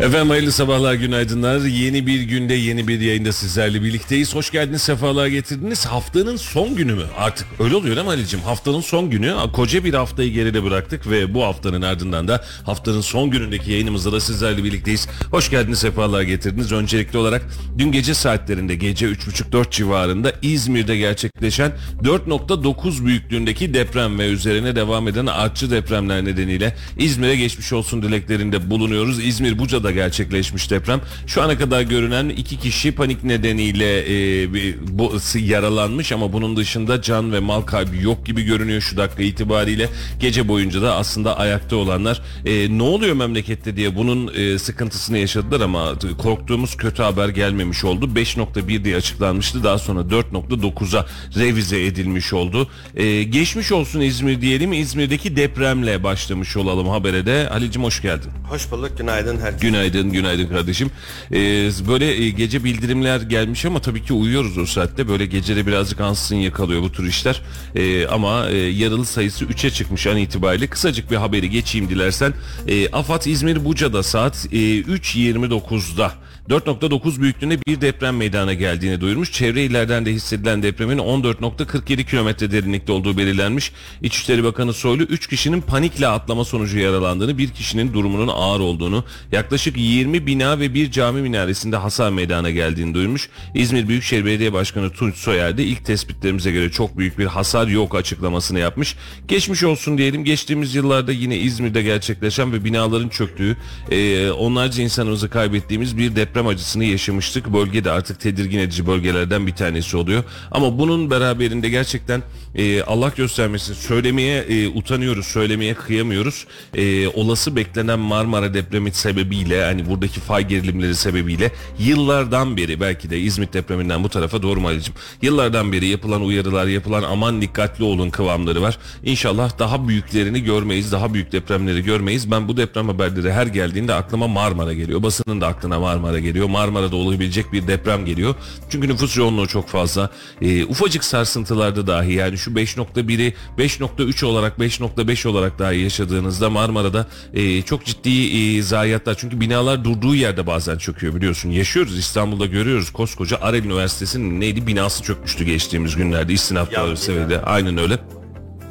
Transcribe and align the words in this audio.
Efendim 0.00 0.30
hayırlı 0.30 0.52
sabahlar, 0.52 0.94
günaydınlar. 0.94 1.60
Yeni 1.60 2.06
bir 2.06 2.20
günde, 2.20 2.54
yeni 2.54 2.88
bir 2.88 3.00
yayında 3.00 3.32
sizlerle 3.32 3.82
birlikteyiz. 3.82 4.34
Hoş 4.34 4.50
geldiniz, 4.50 4.82
sefalar 4.82 5.26
getirdiniz. 5.26 5.86
Haftanın 5.86 6.36
son 6.36 6.74
günü 6.74 6.94
mü? 6.94 7.02
Artık 7.18 7.46
öyle 7.60 7.76
oluyor 7.76 7.96
değil 7.96 8.06
mi 8.06 8.12
Ali'cim? 8.12 8.40
Haftanın 8.40 8.80
son 8.80 9.10
günü. 9.10 9.34
Koca 9.52 9.84
bir 9.84 9.94
haftayı 9.94 10.32
geride 10.32 10.64
bıraktık 10.64 11.10
ve 11.10 11.34
bu 11.34 11.44
haftanın 11.44 11.82
ardından 11.82 12.28
da 12.28 12.44
haftanın 12.64 13.00
son 13.00 13.30
günündeki 13.30 13.72
yayınımızda 13.72 14.12
da 14.12 14.20
sizlerle 14.20 14.64
birlikteyiz. 14.64 15.08
Hoş 15.30 15.50
geldiniz, 15.50 15.78
sefalar 15.78 16.22
getirdiniz. 16.22 16.72
Öncelikli 16.72 17.16
olarak 17.16 17.42
dün 17.78 17.92
gece 17.92 18.14
saatlerinde, 18.14 18.74
gece 18.74 19.06
3.30-4 19.06 19.70
civarında 19.70 20.32
İzmir'de 20.42 20.96
gerçekleşen 20.96 21.72
4.9 22.02 23.04
büyüklüğündeki 23.04 23.74
deprem 23.74 24.18
ve 24.18 24.26
üzerine 24.28 24.76
devam 24.76 25.08
eden 25.08 25.26
artçı 25.26 25.70
depremler 25.70 26.24
nedeniyle 26.24 26.76
İzmir'e 26.98 27.36
geçmiş 27.36 27.72
olsun 27.72 28.02
dileklerinde 28.02 28.70
bulunuyoruz. 28.70 29.24
İzmir 29.24 29.58
Buca'da 29.58 29.85
gerçekleşmiş 29.90 30.70
deprem. 30.70 31.00
Şu 31.26 31.42
ana 31.42 31.58
kadar 31.58 31.82
görünen 31.82 32.28
iki 32.28 32.58
kişi 32.58 32.94
panik 32.94 33.24
nedeniyle 33.24 34.00
e, 34.42 34.48
bu, 34.88 35.12
yaralanmış 35.38 36.12
ama 36.12 36.32
bunun 36.32 36.56
dışında 36.56 37.02
can 37.02 37.32
ve 37.32 37.40
mal 37.40 37.62
kaybı 37.62 37.96
yok 37.96 38.26
gibi 38.26 38.42
görünüyor 38.42 38.80
şu 38.80 38.96
dakika 38.96 39.22
itibariyle. 39.22 39.88
Gece 40.20 40.48
boyunca 40.48 40.82
da 40.82 40.96
aslında 40.96 41.38
ayakta 41.38 41.76
olanlar 41.76 42.22
e, 42.44 42.78
ne 42.78 42.82
oluyor 42.82 43.16
memlekette 43.16 43.76
diye 43.76 43.96
bunun 43.96 44.34
e, 44.34 44.58
sıkıntısını 44.58 45.18
yaşadılar 45.18 45.60
ama 45.60 45.92
korktuğumuz 46.18 46.76
kötü 46.76 47.02
haber 47.02 47.28
gelmemiş 47.28 47.84
oldu. 47.84 48.10
5.1 48.14 48.84
diye 48.84 48.96
açıklanmıştı. 48.96 49.64
Daha 49.64 49.78
sonra 49.78 50.00
4.9'a 50.00 51.06
revize 51.36 51.84
edilmiş 51.84 52.32
oldu. 52.32 52.68
E, 52.96 53.22
geçmiş 53.22 53.72
olsun 53.72 54.00
İzmir 54.00 54.40
diyelim. 54.40 54.72
İzmir'deki 54.72 55.36
depremle 55.36 56.02
başlamış 56.04 56.56
olalım 56.56 56.88
habere 56.88 57.26
de. 57.26 57.46
Halicim 57.46 57.84
hoş 57.84 58.02
geldin. 58.02 58.30
Hoş 58.48 58.70
bulduk, 58.70 58.98
günaydın 58.98 59.40
herkese. 59.40 59.66
Günaydın, 59.66 59.75
günaydın 59.84 60.46
kardeşim. 60.46 60.90
Ee, 61.32 61.70
böyle 61.88 62.22
e, 62.24 62.30
gece 62.30 62.64
bildirimler 62.64 63.20
gelmiş 63.20 63.64
ama 63.64 63.80
tabii 63.80 64.02
ki 64.02 64.12
uyuyoruz 64.12 64.58
o 64.58 64.66
saatte. 64.66 65.08
Böyle 65.08 65.26
gecede 65.26 65.66
birazcık 65.66 66.00
ansızın 66.00 66.36
yakalıyor 66.36 66.82
bu 66.82 66.92
tür 66.92 67.06
işler. 67.06 67.42
Ee, 67.74 68.06
ama 68.06 68.48
e, 68.50 68.56
yaralı 68.56 69.06
sayısı 69.06 69.44
3'e 69.44 69.70
çıkmış 69.70 70.06
an 70.06 70.16
itibariyle. 70.16 70.66
Kısacık 70.66 71.10
bir 71.10 71.16
haberi 71.16 71.50
geçeyim 71.50 71.88
dilersen. 71.88 72.34
Ee, 72.68 72.88
AFAD 72.88 73.24
İzmir 73.24 73.64
Buca'da 73.64 74.02
saat 74.02 74.46
e, 74.52 74.56
3.29'da 74.56 76.12
4.9 76.48 77.20
büyüklüğünde 77.20 77.58
bir 77.66 77.80
deprem 77.80 78.16
meydana 78.16 78.54
geldiğini 78.54 79.00
duyurmuş. 79.00 79.32
Çevre 79.32 79.64
illerden 79.64 80.06
de 80.06 80.12
hissedilen 80.12 80.62
depremin 80.62 80.98
14.47 80.98 82.04
kilometre 82.04 82.50
derinlikte 82.50 82.92
olduğu 82.92 83.18
belirlenmiş. 83.18 83.72
İçişleri 84.02 84.44
Bakanı 84.44 84.72
Soylu 84.72 85.02
3 85.02 85.26
kişinin 85.26 85.60
panikle 85.60 86.08
atlama 86.08 86.44
sonucu 86.44 86.78
yaralandığını, 86.78 87.38
bir 87.38 87.48
kişinin 87.48 87.94
durumunun 87.94 88.28
ağır 88.28 88.60
olduğunu, 88.60 89.04
yaklaşık 89.32 89.76
20 89.76 90.26
bina 90.26 90.60
ve 90.60 90.74
bir 90.74 90.90
cami 90.90 91.22
minaresinde 91.22 91.76
hasar 91.76 92.10
meydana 92.10 92.50
geldiğini 92.50 92.94
duyurmuş. 92.94 93.28
İzmir 93.54 93.88
Büyükşehir 93.88 94.24
Belediye 94.24 94.52
Başkanı 94.52 94.90
Tunç 94.90 95.16
Soyer 95.16 95.58
de 95.58 95.64
ilk 95.64 95.84
tespitlerimize 95.84 96.50
göre 96.50 96.70
çok 96.70 96.98
büyük 96.98 97.18
bir 97.18 97.26
hasar 97.26 97.66
yok 97.66 97.94
açıklamasını 97.94 98.58
yapmış. 98.58 98.96
Geçmiş 99.28 99.62
olsun 99.62 99.98
diyelim. 99.98 100.24
Geçtiğimiz 100.24 100.74
yıllarda 100.74 101.12
yine 101.12 101.38
İzmir'de 101.38 101.82
gerçekleşen 101.82 102.52
ve 102.52 102.64
binaların 102.64 103.08
çöktüğü, 103.08 103.56
e, 103.90 104.30
onlarca 104.30 104.82
insanımızı 104.82 105.30
kaybettiğimiz 105.30 105.98
bir 105.98 106.16
deprem 106.16 106.35
acısını 106.44 106.84
yaşamıştık. 106.84 107.52
Bölgede 107.52 107.90
artık 107.90 108.20
tedirgin 108.20 108.58
edici 108.58 108.86
bölgelerden 108.86 109.46
bir 109.46 109.54
tanesi 109.54 109.96
oluyor. 109.96 110.24
Ama 110.50 110.78
bunun 110.78 111.10
beraberinde 111.10 111.68
gerçekten 111.68 112.22
e, 112.54 112.82
Allah 112.82 113.12
göstermesin 113.16 113.74
söylemeye 113.74 114.42
e, 114.42 114.68
utanıyoruz, 114.68 115.26
söylemeye 115.26 115.74
kıyamıyoruz. 115.74 116.46
E, 116.74 117.08
olası 117.08 117.56
beklenen 117.56 117.98
Marmara 117.98 118.54
depremi 118.54 118.92
sebebiyle 118.92 119.64
hani 119.64 119.88
buradaki 119.88 120.20
fay 120.20 120.48
gerilimleri 120.48 120.94
sebebiyle 120.94 121.52
yıllardan 121.78 122.56
beri 122.56 122.80
belki 122.80 123.10
de 123.10 123.18
İzmit 123.18 123.54
depreminden 123.54 124.04
bu 124.04 124.08
tarafa 124.08 124.42
doğru 124.42 124.60
mu 124.60 124.68
Ali'cim? 124.68 124.94
Yıllardan 125.22 125.72
beri 125.72 125.86
yapılan 125.86 126.22
uyarılar, 126.22 126.66
yapılan 126.66 127.02
aman 127.02 127.42
dikkatli 127.42 127.84
olun 127.84 128.10
kıvamları 128.10 128.62
var. 128.62 128.78
İnşallah 129.04 129.58
daha 129.58 129.88
büyüklerini 129.88 130.44
görmeyiz, 130.44 130.92
daha 130.92 131.14
büyük 131.14 131.32
depremleri 131.32 131.84
görmeyiz. 131.84 132.30
Ben 132.30 132.48
bu 132.48 132.56
deprem 132.56 132.88
haberleri 132.88 133.32
her 133.32 133.46
geldiğinde 133.46 133.94
aklıma 133.94 134.28
Marmara 134.28 134.72
geliyor. 134.72 135.02
Basının 135.02 135.40
da 135.40 135.46
aklına 135.46 135.80
Marmara 135.80 136.18
geliyor. 136.18 136.25
Marmara'da 136.34 136.96
olabilecek 136.96 137.52
bir 137.52 137.66
deprem 137.66 138.06
geliyor. 138.06 138.34
Çünkü 138.70 138.88
nüfus 138.88 139.16
yoğunluğu 139.16 139.46
çok 139.46 139.68
fazla. 139.68 140.10
E, 140.42 140.64
ufacık 140.64 141.04
sarsıntılarda 141.04 141.86
dahi 141.86 142.12
yani 142.12 142.38
şu 142.38 142.50
5.1'i 142.50 143.34
5.3 143.58 144.24
olarak 144.24 144.58
5.5 144.58 145.28
olarak 145.28 145.58
dahi 145.58 145.78
yaşadığınızda 145.78 146.50
Marmara'da 146.50 147.06
e, 147.34 147.62
çok 147.62 147.84
ciddi 147.84 148.36
e, 148.36 148.62
zayiatlar. 148.62 149.14
Çünkü 149.14 149.40
binalar 149.40 149.84
durduğu 149.84 150.14
yerde 150.14 150.46
bazen 150.46 150.78
çöküyor 150.78 151.14
biliyorsun. 151.14 151.50
Yaşıyoruz 151.50 151.98
İstanbul'da 151.98 152.46
görüyoruz. 152.46 152.90
Koskoca 152.90 153.38
Arel 153.40 153.64
Üniversitesi'nin 153.64 154.40
neydi 154.40 154.66
binası 154.66 155.02
çökmüştü 155.02 155.44
geçtiğimiz 155.44 155.96
günlerde. 155.96 156.32
İstinaf 156.32 156.72
seviyede. 156.96 157.42
Aynen 157.42 157.78
öyle. 157.78 158.25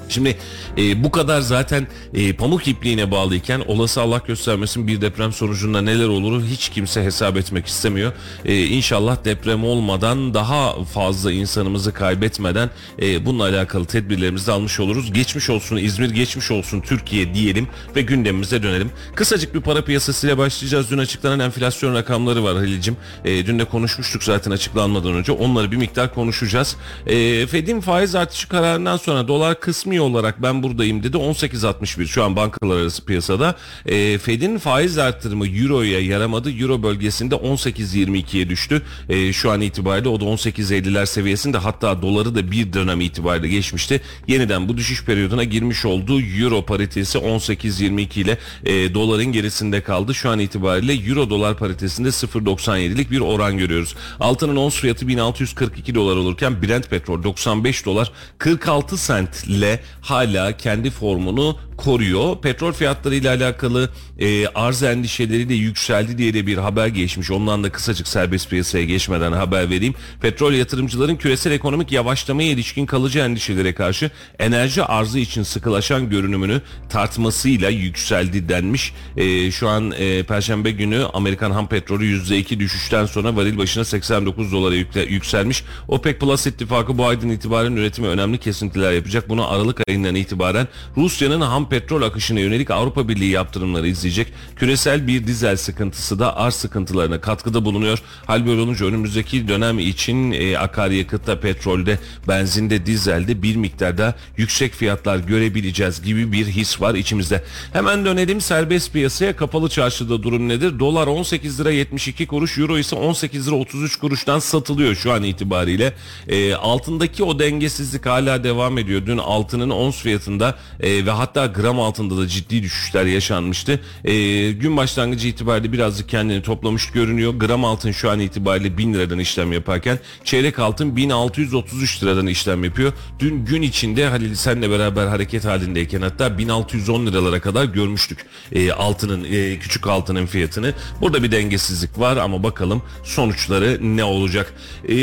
Şimdi 0.09 0.38
e, 0.77 1.03
bu 1.03 1.11
kadar 1.11 1.41
zaten 1.41 1.88
e, 2.13 2.33
pamuk 2.33 2.67
ipliğine 2.67 3.11
bağlıyken 3.11 3.61
olası 3.67 4.01
Allah 4.01 4.21
göstermesin 4.27 4.88
bir 4.88 5.01
deprem 5.01 5.33
sonucunda 5.33 5.81
neler 5.81 6.07
olur 6.07 6.43
hiç 6.43 6.69
kimse 6.69 7.03
hesap 7.03 7.38
etmek 7.38 7.66
istemiyor. 7.66 8.13
E, 8.45 8.65
inşallah 8.65 9.25
deprem 9.25 9.63
olmadan 9.63 10.33
daha 10.33 10.83
fazla 10.83 11.31
insanımızı 11.31 11.94
kaybetmeden 11.94 12.69
e, 13.01 13.25
bununla 13.25 13.44
alakalı 13.44 13.85
tedbirlerimizi 13.85 14.51
almış 14.51 14.79
oluruz. 14.79 15.13
Geçmiş 15.13 15.49
olsun 15.49 15.77
İzmir, 15.77 16.09
geçmiş 16.09 16.51
olsun 16.51 16.81
Türkiye 16.81 17.33
diyelim 17.33 17.67
ve 17.95 18.01
gündemimize 18.01 18.63
dönelim. 18.63 18.91
Kısacık 19.15 19.55
bir 19.55 19.61
para 19.61 19.83
piyasasıyla 19.85 20.38
başlayacağız. 20.38 20.91
Dün 20.91 20.97
açıklanan 20.97 21.39
enflasyon 21.39 21.95
rakamları 21.95 22.44
var 22.44 22.55
Halil'cim. 22.55 22.97
E, 23.25 23.45
dün 23.45 23.59
de 23.59 23.65
konuşmuştuk 23.65 24.23
zaten 24.23 24.51
açıklanmadan 24.51 25.13
önce. 25.13 25.31
Onları 25.31 25.71
bir 25.71 25.77
miktar 25.77 26.13
konuşacağız. 26.13 26.75
E, 27.07 27.47
Fed'in 27.47 27.81
faiz 27.81 28.15
artışı 28.15 28.49
kararından 28.49 28.97
sonra 28.97 29.27
dolar 29.27 29.59
kısmi 29.59 29.94
olarak 30.01 30.41
ben 30.41 30.63
buradayım 30.63 31.03
dedi 31.03 31.17
18.61 31.17 32.06
şu 32.07 32.23
an 32.23 32.35
bankalar 32.35 32.78
arası 32.78 33.06
piyasada. 33.06 33.56
E, 33.85 34.17
Fed'in 34.17 34.57
faiz 34.57 34.97
artırımı 34.97 35.47
Euro'ya 35.47 36.00
yaramadı. 36.00 36.51
Euro 36.51 36.83
bölgesinde 36.83 37.35
18.22'ye 37.35 38.50
düştü. 38.50 38.81
E, 39.09 39.33
şu 39.33 39.51
an 39.51 39.61
itibariyle 39.61 40.09
o 40.09 40.19
da 40.19 40.23
18.50'ler 40.23 41.06
seviyesinde 41.06 41.57
hatta 41.57 42.01
doları 42.01 42.35
da 42.35 42.51
bir 42.51 42.73
dönem 42.73 43.01
itibariyle 43.01 43.47
geçmişti. 43.47 44.01
Yeniden 44.28 44.69
bu 44.69 44.78
düşüş 44.78 45.06
periyoduna 45.06 45.44
girmiş 45.44 45.85
olduğu 45.85 46.22
Euro 46.22 46.66
paritesi 46.66 47.17
18.22 47.17 48.19
ile 48.19 48.38
e, 48.66 48.94
doların 48.94 49.25
gerisinde 49.25 49.81
kaldı. 49.81 50.15
Şu 50.15 50.30
an 50.30 50.39
itibariyle 50.39 50.94
Euro 50.94 51.30
dolar 51.30 51.57
paritesinde 51.57 52.09
0.97'lik 52.09 53.12
bir 53.12 53.19
oran 53.19 53.57
görüyoruz. 53.57 53.95
Altının 54.19 54.56
ons 54.56 54.80
fiyatı 54.80 55.07
1642 55.07 55.95
dolar 55.95 56.15
olurken 56.15 56.62
Brent 56.62 56.89
petrol 56.89 57.24
95 57.24 57.86
dolar 57.86 58.12
46 58.38 58.97
sent 58.97 59.44
ile 59.44 59.80
hala 60.01 60.57
kendi 60.57 60.89
formunu 60.89 61.57
koruyor. 61.77 62.37
Petrol 62.41 62.73
fiyatları 62.73 63.15
ile 63.15 63.29
alakalı 63.29 63.89
e, 64.19 64.47
arz 64.47 64.83
endişeleri 64.83 65.49
de 65.49 65.53
yükseldi 65.53 66.17
diye 66.17 66.33
de 66.33 66.47
bir 66.47 66.57
haber 66.57 66.87
geçmiş. 66.87 67.31
Ondan 67.31 67.63
da 67.63 67.71
kısacık 67.71 68.07
serbest 68.07 68.49
piyasaya 68.49 68.85
geçmeden 68.85 69.31
haber 69.31 69.69
vereyim. 69.69 69.93
Petrol 70.21 70.53
yatırımcıların 70.53 71.15
küresel 71.15 71.51
ekonomik 71.51 71.91
yavaşlamaya 71.91 72.49
ilişkin 72.49 72.85
kalıcı 72.85 73.19
endişelere 73.19 73.73
karşı 73.73 74.11
enerji 74.39 74.83
arzı 74.83 75.19
için 75.19 75.43
sıkılaşan 75.43 76.09
görünümünü 76.09 76.61
tartmasıyla 76.89 77.69
yükseldi 77.69 78.49
denmiş. 78.49 78.93
E, 79.17 79.51
şu 79.51 79.69
an 79.69 79.91
e, 79.91 80.23
Perşembe 80.23 80.71
günü 80.71 81.05
Amerikan 81.13 81.51
ham 81.51 81.67
petrolü 81.67 82.21
%2 82.21 82.59
düşüşten 82.59 83.05
sonra 83.05 83.35
varil 83.35 83.57
başına 83.57 83.85
89 83.85 84.51
dolara 84.51 84.75
yükselmiş. 85.09 85.63
OPEC 85.87 86.19
Plus 86.19 86.47
ittifakı 86.47 86.97
bu 86.97 87.05
aydan 87.05 87.29
itibaren 87.29 87.75
üretime 87.75 88.07
önemli 88.07 88.37
kesintiler 88.37 88.91
yapacak. 88.91 89.29
Bunu 89.29 89.51
Aralık 89.51 89.75
Aralık 89.75 89.89
ayından 89.89 90.16
itibaren 90.16 90.68
Rusya'nın 90.98 91.42
ham 91.42 91.69
petrol 91.69 92.01
akışına 92.01 92.39
yönelik 92.39 92.72
Avrupa 92.72 93.07
Birliği 93.07 93.31
yaptırımları 93.31 93.88
izleyecek. 93.88 94.27
Küresel 94.56 95.07
bir 95.07 95.27
dizel 95.27 95.57
sıkıntısı 95.57 96.19
da 96.19 96.38
arz 96.38 96.54
sıkıntılarına 96.54 97.22
katkıda 97.22 97.66
bulunuyor. 97.66 98.00
Hal 98.25 98.45
böyle 98.45 98.62
olunca 98.62 98.86
önümüzdeki 98.86 99.48
dönem 99.48 99.80
için 99.80 100.31
e, 100.31 100.57
akaryakıtta, 100.57 101.39
petrolde, 101.39 102.00
benzinde, 102.27 102.86
dizelde 102.86 103.44
bir 103.44 103.56
miktarda 103.56 104.16
yüksek 104.38 104.74
fiyatlar 104.74 105.18
görebileceğiz 105.18 106.01
gibi 106.01 106.31
bir 106.31 106.45
his 106.45 106.81
var 106.81 106.95
içimizde. 106.95 107.44
Hemen 107.74 108.06
dönelim 108.06 108.42
serbest 108.42 108.94
piyasaya. 108.94 109.36
Kapalı 109.36 109.69
çarşıda 109.69 110.24
durum 110.24 110.50
nedir? 110.50 110.80
Dolar 110.80 111.07
18 111.07 111.60
lira 111.60 111.71
72 111.71 112.28
kuruş, 112.28 112.57
euro 112.57 112.78
ise 112.78 112.95
18 112.95 113.48
lira 113.48 113.56
33 113.56 113.95
kuruştan 113.95 114.39
satılıyor 114.39 114.95
şu 114.95 115.12
an 115.12 115.24
itibariyle. 115.24 115.94
E, 116.28 116.56
altındaki 116.56 117.24
o 117.24 117.39
dengesizlik 117.39 118.06
hala 118.06 118.44
devam 118.44 118.78
ediyor. 118.78 119.06
Dün 119.06 119.18
altının 119.18 119.64
ons 119.73 120.01
fiyatında 120.01 120.56
e, 120.79 121.06
ve 121.06 121.12
hatta 121.12 121.45
gram 121.45 121.79
altında 121.79 122.17
da 122.17 122.27
ciddi 122.27 122.63
düşüşler 122.63 123.06
yaşanmıştı. 123.06 123.79
E, 124.03 124.51
gün 124.51 124.77
başlangıcı 124.77 125.27
itibariyle 125.27 125.71
birazcık 125.71 126.09
kendini 126.09 126.41
toplamış 126.41 126.91
görünüyor. 126.91 127.33
Gram 127.33 127.65
altın 127.65 127.91
şu 127.91 128.12
an 128.12 128.19
itibariyle 128.19 128.77
1000 128.77 128.94
liradan 128.94 129.19
işlem 129.19 129.53
yaparken 129.53 130.00
çeyrek 130.23 130.59
altın 130.59 130.95
1633 130.95 132.03
liradan 132.03 132.27
işlem 132.27 132.63
yapıyor. 132.63 132.94
Dün 133.19 133.45
gün 133.45 133.62
içinde 133.62 134.07
Halil 134.07 134.35
senle 134.35 134.69
beraber 134.69 135.07
hareket 135.07 135.45
halindeyken 135.45 136.01
hatta 136.01 136.38
1610 136.38 137.06
liralara 137.06 137.41
kadar 137.41 137.65
görmüştük 137.65 138.25
e, 138.51 138.71
altının 138.71 139.23
e, 139.23 139.59
küçük 139.59 139.88
altının 139.88 140.25
fiyatını. 140.25 140.73
Burada 141.01 141.23
bir 141.23 141.31
dengesizlik 141.31 142.00
var 142.00 142.18
ama 142.18 142.44
bakalım 142.44 142.81
sonuçları 143.03 143.79
ne 143.81 144.03
olacak. 144.03 144.53
E, 144.88 144.95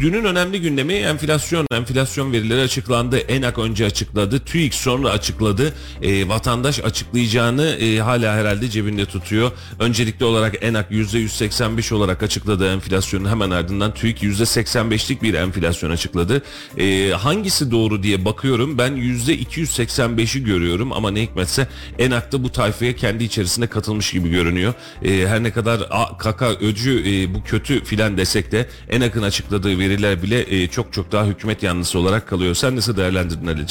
dünün 0.00 0.24
önemli 0.24 0.60
gündemi 0.60 0.92
enflasyon. 0.92 1.66
Enflasyon 1.72 2.32
verileri 2.32 2.60
açıklandı. 2.60 3.18
ENAK 3.18 3.58
önce 3.58 3.77
açıkladı. 3.84 4.38
TÜİK 4.44 4.74
sonra 4.74 5.10
açıkladı. 5.10 5.74
E, 6.02 6.28
vatandaş 6.28 6.80
açıklayacağını 6.80 7.66
e, 7.66 7.98
hala 7.98 8.34
herhalde 8.34 8.68
cebinde 8.68 9.04
tutuyor. 9.06 9.50
Öncelikli 9.78 10.24
olarak 10.24 10.64
ENAK 10.64 10.90
%185 10.90 11.94
olarak 11.94 12.22
açıkladı 12.22 12.72
enflasyonun 12.72 13.28
hemen 13.28 13.50
ardından 13.50 13.94
TÜİK 13.94 14.22
%85'lik 14.22 15.22
bir 15.22 15.34
enflasyon 15.34 15.90
açıkladı. 15.90 16.42
E, 16.78 17.10
hangisi 17.10 17.70
doğru 17.70 18.02
diye 18.02 18.24
bakıyorum. 18.24 18.78
Ben 18.78 18.92
%285'i 18.92 20.44
görüyorum 20.44 20.92
ama 20.92 21.10
ne 21.10 21.22
hikmetse 21.22 21.68
ENAK'ta 21.98 22.42
bu 22.42 22.52
tayfaya 22.52 22.96
kendi 22.96 23.24
içerisinde 23.24 23.66
katılmış 23.66 24.12
gibi 24.12 24.30
görünüyor. 24.30 24.74
E, 25.02 25.26
her 25.26 25.42
ne 25.42 25.52
kadar 25.52 25.86
a, 25.90 26.18
kaka 26.18 26.50
öcü 26.50 27.02
e, 27.06 27.34
bu 27.34 27.42
kötü 27.44 27.84
filan 27.84 28.16
desek 28.16 28.52
de 28.52 28.68
ENAK'ın 28.88 29.22
açıkladığı 29.22 29.78
veriler 29.78 30.22
bile 30.22 30.62
e, 30.62 30.68
çok 30.68 30.92
çok 30.92 31.12
daha 31.12 31.26
hükümet 31.26 31.62
yanlısı 31.62 31.98
olarak 31.98 32.28
kalıyor. 32.28 32.54
Sen 32.54 32.76
nasıl 32.76 32.96
değerlendirdin 32.96 33.46
Ali'cim? 33.46 33.67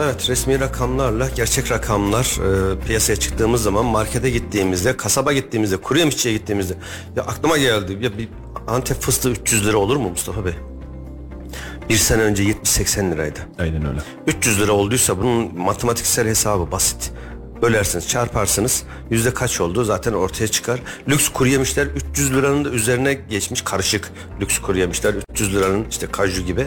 Evet 0.00 0.28
resmi 0.28 0.60
rakamlarla 0.60 1.28
gerçek 1.36 1.72
rakamlar 1.72 2.24
e, 2.24 2.80
piyasaya 2.86 3.16
çıktığımız 3.16 3.62
zaman 3.62 3.84
markete 3.84 4.30
gittiğimizde, 4.30 4.96
kasaba 4.96 5.32
gittiğimizde, 5.32 5.76
kuru 5.76 5.98
yemişçiye 5.98 6.34
gittiğimizde 6.34 6.74
ya 7.16 7.22
aklıma 7.22 7.58
geldi 7.58 7.98
ya 8.00 8.18
bir 8.18 8.28
Antep 8.66 9.00
fıstığı 9.00 9.30
300 9.30 9.66
lira 9.66 9.76
olur 9.76 9.96
mu 9.96 10.10
Mustafa 10.10 10.44
Bey? 10.44 10.52
Bir 11.88 11.96
sene 11.96 12.22
önce 12.22 12.44
70-80 12.44 13.12
liraydı. 13.12 13.38
Aynen 13.58 13.86
öyle. 13.88 13.98
300 14.26 14.60
lira 14.60 14.72
olduysa 14.72 15.18
bunun 15.18 15.58
matematiksel 15.58 16.26
hesabı 16.26 16.72
basit. 16.72 17.12
Bölersiniz, 17.62 18.08
çarparsınız. 18.08 18.82
Yüzde 19.10 19.34
kaç 19.34 19.60
oldu 19.60 19.84
zaten 19.84 20.12
ortaya 20.12 20.48
çıkar. 20.48 20.80
Lüks 21.08 21.28
kuru 21.28 21.48
yemişler 21.48 21.86
300 22.10 22.32
liranın 22.34 22.64
da 22.64 22.68
üzerine 22.70 23.14
geçmiş 23.14 23.62
karışık. 23.62 24.10
Lüks 24.40 24.58
kuru 24.58 24.78
yemişler 24.78 25.14
300 25.30 25.54
liranın 25.54 25.86
işte 25.90 26.06
kaju 26.06 26.42
gibi. 26.42 26.66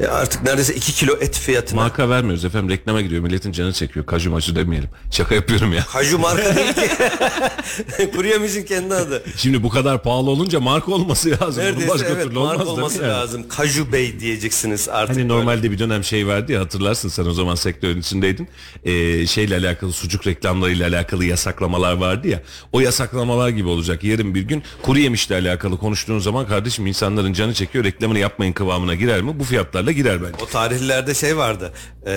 E 0.00 0.06
artık 0.06 0.42
neredeyse 0.42 0.74
2 0.74 0.92
kilo 0.92 1.16
et 1.20 1.38
fiyatına. 1.38 1.80
Marka 1.80 2.08
vermiyoruz 2.08 2.44
efendim 2.44 2.70
reklama 2.70 3.00
gidiyor 3.00 3.22
milletin 3.22 3.52
canı 3.52 3.72
çekiyor. 3.72 4.06
Kaju 4.06 4.30
macı 4.30 4.56
demeyelim. 4.56 4.88
Şaka 5.10 5.34
yapıyorum 5.34 5.72
ya. 5.72 5.84
Kaju 5.92 6.18
marka 6.18 6.56
değil 6.56 6.72
ki. 6.74 8.10
kuru 8.16 8.26
yemişin 8.26 8.62
kendi 8.64 8.94
adı. 8.94 9.22
Şimdi 9.36 9.62
bu 9.62 9.68
kadar 9.68 10.02
pahalı 10.02 10.30
olunca 10.30 10.60
marka 10.60 10.92
olması 10.92 11.30
lazım. 11.30 11.46
Bunun 11.56 11.64
Neredeyse 11.66 11.88
başka 11.88 12.08
evet 12.08 12.24
türlü 12.24 12.38
marka 12.38 12.62
olmaz 12.62 12.68
olması 12.78 13.02
yani? 13.02 13.08
lazım. 13.12 13.48
Kaju 13.48 13.92
Bey 13.92 14.20
diyeceksiniz 14.20 14.88
artık. 14.88 15.16
Hani 15.16 15.28
böyle. 15.28 15.40
normalde 15.40 15.70
bir 15.70 15.78
dönem 15.78 16.04
şey 16.04 16.26
vardı 16.26 16.52
ya 16.52 16.60
hatırlarsın 16.60 17.08
sen 17.08 17.24
o 17.24 17.32
zaman 17.32 17.54
sektörün 17.54 18.00
içindeydin. 18.00 18.48
Ee, 18.84 19.26
şeyle 19.26 19.56
alakalı 19.56 19.92
sucuk 19.92 20.26
reklamlarıyla 20.30 20.88
alakalı 20.88 21.24
yasaklamalar 21.24 21.92
vardı 21.92 22.28
ya. 22.28 22.42
O 22.72 22.80
yasaklamalar 22.80 23.48
gibi 23.48 23.68
olacak. 23.68 24.04
Yarın 24.04 24.34
bir 24.34 24.42
gün 24.42 24.62
kuru 24.82 24.98
yemişle 24.98 25.34
alakalı 25.34 25.78
konuştuğun 25.78 26.18
zaman 26.18 26.46
kardeşim 26.46 26.86
insanların 26.86 27.32
canı 27.32 27.54
çekiyor 27.54 27.84
reklamını 27.84 28.18
yapmayın 28.18 28.52
kıvamına 28.52 28.94
girer 28.94 29.22
mi? 29.22 29.38
Bu 29.40 29.44
fiyatlarla 29.44 29.92
girer 29.92 30.22
bence. 30.22 30.44
O 30.44 30.46
tarihlerde 30.46 31.14
şey 31.14 31.36
vardı. 31.36 31.72
e, 32.06 32.12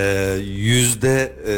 yüzde 0.45 1.33
e, 1.47 1.53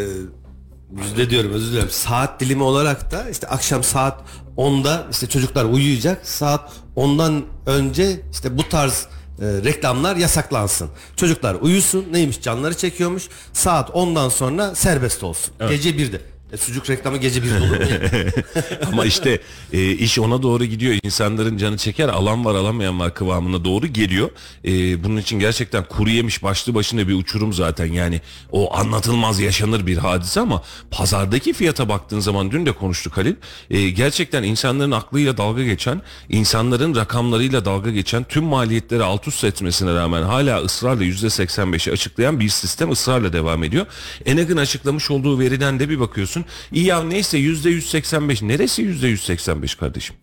yüzde 1.01 1.29
diyorum 1.29 1.51
özür 1.53 1.71
dilerim. 1.71 1.89
Saat 1.89 2.39
dilimi 2.39 2.63
olarak 2.63 3.11
da 3.11 3.29
işte 3.29 3.47
akşam 3.47 3.83
saat 3.83 4.21
10'da 4.57 5.07
işte 5.11 5.27
çocuklar 5.27 5.65
uyuyacak. 5.65 6.27
Saat 6.27 6.71
10'dan 6.95 7.43
önce 7.65 8.19
işte 8.31 8.57
bu 8.57 8.69
tarz 8.69 9.07
e, 9.41 9.45
reklamlar 9.45 10.15
yasaklansın. 10.15 10.89
Çocuklar 11.15 11.55
uyusun. 11.61 12.05
Neymiş 12.11 12.41
canları 12.41 12.77
çekiyormuş. 12.77 13.23
Saat 13.53 13.89
10'dan 13.89 14.29
sonra 14.29 14.75
serbest 14.75 15.23
olsun. 15.23 15.53
Gece 15.69 15.89
1'de. 15.89 16.21
E, 16.53 16.57
sucuk 16.57 16.89
reklamı 16.89 17.17
gece 17.17 17.39
1'de 17.39 17.57
olur 17.57 17.79
mu? 17.79 17.85
Ama 18.91 19.05
işte 19.05 19.39
e, 19.73 19.91
iş 19.91 20.19
ona 20.19 20.43
doğru 20.43 20.65
gidiyor. 20.65 20.95
İnsanların 21.03 21.57
canı 21.57 21.77
çeker. 21.77 22.09
Alan 22.09 22.45
var 22.45 22.55
alamayan 22.55 22.99
var 22.99 23.13
kıvamına 23.13 23.65
doğru 23.65 23.87
geliyor. 23.87 24.29
E, 24.65 25.03
bunun 25.03 25.17
için 25.17 25.39
gerçekten 25.39 25.83
kuru 25.83 26.09
yemiş 26.09 26.43
başlı 26.43 26.75
başına 26.75 27.07
bir 27.07 27.13
uçurum 27.13 27.53
zaten. 27.53 27.85
Yani 27.85 28.21
o 28.51 28.75
anlatılmaz 28.75 29.39
yaşanır 29.39 29.87
bir 29.87 29.97
hadise 29.97 30.39
ama 30.39 30.63
pazardaki 30.91 31.53
fiyata 31.53 31.89
baktığın 31.89 32.19
zaman 32.19 32.51
dün 32.51 32.65
de 32.65 32.71
konuştuk 32.71 33.17
Halil. 33.17 33.35
E, 33.69 33.89
gerçekten 33.89 34.43
insanların 34.43 34.91
aklıyla 34.91 35.37
dalga 35.37 35.63
geçen, 35.63 36.01
insanların 36.29 36.95
rakamlarıyla 36.95 37.65
dalga 37.65 37.91
geçen 37.91 38.23
tüm 38.23 38.43
maliyetleri 38.43 39.03
alt 39.03 39.27
üst 39.27 39.43
etmesine 39.43 39.93
rağmen 39.93 40.23
hala 40.23 40.61
ısrarla 40.61 41.03
%85'i 41.03 41.93
açıklayan 41.93 42.39
bir 42.39 42.49
sistem 42.49 42.91
ısrarla 42.91 43.33
devam 43.33 43.63
ediyor. 43.63 43.85
Enag'ın 44.25 44.57
açıklamış 44.57 45.11
olduğu 45.11 45.39
veriden 45.39 45.79
de 45.79 45.89
bir 45.89 45.99
bakıyorsun. 45.99 46.34
İyi 46.71 46.85
ya 46.85 47.03
neyse 47.03 47.39
%185 47.39 48.47
neresi 48.47 48.83
%185 48.83 49.77
kardeşim? 49.77 50.15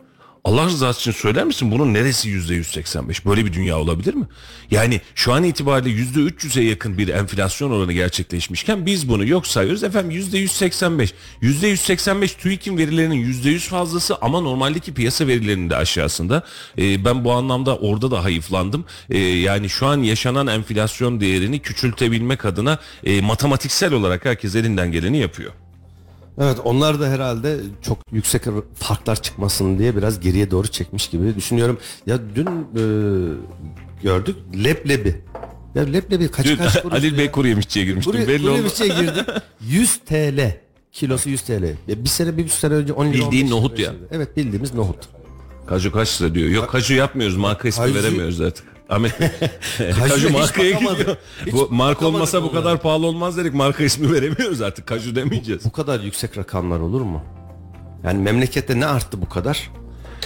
Allah 0.44 0.67
rızası 0.67 1.00
için 1.00 1.12
söyler 1.12 1.44
misin 1.44 1.70
bunun 1.70 1.94
neresi 1.94 2.29
%185? 2.29 3.26
Böyle 3.26 3.44
bir 3.44 3.53
dünya 3.53 3.79
olabilir 3.79 4.14
mi? 4.14 4.26
Yani 4.70 5.00
şu 5.14 5.32
an 5.32 5.44
itibariyle 5.44 6.03
%300'e 6.03 6.64
yakın 6.64 6.99
bir 6.99 7.09
enflasyon 7.09 7.70
oranı 7.70 7.93
gerçekleşmişken 7.93 8.87
biz 8.87 9.09
bunu 9.09 9.26
yok 9.26 9.47
sayıyoruz. 9.47 9.85
Efendim 9.85 10.11
%185. 10.11 11.12
%185 11.43 12.37
TÜİK'in 12.38 12.79
verilerinin 12.79 13.32
%100 13.32 13.58
fazlası 13.58 14.17
ama 14.20 14.41
normaldeki 14.41 14.94
piyasa 14.94 15.27
verilerinin 15.27 15.70
de 15.70 15.77
aşağısında. 15.77 16.43
Ee, 16.79 17.05
ben 17.05 17.25
bu 17.25 17.32
anlamda 17.32 17.77
orada 17.77 18.10
da 18.10 18.25
hayıflandım. 18.25 18.84
Ee, 19.10 19.19
yani 19.19 19.69
şu 19.69 19.87
an 19.87 20.03
yaşanan 20.03 20.46
enflasyon 20.46 21.20
değerini 21.20 21.58
küçültebilmek 21.58 22.44
adına 22.44 22.79
e, 23.05 23.20
matematiksel 23.20 23.93
olarak 23.93 24.25
herkes 24.25 24.55
elinden 24.55 24.93
geleni 24.93 25.19
yapıyor. 25.19 25.53
Evet 26.41 26.56
onlar 26.65 27.01
da 27.01 27.08
herhalde 27.08 27.60
çok 27.82 27.98
yüksek 28.12 28.43
farklar 28.74 29.22
çıkmasın 29.22 29.79
diye 29.79 29.96
biraz 29.96 30.20
geriye 30.20 30.51
doğru 30.51 30.67
çekmiş 30.69 31.08
gibi 31.08 31.36
düşünüyorum. 31.36 31.79
Ya 32.06 32.19
dün 32.34 32.46
e, 32.46 32.82
gördük 34.03 34.36
leblebi. 34.65 35.20
Ya 35.74 35.82
leblebi 35.82 36.29
kaç 36.29 36.46
Dün 36.46 36.56
kaç 36.56 36.72
kuruş 36.82 36.94
Halil? 36.94 37.19
Bey 37.19 37.31
kuru 37.31 37.48
yemişçiye 37.48 37.84
girmiştim. 37.84 38.12
Buraya, 38.15 38.29
Belli 38.29 38.65
bir 38.65 38.70
şey 38.70 38.89
girdi. 38.89 39.24
100 39.60 39.96
TL. 39.96 40.56
Kilosu 40.93 41.31
100 41.31 41.43
TL. 41.43 41.65
Ya 41.89 42.05
bir 42.05 42.08
sene 42.08 42.36
bir 42.36 42.48
sene 42.48 42.74
önce 42.74 42.93
10 42.93 43.05
lira 43.06 43.12
Bildiğin 43.12 43.31
15 43.31 43.51
lira 43.51 43.56
nohut 43.60 43.79
ya. 43.79 43.91
şeydi. 43.91 44.03
Evet 44.10 44.36
bildiğimiz 44.36 44.74
nohut. 44.74 44.98
Kaju 45.67 45.93
kaç 45.93 46.22
lira 46.22 46.34
diyor. 46.34 46.48
Yok 46.48 46.70
kaju 46.70 46.94
yapmıyoruz. 46.94 47.36
Marka 47.36 47.69
ismi 47.69 47.84
Kaju- 47.84 47.94
veremiyoruz 47.94 48.41
artık. 48.41 48.65
Ahmet 48.93 49.19
Kaju'ya 49.79 50.08
Kaju 50.08 50.31
markaya 50.31 50.70
gidiyor. 50.70 51.17
Bu 51.53 51.69
marka 51.70 52.06
olmasa 52.06 52.43
bu 52.43 52.46
onlara. 52.46 52.61
kadar 52.63 52.82
pahalı 52.82 53.06
olmaz 53.06 53.37
dedik. 53.37 53.55
Marka 53.55 53.84
ismi 53.84 54.13
veremiyoruz 54.13 54.61
artık. 54.63 54.87
Kaju 54.87 55.17
demeyeceğiz. 55.17 55.65
Bu 55.65 55.72
kadar 55.72 56.01
yüksek 56.01 56.39
rakamlar 56.39 56.81
olur 56.81 57.01
mu? 57.01 57.22
Yani 58.05 58.22
memlekette 58.22 58.81
ne 58.81 58.87
arttı 58.87 59.22
bu 59.22 59.29
kadar? 59.29 59.70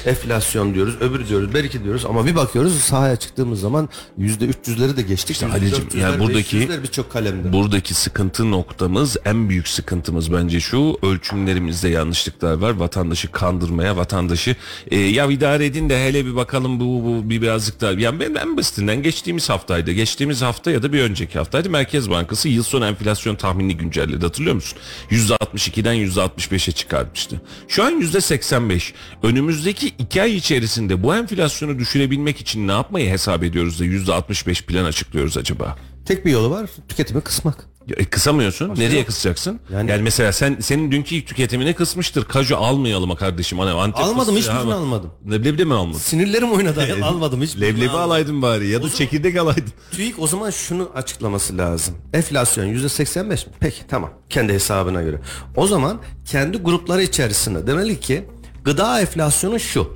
Enflasyon 0.07 0.75
diyoruz, 0.75 0.95
öbür 1.01 1.29
diyoruz, 1.29 1.55
belki 1.55 1.85
diyoruz 1.85 2.05
ama 2.05 2.27
bir 2.27 2.37
bakıyoruz 2.37 2.79
sahaya 2.79 3.17
çıktığımız 3.17 3.61
zaman 3.61 3.89
yüzde 4.19 4.45
300'leri 4.45 4.97
de 4.97 5.03
geçtik. 5.03 5.31
İşte 5.31 5.47
Halicim, 5.47 5.85
%400'ler, 5.85 6.01
yani 6.01 6.19
buradaki- 6.21 6.57
500'ler 6.57 6.83
birçok 6.83 7.13
kalemde. 7.13 7.53
Buradaki 7.53 7.95
sıkıntı 7.95 8.51
noktamız 8.51 9.17
en 9.25 9.49
büyük 9.49 9.69
sıkıntımız 9.69 10.33
bence 10.33 10.61
şu 10.61 10.99
ölçümlerimizde 11.03 11.89
yanlışlıklar 11.89 12.53
var 12.53 12.71
vatandaşı 12.71 13.33
kandırmaya 13.33 13.97
vatandaşı 13.97 14.57
e, 14.91 14.99
ya 14.99 15.27
idare 15.31 15.67
edin 15.67 15.89
de 15.89 16.05
hele 16.05 16.27
bir 16.27 16.37
bakalım 16.37 16.81
bu, 16.81 16.85
bu 16.85 17.31
bir 17.31 17.43
birazcık 17.43 17.81
daha 17.81 17.93
yani 17.93 18.21
ben 18.21 18.35
en 18.35 18.57
basitinden 18.57 19.03
geçtiğimiz 19.03 19.51
haftaydı 19.51 19.93
geçtiğimiz 19.93 20.43
hafta 20.43 20.71
ya 20.71 20.83
da 20.83 20.93
bir 20.93 21.01
önceki 21.01 21.39
haftaydı 21.39 21.71
Merkez 21.71 22.11
Bankası 22.11 22.49
yıl 22.49 22.63
sonu 22.63 22.87
enflasyon 22.87 23.37
tahminini 23.37 23.77
güncelledi 23.77 24.27
hatırlıyor 24.27 24.55
musun? 24.55 24.79
%62'den 25.11 25.95
%65'e 25.95 26.73
çıkartmıştı. 26.73 27.41
Şu 27.69 27.85
an 27.85 28.01
%85 28.01 28.93
önümüzdeki 29.23 29.96
iki 29.99 30.23
ay 30.23 30.37
içerisinde 30.37 31.03
bu 31.03 31.17
enflasyonu 31.17 31.79
düşürebilmek 31.79 32.41
için 32.41 32.69
ne 32.69 32.73
yapmayı 32.73 33.11
hesap 33.11 33.43
ediyoruz 33.43 33.81
da 33.81 33.85
%65 33.85 34.63
plan 34.67 34.85
açıklıyoruz 34.85 35.37
acaba? 35.37 35.77
Tek 36.05 36.27
bir 36.27 36.31
yolu 36.31 36.51
var, 36.51 36.71
tüketimi 36.89 37.21
kısmak. 37.21 37.67
E, 37.97 38.05
kısamıyorsun. 38.05 38.75
Nereye 38.77 38.99
yok. 38.99 39.07
kısacaksın? 39.07 39.61
Yani, 39.73 39.91
Yani- 39.91 40.03
mesela 40.03 40.33
sen 40.33 40.57
senin 40.61 40.91
dünkü 40.93 41.25
tüketimine 41.25 41.73
kısmıştır. 41.73 42.25
Kaju 42.25 42.57
almayalım 42.57 43.11
ha 43.11 43.17
kardeşim. 43.17 43.59
Hani 43.59 43.71
Antep 43.71 44.05
Almadım, 44.05 44.37
hiçbirini 44.37 44.59
ama- 44.59 44.75
almadım. 44.75 45.11
Leblebi 45.31 45.59
de 45.59 45.65
mi 45.65 45.75
almadın? 45.75 45.99
Sinirlerim 45.99 46.53
oynadı. 46.53 46.87
Almadım 47.03 47.43
hiç. 47.43 47.57
Leblebi 47.61 47.91
alaydın 47.91 48.43
bari 48.43 48.69
ya 48.69 48.83
da 48.83 48.91
çekirdek 48.91 49.37
alaydın. 49.37 49.73
TÜİK 49.93 50.19
o 50.19 50.27
zaman 50.27 50.51
şunu 50.51 50.91
açıklaması 50.95 51.59
lazım. 51.59 51.95
Enflasyon 52.13 52.65
yüzde 52.65 52.89
85 52.89 53.47
mi? 53.47 53.53
Peki 53.61 53.81
tamam. 53.89 54.11
Kendi 54.29 54.53
hesabına 54.53 55.03
göre. 55.03 55.21
O 55.57 55.67
zaman 55.67 56.01
kendi 56.25 56.59
grupları 56.59 57.03
içerisinde 57.03 57.67
demeli 57.67 58.01
ki 58.01 58.25
gıda 58.67 59.01
enflasyonu 59.01 59.61
şu. 59.61 59.93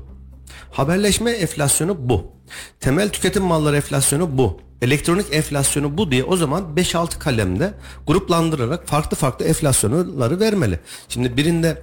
Haberleşme 0.70 1.30
enflasyonu 1.30 1.96
bu. 2.08 2.32
Temel 2.80 3.08
tüketim 3.08 3.42
malları 3.42 3.76
enflasyonu 3.76 4.38
bu. 4.38 4.60
Elektronik 4.82 5.26
enflasyonu 5.32 5.98
bu 5.98 6.10
diye 6.10 6.24
o 6.24 6.36
zaman 6.36 6.64
5-6 6.76 7.18
kalemde 7.18 7.74
gruplandırarak 8.06 8.88
farklı 8.88 9.16
farklı 9.16 9.44
enflasyonları 9.44 10.40
vermeli. 10.40 10.80
Şimdi 11.08 11.36
birinde 11.36 11.82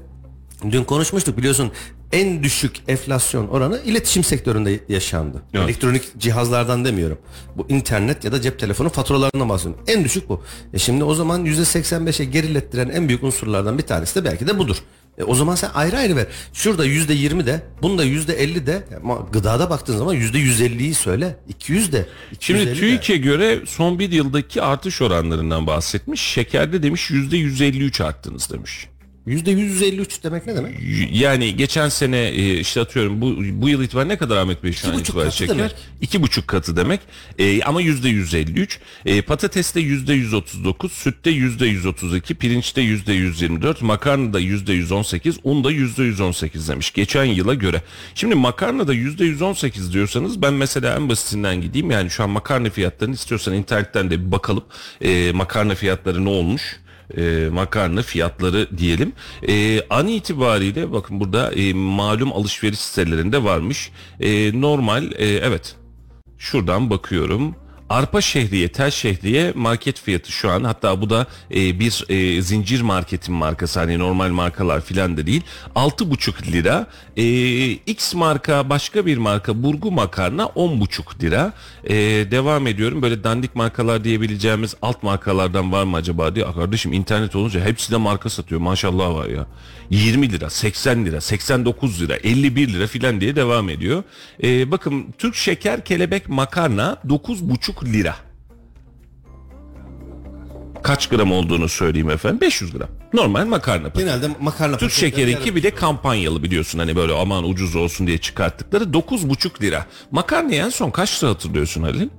dün 0.72 0.84
konuşmuştuk 0.84 1.38
biliyorsun 1.38 1.72
en 2.12 2.44
düşük 2.44 2.75
enflasyon 2.88 3.48
oranı 3.48 3.79
iletişim 3.86 4.24
sektöründe 4.24 4.79
yaşandı. 4.89 5.44
Evet. 5.53 5.65
Elektronik 5.65 6.20
cihazlardan 6.20 6.86
demiyorum. 6.86 7.17
Bu 7.56 7.65
internet 7.70 8.24
ya 8.24 8.32
da 8.32 8.41
cep 8.41 8.60
telefonu 8.60 8.89
faturalarından 8.89 9.50
bahsediyorum. 9.50 9.84
En 9.88 10.03
düşük 10.03 10.29
bu. 10.29 10.44
E 10.74 10.79
şimdi 10.79 11.03
o 11.03 11.13
zaman 11.13 11.46
%85'e 11.46 12.25
gerilettiren 12.25 12.89
en 12.89 13.08
büyük 13.08 13.24
unsurlardan 13.24 13.77
bir 13.77 13.84
tanesi 13.84 14.15
de 14.15 14.25
belki 14.25 14.48
de 14.48 14.58
budur. 14.58 14.77
E 15.17 15.24
o 15.24 15.36
zaman 15.36 15.55
sen 15.55 15.69
ayrı 15.74 15.97
ayrı 15.97 16.15
ver. 16.15 16.25
Şurada 16.53 16.86
%20 16.86 17.45
de, 17.45 17.62
bunda 17.81 18.05
%50 18.05 18.65
de 18.65 18.83
ama 19.03 19.27
gıdada 19.31 19.69
baktığın 19.69 19.97
zaman 19.97 20.15
%150'yi 20.15 20.93
söyle. 20.93 21.38
200 21.47 21.93
de. 21.93 22.05
250 22.31 22.59
Şimdi 22.65 22.75
de. 22.75 22.79
TÜİK'e 22.79 23.17
göre 23.17 23.59
son 23.65 24.00
bir 24.00 24.12
yıldaki 24.12 24.62
artış 24.62 25.01
oranlarından 25.01 25.67
bahsetmiş. 25.67 26.21
Şekerde 26.21 26.83
demiş 26.83 27.12
%153 27.12 28.03
arttınız 28.03 28.50
demiş. 28.51 28.88
%153 29.27 30.24
demek 30.24 30.48
ne 30.48 30.55
demek? 30.55 30.74
Yani 31.12 31.55
geçen 31.55 31.89
sene 31.89 32.17
e, 32.17 32.60
işte 32.60 32.81
atıyorum 32.81 33.22
bu 33.22 33.36
bu 33.51 33.69
yıl 33.69 33.84
itibariyle 33.84 34.13
ne 34.13 34.17
kadar 34.17 34.38
Ahmet 34.38 34.63
Bey 34.63 34.74
şu 34.74 34.88
an 34.89 35.00
itibariyle 35.00 35.31
şeker? 35.31 35.57
demek. 35.57 35.75
İki 36.01 36.22
buçuk 36.22 36.48
katı 36.48 36.77
demek. 36.77 37.00
E, 37.39 37.62
ama 37.63 37.81
yüzde 37.81 38.10
yüz 38.10 38.34
elli 38.34 38.60
üç. 38.60 38.79
E, 39.05 39.22
patateste 39.22 39.79
yüzde 39.79 40.13
yüz 40.13 40.34
otuz 40.34 40.65
dokuz, 40.65 40.91
sütte 40.91 41.29
yüzde 41.29 41.65
yüz 41.65 41.86
otuz 41.86 42.15
iki, 42.15 42.36
pirinçte 42.36 42.81
yüzde 42.81 43.13
yüz 43.13 43.41
yirmi 43.41 43.62
dört, 43.62 43.81
makarnada 43.81 44.39
yüzde 44.39 44.74
yüz 44.74 44.91
on 44.91 45.03
sekiz, 45.03 45.38
unda 45.43 45.72
yüzde 45.72 46.03
yüz 46.03 46.19
on 46.19 46.31
sekiz 46.31 46.69
demiş. 46.69 46.93
Geçen 46.93 47.24
yıla 47.25 47.53
göre. 47.53 47.81
Şimdi 48.15 48.36
makarnada 48.36 48.93
yüzde 48.93 49.25
yüz 49.25 49.41
on 49.41 49.53
sekiz 49.53 49.93
diyorsanız 49.93 50.41
ben 50.41 50.53
mesela 50.53 50.96
en 50.96 51.10
basitinden 51.10 51.62
gideyim. 51.62 51.91
Yani 51.91 52.10
şu 52.10 52.24
an 52.24 52.29
makarna 52.29 52.69
fiyatlarını 52.69 53.15
istiyorsan 53.15 53.53
internetten 53.53 54.10
de 54.10 54.25
bir 54.25 54.31
bakalım. 54.31 54.63
E, 55.01 55.31
makarna 55.31 55.75
fiyatları 55.75 56.25
ne 56.25 56.29
olmuş? 56.29 56.62
E, 57.18 57.50
makarna 57.52 58.02
fiyatları 58.02 58.78
diyelim. 58.78 59.14
E, 59.48 59.82
an 59.90 60.08
itibariyle 60.08 60.92
bakın 60.92 61.20
burada 61.20 61.52
e, 61.52 61.74
malum 61.74 62.34
alışveriş 62.34 62.80
sitelerinde 62.80 63.44
varmış. 63.44 63.92
E, 64.20 64.62
normal 64.62 65.12
e, 65.12 65.26
evet 65.26 65.76
şuradan 66.38 66.90
bakıyorum. 66.90 67.56
Arpa 67.89 68.22
şehriye, 68.22 68.67
tel 68.67 68.91
şehriye 68.91 69.51
market 69.56 70.00
fiyatı 70.00 70.32
şu 70.32 70.51
an 70.51 70.63
hatta 70.63 71.01
bu 71.01 71.10
da 71.10 71.25
e, 71.56 71.79
bir 71.79 72.06
e, 72.10 72.41
zincir 72.41 72.82
marketin 72.82 73.36
markası 73.36 73.79
hani 73.79 74.00
normal 74.00 74.29
markalar 74.29 74.82
filan 74.82 75.17
da 75.17 75.25
değil. 75.27 75.41
6,5 75.75 76.51
lira. 76.51 76.88
E, 77.17 77.72
X 77.72 78.13
marka 78.13 78.70
başka 78.70 79.06
bir 79.06 79.17
marka 79.17 79.63
burgu 79.63 79.91
makarna 79.91 80.44
10,5 80.44 81.22
lira. 81.22 81.53
E, 81.84 81.96
devam 82.32 82.67
ediyorum 82.67 83.01
böyle 83.01 83.24
dandik 83.24 83.56
markalar 83.56 84.03
diyebileceğimiz 84.03 84.75
alt 84.82 85.03
markalardan 85.03 85.72
var 85.72 85.84
mı 85.84 85.98
acaba 85.98 86.36
diye. 86.36 86.46
"Aa 86.46 86.53
Kardeşim 86.56 86.94
internet 86.94 87.36
olunca 87.36 87.65
hepsi 87.65 87.91
de 87.91 87.98
marka 87.98 88.29
satıyor 88.29 88.62
maşallah 88.62 89.13
var 89.15 89.27
ya. 89.29 89.46
20 89.89 90.32
lira, 90.32 90.50
80 90.50 91.06
lira, 91.06 91.22
89 91.22 92.01
lira, 92.01 92.15
51 92.15 92.74
lira 92.74 92.88
filan 92.88 93.22
diye 93.22 93.36
devam 93.36 93.70
ediyor. 93.70 94.03
E, 94.44 94.72
bakın 94.72 95.06
Türk 95.17 95.36
şeker 95.36 95.86
kelebek 95.86 96.29
makarna 96.29 96.98
9,5 97.08 97.76
lira. 97.86 98.15
Kaç 100.84 101.10
gram 101.10 101.31
olduğunu 101.31 101.69
söyleyeyim 101.69 102.10
efendim. 102.10 102.41
500 102.41 102.72
gram. 102.72 102.89
Normal 103.13 103.46
makarna 103.46 103.84
paketi. 103.84 104.05
Genelde 104.05 104.27
makarna 104.39 104.77
Türk 104.77 104.89
paketleri 104.91 105.12
şekeri 105.12 105.31
yarım 105.31 105.43
2 105.43 105.55
bir 105.55 105.63
de 105.63 105.72
kampanyalı 105.72 106.43
biliyorsun 106.43 106.79
hani 106.79 106.96
böyle 106.96 107.13
aman 107.13 107.43
ucuz 107.50 107.75
olsun 107.75 108.07
diye 108.07 108.17
çıkarttıkları 108.17 108.84
9,5 108.84 109.62
lira. 109.62 109.86
Makarnayı 110.12 110.62
en 110.62 110.69
son 110.69 110.91
kaç 110.91 111.24
lira 111.24 111.31
hatırlıyorsun 111.31 111.84
Halil? 111.84 112.10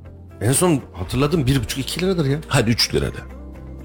En 0.40 0.52
son 0.52 0.80
hatırladım 0.94 1.40
1,5-2 1.46 2.02
liradır 2.02 2.26
ya. 2.26 2.38
Hadi 2.48 2.70
3 2.70 2.94
lira 2.94 3.06
de. 3.06 3.37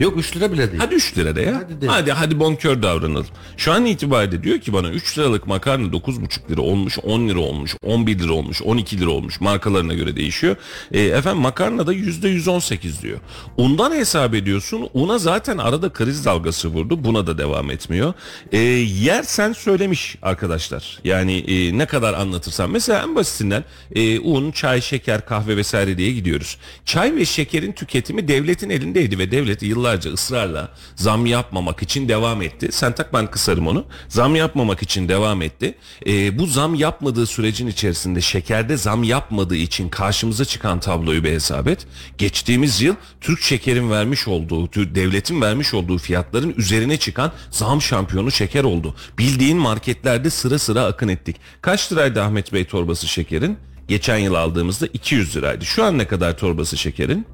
Yok 0.04 0.18
3 0.18 0.38
lira 0.38 0.52
bile 0.52 0.72
değil. 0.72 0.84
Hadi 0.84 0.96
3 0.96 1.18
lira 1.18 1.36
de 1.36 1.42
ya. 1.42 1.56
Hadi 1.56 1.82
de. 1.82 1.88
Hadi 1.88 2.12
hadi 2.12 2.40
bonkör 2.40 2.82
davranalım. 2.82 3.28
Şu 3.58 3.72
an 3.72 3.86
itibariyle 3.86 4.44
diyor 4.44 4.60
ki 4.60 4.74
bana 4.74 4.90
3 4.90 5.18
liralık 5.18 5.48
makarna 5.48 5.88
9,5 5.88 6.52
lira 6.52 6.62
olmuş, 6.62 7.00
10 7.04 7.30
lira 7.30 7.40
olmuş, 7.40 7.76
11 7.84 8.20
lira 8.20 8.34
olmuş, 8.34 8.62
12 8.62 9.00
lira 9.00 9.10
olmuş. 9.10 9.42
Markalarına 9.42 9.94
göre 9.94 10.16
değişiyor. 10.16 10.56
E, 10.92 11.02
efendim 11.02 11.42
makarna 11.42 11.88
da 11.88 11.94
%118 11.94 13.02
diyor. 13.02 13.20
Undan 13.58 13.92
hesap 13.92 14.34
ediyorsun. 14.34 14.90
Una 14.94 15.18
zaten 15.18 15.58
arada 15.58 15.94
kriz 15.94 16.26
dalgası 16.26 16.68
vurdu. 16.68 17.04
Buna 17.04 17.28
da 17.28 17.38
devam 17.38 17.72
etmiyor. 17.72 18.14
E, 18.52 18.58
yer 18.58 19.24
sen 19.24 19.54
söylemiş 19.54 20.16
arkadaşlar. 20.22 21.00
Yani 21.04 21.38
e, 21.38 21.78
ne 21.78 21.86
kadar 21.86 22.14
anlatırsan. 22.14 22.72
Mesela 22.72 23.04
en 23.04 23.16
basitinden 23.16 23.64
e, 23.96 24.20
un, 24.20 24.52
çay, 24.52 24.82
şeker, 24.82 25.26
kahve 25.26 25.58
vesaire 25.58 25.98
diye 25.98 26.12
gidiyoruz. 26.12 26.58
Çay 26.86 27.16
ve 27.16 27.26
şekerin 27.26 27.72
tüketimi 27.72 28.28
devletin 28.28 28.70
elindeydi 28.70 29.20
ve 29.20 29.32
devlet 29.32 29.64
yıllarca 29.94 30.14
ısrarla 30.14 30.70
zam 30.96 31.26
yapmamak 31.26 31.84
için 31.84 32.10
devam 32.10 32.42
etti. 32.42 32.70
Sen 32.72 32.96
tak 32.96 33.14
ben 33.14 33.28
kısarım 33.32 33.68
onu. 33.68 33.86
Zam 34.10 34.36
yapmamak 34.36 34.84
için 34.84 35.10
devam 35.10 35.42
etti. 35.42 35.76
E, 36.08 36.40
bu 36.40 36.48
zam 36.48 36.76
yapmadığı 36.76 37.26
sürecin 37.26 37.68
içerisinde 37.68 38.22
şekerde 38.22 38.78
zam 38.78 39.04
yapmadığı 39.04 39.56
için 39.56 39.90
karşımıza 39.90 40.46
çıkan 40.46 40.80
tabloyu 40.80 41.24
bir 41.24 41.32
hesap 41.32 41.68
et. 41.68 41.88
Geçtiğimiz 42.18 42.82
yıl 42.82 42.96
Türk 43.22 43.42
şekerin 43.42 43.92
vermiş 43.92 44.28
olduğu, 44.28 44.74
devletin 44.74 45.42
vermiş 45.42 45.74
olduğu 45.74 45.98
fiyatların 45.98 46.54
üzerine 46.58 46.98
çıkan 46.98 47.32
zam 47.52 47.82
şampiyonu 47.82 48.32
şeker 48.32 48.64
oldu. 48.64 48.96
Bildiğin 49.18 49.58
marketlerde 49.58 50.30
sıra 50.30 50.60
sıra 50.60 50.86
akın 50.86 51.08
ettik. 51.08 51.36
Kaç 51.62 51.92
liraydı 51.92 52.22
Ahmet 52.22 52.54
Bey 52.54 52.66
torbası 52.66 53.08
şekerin? 53.08 53.58
Geçen 53.88 54.18
yıl 54.18 54.34
aldığımızda 54.34 54.88
200 54.94 55.36
liraydı. 55.36 55.66
Şu 55.66 55.84
an 55.84 55.98
ne 55.98 56.08
kadar 56.08 56.38
torbası 56.38 56.78
şekerin? 56.78 57.26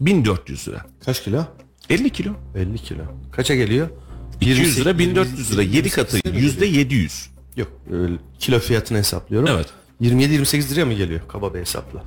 1400 0.00 0.68
lira. 0.68 0.86
Kaç 1.04 1.24
kilo? 1.24 1.44
50 1.90 2.10
kilo. 2.10 2.30
50 2.54 2.78
kilo. 2.78 3.02
Kaça 3.32 3.54
geliyor? 3.54 3.88
200 4.40 4.78
lira 4.80 4.98
1400 4.98 5.52
lira. 5.52 5.62
7 5.62 5.90
katı. 5.90 6.18
Yüzde 6.32 6.66
700. 6.66 7.30
Yok. 7.56 7.68
öyle 7.92 8.14
kilo 8.38 8.58
fiyatını 8.58 8.98
hesaplıyorum. 8.98 9.48
Evet. 9.48 9.66
27-28 10.00 10.70
liraya 10.70 10.84
mı 10.84 10.92
geliyor? 10.92 11.20
Kaba 11.28 11.54
bir 11.54 11.60
hesapla. 11.60 12.04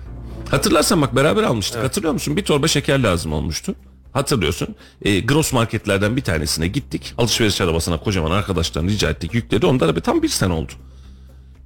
Hatırlarsan 0.51 1.01
bak 1.01 1.15
beraber 1.15 1.43
almıştık. 1.43 1.83
Hatırlıyor 1.83 2.13
musun? 2.13 2.37
Bir 2.37 2.43
torba 2.43 2.67
şeker 2.67 2.99
lazım 2.99 3.33
olmuştu. 3.33 3.75
Hatırlıyorsun. 4.11 4.75
E, 5.01 5.19
gross 5.19 5.53
marketlerden 5.53 6.15
bir 6.15 6.21
tanesine 6.21 6.67
gittik. 6.67 7.13
Alışveriş 7.17 7.61
arabasına 7.61 7.99
kocaman 7.99 8.31
arkadaşlarını 8.31 8.89
rica 8.91 9.09
ettik. 9.09 9.33
Yükledi. 9.33 9.65
Onda 9.65 9.95
da 9.95 10.01
tam 10.01 10.21
bir 10.23 10.27
sene 10.27 10.53
oldu. 10.53 10.71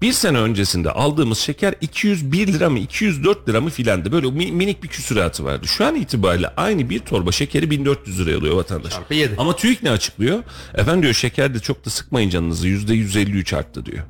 Bir 0.04 0.14
sene 0.14 0.38
öncesinde 0.38 0.92
aldığımız 0.92 1.38
şeker 1.38 1.76
201 1.82 2.48
lira 2.48 2.70
mı 2.70 2.80
204 2.80 3.50
lira 3.50 3.62
mı 3.62 3.70
filandı. 3.70 4.12
Böyle 4.12 4.32
mi- 4.32 4.52
minik 4.52 4.84
bir 4.84 4.88
küsuratı 4.88 5.44
vardı. 5.46 5.68
Şu 5.68 5.86
an 5.86 5.96
itibariyle 5.96 6.48
aynı 6.48 6.90
bir 6.90 7.00
torba 7.00 7.32
şekeri 7.32 7.70
1400 7.70 8.20
liraya 8.20 8.38
alıyor 8.38 8.56
vatandaş. 8.56 8.92
Çarpı. 8.94 9.16
Ama 9.38 9.56
TÜİK 9.56 9.84
ne 9.84 9.92
açıklıyor? 9.92 10.44
Efendim 10.76 11.02
diyor 11.04 11.14
şeker 11.14 11.54
de 11.54 11.60
çok 11.60 11.86
da 11.86 11.90
sıkmayın 11.90 12.30
canınızı 12.30 12.68
%153 12.68 13.54
arttı 13.56 13.86
diyor. 13.86 14.04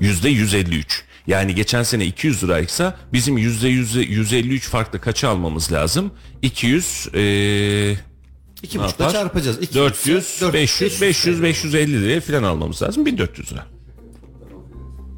%153. 0.00 1.02
Yani 1.26 1.54
geçen 1.54 1.82
sene 1.82 2.06
200 2.06 2.44
liraysa 2.44 2.98
bizim 3.12 3.38
%100, 3.38 4.00
153 4.04 4.68
farklı 4.68 5.00
kaça 5.00 5.28
almamız 5.28 5.72
lazım? 5.72 6.10
200 6.42 7.08
eee 7.14 7.20
2,5'da 8.62 9.04
yapar? 9.04 9.12
çarpacağız. 9.12 9.56
200 9.56 9.74
400, 9.74 10.42
500, 10.52 11.00
500, 11.02 11.42
550 11.42 12.02
liraya 12.02 12.20
falan 12.20 12.42
almamız 12.42 12.82
lazım. 12.82 13.06
1400 13.06 13.52
lira. 13.52 13.66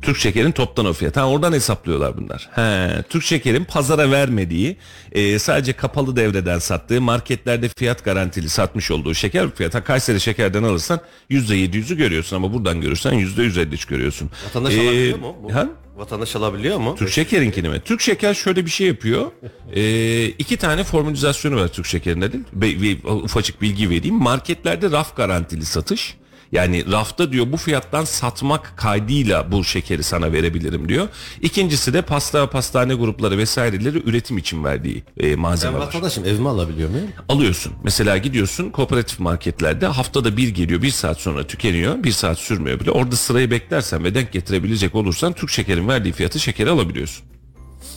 Türk 0.03 0.17
şekerin 0.19 0.53
toptan 0.53 0.87
o 0.87 0.93
fiyatı. 0.93 1.21
Ha, 1.21 1.29
oradan 1.29 1.53
hesaplıyorlar 1.53 2.17
bunlar. 2.17 2.49
He, 2.55 3.03
Türk 3.09 3.25
şekerin 3.25 3.65
pazara 3.65 4.11
vermediği, 4.11 4.77
e, 5.13 5.39
sadece 5.39 5.73
kapalı 5.73 6.17
devreden 6.17 6.59
sattığı, 6.59 7.01
marketlerde 7.01 7.69
fiyat 7.77 8.05
garantili 8.05 8.49
satmış 8.49 8.91
olduğu 8.91 9.15
şeker 9.15 9.51
fiyatı. 9.55 9.85
Kayseri 9.85 10.21
şekerden 10.21 10.63
alırsan 10.63 11.01
%700'ü 11.31 11.97
görüyorsun 11.97 12.37
ama 12.37 12.53
buradan 12.55 12.81
görürsen 12.81 13.13
%153 13.13 13.85
görüyorsun. 13.89 14.31
Vatandaş 14.47 14.75
Ee, 14.75 14.81
alabiliyor 14.81 15.19
mu? 15.19 15.37
Bu? 15.43 15.55
ha? 15.55 15.69
Vatandaş 15.97 16.37
alabiliyor 16.37 16.79
mu? 16.79 16.95
Türk 16.99 17.11
şekerinkini 17.11 17.69
mi? 17.69 17.81
Türk 17.85 18.01
şeker 18.01 18.35
şöyle 18.35 18.65
bir 18.67 18.71
şey 18.71 18.87
yapıyor. 18.87 19.31
Ee, 19.75 20.25
iki 20.27 20.57
tane 20.57 20.85
formülizasyonu 20.85 21.57
var 21.61 21.69
Türk 21.69 21.87
şekerinde 21.87 22.33
değil. 22.33 22.45
Be- 22.53 23.09
ufacık 23.09 23.63
bilgi 23.63 23.91
vereyim. 23.91 24.15
Marketlerde 24.15 24.91
raf 24.91 25.17
garantili 25.17 25.65
satış. 25.65 26.17
Yani 26.53 26.93
rafta 26.93 27.33
diyor 27.33 27.53
bu 27.53 27.57
fiyattan 27.57 28.05
satmak 28.05 28.73
kaydıyla 28.77 29.53
bu 29.53 29.65
şekeri 29.65 30.03
sana 30.03 30.33
verebilirim 30.33 30.89
diyor. 30.89 31.09
İkincisi 31.43 31.93
de 31.95 32.03
pasta 32.03 32.51
pastane 32.51 32.95
grupları 32.95 33.39
vesaireleri 33.39 34.03
üretim 34.09 34.39
için 34.39 34.65
verdiği 34.65 35.03
e, 35.21 35.31
Ben 35.33 35.39
malzeme 35.39 35.79
var. 35.79 35.87
vatandaşım 35.87 36.25
evime 36.25 36.49
alabiliyor 36.49 36.91
muyum? 36.91 37.07
Alıyorsun. 37.29 37.73
Mesela 37.85 38.19
gidiyorsun 38.19 38.71
kooperatif 38.71 39.21
marketlerde 39.21 39.87
haftada 39.87 40.37
bir 40.37 40.49
geliyor 40.49 40.83
bir 40.83 40.91
saat 40.91 41.21
sonra 41.21 41.47
tükeniyor. 41.47 42.05
Bir 42.05 42.13
saat 42.13 42.39
sürmüyor 42.39 42.81
bile. 42.81 42.91
Orada 42.91 43.17
sırayı 43.17 43.51
beklersen 43.51 44.05
ve 44.05 44.15
denk 44.15 44.33
getirebilecek 44.33 44.95
olursan 44.95 45.33
Türk 45.33 45.51
şekerin 45.51 45.89
verdiği 45.89 46.13
fiyatı 46.13 46.41
şekeri 46.41 46.71
alabiliyorsun. 46.71 47.25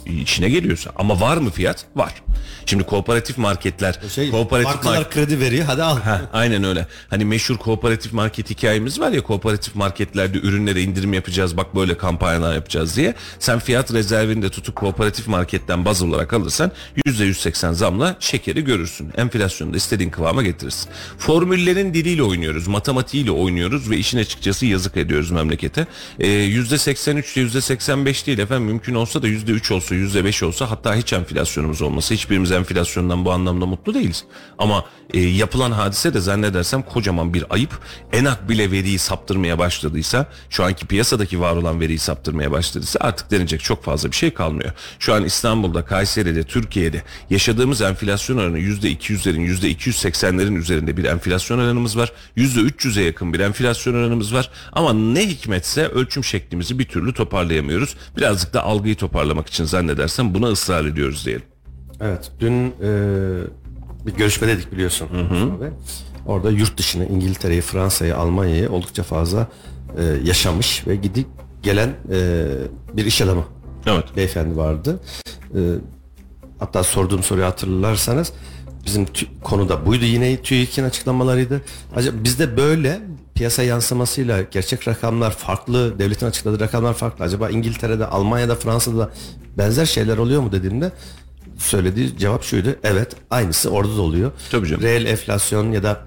İçine 0.05 0.50
geliyorsa. 0.50 0.91
Ama 0.95 1.19
var 1.19 1.38
mı 1.38 1.50
fiyat? 1.51 1.85
Var. 1.95 2.13
Şimdi 2.65 2.83
kooperatif 2.83 3.38
marketler, 3.38 4.00
Şey, 4.15 4.31
kooperatif 4.31 4.74
bankalar 4.74 4.97
market- 4.97 5.13
kredi 5.13 5.39
veriyor 5.39 5.65
hadi 5.65 5.83
al. 5.83 6.00
Ha, 6.00 6.21
aynen 6.33 6.63
öyle. 6.63 6.88
Hani 7.09 7.25
meşhur 7.25 7.57
kooperatif 7.57 8.13
market 8.13 8.50
hikayemiz 8.50 9.00
var 9.00 9.12
ya 9.12 9.24
kooperatif 9.24 9.75
marketlerde 9.75 10.38
ürünlere 10.38 10.81
indirim 10.81 11.13
yapacağız 11.13 11.57
bak 11.57 11.75
böyle 11.75 11.97
kampanyalar 11.97 12.55
yapacağız 12.55 12.97
diye. 12.97 13.13
Sen 13.39 13.59
fiyat 13.59 13.93
rezervini 13.93 14.41
de 14.41 14.50
tutup 14.50 14.75
kooperatif 14.75 15.27
marketten 15.27 15.85
baz 15.85 16.01
olarak 16.01 16.33
alırsan 16.33 16.71
%180 17.05 17.74
zamla 17.74 18.15
şekeri 18.19 18.63
görürsün. 18.63 19.12
Enflasyonu 19.17 19.74
da 19.74 19.77
istediğin 19.77 20.09
kıvama 20.09 20.43
getirirsin. 20.43 20.89
Formüllerin 21.17 21.93
diliyle 21.93 22.24
oynuyoruz, 22.24 22.67
matematiğiyle 22.67 23.31
oynuyoruz 23.31 23.89
ve 23.89 23.97
işin 23.97 24.17
açıkçası 24.17 24.65
yazık 24.65 24.97
ediyoruz 24.97 25.31
memlekete. 25.31 25.88
Ee, 26.19 26.27
%83 26.27 27.38
ile 27.38 27.45
%85 27.45 28.27
değil 28.27 28.39
efendim 28.39 28.65
mümkün 28.67 28.95
olsa 28.95 29.21
da 29.21 29.27
%3 29.27 29.71
olsa 30.03 30.19
%5 30.19 30.45
olsa 30.45 30.71
hatta 30.71 30.95
hiç 30.95 31.13
enflasyonumuz 31.13 31.81
olmasa 31.81 32.15
hiçbirimiz 32.15 32.51
enflasyondan 32.51 33.25
bu 33.25 33.31
anlamda 33.31 33.65
mutlu 33.65 33.93
değiliz. 33.93 34.23
Ama 34.57 34.85
e, 35.13 35.19
yapılan 35.19 35.71
hadise 35.71 36.13
de 36.13 36.19
zannedersem 36.19 36.81
kocaman 36.81 37.33
bir 37.33 37.45
ayıp. 37.49 37.79
ENAK 38.13 38.49
bile 38.49 38.71
veriyi 38.71 38.99
saptırmaya 38.99 39.59
başladıysa 39.59 40.25
şu 40.49 40.63
anki 40.63 40.87
piyasadaki 40.87 41.41
var 41.41 41.55
olan 41.55 41.79
veriyi 41.79 41.99
saptırmaya 41.99 42.51
başladıysa 42.51 42.99
artık 43.01 43.31
denecek 43.31 43.63
çok 43.63 43.83
fazla 43.83 44.11
bir 44.11 44.15
şey 44.15 44.33
kalmıyor. 44.33 44.71
Şu 44.99 45.13
an 45.13 45.25
İstanbul'da, 45.25 45.85
Kayseri'de, 45.85 46.43
Türkiye'de 46.43 47.03
yaşadığımız 47.29 47.81
enflasyon 47.81 48.37
oranı 48.37 48.59
%200'lerin 48.59 49.75
%280'lerin 49.75 50.57
üzerinde 50.59 50.97
bir 50.97 51.03
enflasyon 51.03 51.59
oranımız 51.59 51.97
var. 51.97 52.11
%300'e 52.37 53.03
yakın 53.03 53.33
bir 53.33 53.39
enflasyon 53.39 53.93
oranımız 53.93 54.33
var. 54.33 54.49
Ama 54.73 54.93
ne 54.93 55.27
hikmetse 55.27 55.87
ölçüm 55.87 56.23
şeklimizi 56.23 56.79
bir 56.79 56.85
türlü 56.85 57.13
toparlayamıyoruz. 57.13 57.95
Birazcık 58.17 58.53
da 58.53 58.63
algıyı 58.63 58.95
toparlamak 58.95 59.47
için 59.47 59.65
zannedersem 59.86 60.34
buna 60.34 60.48
ısrar 60.48 60.86
ediyoruz 60.86 61.25
diyelim. 61.25 61.46
Evet 62.01 62.32
dün 62.39 62.68
e, 62.68 62.89
bir 64.06 64.13
görüşmedeydik 64.13 64.72
biliyorsun. 64.72 65.08
Mustafa 65.12 65.62
Bey. 65.62 65.70
Orada 66.25 66.51
yurt 66.51 66.77
dışına 66.77 67.06
İngiltere'yi, 67.06 67.62
Fransa'yı, 67.62 68.18
Almanya'yı 68.18 68.70
oldukça 68.70 69.04
fazla 69.04 69.48
e, 69.98 70.04
yaşamış 70.24 70.88
ve 70.88 70.96
gidip 70.96 71.27
gelen 71.63 71.89
e, 72.12 72.46
bir 72.94 73.06
iş 73.06 73.22
adamı 73.22 73.44
Evet. 73.88 74.06
beyefendi 74.15 74.58
vardı. 74.58 75.00
E, 75.56 75.60
hatta 76.60 76.84
sorduğum 76.84 77.24
soruyu 77.24 77.46
hatırlarsanız 77.46 78.34
bizim 78.86 79.06
konuda 79.44 79.86
buydu 79.86 80.06
yine 80.06 80.42
TÜİK'in 80.42 80.84
açıklamalarıydı. 80.84 81.62
Acaba 81.96 82.18
bizde 82.24 82.58
böyle 82.58 83.01
piyasa 83.36 83.63
yansımasıyla 83.63 84.42
gerçek 84.42 84.88
rakamlar 84.88 85.32
farklı, 85.32 86.00
devletin 86.00 86.25
açıkladığı 86.25 86.60
rakamlar 86.60 86.94
farklı. 86.94 87.25
Acaba 87.25 87.50
İngiltere'de, 87.50 88.06
Almanya'da, 88.06 88.56
Fransa'da 88.56 89.10
benzer 89.58 89.86
şeyler 89.86 90.18
oluyor 90.18 90.42
mu 90.42 90.51
dediğimde 90.51 90.92
söylediği 91.58 92.18
cevap 92.18 92.44
şuydu. 92.44 92.75
Evet, 92.84 93.15
aynısı 93.30 93.70
orada 93.70 93.98
da 93.98 94.01
oluyor. 94.01 94.32
Tabii 94.51 94.68
canım. 94.68 94.84
Reel 94.84 95.06
enflasyon 95.06 95.72
ya 95.72 95.84
da 95.84 96.01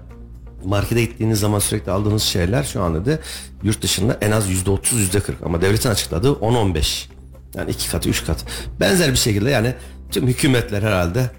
markete 0.65 1.01
gittiğiniz 1.01 1.39
zaman 1.39 1.59
sürekli 1.59 1.91
aldığınız 1.91 2.23
şeyler 2.23 2.63
şu 2.63 2.83
anda 2.83 3.05
da 3.05 3.19
yurt 3.63 3.81
dışında 3.81 4.17
en 4.21 4.31
az 4.31 4.49
yüzde 4.49 4.71
otuz 4.71 4.99
yüzde 4.99 5.19
kırk 5.19 5.43
ama 5.43 5.61
devletin 5.61 5.89
açıkladığı 5.89 6.31
10-15 6.31 7.05
yani 7.55 7.71
iki 7.71 7.89
katı 7.89 8.09
üç 8.09 8.25
katı 8.25 8.45
benzer 8.79 9.11
bir 9.11 9.17
şekilde 9.17 9.49
yani 9.49 9.73
tüm 10.11 10.27
hükümetler 10.27 10.81
herhalde 10.83 11.31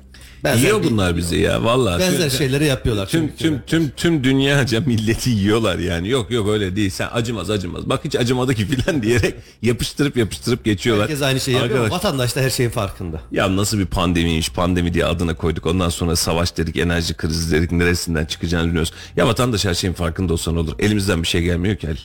benzer, 0.45 0.63
Yiyor 0.63 0.83
bir- 0.83 0.91
bunlar 0.91 1.17
bizi 1.17 1.37
ya 1.37 1.65
vallahi. 1.65 2.01
benzer 2.01 2.29
Tüm- 2.31 2.39
şeyleri 2.39 2.65
yapıyorlar 2.65 3.07
Tüm 3.09 3.29
tüm, 3.29 3.37
tüm 3.37 3.61
tüm 3.67 3.91
tüm 3.97 4.25
dünyaca 4.25 4.81
milleti 4.81 5.31
yiyorlar 5.31 5.79
yani. 5.79 6.09
Yok 6.09 6.31
yok 6.31 6.49
öyle 6.49 6.77
değil. 6.77 6.91
Sen 6.91 7.09
acımaz 7.13 7.51
acımaz. 7.51 7.89
Bak 7.89 8.01
hiç 8.05 8.17
acımadı 8.17 8.55
ki 8.55 8.67
filan 8.67 9.03
diyerek 9.03 9.35
yapıştırıp 9.63 10.17
yapıştırıp 10.17 10.65
geçiyorlar. 10.65 11.09
herkes 11.09 11.23
aynı 11.23 11.41
şeyi 11.41 11.55
yapıyor 11.57 11.75
ama 11.76 11.85
Arkadaş, 11.85 12.05
vatandaş 12.05 12.37
da 12.37 12.41
her 12.41 12.50
şeyin 12.50 12.71
farkında 12.71 13.21
ya 13.33 13.57
nasıl 13.57 13.79
bir 13.79 13.87
pandemiymiş 13.87 14.50
pandemi 14.50 14.95
diye 14.95 15.05
adına 15.05 15.35
koyduk. 15.35 15.67
Ondan 15.67 15.89
sonra 15.89 16.17
savaş 16.17 16.57
dedik, 16.57 16.76
enerji 16.76 17.15
krizi 17.15 17.57
dedik. 17.57 17.73
Neresinden 17.73 18.25
çıkacağını 18.25 18.67
bilmiyoruz. 18.67 18.93
Ya 19.17 19.26
vatandaş 19.26 19.65
her 19.65 19.75
şeyin 19.75 19.95
farkında 19.95 20.33
olsa 20.33 20.53
ne 20.53 20.59
olur? 20.59 20.73
Elimizden 20.79 21.23
bir 21.23 21.29
şey 21.29 21.43
gelmiyor 21.43 21.76
ki. 21.76 21.87
Halil. 21.87 22.00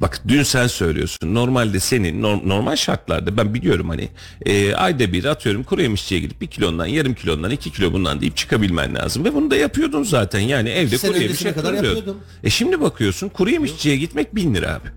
Bak 0.00 0.20
dün 0.28 0.42
sen 0.42 0.66
söylüyorsun. 0.66 1.34
Normalde 1.34 1.80
senin 1.80 2.22
nor- 2.22 2.48
normal 2.48 2.76
şartlarda 2.76 3.36
ben 3.36 3.54
biliyorum 3.54 3.88
hani 3.88 4.08
e, 4.46 4.74
ayda 4.74 5.12
bir 5.12 5.24
atıyorum 5.24 5.62
kuru 5.62 5.82
yemişçiye 5.82 6.20
gidip 6.20 6.40
bir 6.40 6.46
kilondan 6.46 6.86
yarım 6.86 7.14
kilondan 7.14 7.50
iki 7.50 7.72
kilo 7.72 7.92
bundan 7.92 8.20
deyip 8.20 8.36
çıkabilmen 8.36 8.94
lazım. 8.94 9.24
Ve 9.24 9.34
bunu 9.34 9.50
da 9.50 9.56
yapıyordun 9.56 10.02
zaten 10.02 10.40
yani 10.40 10.68
evde 10.68 10.96
kuru 10.96 11.12
yemiş 11.12 11.24
öncesine 11.24 11.52
kadar 11.52 11.72
yapıyordum. 11.74 12.16
E 12.44 12.50
şimdi 12.50 12.80
bakıyorsun 12.80 13.28
kuru 13.28 13.50
yemişçiye 13.50 13.96
gitmek 13.96 14.34
bin 14.34 14.54
lira 14.54 14.74
abi. 14.74 14.88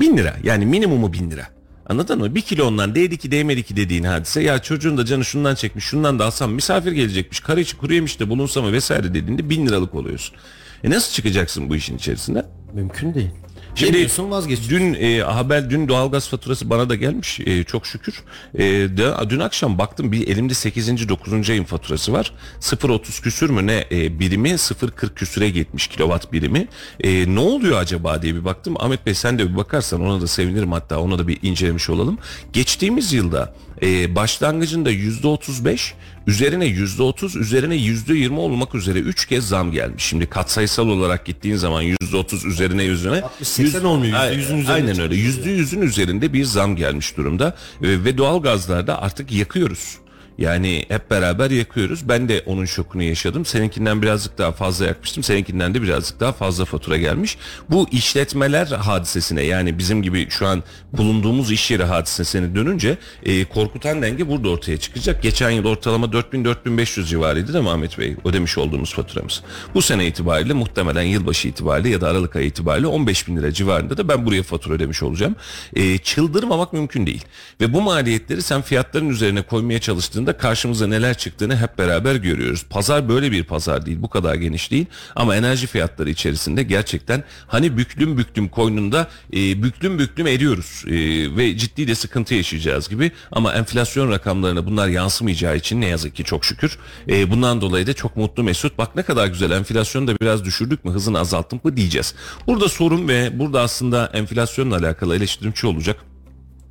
Bin 0.00 0.16
lira 0.16 0.36
yani 0.44 0.66
minimumu 0.66 1.12
bin 1.12 1.30
lira. 1.30 1.46
Anladın 1.86 2.18
mı? 2.18 2.34
Bir 2.34 2.40
kilo 2.40 2.66
ondan 2.66 2.94
değdi 2.94 3.18
ki 3.18 3.30
değmedi 3.30 3.62
ki 3.62 3.76
dediğin 3.76 4.04
hadise. 4.04 4.42
Ya 4.42 4.58
çocuğun 4.62 4.98
da 4.98 5.04
canı 5.04 5.24
şundan 5.24 5.54
çekmiş 5.54 5.84
şundan 5.84 6.18
da 6.18 6.24
alsam 6.24 6.52
misafir 6.52 6.92
gelecekmiş. 6.92 7.40
Karı 7.40 7.60
içi 7.60 7.76
kuru 7.76 7.94
yemiş 7.94 8.20
de 8.20 8.28
bulunsa 8.28 8.62
mı 8.62 8.72
vesaire 8.72 9.14
dediğinde 9.14 9.50
bin 9.50 9.66
liralık 9.66 9.94
oluyorsun. 9.94 10.36
E 10.84 10.90
nasıl 10.90 11.12
çıkacaksın 11.12 11.68
bu 11.68 11.76
işin 11.76 11.96
içerisinde? 11.96 12.46
mümkün 12.74 13.14
değil 13.14 13.30
Şimdi 13.78 14.30
vazgeçiyorsun. 14.30 14.70
Dün 14.70 14.94
e, 14.94 15.20
haber 15.20 15.70
dün 15.70 15.88
doğalgaz 15.88 16.28
faturası 16.28 16.70
bana 16.70 16.88
da 16.88 16.94
gelmiş 16.94 17.40
e, 17.40 17.64
çok 17.64 17.86
şükür. 17.86 18.22
E, 18.54 18.64
de, 18.64 19.30
dün 19.30 19.40
akşam 19.40 19.78
baktım 19.78 20.12
bir 20.12 20.28
elimde 20.28 20.54
8. 20.54 21.08
9. 21.08 21.50
ayın 21.50 21.64
faturası 21.64 22.12
var. 22.12 22.32
0.30 22.60 23.22
küsür 23.22 23.50
mü 23.50 23.66
ne 23.66 23.84
e, 23.90 24.20
birimi 24.20 24.48
0.40 24.48 25.14
küsüre 25.14 25.50
gitmiş 25.50 25.86
kilowatt 25.86 26.32
birimi. 26.32 26.68
E, 27.00 27.34
ne 27.34 27.40
oluyor 27.40 27.78
acaba 27.78 28.22
diye 28.22 28.34
bir 28.34 28.44
baktım. 28.44 28.74
Ahmet 28.78 29.06
Bey 29.06 29.14
sen 29.14 29.38
de 29.38 29.50
bir 29.52 29.56
bakarsan 29.56 30.00
ona 30.00 30.20
da 30.20 30.26
sevinirim 30.26 30.72
hatta 30.72 31.00
ona 31.00 31.18
da 31.18 31.28
bir 31.28 31.38
incelemiş 31.42 31.90
olalım. 31.90 32.18
Geçtiğimiz 32.52 33.12
yılda 33.12 33.54
e, 33.82 34.14
başlangıcında 34.14 34.92
%35 34.92 35.92
üzerine 36.28 36.66
%30 36.66 37.38
üzerine 37.38 37.76
%20 37.76 38.36
olmak 38.36 38.74
üzere 38.74 38.98
3 38.98 39.26
kez 39.26 39.48
zam 39.48 39.72
gelmiş. 39.72 40.04
Şimdi 40.04 40.26
katsayısal 40.26 40.88
olarak 40.88 41.26
gittiğin 41.26 41.56
zaman 41.56 41.82
%30 41.82 42.46
üzerine 42.48 42.82
yüzüne 42.84 43.22
60-80 43.42 43.84
olmuyor, 43.86 44.18
Ay- 44.20 44.34
%100'ün 44.34 44.58
üzerinde 44.58 44.72
Aynen 44.72 45.00
öyle. 45.00 45.16
Yüzde 45.16 45.50
yüzün 45.50 45.82
üzerinde 45.82 46.32
bir 46.32 46.44
zam 46.44 46.76
gelmiş 46.76 47.16
durumda 47.16 47.56
ve, 47.82 48.04
ve 48.04 48.18
doğal 48.18 48.42
gazlarda 48.42 49.02
artık 49.02 49.32
yakıyoruz. 49.32 49.98
Yani 50.38 50.84
hep 50.88 51.10
beraber 51.10 51.50
yakıyoruz. 51.50 52.08
Ben 52.08 52.28
de 52.28 52.42
onun 52.46 52.64
şokunu 52.64 53.02
yaşadım. 53.02 53.44
Seninkinden 53.44 54.02
birazcık 54.02 54.38
daha 54.38 54.52
fazla 54.52 54.86
yakmıştım. 54.86 55.22
Seninkinden 55.22 55.74
de 55.74 55.82
birazcık 55.82 56.20
daha 56.20 56.32
fazla 56.32 56.64
fatura 56.64 56.96
gelmiş. 56.96 57.38
Bu 57.70 57.88
işletmeler 57.92 58.66
hadisesine 58.66 59.42
yani 59.42 59.78
bizim 59.78 60.02
gibi 60.02 60.30
şu 60.30 60.46
an 60.46 60.62
bulunduğumuz 60.92 61.52
iş 61.52 61.70
yeri 61.70 61.84
hadisesine 61.84 62.54
dönünce 62.54 62.98
e, 63.22 63.44
korkutan 63.44 64.02
denge 64.02 64.28
burada 64.28 64.48
ortaya 64.48 64.78
çıkacak. 64.78 65.22
Geçen 65.22 65.50
yıl 65.50 65.64
ortalama 65.64 66.06
4000-4500 66.06 67.04
civarıydı 67.04 67.52
değil 67.52 67.64
mi 67.64 67.70
Ahmet 67.70 67.98
Bey? 67.98 68.16
Ödemiş 68.24 68.58
olduğumuz 68.58 68.94
faturamız. 68.94 69.42
Bu 69.74 69.82
sene 69.82 70.06
itibariyle 70.06 70.52
muhtemelen 70.52 71.02
yılbaşı 71.02 71.48
itibariyle 71.48 71.88
ya 71.88 72.00
da 72.00 72.08
Aralık 72.08 72.36
ayı 72.36 72.46
itibariyle 72.46 72.86
15 72.86 73.28
bin 73.28 73.36
lira 73.36 73.52
civarında 73.52 73.96
da 73.96 74.08
ben 74.08 74.26
buraya 74.26 74.42
fatura 74.42 74.74
ödemiş 74.74 75.02
olacağım. 75.02 75.36
E, 75.76 75.98
çıldırmamak 75.98 76.72
mümkün 76.72 77.06
değil. 77.06 77.24
Ve 77.60 77.72
bu 77.72 77.80
maliyetleri 77.80 78.42
sen 78.42 78.62
fiyatların 78.62 79.08
üzerine 79.08 79.42
koymaya 79.42 79.80
çalıştığında 79.80 80.27
karşımıza 80.36 80.86
neler 80.86 81.14
çıktığını 81.14 81.56
hep 81.56 81.78
beraber 81.78 82.14
görüyoruz. 82.14 82.64
Pazar 82.70 83.08
böyle 83.08 83.32
bir 83.32 83.44
pazar 83.44 83.86
değil. 83.86 84.02
Bu 84.02 84.08
kadar 84.08 84.34
geniş 84.34 84.70
değil. 84.70 84.86
Ama 85.16 85.36
enerji 85.36 85.66
fiyatları 85.66 86.10
içerisinde 86.10 86.62
gerçekten 86.62 87.24
hani 87.46 87.76
büklüm 87.76 88.18
büklüm 88.18 88.48
koynunda 88.48 89.08
e, 89.32 89.62
büklüm 89.62 89.98
büklüm 89.98 90.26
eriyoruz. 90.26 90.84
E, 90.86 90.92
ve 91.36 91.56
ciddi 91.56 91.88
de 91.88 91.94
sıkıntı 91.94 92.34
yaşayacağız 92.34 92.88
gibi. 92.88 93.12
Ama 93.32 93.54
enflasyon 93.54 94.10
rakamlarına 94.10 94.66
bunlar 94.66 94.88
yansımayacağı 94.88 95.56
için 95.56 95.80
ne 95.80 95.86
yazık 95.86 96.16
ki 96.16 96.24
çok 96.24 96.44
şükür. 96.44 96.78
E, 97.08 97.30
bundan 97.30 97.60
dolayı 97.60 97.86
da 97.86 97.92
çok 97.92 98.16
mutlu 98.16 98.42
Mesut. 98.42 98.78
Bak 98.78 98.96
ne 98.96 99.02
kadar 99.02 99.26
güzel 99.26 99.50
enflasyonu 99.50 100.06
da 100.06 100.20
biraz 100.20 100.44
düşürdük 100.44 100.84
mü 100.84 100.92
hızını 100.92 101.18
azalttık 101.18 101.64
mı 101.64 101.76
diyeceğiz. 101.76 102.14
Burada 102.46 102.68
sorun 102.68 103.08
ve 103.08 103.38
burada 103.38 103.60
aslında 103.60 104.10
enflasyonla 104.14 104.76
alakalı 104.76 105.16
eleştirim 105.16 105.52
şu 105.56 105.68
olacak. 105.68 106.07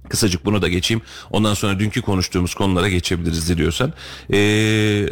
Kısacık 0.09 0.45
bunu 0.45 0.61
da 0.61 0.67
geçeyim. 0.67 1.01
Ondan 1.31 1.53
sonra 1.53 1.79
dünkü 1.79 2.01
konuştuğumuz 2.01 2.55
konulara 2.55 2.89
geçebiliriz 2.89 3.57
diyorsan. 3.57 3.93
Ee, 4.33 5.07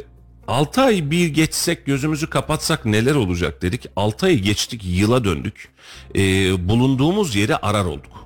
6 0.47 0.81
ay 0.81 1.11
bir 1.11 1.27
geçsek 1.27 1.85
gözümüzü 1.85 2.29
kapatsak 2.29 2.85
neler 2.85 3.15
olacak 3.15 3.61
dedik. 3.61 3.85
6 3.95 4.25
ayı 4.25 4.41
geçtik 4.41 4.81
yıla 4.85 5.23
döndük. 5.23 5.69
Ee, 6.15 6.19
bulunduğumuz 6.69 7.35
yeri 7.35 7.55
arar 7.55 7.85
olduk. 7.85 8.25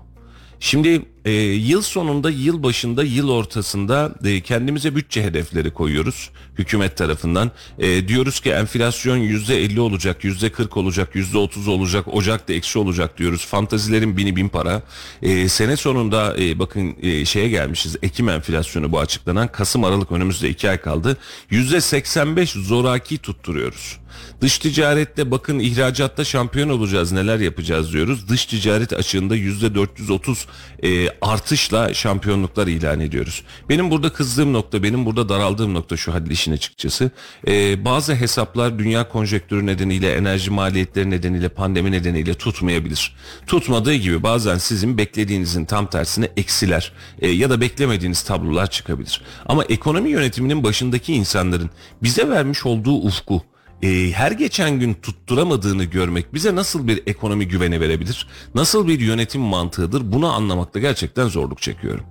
Şimdi 0.60 1.02
e, 1.30 1.32
yıl 1.54 1.82
sonunda, 1.82 2.30
yıl 2.30 2.64
başında, 2.64 3.04
yıl 3.04 3.30
ortasında 3.30 4.16
e, 4.26 4.42
kendimize 4.42 4.96
bütçe 4.96 5.24
hedefleri 5.24 5.72
koyuyoruz 5.72 6.30
hükümet 6.60 6.98
tarafından. 6.98 7.52
E, 7.80 8.08
diyoruz 8.08 8.40
ki 8.40 8.50
enflasyon 8.50 9.18
yüzde 9.18 9.64
50 9.64 9.82
olacak, 9.82 10.24
yüzde 10.24 10.50
40 10.52 10.78
olacak, 10.78 11.16
yüzde 11.16 11.38
30 11.38 11.68
olacak, 11.68 12.08
Ocak'ta 12.08 12.54
eksi 12.54 12.80
olacak 12.80 13.18
diyoruz. 13.18 13.46
Fantazilerin 13.46 14.18
bini 14.18 14.36
bin 14.36 14.50
para. 14.50 14.82
E, 15.22 15.50
sene 15.50 15.78
sonunda 15.78 16.36
e, 16.40 16.60
bakın 16.60 16.96
e, 17.02 17.26
şeye 17.26 17.50
gelmişiz. 17.50 17.96
Ekim 18.02 18.30
enflasyonu 18.30 18.92
bu 18.92 19.00
açıklanan. 19.00 19.48
Kasım 19.48 19.84
Aralık 19.84 20.12
önümüzde 20.12 20.50
iki 20.50 20.70
ay 20.70 20.78
kaldı. 20.78 21.18
Yüzde 21.50 21.82
85 21.82 22.50
zoraki 22.50 23.18
tutturuyoruz. 23.18 24.00
Dış 24.42 24.58
ticarette 24.58 25.32
bakın 25.32 25.60
ihracatta 25.60 26.24
şampiyon 26.24 26.70
olacağız 26.70 27.12
neler 27.12 27.40
yapacağız 27.40 27.94
diyoruz. 27.94 28.30
Dış 28.30 28.46
ticaret 28.46 28.94
açığında 28.94 29.36
yüzde 29.36 29.76
430 29.76 30.46
e, 30.84 31.10
artışla 31.22 31.94
şampiyonluklar 31.94 32.68
ilan 32.68 33.00
ediyoruz. 33.00 33.44
Benim 33.70 33.92
burada 33.92 34.14
kızdığım 34.14 34.54
nokta 34.54 34.84
benim 34.84 35.06
burada 35.06 35.30
daraldığım 35.30 35.74
nokta 35.74 35.98
şu 35.98 36.14
Halil 36.14 36.32
işin 36.32 36.52
açıkçası. 36.52 37.12
E, 37.48 37.86
bazı 37.86 38.16
hesaplar 38.16 38.80
dünya 38.80 39.10
konjektürü 39.10 39.66
nedeniyle 39.66 40.14
enerji 40.14 40.52
maliyetleri 40.52 41.10
nedeniyle 41.10 41.50
pandemi 41.50 41.92
nedeniyle 41.92 42.34
tutmayabilir. 42.34 43.16
Tutmadığı 43.48 43.94
gibi 43.94 44.24
bazen 44.24 44.58
sizin 44.58 44.98
beklediğinizin 44.98 45.66
tam 45.66 45.90
tersine 45.90 46.30
eksiler 46.38 46.92
e, 47.22 47.30
ya 47.30 47.50
da 47.50 47.62
beklemediğiniz 47.62 48.24
tablolar 48.24 48.70
çıkabilir. 48.70 49.22
Ama 49.46 49.64
ekonomi 49.64 50.10
yönetiminin 50.10 50.64
başındaki 50.64 51.14
insanların 51.14 51.70
bize 52.04 52.30
vermiş 52.30 52.66
olduğu 52.66 52.96
ufku 52.96 53.44
e, 53.84 54.12
her 54.12 54.32
geçen 54.32 54.80
gün 54.80 54.94
tutturamadığını 54.94 55.84
görmek 55.84 56.34
bize 56.34 56.56
nasıl 56.56 56.88
bir 56.88 57.04
ekonomi 57.08 57.48
güveni 57.48 57.82
verebilir? 57.82 58.28
Nasıl 58.56 58.88
bir 58.88 59.00
yönetim 59.00 59.42
mantığıdır? 59.42 60.12
Bunu 60.12 60.34
anlamakta 60.34 60.80
gerçekten 60.80 61.28
zorluk 61.28 61.62
çekiyorum. 61.62 62.04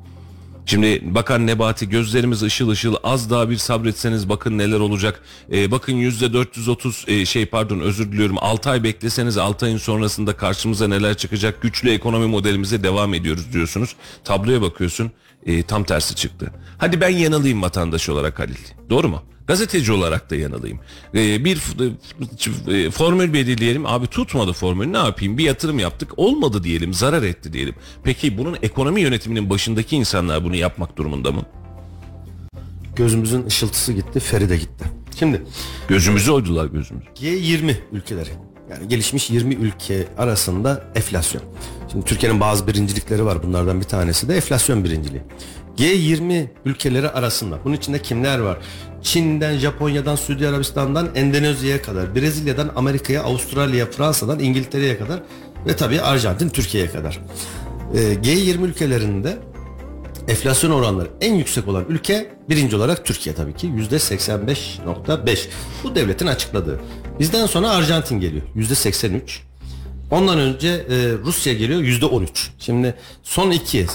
Şimdi 0.66 1.00
bakan 1.02 1.46
Nebati 1.46 1.88
gözlerimiz 1.88 2.42
ışıl 2.42 2.68
ışıl 2.68 2.94
az 3.02 3.30
daha 3.30 3.50
bir 3.50 3.56
sabretseniz 3.56 4.28
bakın 4.28 4.58
neler 4.58 4.80
olacak. 4.80 5.22
Ee, 5.52 5.70
bakın 5.70 5.92
yüzde 5.92 6.32
430 6.32 7.04
e, 7.08 7.26
şey 7.26 7.46
pardon 7.46 7.80
özür 7.80 8.12
diliyorum 8.12 8.36
6 8.40 8.70
ay 8.70 8.82
bekleseniz 8.84 9.38
6 9.38 9.66
ayın 9.66 9.76
sonrasında 9.76 10.36
karşımıza 10.36 10.88
neler 10.88 11.16
çıkacak 11.16 11.62
güçlü 11.62 11.90
ekonomi 11.90 12.26
modelimize 12.26 12.82
devam 12.82 13.14
ediyoruz 13.14 13.52
diyorsunuz. 13.52 13.96
Tabloya 14.24 14.62
bakıyorsun 14.62 15.12
e, 15.46 15.62
tam 15.62 15.84
tersi 15.84 16.14
çıktı. 16.14 16.52
Hadi 16.78 17.00
ben 17.00 17.08
yanılayım 17.08 17.62
vatandaş 17.62 18.08
olarak 18.08 18.38
Halil 18.38 18.56
doğru 18.90 19.08
mu? 19.08 19.22
Gazeteci 19.48 19.92
olarak 19.92 20.30
da 20.30 20.36
yanılayım. 20.36 20.80
Ee, 21.14 21.44
bir 21.44 21.62
e, 22.68 22.90
formül 22.90 23.32
belirleyelim. 23.32 23.86
Abi 23.86 24.06
tutmadı 24.06 24.52
formül 24.52 24.86
ne 24.86 24.96
yapayım? 24.96 25.38
Bir 25.38 25.44
yatırım 25.44 25.78
yaptık. 25.78 26.10
Olmadı 26.16 26.64
diyelim. 26.64 26.94
Zarar 26.94 27.22
etti 27.22 27.52
diyelim. 27.52 27.74
Peki 28.04 28.38
bunun 28.38 28.56
ekonomi 28.62 29.00
yönetiminin 29.00 29.50
başındaki 29.50 29.96
insanlar 29.96 30.44
bunu 30.44 30.56
yapmak 30.56 30.96
durumunda 30.96 31.32
mı? 31.32 31.42
Gözümüzün 32.96 33.46
ışıltısı 33.46 33.92
gitti, 33.92 34.20
Feride 34.20 34.56
gitti. 34.56 34.84
Şimdi 35.18 35.42
gözümüzü 35.88 36.32
oydular 36.32 36.66
gözümüz. 36.66 37.04
G20 37.16 37.74
ülkeleri 37.92 38.30
yani 38.70 38.88
gelişmiş 38.88 39.30
20 39.30 39.54
ülke 39.54 40.08
arasında 40.18 40.84
enflasyon. 40.94 41.42
Şimdi 41.92 42.04
Türkiye'nin 42.04 42.40
bazı 42.40 42.66
birincilikleri 42.66 43.24
var. 43.24 43.42
Bunlardan 43.42 43.80
bir 43.80 43.84
tanesi 43.84 44.28
de 44.28 44.36
enflasyon 44.36 44.84
birinciliği. 44.84 45.22
G20 45.78 46.46
ülkeleri 46.64 47.08
arasında 47.08 47.58
bunun 47.64 47.76
içinde 47.76 48.02
kimler 48.02 48.38
var? 48.38 48.58
Çin'den, 49.02 49.58
Japonya'dan, 49.58 50.16
Suudi 50.16 50.48
Arabistan'dan 50.48 51.08
Endonezya'ya 51.14 51.82
kadar, 51.82 52.14
Brezilya'dan 52.14 52.70
Amerika'ya, 52.76 53.22
Avustralya, 53.22 53.90
Fransa'dan 53.90 54.38
İngiltere'ye 54.38 54.98
kadar 54.98 55.20
ve 55.66 55.76
tabii 55.76 56.00
Arjantin, 56.00 56.48
Türkiye'ye 56.48 56.90
kadar. 56.90 57.20
Ee, 57.94 57.98
G20 57.98 58.64
ülkelerinde 58.64 59.38
enflasyon 60.28 60.70
oranları 60.70 61.08
en 61.20 61.34
yüksek 61.34 61.68
olan 61.68 61.84
ülke 61.88 62.32
birinci 62.48 62.76
olarak 62.76 63.04
Türkiye 63.04 63.34
tabii 63.34 63.54
ki 63.54 63.66
yüzde 63.66 63.96
85.5. 63.96 65.48
Bu 65.84 65.94
devletin 65.94 66.26
açıkladığı. 66.26 66.80
Bizden 67.20 67.46
sonra 67.46 67.70
Arjantin 67.70 68.20
geliyor 68.20 68.42
yüzde 68.54 68.74
83. 68.74 69.47
Ondan 70.10 70.38
önce 70.38 70.68
e, 70.68 71.12
Rusya 71.24 71.52
geliyor 71.52 71.80
yüzde 71.80 72.06
13. 72.06 72.50
Şimdi 72.58 72.94
son 73.22 73.50
iki 73.50 73.78
e, 73.80 73.86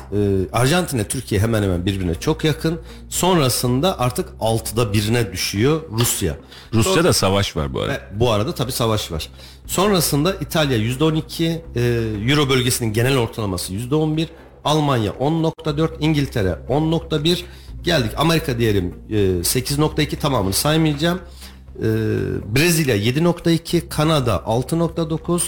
Arjantin'e 0.53 1.07
Türkiye 1.07 1.41
hemen 1.41 1.63
hemen 1.63 1.85
birbirine 1.85 2.15
çok 2.15 2.43
yakın. 2.43 2.81
Sonrasında 3.09 3.99
artık 3.99 4.29
altıda 4.39 4.93
birine 4.93 5.31
düşüyor 5.31 5.81
Rusya. 5.91 6.37
Rusya'da 6.73 7.13
savaş 7.13 7.55
var 7.55 7.73
bu 7.73 7.81
arada. 7.81 7.93
Ve 7.93 8.01
bu 8.19 8.31
arada 8.31 8.55
tabii 8.55 8.71
savaş 8.71 9.11
var. 9.11 9.29
Sonrasında 9.67 10.33
İtalya 10.33 10.77
yüzde 10.77 11.03
12, 11.03 11.45
e, 11.45 11.81
Euro 12.29 12.49
bölgesinin 12.49 12.93
genel 12.93 13.17
ortalaması 13.17 13.73
yüzde 13.73 13.95
11, 13.95 14.27
Almanya 14.65 15.11
10.4, 15.11 15.89
İngiltere 15.99 16.55
10.1, 16.69 17.43
geldik 17.83 18.11
Amerika 18.17 18.59
diyelim 18.59 18.95
e, 19.09 19.13
8.2 19.15 20.15
tamamını 20.15 20.53
saymayacağım. 20.53 21.19
E, 21.79 21.81
Brezilya 22.55 22.97
7.2, 22.97 23.89
Kanada 23.89 24.35
6.9, 24.35 25.41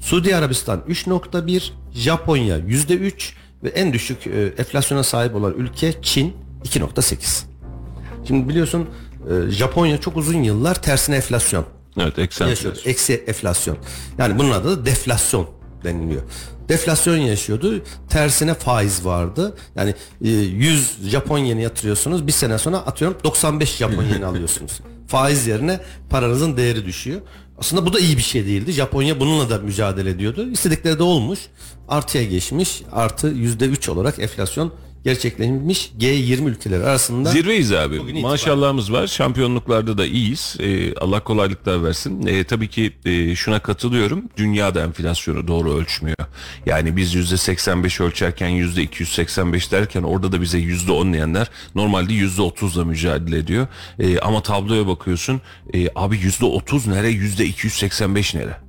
Suudi 0.00 0.36
Arabistan 0.36 0.82
3.1, 0.88 1.70
Japonya 1.94 2.58
%3 2.58 3.32
ve 3.64 3.68
en 3.68 3.92
düşük 3.92 4.26
e, 4.26 4.52
enflasyona 4.58 5.02
sahip 5.02 5.34
olan 5.34 5.54
ülke 5.54 5.94
Çin 6.02 6.36
2.8. 6.64 7.42
Şimdi 8.28 8.48
biliyorsun 8.48 8.88
e, 9.30 9.50
Japonya 9.50 10.00
çok 10.00 10.16
uzun 10.16 10.42
yıllar 10.42 10.82
tersine 10.82 11.16
enflasyon. 11.16 11.64
Evet, 12.00 12.18
eksi 12.18 12.44
yaşıyordu. 12.44 12.78
Eksi 12.84 13.14
enflasyon. 13.14 13.76
Yani 14.18 14.38
bunun 14.38 14.50
adı 14.50 14.76
da 14.76 14.86
deflasyon 14.86 15.46
deniliyor. 15.84 16.22
Deflasyon 16.68 17.16
yaşıyordu. 17.16 17.82
Tersine 18.08 18.54
faiz 18.54 19.04
vardı. 19.04 19.56
Yani 19.76 19.94
e, 20.24 20.28
100 20.28 20.98
Japon 21.10 21.38
yeni 21.38 21.62
yatırıyorsunuz. 21.62 22.26
Bir 22.26 22.32
sene 22.32 22.58
sonra 22.58 22.76
atıyorum 22.76 23.16
95 23.24 23.76
Japon 23.76 24.02
yeni 24.02 24.26
alıyorsunuz. 24.26 24.80
Faiz 25.06 25.46
yerine 25.46 25.80
paranızın 26.10 26.56
değeri 26.56 26.84
düşüyor. 26.86 27.20
Aslında 27.58 27.86
bu 27.86 27.92
da 27.92 27.98
iyi 27.98 28.16
bir 28.16 28.22
şey 28.22 28.46
değildi. 28.46 28.72
Japonya 28.72 29.20
bununla 29.20 29.50
da 29.50 29.58
mücadele 29.58 30.10
ediyordu. 30.10 30.50
İstedikleri 30.50 30.98
de 30.98 31.02
olmuş. 31.02 31.40
Artıya 31.88 32.24
geçmiş. 32.24 32.82
Artı 32.92 33.32
%3 33.32 33.90
olarak 33.90 34.18
enflasyon 34.18 34.72
gerçekleşmiş 35.08 35.90
G20 36.00 36.48
ülkeleri 36.48 36.84
arasında. 36.84 37.30
Zirveyiz 37.30 37.72
abi. 37.72 38.20
Maşallahımız 38.20 38.92
var. 38.92 39.06
Şampiyonluklarda 39.06 39.98
da 39.98 40.06
iyiyiz. 40.06 40.56
Ee, 40.60 40.94
Allah 40.94 41.20
kolaylıklar 41.20 41.84
versin. 41.84 42.26
Ee, 42.26 42.44
tabii 42.44 42.68
ki 42.68 42.92
e, 43.04 43.34
şuna 43.34 43.58
katılıyorum. 43.58 44.24
Dünyada 44.36 44.82
enflasyonu 44.82 45.48
doğru 45.48 45.74
ölçmüyor. 45.74 46.16
Yani 46.66 46.96
biz 46.96 47.14
%85 47.14 48.02
ölçerken 48.02 48.50
%285 48.50 49.70
derken 49.70 50.02
orada 50.02 50.32
da 50.32 50.40
bize 50.40 50.58
%10 50.58 51.12
diyenler 51.12 51.50
normalde 51.74 52.12
%30'la 52.12 52.84
mücadele 52.84 53.38
ediyor. 53.38 53.66
Ee, 53.98 54.18
ama 54.18 54.42
tabloya 54.42 54.86
bakıyorsun. 54.86 55.40
E, 55.74 55.88
abi 55.94 56.16
%30 56.16 56.90
nere? 56.90 57.10
%285 57.10 58.38
nere? 58.38 58.67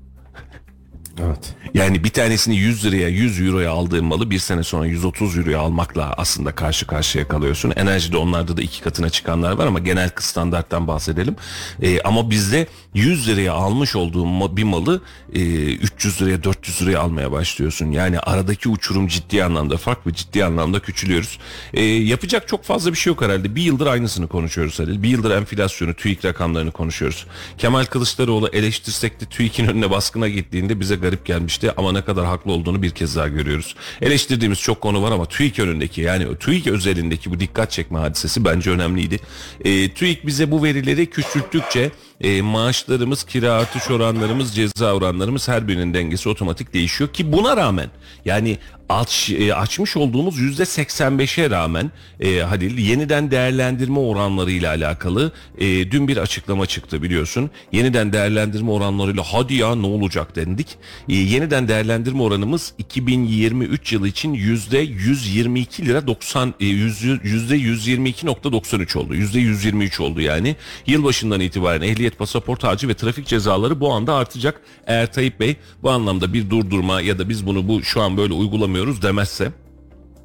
Evet. 1.25 1.55
Yani 1.73 2.03
bir 2.03 2.09
tanesini 2.09 2.57
100 2.57 2.85
liraya 2.85 3.07
100 3.07 3.41
euroya 3.41 3.71
aldığın 3.71 4.05
malı 4.05 4.29
bir 4.29 4.39
sene 4.39 4.63
sonra 4.63 4.85
130 4.85 5.37
euroya 5.37 5.59
almakla 5.59 6.13
aslında 6.17 6.51
karşı 6.51 6.87
karşıya 6.87 7.27
kalıyorsun. 7.27 7.73
Enerjide 7.75 8.17
onlarda 8.17 8.57
da 8.57 8.61
iki 8.61 8.81
katına 8.81 9.09
çıkanlar 9.09 9.51
var 9.51 9.67
ama 9.67 9.79
genel 9.79 10.09
standarttan 10.19 10.87
bahsedelim. 10.87 11.35
Ee, 11.81 12.01
ama 12.01 12.29
bizde 12.29 12.67
100 12.93 13.27
liraya 13.27 13.53
almış 13.53 13.95
olduğun 13.95 14.57
bir 14.57 14.63
malı 14.63 15.01
e, 15.33 15.39
300 15.73 16.21
liraya 16.21 16.43
400 16.43 16.81
liraya 16.81 16.97
almaya 16.97 17.31
başlıyorsun. 17.31 17.91
Yani 17.91 18.19
aradaki 18.19 18.69
uçurum 18.69 19.07
ciddi 19.07 19.43
anlamda 19.43 19.77
fark 19.77 20.07
ve 20.07 20.13
ciddi 20.13 20.45
anlamda 20.45 20.79
küçülüyoruz. 20.79 21.39
Ee, 21.73 21.83
yapacak 21.83 22.47
çok 22.47 22.63
fazla 22.63 22.91
bir 22.91 22.97
şey 22.97 23.13
yok 23.13 23.21
herhalde. 23.21 23.55
Bir 23.55 23.61
yıldır 23.61 23.87
aynısını 23.87 24.27
konuşuyoruz 24.27 24.79
Halil. 24.79 25.03
Bir 25.03 25.09
yıldır 25.09 25.31
enflasyonu, 25.31 25.93
TÜİK 25.93 26.25
rakamlarını 26.25 26.71
konuşuyoruz. 26.71 27.25
Kemal 27.57 27.85
Kılıçdaroğlu 27.85 28.47
eleştirsek 28.47 29.21
de 29.21 29.25
TÜİK'in 29.25 29.67
önüne 29.67 29.91
baskına 29.91 30.29
gittiğinde 30.29 30.79
bize 30.79 31.01
garip 31.09 31.25
gelmişti 31.25 31.71
ama 31.77 31.91
ne 31.91 32.01
kadar 32.01 32.25
haklı 32.25 32.51
olduğunu 32.51 32.81
bir 32.81 32.89
kez 32.89 33.15
daha 33.15 33.27
görüyoruz. 33.27 33.75
Eleştirdiğimiz 34.01 34.59
çok 34.59 34.81
konu 34.81 35.03
var 35.03 35.11
ama 35.11 35.25
TÜİK 35.25 35.59
önündeki 35.59 36.01
yani 36.01 36.37
TÜİK 36.39 36.67
özelindeki 36.67 37.31
bu 37.31 37.39
dikkat 37.39 37.71
çekme 37.71 37.99
hadisesi 37.99 38.45
bence 38.45 38.71
önemliydi. 38.71 39.19
E, 39.65 39.93
TÜİK 39.93 40.25
bize 40.25 40.51
bu 40.51 40.63
verileri 40.63 41.05
küçülttükçe 41.05 41.91
e, 42.21 42.41
maaşlarımız, 42.41 43.23
kira 43.23 43.53
artış 43.53 43.91
oranlarımız, 43.91 44.55
ceza 44.55 44.93
oranlarımız 44.93 45.47
her 45.47 45.67
birinin 45.67 45.93
dengesi 45.93 46.29
otomatik 46.29 46.73
değişiyor 46.73 47.13
ki 47.13 47.31
buna 47.31 47.57
rağmen 47.57 47.89
yani 48.25 48.57
aç, 48.89 49.29
e, 49.29 49.53
açmış 49.53 49.97
olduğumuz 49.97 50.37
yüzde 50.37 50.63
85'e 50.63 51.49
rağmen 51.49 51.91
e, 52.19 52.39
Halil 52.39 52.77
yeniden 52.77 53.31
değerlendirme 53.31 53.99
oranları 53.99 54.51
ile 54.51 54.67
alakalı 54.67 55.31
e, 55.57 55.91
dün 55.91 56.07
bir 56.07 56.17
açıklama 56.17 56.65
çıktı 56.65 57.03
biliyorsun. 57.03 57.49
Yeniden 57.71 58.13
değerlendirme 58.13 58.71
oranlarıyla 58.71 59.23
hadi 59.23 59.53
ya 59.53 59.75
ne 59.75 59.87
olacak 59.87 60.35
dendik. 60.35 60.67
E, 61.09 61.15
yeniden 61.15 61.67
değerlendirme 61.67 62.21
oranımız 62.21 62.73
2023 62.77 63.93
yılı 63.93 64.07
için 64.07 64.33
yüzde 64.33 64.77
122 64.77 65.85
lira 65.85 66.07
90 66.07 66.53
e, 66.59 66.65
yüzde 66.65 67.57
122.93 67.57 68.97
oldu. 68.97 69.15
Yüzde 69.15 69.39
123 69.39 69.99
oldu 69.99 70.21
yani. 70.21 70.55
Yılbaşından 70.87 71.39
itibaren 71.39 71.81
ehliyet, 71.81 72.17
pasaport 72.17 72.63
harcı 72.63 72.87
ve 72.87 72.93
trafik 72.93 73.27
cezaları 73.27 73.79
bu 73.79 73.93
anda 73.93 74.15
artacak. 74.15 74.61
Eğer 74.87 75.13
Tayyip 75.13 75.39
Bey 75.39 75.55
bu 75.83 75.89
anlamda 75.89 76.33
bir 76.33 76.49
durdurma 76.49 77.01
ya 77.01 77.19
da 77.19 77.29
biz 77.29 77.45
bunu 77.45 77.67
bu 77.67 77.83
şu 77.83 78.01
an 78.01 78.17
böyle 78.17 78.33
uygulamıyoruz 78.33 78.78
demezse 79.01 79.51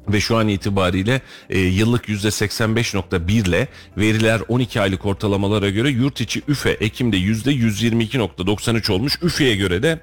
ve 0.09 0.21
şu 0.21 0.37
an 0.37 0.47
itibariyle 0.47 1.21
e, 1.49 1.59
yıllık 1.59 2.09
%85.1 2.09 3.31
ile 3.31 3.67
veriler 3.97 4.41
12 4.47 4.81
aylık 4.81 5.05
ortalamalara 5.05 5.69
göre 5.69 5.89
yurt 5.89 6.21
içi 6.21 6.41
üfe 6.47 6.69
Ekim'de 6.69 7.17
%122.93 7.17 8.91
olmuş. 8.91 9.19
Üfe'ye 9.21 9.55
göre 9.55 9.83
de 9.83 9.99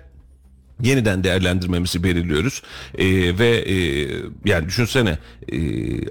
yeniden 0.80 1.24
değerlendirmemizi 1.24 2.02
belirliyoruz. 2.02 2.62
Ee, 2.98 3.38
ve 3.38 3.48
e, 3.48 3.74
yani 4.44 4.66
düşünsene 4.66 5.18
e, 5.52 5.58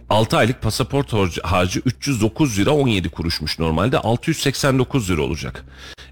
6 0.09 0.37
aylık 0.37 0.61
pasaport 0.61 1.13
harcı, 1.13 1.41
harcı 1.41 1.81
309 1.85 2.59
lira 2.59 2.71
17 2.71 3.09
kuruşmuş 3.09 3.59
normalde 3.59 3.97
689 3.97 5.09
lira 5.09 5.21
olacak. 5.21 5.65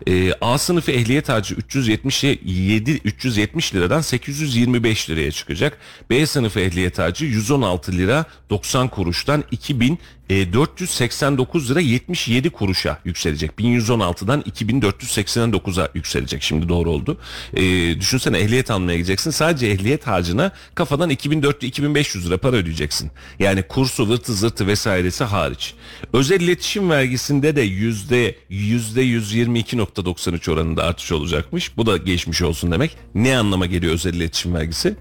Ee, 0.08 0.34
A 0.42 0.58
sınıfı 0.58 0.92
ehliyet 0.92 1.30
harcı 1.30 1.56
377 1.56 2.92
370 2.92 3.76
liradan 3.76 4.02
825 4.02 5.10
liraya 5.10 5.32
çıkacak. 5.32 5.78
B 6.10 6.26
sınıfı 6.26 6.60
ehliyet 6.60 7.00
harcı 7.00 7.26
116 7.26 7.92
lira 7.92 8.26
90 8.50 8.88
kuruştan 8.88 9.44
2000 9.52 10.00
e, 10.30 10.54
489 10.54 11.72
lira 11.72 11.80
77 11.80 12.50
kuruşa 12.50 13.00
yükselecek. 13.06 13.52
1116'dan 13.60 14.42
2489'a 14.42 15.90
yükselecek. 15.94 16.44
Şimdi 16.44 16.70
doğru 16.70 16.92
oldu. 16.92 17.18
E, 17.54 17.64
düşünsene 18.00 18.40
ehliyet 18.40 18.72
almaya 18.72 18.98
gideceksin. 18.98 19.32
Sadece 19.32 19.68
ehliyet 19.68 20.08
harcına 20.08 20.52
kafadan 20.76 21.12
2400-2500 21.12 22.28
lira 22.28 22.38
para 22.38 22.56
ödeyeceksin. 22.56 23.12
Yani 23.40 23.64
kursu, 23.64 24.10
vırtı 24.10 24.34
zırtı 24.34 24.68
vesairesi 24.68 25.24
hariç. 25.24 25.74
Özel 26.14 26.42
iletişim 26.42 26.90
vergisinde 26.90 27.56
de 27.56 27.62
yüzde 27.62 28.36
yüzde 28.50 29.06
122.93 29.06 30.52
oranında 30.52 30.84
artış 30.84 31.12
olacakmış. 31.12 31.78
Bu 31.78 31.86
da 31.86 31.98
geçmiş 31.98 32.42
olsun 32.42 32.72
demek. 32.72 32.98
Ne 33.16 33.38
anlama 33.38 33.66
geliyor 33.66 33.94
özel 33.94 34.14
iletişim 34.14 34.54
vergisi? 34.54 34.96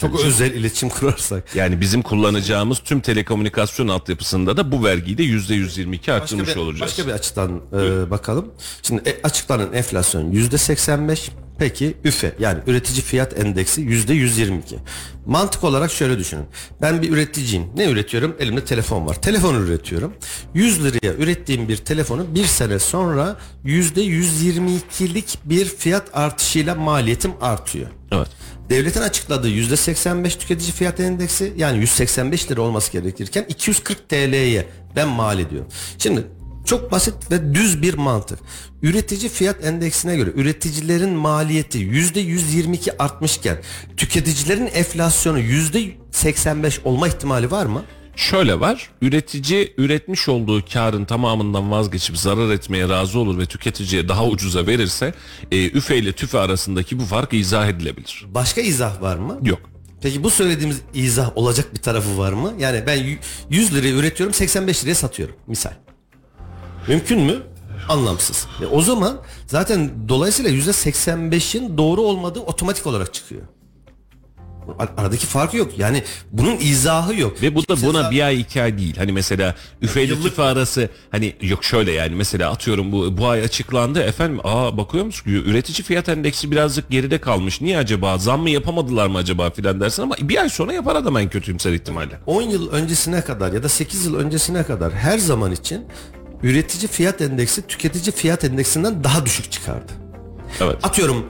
Çok 0.00 0.20
özel 0.24 0.54
iletişim 0.54 0.88
kurarsak. 0.88 1.56
Yani 1.56 1.80
bizim 1.80 2.02
kullanacağımız 2.02 2.78
tüm 2.78 3.00
telekomünikasyon 3.00 3.88
altyapısında 3.88 4.56
da 4.56 4.72
bu 4.72 4.84
vergiyi 4.84 5.18
de 5.18 5.22
yüzde 5.22 5.54
122 5.54 6.00
Başka 6.00 6.22
arttırmış 6.22 6.48
bir, 6.48 6.56
olacağız. 6.56 6.80
başka 6.80 7.06
bir 7.06 7.12
açıdan 7.12 7.60
e, 7.72 8.10
bakalım. 8.10 8.52
Şimdi 8.82 9.08
e, 9.08 9.22
açıklanan 9.22 9.72
enflasyon 9.72 10.30
yüzde 10.30 10.58
85. 10.58 11.30
Peki 11.58 11.96
üfe 12.04 12.32
yani 12.38 12.58
üretici 12.66 13.02
fiyat 13.02 13.38
endeksi 13.40 13.80
yüzde 13.80 14.14
122. 14.14 14.76
Mantık 15.26 15.64
olarak 15.64 15.90
şöyle 15.92 16.18
düşünün. 16.18 16.44
Ben 16.82 17.02
bir 17.02 17.10
üreticiyim. 17.12 17.64
Ne 17.76 17.84
üretiyorum? 17.90 18.36
Elimde 18.38 18.64
telefon 18.64 19.06
var. 19.06 19.22
Telefon 19.22 19.54
üretiyorum. 19.54 20.12
100 20.54 20.84
liraya 20.84 21.14
ürettiğim 21.14 21.68
bir 21.68 21.76
telefonu 21.76 22.34
bir 22.34 22.44
sene 22.44 22.78
sonra 22.78 23.36
yüzde 23.64 24.04
122'lik 24.04 25.38
bir 25.44 25.64
fiyat 25.64 26.08
artışıyla 26.12 26.74
maliyetim 26.74 27.32
artıyor. 27.40 27.86
Evet. 28.12 28.28
Devletin 28.70 29.00
açıkladığı 29.00 29.50
%85 29.50 30.38
tüketici 30.38 30.72
fiyat 30.72 31.00
endeksi 31.00 31.52
yani 31.56 31.78
185 31.78 32.50
lira 32.50 32.60
olması 32.60 32.92
gerekirken 32.92 33.44
240 33.48 34.08
TL'ye 34.08 34.66
ben 34.96 35.08
mal 35.08 35.38
ediyorum. 35.38 35.68
Şimdi 35.98 36.26
çok 36.64 36.92
basit 36.92 37.30
ve 37.30 37.54
düz 37.54 37.82
bir 37.82 37.94
mantık. 37.94 38.38
Üretici 38.82 39.28
fiyat 39.28 39.64
endeksine 39.64 40.16
göre 40.16 40.30
üreticilerin 40.34 41.10
maliyeti 41.10 41.78
%122 41.78 42.96
artmışken 42.98 43.58
tüketicilerin 43.96 44.66
enflasyonu 44.66 45.40
%85 45.40 46.82
olma 46.84 47.08
ihtimali 47.08 47.50
var 47.50 47.66
mı? 47.66 47.84
Şöyle 48.20 48.60
var. 48.60 48.90
Üretici 49.02 49.74
üretmiş 49.78 50.28
olduğu 50.28 50.64
karın 50.72 51.04
tamamından 51.04 51.70
vazgeçip 51.70 52.18
zarar 52.18 52.50
etmeye 52.50 52.88
razı 52.88 53.18
olur 53.18 53.38
ve 53.38 53.46
tüketiciye 53.46 54.08
daha 54.08 54.26
ucuza 54.26 54.66
verirse 54.66 55.14
e, 55.50 55.70
üfe 55.70 55.96
ile 55.96 56.12
tüfe 56.12 56.38
arasındaki 56.38 56.98
bu 56.98 57.04
fark 57.04 57.32
izah 57.32 57.68
edilebilir. 57.68 58.26
Başka 58.34 58.60
izah 58.60 59.02
var 59.02 59.16
mı? 59.16 59.38
Yok. 59.42 59.60
Peki 60.02 60.24
bu 60.24 60.30
söylediğimiz 60.30 60.80
izah 60.94 61.36
olacak 61.36 61.74
bir 61.74 61.80
tarafı 61.80 62.18
var 62.18 62.32
mı? 62.32 62.52
Yani 62.58 62.82
ben 62.86 62.96
y- 63.04 63.18
100 63.50 63.74
liraya 63.74 63.90
üretiyorum 63.92 64.34
85 64.34 64.84
liraya 64.84 64.94
satıyorum 64.94 65.36
misal. 65.46 65.72
Mümkün 66.88 67.20
mü? 67.20 67.42
Anlamsız. 67.88 68.46
E 68.62 68.66
o 68.66 68.82
zaman 68.82 69.20
zaten 69.46 69.90
dolayısıyla 70.08 70.50
%85'in 70.50 71.78
doğru 71.78 72.00
olmadığı 72.00 72.40
otomatik 72.40 72.86
olarak 72.86 73.14
çıkıyor. 73.14 73.42
Ar- 74.78 74.92
Aradaki 74.96 75.26
fark 75.26 75.54
yok. 75.54 75.78
Yani 75.78 76.02
bunun 76.32 76.56
izahı 76.56 77.14
yok. 77.20 77.42
Ve 77.42 77.54
bu 77.54 77.68
da 77.68 77.82
buna 77.82 78.10
bir 78.10 78.20
ay 78.22 78.40
iki 78.40 78.62
ay 78.62 78.78
değil. 78.78 78.96
Hani 78.96 79.12
mesela 79.12 79.54
üfe 79.82 80.04
ile 80.04 80.20
tüfe 80.22 80.42
arası 80.42 80.88
hani 81.10 81.34
yok 81.40 81.64
şöyle 81.64 81.92
yani 81.92 82.14
mesela 82.14 82.50
atıyorum 82.50 82.92
bu 82.92 83.18
bu 83.18 83.28
ay 83.28 83.42
açıklandı 83.42 84.00
efendim 84.02 84.40
aa 84.44 84.76
bakıyor 84.76 85.04
musun 85.04 85.30
üretici 85.30 85.82
fiyat 85.84 86.08
endeksi 86.08 86.50
birazcık 86.50 86.90
geride 86.90 87.18
kalmış. 87.20 87.60
Niye 87.60 87.78
acaba 87.78 88.18
zam 88.18 88.40
mı 88.40 88.50
yapamadılar 88.50 89.06
mı 89.06 89.18
acaba 89.18 89.50
filan 89.50 89.80
dersin 89.80 90.02
ama 90.02 90.14
bir 90.20 90.36
ay 90.36 90.48
sonra 90.48 90.72
yapar 90.72 90.96
adam 90.96 91.16
en 91.16 91.28
kötüyümser 91.28 91.72
ihtimalle. 91.72 92.18
10 92.26 92.42
yıl 92.42 92.70
öncesine 92.72 93.20
kadar 93.20 93.52
ya 93.52 93.62
da 93.62 93.68
8 93.68 94.06
yıl 94.06 94.14
öncesine 94.14 94.62
kadar 94.62 94.92
her 94.92 95.18
zaman 95.18 95.52
için 95.52 95.84
üretici 96.42 96.88
fiyat 96.88 97.20
endeksi 97.20 97.66
tüketici 97.66 98.12
fiyat 98.16 98.44
endeksinden 98.44 99.04
daha 99.04 99.26
düşük 99.26 99.52
çıkardı. 99.52 99.92
Evet. 100.60 100.76
Atıyorum 100.82 101.26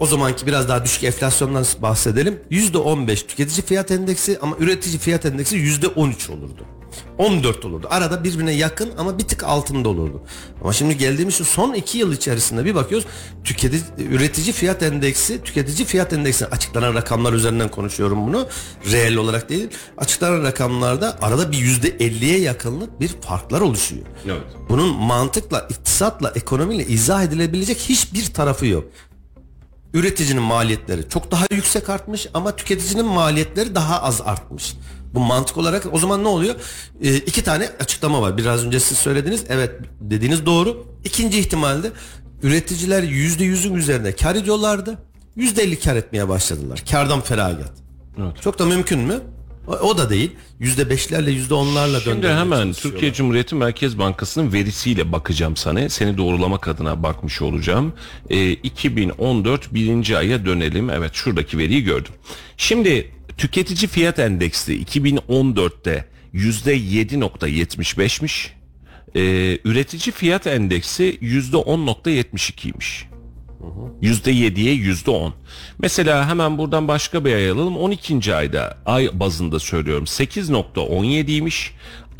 o 0.00 0.06
zamanki 0.06 0.46
biraz 0.46 0.68
daha 0.68 0.84
düşük 0.84 1.04
enflasyondan 1.04 1.66
bahsedelim. 1.82 2.40
%15 2.50 3.26
tüketici 3.26 3.66
fiyat 3.66 3.90
endeksi 3.90 4.38
ama 4.42 4.56
üretici 4.58 4.98
fiyat 4.98 5.26
endeksi 5.26 5.56
%13 5.56 6.32
olurdu. 6.32 6.64
14 7.18 7.64
olurdu. 7.64 7.86
Arada 7.90 8.24
birbirine 8.24 8.52
yakın 8.52 8.90
ama 8.98 9.18
bir 9.18 9.24
tık 9.24 9.44
altında 9.44 9.88
olurdu. 9.88 10.22
Ama 10.62 10.72
şimdi 10.72 10.96
geldiğimiz 10.96 11.34
şu 11.34 11.44
son 11.44 11.74
2 11.74 11.98
yıl 11.98 12.12
içerisinde 12.12 12.64
bir 12.64 12.74
bakıyoruz 12.74 13.06
tüketici 13.44 13.82
üretici 13.98 14.52
fiyat 14.52 14.82
endeksi, 14.82 15.42
tüketici 15.42 15.86
fiyat 15.86 16.12
endeksi 16.12 16.46
açıklanan 16.46 16.94
rakamlar 16.94 17.32
üzerinden 17.32 17.68
konuşuyorum 17.68 18.26
bunu. 18.26 18.46
Reel 18.90 19.16
olarak 19.16 19.48
değil. 19.48 19.68
Açıklanan 19.98 20.42
rakamlarda 20.42 21.18
arada 21.22 21.52
bir 21.52 21.58
%50'ye 21.58 22.40
yakınlık 22.40 23.00
bir 23.00 23.08
farklar 23.08 23.60
oluşuyor. 23.60 24.02
Evet. 24.26 24.42
Bunun 24.68 24.96
mantıkla, 24.96 25.66
iktisatla, 25.70 26.32
ekonomiyle 26.34 26.86
izah 26.86 27.22
edilebilecek 27.22 27.78
hiçbir 27.78 28.26
tarafı 28.26 28.66
yok. 28.66 28.84
Üreticinin 29.94 30.42
maliyetleri 30.42 31.08
çok 31.08 31.30
daha 31.30 31.44
yüksek 31.50 31.88
artmış 31.90 32.26
ama 32.34 32.56
tüketicinin 32.56 33.06
maliyetleri 33.06 33.74
daha 33.74 34.02
az 34.02 34.20
artmış. 34.20 34.74
Bu 35.14 35.20
mantık 35.20 35.56
olarak 35.56 35.86
o 35.92 35.98
zaman 35.98 36.24
ne 36.24 36.28
oluyor? 36.28 36.54
Ee, 37.02 37.16
iki 37.16 37.44
tane 37.44 37.68
açıklama 37.80 38.22
var. 38.22 38.36
Biraz 38.36 38.64
önce 38.66 38.80
siz 38.80 38.98
söylediniz. 38.98 39.44
Evet 39.48 39.70
dediğiniz 40.00 40.46
doğru. 40.46 40.86
İkinci 41.04 41.38
ihtimalde 41.38 41.90
üreticiler 42.42 43.02
yüzde 43.02 43.44
yüzün 43.44 43.74
üzerinde 43.74 44.16
kar 44.16 44.34
ediyorlardı. 44.34 44.98
Yüzde 45.36 45.62
elli 45.62 45.80
kar 45.80 45.96
etmeye 45.96 46.28
başladılar. 46.28 46.84
Kardan 46.90 47.20
feragat. 47.20 47.72
Evet. 48.18 48.42
Çok 48.42 48.58
da 48.58 48.66
mümkün 48.66 48.98
mü? 48.98 49.20
O, 49.68 49.98
da 49.98 50.10
değil. 50.10 50.30
Yüzde 50.60 50.90
beşlerle 50.90 51.30
yüzde 51.30 51.54
onlarla 51.54 52.00
Şimdi 52.00 52.28
hemen. 52.28 52.72
Türkiye 52.72 53.12
Cumhuriyeti 53.12 53.54
Merkez 53.54 53.98
Bankası'nın 53.98 54.52
verisiyle 54.52 55.12
bakacağım 55.12 55.56
sana. 55.56 55.88
Seni 55.88 56.18
doğrulamak 56.18 56.68
adına 56.68 57.02
bakmış 57.02 57.42
olacağım. 57.42 57.92
Ee, 58.30 58.52
2014 58.52 59.74
birinci 59.74 60.16
aya 60.16 60.46
dönelim. 60.46 60.90
Evet 60.90 61.14
şuradaki 61.14 61.58
veriyi 61.58 61.84
gördüm. 61.84 62.12
Şimdi 62.56 63.10
tüketici 63.38 63.88
fiyat 63.88 64.18
endeksi 64.18 64.84
2014'te 64.84 66.04
%7.75'miş. 66.34 68.50
Ee, 69.16 69.58
üretici 69.64 70.12
fiyat 70.12 70.46
endeksi 70.46 71.18
%10.72'ymiş. 71.22 73.04
%7'ye 74.02 74.74
%10. 74.74 75.32
Mesela 75.78 76.28
hemen 76.28 76.58
buradan 76.58 76.88
başka 76.88 77.24
bir 77.24 77.34
ay 77.34 77.50
alalım. 77.50 77.76
12. 77.76 78.34
ayda 78.34 78.78
ay 78.86 79.10
bazında 79.12 79.58
söylüyorum 79.58 80.04
8.17'ymiş. 80.04 81.70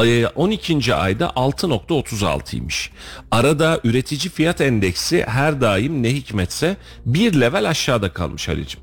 Ee, 0.03 0.27
12. 0.27 0.94
ayda 0.94 1.27
6.36'ymış. 1.27 2.90
Arada 3.31 3.81
üretici 3.85 4.31
fiyat 4.31 4.61
endeksi 4.61 5.24
her 5.24 5.61
daim 5.61 6.03
ne 6.03 6.14
hikmetse 6.14 6.77
bir 7.07 7.40
level 7.40 7.68
aşağıda 7.68 8.12
kalmış 8.12 8.48
Halicim. 8.48 8.81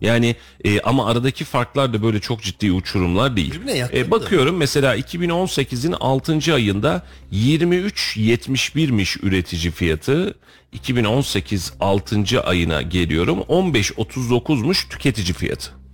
Yani 0.00 0.36
e, 0.64 0.80
ama 0.80 1.06
aradaki 1.06 1.44
farklar 1.44 1.92
da 1.92 2.02
böyle 2.02 2.20
çok 2.20 2.42
ciddi 2.42 2.72
uçurumlar 2.72 3.36
değil. 3.36 3.60
E, 3.92 4.10
bakıyorum 4.10 4.56
mesela 4.56 4.96
2018'in 4.96 5.92
6. 6.00 6.54
ayında 6.54 7.02
23.71'miş 7.32 9.18
üretici 9.22 9.70
fiyatı. 9.70 10.34
2018 10.72 11.72
6. 11.80 12.40
ayına 12.44 12.82
geliyorum 12.82 13.38
15.39'muş 13.38 14.88
tüketici 14.88 15.32
fiyatı. 15.32 15.85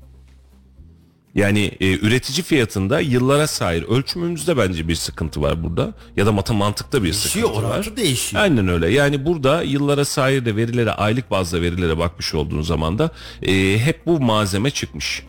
Yani 1.34 1.70
e, 1.80 1.98
üretici 1.98 2.42
fiyatında 2.42 3.00
yıllara 3.00 3.46
sahip 3.46 3.88
ölçümümüzde 3.88 4.56
bence 4.56 4.88
bir 4.88 4.94
sıkıntı 4.94 5.42
var 5.42 5.62
burada. 5.62 5.94
Ya 6.16 6.26
da 6.26 6.32
matematikte 6.32 6.98
bir 6.98 7.12
Değişiyor, 7.12 7.48
sıkıntı 7.48 7.68
var. 7.68 7.96
değişiyor. 7.96 8.42
Aynen 8.42 8.68
öyle. 8.68 8.90
Yani 8.90 9.26
burada 9.26 9.62
yıllara 9.62 10.04
sahip 10.04 10.46
de 10.46 10.56
verilere 10.56 10.90
aylık 10.90 11.30
bazda 11.30 11.62
verilere 11.62 11.98
bakmış 11.98 12.34
olduğun 12.34 12.62
zaman 12.62 12.98
da 12.98 13.10
e, 13.42 13.78
hep 13.78 14.06
bu 14.06 14.20
malzeme 14.20 14.70
çıkmış. 14.70 15.22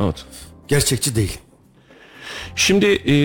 Evet. 0.00 0.24
Gerçekçi 0.68 1.16
değil. 1.16 1.38
Şimdi 2.56 2.86
e, 2.86 3.16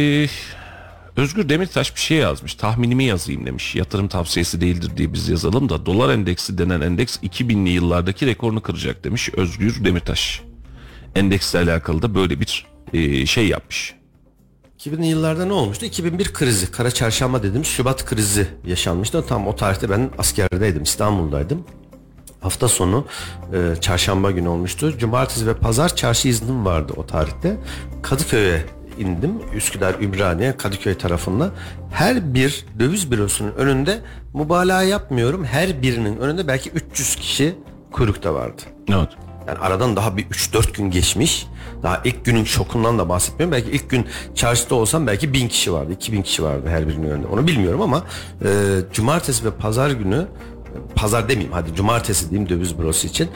Özgür 1.16 1.50
Demirtaş 1.50 1.96
bir 1.96 2.02
şey 2.02 2.18
yazmış. 2.18 2.54
Tahminimi 2.56 3.04
yazayım 3.04 3.46
demiş. 3.46 3.76
Yatırım 3.76 4.08
tavsiyesi 4.08 4.62
değildir 4.62 4.92
diye 4.98 5.14
biz 5.14 5.30
yazalım 5.30 5.70
da 5.70 5.86
dolar 5.86 6.14
endeksi 6.14 6.58
denen 6.58 6.82
endeks 6.82 7.18
2000'li 7.18 7.70
yıllardaki 7.70 8.26
rekorunu 8.26 8.62
kıracak 8.62 9.04
demiş 9.04 9.30
Özgür 9.34 9.86
Demirtaş. 9.86 10.42
Endeksle 11.16 11.60
alakalı 11.60 12.02
da 12.02 12.16
böyle 12.16 12.40
bir 12.40 12.66
e, 12.94 13.26
şey 13.26 13.48
yapmış. 13.48 13.96
2000'li 14.80 15.06
yıllarda 15.06 15.46
ne 15.46 15.54
olmuştu? 15.54 15.86
2001 15.86 16.34
krizi, 16.34 16.72
Kara 16.72 16.92
Çarşamba 16.92 17.44
dediğimiz 17.44 17.68
Şubat 17.68 18.06
krizi 18.06 18.48
yaşanmıştı. 18.66 19.26
Tam 19.28 19.48
o 19.48 19.56
tarihte 19.56 19.90
ben 19.90 20.10
askerdeydim, 20.18 20.84
İstanbul'daydım. 20.84 21.66
Hafta 22.40 22.68
sonu 22.68 23.06
e, 23.54 23.82
çarşamba 23.82 24.32
günü 24.32 24.48
olmuştu. 24.48 24.98
Cumartesi 24.98 25.48
ve 25.48 25.54
pazar 25.54 25.96
çarşı 25.96 26.28
iznim 26.28 26.66
vardı 26.66 26.94
o 26.98 27.06
tarihte. 27.06 27.58
Kadıköy'e 28.02 28.66
indim. 29.00 29.32
Üsküdar, 29.56 29.96
Ümraniye, 30.00 30.58
Kadıköy 30.58 30.98
tarafında. 30.98 31.52
Her 31.92 32.34
bir 32.34 32.66
döviz 32.80 33.12
bürosunun 33.12 33.52
önünde 33.52 34.02
mübalağa 34.34 34.84
yapmıyorum. 34.84 35.46
Her 35.46 35.82
birinin 35.82 36.18
önünde 36.18 36.48
belki 36.48 36.70
300 36.70 37.16
kişi 37.16 37.56
kuyrukta 37.92 38.34
vardı. 38.34 38.62
Evet. 38.90 39.10
Yani 39.48 39.60
aradan 39.60 39.96
daha 39.96 40.18
bir 40.18 40.26
3-4 40.26 40.74
gün 40.74 40.92
geçmiş. 40.92 41.48
Daha 41.84 42.02
ilk 42.04 42.26
günün 42.26 42.44
şokundan 42.44 43.00
da 43.00 43.10
bahsetmiyorum. 43.10 43.52
Belki 43.52 43.72
ilk 43.72 43.90
gün 43.90 44.06
çarşıda 44.36 44.76
olsam 44.76 45.08
belki 45.08 45.34
1000 45.34 45.48
kişi 45.48 45.74
vardı. 45.74 45.92
2000 45.94 46.22
kişi 46.22 46.44
vardı 46.44 46.70
her 46.70 46.88
birinin 46.88 47.10
önünde. 47.10 47.28
Onu 47.28 47.48
bilmiyorum 47.48 47.82
ama 47.82 48.04
e, 48.46 48.48
cumartesi 48.94 49.46
ve 49.46 49.52
pazar 49.52 49.92
günü 49.92 50.28
pazar 50.96 51.30
demeyeyim 51.30 51.54
hadi 51.54 51.76
cumartesi 51.76 52.30
diyeyim 52.30 52.50
döviz 52.50 52.80
bürosu 52.80 53.08
için. 53.08 53.30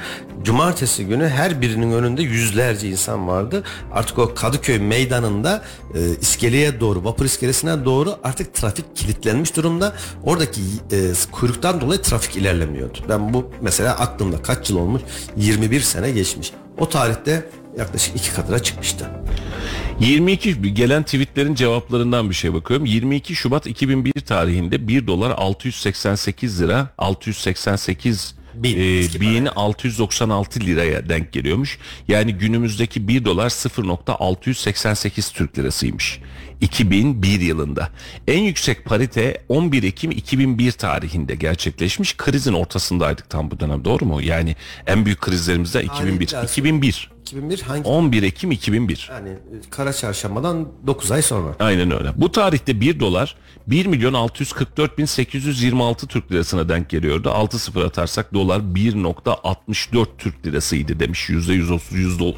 Cumartesi 0.43 1.05
günü 1.05 1.27
her 1.27 1.61
birinin 1.61 1.91
önünde 1.91 2.23
yüzlerce 2.23 2.89
insan 2.89 3.27
vardı. 3.27 3.63
Artık 3.93 4.19
o 4.19 4.35
Kadıköy 4.35 4.79
meydanında 4.79 5.63
e, 5.95 5.99
iskeleye 6.21 6.79
doğru 6.79 7.03
vapur 7.03 7.25
iskelesine 7.25 7.85
doğru 7.85 8.15
artık 8.23 8.53
trafik 8.53 8.95
kilitlenmiş 8.95 9.55
durumda. 9.55 9.93
Oradaki 10.23 10.61
e, 10.91 10.97
kuyruktan 11.31 11.81
dolayı 11.81 12.01
trafik 12.01 12.37
ilerlemiyordu. 12.37 12.97
Ben 13.09 13.33
bu 13.33 13.51
mesela 13.61 13.99
aklımda 13.99 14.41
kaç 14.41 14.69
yıl 14.69 14.77
olmuş? 14.77 15.01
21 15.37 15.81
sene 15.81 16.11
geçmiş. 16.11 16.51
O 16.77 16.89
tarihte 16.89 17.49
yaklaşık 17.77 18.15
iki 18.15 18.33
katına 18.33 18.59
çıkmıştı. 18.59 19.05
22 19.99 20.73
gelen 20.73 21.03
tweetlerin 21.03 21.55
cevaplarından 21.55 22.29
bir 22.29 22.35
şey 22.35 22.53
bakıyorum. 22.53 22.85
22 22.85 23.35
Şubat 23.35 23.67
2001 23.67 24.11
tarihinde 24.11 24.87
1 24.87 25.07
dolar 25.07 25.31
688 25.37 26.61
lira 26.61 26.89
688 26.97 28.35
Bin, 28.55 28.79
e, 28.79 28.97
eski 28.97 29.21
bin 29.21 29.45
696 29.45 30.59
liraya 30.59 31.09
denk 31.09 31.31
geliyormuş. 31.31 31.77
Yani 32.07 32.33
günümüzdeki 32.33 33.07
1 33.07 33.25
dolar 33.25 33.49
0.688 33.49 35.33
Türk 35.33 35.57
lirasıymış. 35.59 36.19
2001 36.61 37.41
yılında. 37.41 37.89
En 38.27 38.39
yüksek 38.41 38.85
parite 38.85 39.43
11 39.49 39.83
Ekim 39.83 40.11
2001 40.11 40.71
tarihinde 40.71 41.35
gerçekleşmiş. 41.35 42.17
Krizin 42.17 42.53
ortasındaydık 42.53 43.29
tam 43.29 43.51
bu 43.51 43.59
dönem 43.59 43.85
doğru 43.85 44.05
mu? 44.05 44.21
Yani 44.21 44.55
en 44.87 45.05
büyük 45.05 45.21
krizlerimizden 45.21 45.83
2001. 45.83 46.27
biraz- 46.27 46.51
2001. 46.51 47.14
2001 47.25 47.61
hangi? 47.61 47.83
11 47.89 48.23
Ekim 48.23 48.51
2001. 48.51 49.09
Yani 49.11 49.29
e, 49.29 49.69
Kara 49.69 49.93
Çarşamba'dan 49.93 50.67
9 50.87 51.11
ay 51.11 51.21
sonra. 51.21 51.55
Aynen 51.59 51.91
öyle. 51.91 52.09
Bu 52.15 52.31
tarihte 52.31 52.81
1 52.81 52.99
dolar 52.99 53.35
1 53.67 53.85
milyon 53.85 54.13
644 54.13 54.97
bin 54.97 55.05
826 55.05 56.07
Türk 56.07 56.31
lirasına 56.31 56.69
denk 56.69 56.89
geliyordu. 56.89 57.31
6 57.31 57.59
sıfır 57.59 57.85
atarsak 57.85 58.33
dolar 58.33 58.59
1.64 58.59 60.07
Türk 60.17 60.45
lirasıydı 60.45 60.99
demiş. 60.99 61.29
%130, 61.29 61.79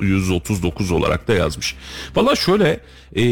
%139 0.01 0.93
olarak 0.93 1.27
da 1.27 1.33
yazmış. 1.33 1.75
Valla 2.15 2.35
şöyle 2.35 2.79
e, 3.15 3.23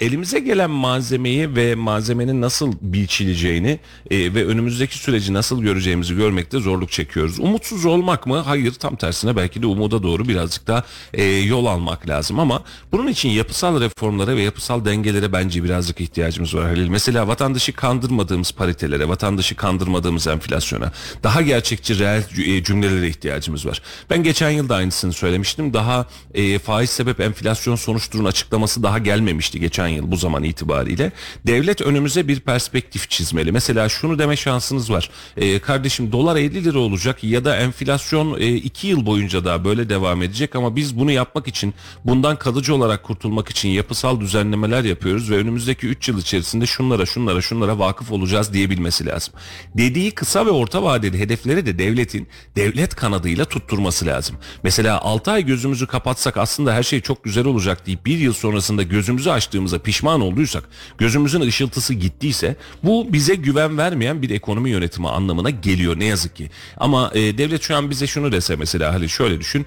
elimize 0.00 0.38
gelen 0.38 0.70
malzemeyi 0.70 1.56
ve 1.56 1.74
malzemenin 1.74 2.40
nasıl 2.40 2.72
biçileceğini 2.80 3.78
e, 4.10 4.34
ve 4.34 4.46
önümüzdeki 4.46 4.98
süreci 4.98 5.32
nasıl 5.32 5.62
göreceğimizi 5.62 6.16
görmekte 6.16 6.58
zorluk 6.58 6.90
çekiyoruz. 6.90 7.40
Umutsuz 7.40 7.84
olmak 7.84 8.26
mı? 8.26 8.38
Hayır 8.38 8.72
tam 8.72 8.96
tersine 8.96 9.36
belki 9.36 9.62
de 9.62 9.66
umuda 9.66 10.02
doğru 10.02 10.28
birazcık 10.28 10.63
daha 10.66 10.84
e, 11.14 11.24
yol 11.24 11.66
almak 11.66 12.08
lazım 12.08 12.38
ama 12.38 12.62
bunun 12.92 13.06
için 13.06 13.28
yapısal 13.28 13.80
reformlara 13.80 14.36
ve 14.36 14.42
yapısal 14.42 14.84
dengelere 14.84 15.32
bence 15.32 15.64
birazcık 15.64 16.00
ihtiyacımız 16.00 16.54
var 16.54 16.64
Halil. 16.64 16.88
Mesela 16.88 17.28
vatandaşı 17.28 17.72
kandırmadığımız 17.72 18.52
paritelere, 18.52 19.08
vatandaşı 19.08 19.54
kandırmadığımız 19.54 20.26
enflasyona, 20.26 20.92
daha 21.22 21.42
gerçekçi 21.42 21.98
reel 21.98 22.24
e, 22.38 22.64
cümlelere 22.64 23.08
ihtiyacımız 23.08 23.66
var. 23.66 23.82
Ben 24.10 24.22
geçen 24.22 24.50
yıl 24.50 24.68
da 24.68 24.74
aynısını 24.74 25.12
söylemiştim. 25.12 25.74
Daha 25.74 26.06
e, 26.34 26.58
faiz 26.58 26.90
sebep 26.90 27.20
enflasyon 27.20 27.76
sonuçturun 27.76 28.24
açıklaması 28.24 28.82
daha 28.82 28.98
gelmemişti 28.98 29.60
geçen 29.60 29.88
yıl 29.88 30.10
bu 30.10 30.16
zaman 30.16 30.44
itibariyle. 30.44 31.12
Devlet 31.46 31.80
önümüze 31.80 32.28
bir 32.28 32.40
perspektif 32.40 33.10
çizmeli. 33.10 33.52
Mesela 33.52 33.88
şunu 33.88 34.18
deme 34.18 34.36
şansınız 34.36 34.90
var. 34.90 35.10
E, 35.36 35.58
kardeşim 35.58 36.12
dolar 36.12 36.36
50 36.36 36.64
lira 36.64 36.78
olacak 36.78 37.24
ya 37.24 37.44
da 37.44 37.56
enflasyon 37.56 38.40
2 38.40 38.86
yıl 38.86 39.06
boyunca 39.06 39.44
daha 39.44 39.64
böyle 39.64 39.88
devam 39.88 40.22
edecek 40.22 40.53
ama 40.56 40.76
biz 40.76 40.98
bunu 40.98 41.10
yapmak 41.10 41.48
için 41.48 41.74
bundan 42.04 42.36
kalıcı 42.36 42.74
olarak 42.74 43.02
kurtulmak 43.02 43.48
için 43.48 43.68
yapısal 43.68 44.20
düzenlemeler 44.20 44.84
yapıyoruz 44.84 45.30
ve 45.30 45.36
önümüzdeki 45.36 45.86
3 45.86 46.08
yıl 46.08 46.18
içerisinde 46.18 46.66
şunlara 46.66 47.06
şunlara 47.06 47.40
şunlara 47.40 47.78
vakıf 47.78 48.12
olacağız 48.12 48.52
diyebilmesi 48.52 49.06
lazım. 49.06 49.34
Dediği 49.74 50.10
kısa 50.10 50.46
ve 50.46 50.50
orta 50.50 50.82
vadeli 50.82 51.18
hedefleri 51.18 51.66
de 51.66 51.78
devletin 51.78 52.28
devlet 52.56 52.94
kanadıyla 52.94 53.44
tutturması 53.44 54.06
lazım. 54.06 54.36
Mesela 54.62 55.00
6 55.00 55.30
ay 55.30 55.46
gözümüzü 55.46 55.86
kapatsak 55.86 56.36
aslında 56.36 56.74
her 56.74 56.82
şey 56.82 57.00
çok 57.00 57.24
güzel 57.24 57.46
olacak 57.46 57.86
deyip 57.86 58.06
bir 58.06 58.18
yıl 58.18 58.32
sonrasında 58.32 58.82
gözümüzü 58.82 59.30
açtığımızda 59.30 59.78
pişman 59.78 60.20
olduysak, 60.20 60.68
gözümüzün 60.98 61.40
ışıltısı 61.40 61.94
gittiyse 61.94 62.56
bu 62.82 63.12
bize 63.12 63.34
güven 63.34 63.78
vermeyen 63.78 64.22
bir 64.22 64.30
ekonomi 64.30 64.70
yönetimi 64.70 65.08
anlamına 65.08 65.50
geliyor 65.50 65.98
ne 65.98 66.04
yazık 66.04 66.36
ki. 66.36 66.50
Ama 66.76 67.10
e, 67.14 67.38
devlet 67.38 67.62
şu 67.62 67.76
an 67.76 67.90
bize 67.90 68.06
şunu 68.06 68.32
dese 68.32 68.56
mesela 68.56 68.94
hani 68.94 69.08
şöyle 69.08 69.40
düşün. 69.40 69.66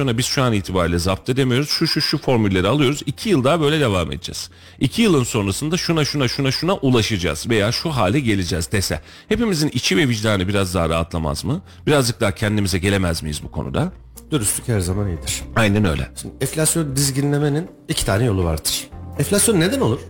Enflasyona 0.00 0.18
biz 0.18 0.26
şu 0.26 0.42
an 0.42 0.52
itibariyle 0.52 0.98
zapt 0.98 1.28
edemiyoruz. 1.28 1.68
Şu 1.68 1.86
şu 1.86 2.00
şu 2.00 2.18
formülleri 2.18 2.68
alıyoruz. 2.68 3.02
2 3.06 3.28
yıl 3.28 3.44
daha 3.44 3.60
böyle 3.60 3.80
devam 3.80 4.12
edeceğiz. 4.12 4.50
2 4.80 5.02
yılın 5.02 5.24
sonrasında 5.24 5.76
şuna 5.76 6.04
şuna 6.04 6.28
şuna 6.28 6.50
şuna 6.50 6.74
ulaşacağız 6.74 7.48
veya 7.48 7.72
şu 7.72 7.90
hale 7.90 8.20
geleceğiz 8.20 8.72
dese. 8.72 9.00
Hepimizin 9.28 9.68
içi 9.68 9.96
ve 9.96 10.08
vicdanı 10.08 10.48
biraz 10.48 10.74
daha 10.74 10.88
rahatlamaz 10.88 11.44
mı? 11.44 11.62
Birazcık 11.86 12.20
daha 12.20 12.34
kendimize 12.34 12.78
gelemez 12.78 13.22
miyiz 13.22 13.40
bu 13.42 13.50
konuda? 13.50 13.92
Dürüstlük 14.30 14.68
her 14.68 14.80
zaman 14.80 15.08
iyidir. 15.08 15.42
Aynen 15.56 15.84
öyle. 15.84 16.10
Şimdi 16.20 16.34
enflasyon 16.40 16.96
dizginlemenin 16.96 17.68
iki 17.88 18.06
tane 18.06 18.24
yolu 18.24 18.44
vardır. 18.44 18.88
Enflasyon 19.18 19.60
neden 19.60 19.80
olur? 19.80 20.00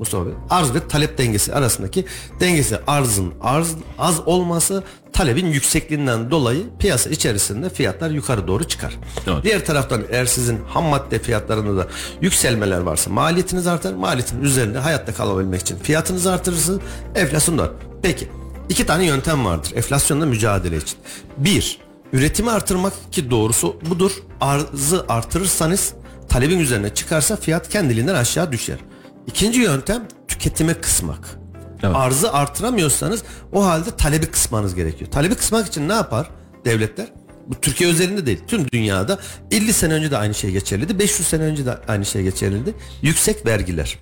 Mustafa 0.00 0.26
Bey, 0.26 0.32
arz 0.50 0.74
ve 0.74 0.88
talep 0.88 1.18
dengesi 1.18 1.54
arasındaki 1.54 2.04
dengesi 2.40 2.78
arzın 2.86 3.32
arz 3.40 3.74
az 3.98 4.20
olması 4.26 4.82
talebin 5.12 5.46
yüksekliğinden 5.46 6.30
dolayı 6.30 6.62
piyasa 6.78 7.10
içerisinde 7.10 7.70
fiyatlar 7.70 8.10
yukarı 8.10 8.46
doğru 8.46 8.64
çıkar. 8.64 8.98
Evet. 9.26 9.44
Diğer 9.44 9.64
taraftan 9.64 10.02
eğer 10.10 10.26
sizin 10.26 10.64
ham 10.64 10.84
madde 10.84 11.18
fiyatlarında 11.18 11.82
da 11.82 11.88
yükselmeler 12.20 12.80
varsa 12.80 13.10
maliyetiniz 13.10 13.66
artar. 13.66 13.92
Maliyetin 13.92 14.42
üzerinde 14.42 14.78
hayatta 14.78 15.14
kalabilmek 15.14 15.60
için 15.60 15.76
fiyatınızı 15.76 16.32
artırırsınız. 16.32 16.80
Enflasyon 17.14 17.58
da. 17.58 17.70
Peki 18.02 18.28
iki 18.68 18.86
tane 18.86 19.06
yöntem 19.06 19.44
vardır 19.44 19.72
enflasyonla 19.76 20.26
mücadele 20.26 20.76
için. 20.76 20.98
Bir, 21.36 21.78
üretimi 22.12 22.50
artırmak 22.50 22.92
ki 23.12 23.30
doğrusu 23.30 23.76
budur. 23.90 24.12
Arzı 24.40 25.04
artırırsanız 25.08 25.94
talebin 26.28 26.58
üzerine 26.58 26.94
çıkarsa 26.94 27.36
fiyat 27.36 27.68
kendiliğinden 27.68 28.14
aşağı 28.14 28.52
düşer. 28.52 28.78
İkinci 29.26 29.60
yöntem 29.60 30.08
tüketime 30.28 30.74
kısmak. 30.74 31.40
Evet. 31.82 31.96
Arzı 31.96 32.32
artıramıyorsanız 32.32 33.22
o 33.52 33.64
halde 33.64 33.90
talebi 33.90 34.26
kısmanız 34.26 34.74
gerekiyor. 34.74 35.10
Talebi 35.10 35.34
kısmak 35.34 35.66
için 35.66 35.88
ne 35.88 35.92
yapar 35.92 36.30
devletler? 36.64 37.06
Bu 37.46 37.60
Türkiye 37.60 37.90
özelinde 37.90 38.26
değil. 38.26 38.40
Tüm 38.46 38.70
dünyada 38.70 39.18
50 39.50 39.72
sene 39.72 39.94
önce 39.94 40.10
de 40.10 40.18
aynı 40.18 40.34
şey 40.34 40.50
geçerliydi. 40.50 40.98
500 40.98 41.28
sene 41.28 41.42
önce 41.42 41.66
de 41.66 41.78
aynı 41.88 42.06
şey 42.06 42.22
geçerliydi. 42.22 42.74
Yüksek 43.02 43.46
vergiler. 43.46 43.98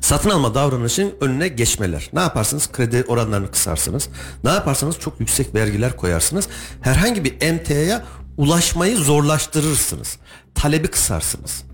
Satın 0.00 0.30
alma 0.30 0.54
davranışının 0.54 1.14
önüne 1.20 1.48
geçmeler. 1.48 2.10
Ne 2.12 2.20
yaparsınız? 2.20 2.72
Kredi 2.72 3.04
oranlarını 3.08 3.50
kısarsınız. 3.50 4.08
Ne 4.44 4.50
yaparsanız 4.50 4.98
çok 4.98 5.20
yüksek 5.20 5.54
vergiler 5.54 5.96
koyarsınız. 5.96 6.48
Herhangi 6.80 7.24
bir 7.24 7.34
emtiaya 7.40 8.04
ulaşmayı 8.36 8.96
zorlaştırırsınız. 8.96 10.18
Talebi 10.54 10.88
kısarsınız. 10.88 11.64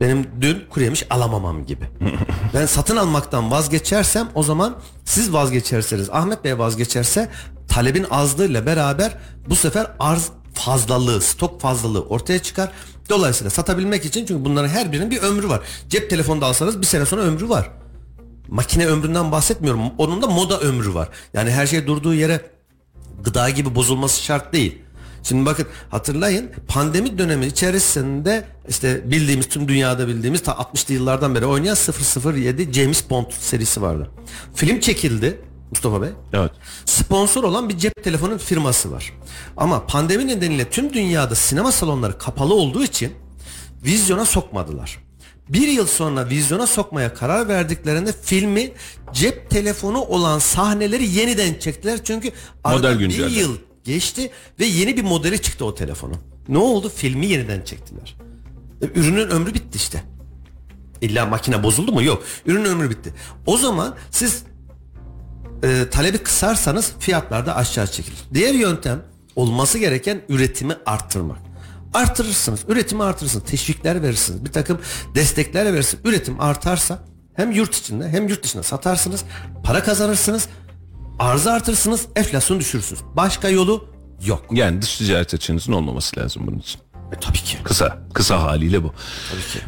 Benim 0.00 0.26
dün 0.40 0.64
kuru 0.70 0.84
yemiş 0.84 1.06
alamamam 1.10 1.66
gibi. 1.66 1.84
ben 2.54 2.66
satın 2.66 2.96
almaktan 2.96 3.50
vazgeçersem 3.50 4.28
o 4.34 4.42
zaman 4.42 4.76
siz 5.04 5.32
vazgeçerseniz 5.32 6.10
Ahmet 6.10 6.44
Bey 6.44 6.58
vazgeçerse 6.58 7.28
talebin 7.68 8.06
azlığıyla 8.10 8.66
beraber 8.66 9.18
bu 9.48 9.56
sefer 9.56 9.86
arz 9.98 10.30
fazlalığı, 10.54 11.20
stok 11.20 11.60
fazlalığı 11.60 12.02
ortaya 12.02 12.38
çıkar. 12.38 12.72
Dolayısıyla 13.08 13.50
satabilmek 13.50 14.04
için 14.04 14.26
çünkü 14.26 14.44
bunların 14.44 14.68
her 14.68 14.92
birinin 14.92 15.10
bir 15.10 15.22
ömrü 15.22 15.48
var. 15.48 15.60
Cep 15.88 16.10
telefonu 16.10 16.40
da 16.40 16.46
alsanız 16.46 16.80
bir 16.80 16.86
sene 16.86 17.06
sonra 17.06 17.22
ömrü 17.22 17.48
var. 17.48 17.70
Makine 18.48 18.86
ömründen 18.86 19.32
bahsetmiyorum. 19.32 19.80
Onun 19.98 20.22
da 20.22 20.26
moda 20.26 20.60
ömrü 20.60 20.94
var. 20.94 21.08
Yani 21.34 21.50
her 21.50 21.66
şey 21.66 21.86
durduğu 21.86 22.14
yere 22.14 22.40
gıda 23.24 23.50
gibi 23.50 23.74
bozulması 23.74 24.22
şart 24.22 24.52
değil. 24.52 24.78
Şimdi 25.22 25.46
bakın 25.46 25.66
hatırlayın 25.90 26.50
pandemi 26.68 27.18
dönemi 27.18 27.46
içerisinde 27.46 28.44
işte 28.68 29.10
bildiğimiz 29.10 29.48
tüm 29.48 29.68
dünyada 29.68 30.08
bildiğimiz 30.08 30.42
ta 30.42 30.52
60'lı 30.52 30.94
yıllardan 30.94 31.34
beri 31.34 31.46
oynayan 31.46 31.76
007 32.34 32.72
James 32.72 33.10
Bond 33.10 33.26
serisi 33.40 33.82
vardı. 33.82 34.10
Film 34.54 34.80
çekildi. 34.80 35.40
Mustafa 35.70 36.02
Bey. 36.02 36.08
Evet. 36.32 36.50
Sponsor 36.84 37.44
olan 37.44 37.68
bir 37.68 37.78
cep 37.78 38.04
telefonu 38.04 38.38
firması 38.38 38.92
var. 38.92 39.12
Ama 39.56 39.86
pandemi 39.86 40.26
nedeniyle 40.26 40.70
tüm 40.70 40.92
dünyada 40.92 41.34
sinema 41.34 41.72
salonları 41.72 42.18
kapalı 42.18 42.54
olduğu 42.54 42.84
için 42.84 43.12
vizyona 43.84 44.24
sokmadılar. 44.24 44.98
Bir 45.48 45.68
yıl 45.68 45.86
sonra 45.86 46.28
vizyona 46.30 46.66
sokmaya 46.66 47.14
karar 47.14 47.48
verdiklerinde 47.48 48.12
filmi 48.22 48.72
cep 49.12 49.50
telefonu 49.50 50.00
olan 50.00 50.38
sahneleri 50.38 51.08
yeniden 51.08 51.54
çektiler. 51.54 52.04
Çünkü 52.04 52.32
arada 52.64 52.78
Model 52.78 52.94
bir 52.94 52.98
güncelleme. 53.00 53.32
yıl 53.32 53.56
geçti 53.84 54.30
ve 54.60 54.64
yeni 54.64 54.96
bir 54.96 55.02
modeli 55.02 55.42
çıktı 55.42 55.64
o 55.64 55.74
telefonun. 55.74 56.18
Ne 56.48 56.58
oldu? 56.58 56.92
Filmi 56.96 57.26
yeniden 57.26 57.62
çektiler. 57.62 58.16
E, 58.82 59.00
ürünün 59.00 59.28
ömrü 59.28 59.54
bitti 59.54 59.76
işte. 59.76 60.02
İlla 61.00 61.26
makine 61.26 61.62
bozuldu 61.62 61.92
mu? 61.92 62.02
Yok. 62.02 62.22
Ürünün 62.46 62.64
ömrü 62.64 62.90
bitti. 62.90 63.14
O 63.46 63.56
zaman 63.56 63.96
siz 64.10 64.42
e, 65.62 65.90
talebi 65.90 66.18
kısarsanız 66.18 66.92
fiyatlar 66.98 67.46
da 67.46 67.56
aşağı 67.56 67.86
çekilir. 67.86 68.18
Diğer 68.34 68.54
yöntem 68.54 69.02
olması 69.36 69.78
gereken 69.78 70.20
üretimi 70.28 70.76
arttırmak. 70.86 71.38
Artırırsınız, 71.94 72.60
üretimi 72.68 73.02
artırırsınız, 73.02 73.44
teşvikler 73.44 74.02
verirsiniz, 74.02 74.44
bir 74.44 74.52
takım 74.52 74.80
destekler 75.14 75.72
verirsiniz. 75.72 76.04
Üretim 76.04 76.40
artarsa 76.40 76.98
hem 77.34 77.50
yurt 77.50 77.74
içinde 77.74 78.08
hem 78.08 78.28
yurt 78.28 78.42
dışında 78.42 78.62
satarsınız, 78.62 79.24
para 79.64 79.82
kazanırsınız, 79.82 80.48
arzı 81.18 81.52
artırırsınız, 81.52 82.06
enflasyonu 82.16 82.60
düşürürsünüz. 82.60 83.00
Başka 83.16 83.48
yolu 83.48 83.84
yok. 84.26 84.44
Yani 84.52 84.82
dış 84.82 84.98
ticaret 84.98 85.34
açığınızın 85.34 85.72
olmaması 85.72 86.20
lazım 86.20 86.42
bunun 86.46 86.58
için. 86.58 86.80
E, 87.12 87.20
tabii 87.20 87.38
ki. 87.38 87.58
Kısa, 87.64 87.98
kısa 88.14 88.42
haliyle 88.42 88.82
bu. 88.82 88.92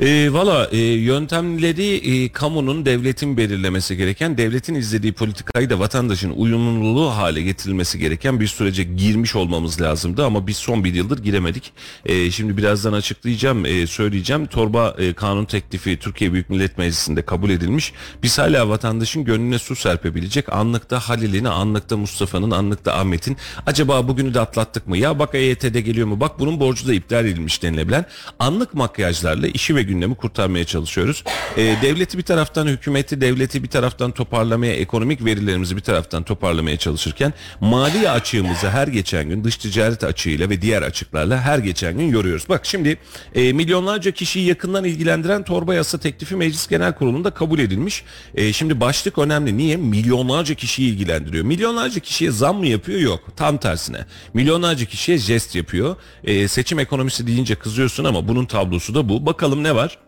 Ee, 0.01 0.32
Valla 0.32 0.68
e, 0.72 0.78
yöntemleri 0.78 1.95
e, 1.97 2.32
kamunun, 2.32 2.86
devletin 2.86 3.36
belirlemesi 3.36 3.97
gereken, 3.97 4.38
devletin 4.38 4.74
izlediği 4.74 5.12
politikayı 5.12 5.70
da 5.70 5.78
vatandaşın 5.78 6.30
uyumluluğu 6.30 7.11
hale 7.11 7.43
getirilmesi 7.43 7.99
gereken 7.99 8.41
bir 8.41 8.47
sürece 8.47 8.84
girmiş 8.84 9.36
olmamız 9.36 9.80
lazımdı 9.80 10.24
ama 10.24 10.47
biz 10.47 10.57
son 10.57 10.84
bir 10.84 10.95
yıldır 10.95 11.22
giremedik. 11.22 11.72
E, 12.07 12.30
şimdi 12.30 12.57
birazdan 12.57 12.93
açıklayacağım, 12.93 13.66
e, 13.66 13.86
söyleyeceğim. 13.86 14.47
Torba 14.47 14.95
e, 14.99 15.12
kanun 15.12 15.45
teklifi 15.45 15.99
Türkiye 15.99 16.32
Büyük 16.32 16.51
Millet 16.51 16.78
Meclisi'nde 16.78 17.22
kabul 17.22 17.51
edilmiş. 17.51 17.93
Biz 18.22 18.38
hala 18.38 18.68
vatandaşın 18.68 19.24
gönlüne 19.24 19.59
su 19.59 19.76
serpebilecek. 19.76 20.53
Anlıkta 20.53 20.99
Halil'in, 20.99 21.45
anlıkta 21.45 21.97
Mustafa'nın, 21.97 22.51
anlıkta 22.51 22.95
Ahmet'in. 22.95 23.36
Acaba 23.66 24.09
bugünü 24.09 24.34
de 24.34 24.41
atlattık 24.41 24.86
mı? 24.86 24.97
Ya 24.99 25.18
bak 25.18 25.34
EYT'de 25.34 25.80
geliyor 25.80 26.07
mu? 26.07 26.20
Bak 26.20 26.41
bunun 26.41 26.61
borcu 26.61 26.88
da 26.88 26.95
iptal 26.95 27.30
edilmiş 27.31 27.62
denilebilen 27.62 28.05
anlık 28.39 28.74
makyajlarla 28.74 29.47
işi 29.47 29.76
ve 29.76 29.83
gündemi 29.83 30.14
kurtarmaya 30.14 30.64
çalışıyoruz. 30.64 31.24
Ee, 31.57 31.76
devleti 31.83 32.18
bir 32.18 32.22
taraftan 32.22 32.66
hükümeti, 32.66 33.20
devleti 33.20 33.62
bir 33.62 33.68
taraftan 33.68 34.11
toparlamaya, 34.11 34.72
ekonomik 34.72 35.24
verilerimizi 35.24 35.76
bir 35.76 35.83
taraftan 35.83 36.22
toparlamaya 36.22 36.76
çalışırken 36.76 37.33
mali 37.61 38.11
açığımızı 38.11 38.70
her 38.70 38.89
geçen 38.89 39.28
gün 39.28 39.45
dış 39.45 39.57
ticaret 39.57 40.05
açığıyla 40.05 40.51
ve 40.51 40.62
diğer 40.62 40.83
açıklarla 40.83 41.41
her 41.41 41.59
geçen 41.59 41.99
gün 41.99 42.09
yoruyoruz. 42.09 42.49
Bak 42.49 42.66
şimdi 42.66 42.99
e, 43.35 43.53
milyonlarca 43.53 44.11
kişiyi 44.11 44.47
yakından 44.47 44.85
ilgilendiren 44.85 45.45
torba 45.45 45.74
yasa 45.74 45.99
teklifi 45.99 46.37
Meclis 46.37 46.68
Genel 46.68 46.93
Kurulu'nda 46.93 47.31
kabul 47.31 47.59
edilmiş. 47.59 48.05
E, 48.35 48.53
şimdi 48.53 48.81
başlık 48.81 49.18
önemli. 49.18 49.57
Niye? 49.57 49.76
Milyonlarca 49.76 50.55
kişiyi 50.55 50.93
ilgilendiriyor. 50.93 51.45
Milyonlarca 51.45 52.01
kişiye 52.01 52.31
zam 52.31 52.59
mı 52.59 52.66
yapıyor? 52.66 53.01
Yok. 53.01 53.20
Tam 53.37 53.59
tersine. 53.59 54.07
Milyonlarca 54.35 54.87
kişiye 54.87 55.18
jest 55.18 55.55
yapıyor. 55.55 55.97
E, 56.24 56.49
seçim 56.49 56.78
ekonomisi 56.78 57.20
deyince 57.27 57.55
kızıyorsun 57.55 58.05
ama 58.05 58.29
bunun 58.29 58.45
tablosu 58.45 58.95
da 58.95 59.09
bu. 59.09 59.27
Bakalım 59.27 59.62
ne 59.62 59.75
var? 59.75 59.99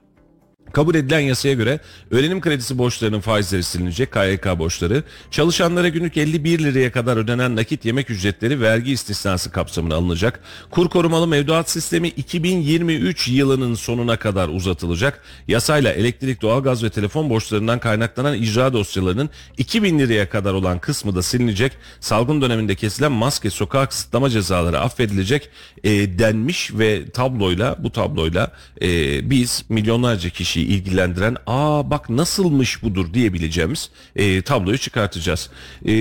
Kabul 0.73 0.95
edilen 0.95 1.21
yasaya 1.21 1.55
göre 1.55 1.81
öğrenim 2.11 2.41
kredisi 2.41 2.79
borçlarının 2.79 3.21
faizleri 3.21 3.63
silinecek 3.63 4.13
KYK 4.13 4.59
borçları, 4.59 5.03
çalışanlara 5.31 5.89
günlük 5.89 6.17
51 6.17 6.59
liraya 6.59 6.93
kadar 6.93 7.17
ödenen 7.17 7.57
nakit 7.57 7.85
yemek 7.85 8.11
ücretleri 8.11 8.61
vergi 8.61 8.93
istisnası 8.93 9.53
kapsamına 9.53 9.95
alınacak. 9.95 10.41
Kur 10.71 10.89
korumalı 10.89 11.27
mevduat 11.27 11.71
sistemi 11.71 12.09
2023 12.09 13.29
yılının 13.29 13.75
sonuna 13.75 14.17
kadar 14.17 14.49
uzatılacak. 14.49 15.23
Yasayla 15.49 15.93
elektrik, 15.93 16.43
doğalgaz 16.43 16.85
ve 16.85 16.91
telefon 16.91 17.31
borçlarından 17.31 17.79
kaynaklanan 17.79 18.35
icra 18.35 18.73
dosyalarının 18.73 19.31
2000 19.59 19.99
liraya 19.99 20.29
kadar 20.29 20.55
olan 20.55 20.79
kısmı 20.79 21.15
da 21.15 21.23
silinecek. 21.23 21.73
Salgın 22.01 22.43
döneminde 22.43 22.75
kesilen 22.75 23.13
maske, 23.13 23.51
sokağa 23.51 23.87
kısıtlama 23.87 24.31
cezaları 24.31 24.81
affedilecek 24.81 25.51
e, 25.85 25.91
denmiş 26.19 26.73
ve 26.75 27.11
tabloyla 27.11 27.77
bu 27.79 27.93
tabloyla 27.93 28.53
e, 28.83 29.31
biz 29.31 29.65
milyonlarca 29.69 30.31
kişiyi 30.53 30.67
ilgilendiren 30.67 31.37
aa 31.47 31.91
bak 31.91 32.11
nasılmış 32.11 32.83
budur 32.83 33.15
diyebileceğimiz 33.15 33.91
e, 34.17 34.43
tabloyu 34.43 34.79
çıkartacağız. 34.79 35.51
E, 35.85 35.93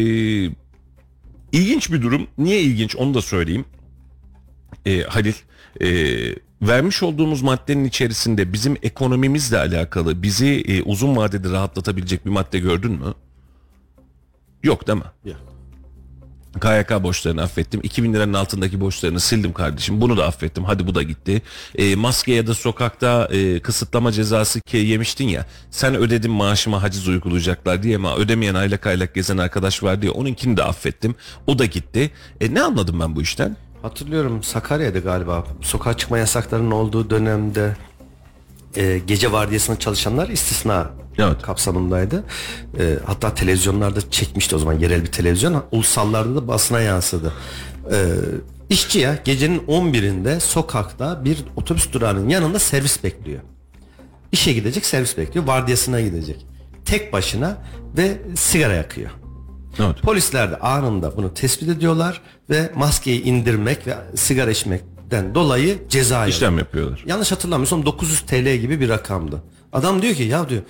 ilginç 1.51 1.91
bir 1.91 2.01
durum. 2.01 2.27
Niye 2.37 2.61
ilginç 2.61 2.95
onu 2.95 3.13
da 3.13 3.21
söyleyeyim. 3.21 3.65
E, 4.85 5.01
Halil 5.01 5.33
e, 5.81 5.87
vermiş 6.61 7.03
olduğumuz 7.03 7.41
maddenin 7.41 7.85
içerisinde 7.85 8.53
bizim 8.53 8.77
ekonomimizle 8.83 9.57
alakalı 9.57 10.23
bizi 10.23 10.63
e, 10.67 10.81
uzun 10.81 11.15
vadede 11.15 11.49
rahatlatabilecek 11.49 12.25
bir 12.25 12.31
madde 12.31 12.59
gördün 12.59 12.91
mü? 12.91 13.13
Yok 14.63 14.87
değil 14.87 14.99
mi? 14.99 15.05
Ya. 15.25 15.50
KYK 16.59 17.03
borçlarını 17.03 17.41
affettim. 17.41 17.79
2000 17.83 18.13
liranın 18.13 18.33
altındaki 18.33 18.81
borçlarını 18.81 19.19
sildim 19.19 19.53
kardeşim. 19.53 20.01
Bunu 20.01 20.17
da 20.17 20.25
affettim. 20.27 20.63
Hadi 20.63 20.87
bu 20.87 20.95
da 20.95 21.03
gitti. 21.03 21.41
E, 21.75 21.95
maske 21.95 22.33
ya 22.33 22.47
da 22.47 22.53
sokakta 22.53 23.27
e, 23.31 23.59
kısıtlama 23.59 24.11
cezası 24.11 24.61
ki 24.61 24.77
yemiştin 24.77 25.27
ya. 25.27 25.45
Sen 25.69 25.95
ödedin 25.95 26.31
maaşıma 26.31 26.83
haciz 26.83 27.07
uygulayacaklar 27.07 27.83
diye 27.83 27.95
ama 27.95 28.15
ödemeyen 28.15 28.55
aylak 28.55 28.87
aylak 28.87 29.15
gezen 29.15 29.37
arkadaş 29.37 29.83
var 29.83 30.01
diye 30.01 30.11
onunkini 30.11 30.57
de 30.57 30.63
affettim. 30.63 31.15
O 31.47 31.59
da 31.59 31.65
gitti. 31.65 32.11
E, 32.41 32.53
ne 32.53 32.61
anladım 32.61 32.99
ben 32.99 33.15
bu 33.15 33.21
işten? 33.21 33.57
Hatırlıyorum 33.81 34.43
Sakarya'da 34.43 34.99
galiba 34.99 35.45
sokağa 35.61 35.97
çıkma 35.97 36.17
yasaklarının 36.17 36.71
olduğu 36.71 37.09
dönemde 37.09 37.75
e, 38.75 38.97
gece 39.07 39.31
vardiyasında 39.31 39.79
çalışanlar 39.79 40.29
istisna 40.29 40.89
Evet. 41.17 41.41
kapsamındaydı. 41.41 42.23
E, 42.79 42.97
hatta 43.05 43.33
televizyonlarda 43.33 44.09
çekmişti 44.11 44.55
o 44.55 44.59
zaman 44.59 44.79
yerel 44.79 45.01
bir 45.01 45.11
televizyon. 45.11 45.63
Ulusallarda 45.71 46.35
da 46.35 46.47
basına 46.47 46.81
yansıdı. 46.81 47.33
E, 47.91 48.05
işçi 48.69 48.99
ya 48.99 49.19
gecenin 49.25 49.59
11'inde 49.59 50.39
sokakta 50.39 51.25
bir 51.25 51.37
otobüs 51.55 51.93
durağının 51.93 52.29
yanında 52.29 52.59
servis 52.59 53.03
bekliyor. 53.03 53.39
İşe 54.31 54.53
gidecek 54.53 54.85
servis 54.85 55.17
bekliyor. 55.17 55.47
Vardiyasına 55.47 56.01
gidecek. 56.01 56.45
Tek 56.85 57.13
başına 57.13 57.57
ve 57.97 58.17
sigara 58.35 58.73
yakıyor. 58.73 59.09
Evet. 59.79 60.01
Polisler 60.01 60.51
de 60.51 60.57
anında 60.59 61.17
bunu 61.17 61.33
tespit 61.33 61.69
ediyorlar 61.69 62.21
ve 62.49 62.71
maskeyi 62.75 63.23
indirmek 63.23 63.87
ve 63.87 63.97
sigara 64.15 64.51
içmekten 65.11 65.35
dolayı 65.35 65.77
ceza. 65.89 66.27
İşlem 66.27 66.57
yapıyorlar. 66.57 67.03
Yanlış 67.07 67.31
hatırlamıyorsam 67.31 67.85
900 67.85 68.21
TL 68.21 68.55
gibi 68.55 68.79
bir 68.79 68.89
rakamdı. 68.89 69.43
Adam 69.73 70.01
diyor 70.01 70.15
ki 70.15 70.23
ya 70.23 70.49
diyor 70.49 70.61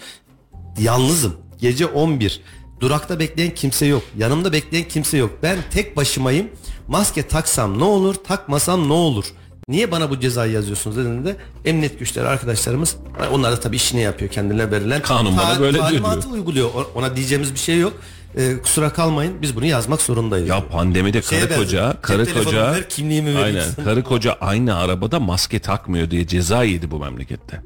yalnızım. 0.79 1.33
Gece 1.59 1.85
11 1.85 2.41
durakta 2.79 3.19
bekleyen 3.19 3.53
kimse 3.55 3.85
yok. 3.85 4.03
Yanımda 4.17 4.53
bekleyen 4.53 4.87
kimse 4.87 5.17
yok. 5.17 5.31
Ben 5.43 5.57
tek 5.71 5.97
başımayım. 5.97 6.47
Maske 6.87 7.27
taksam 7.27 7.79
ne 7.79 7.83
olur 7.83 8.15
takmasam 8.15 8.89
ne 8.89 8.93
olur? 8.93 9.25
Niye 9.67 9.91
bana 9.91 10.09
bu 10.09 10.19
cezayı 10.19 10.51
yazıyorsunuz? 10.51 10.97
dediğinde 10.97 11.35
emniyet 11.65 11.99
güçleri 11.99 12.27
arkadaşlarımız 12.27 12.95
onlar 13.31 13.51
da 13.51 13.59
tabii 13.59 13.75
işini 13.75 14.01
yapıyor. 14.01 14.31
Kendilerine 14.31 14.71
verilen 14.71 15.01
Kanun 15.01 15.37
bana 15.37 15.59
böyle 15.59 15.77
diyor 15.77 16.23
uyguluyor. 16.31 16.69
Ona 16.95 17.15
diyeceğimiz 17.15 17.53
bir 17.53 17.59
şey 17.59 17.79
yok 17.79 17.93
Ee, 18.37 18.57
kusura 18.63 18.93
kalmayın 18.93 19.41
biz 19.41 19.55
bunu 19.55 19.65
yazmak 19.65 20.01
zorundayız 20.01 20.49
Ya 20.49 20.67
pandemide 20.67 21.21
Şeye 21.21 21.39
karı 21.39 21.49
benziyor. 21.49 21.65
koca, 21.65 21.91
Cep 21.93 22.01
karı 22.01 22.33
koca, 22.45 22.71
ver, 22.73 22.89
kimliğimi 22.89 23.37
aynen, 23.37 23.65
karı 23.83 24.03
koca 24.03 24.37
aynı 24.41 24.75
arabada 24.75 25.19
maske 25.19 25.59
takmıyor 25.59 26.11
diye 26.11 26.27
ceza 26.27 26.63
yedi 26.63 26.91
bu 26.91 26.99
memlekette. 26.99 27.61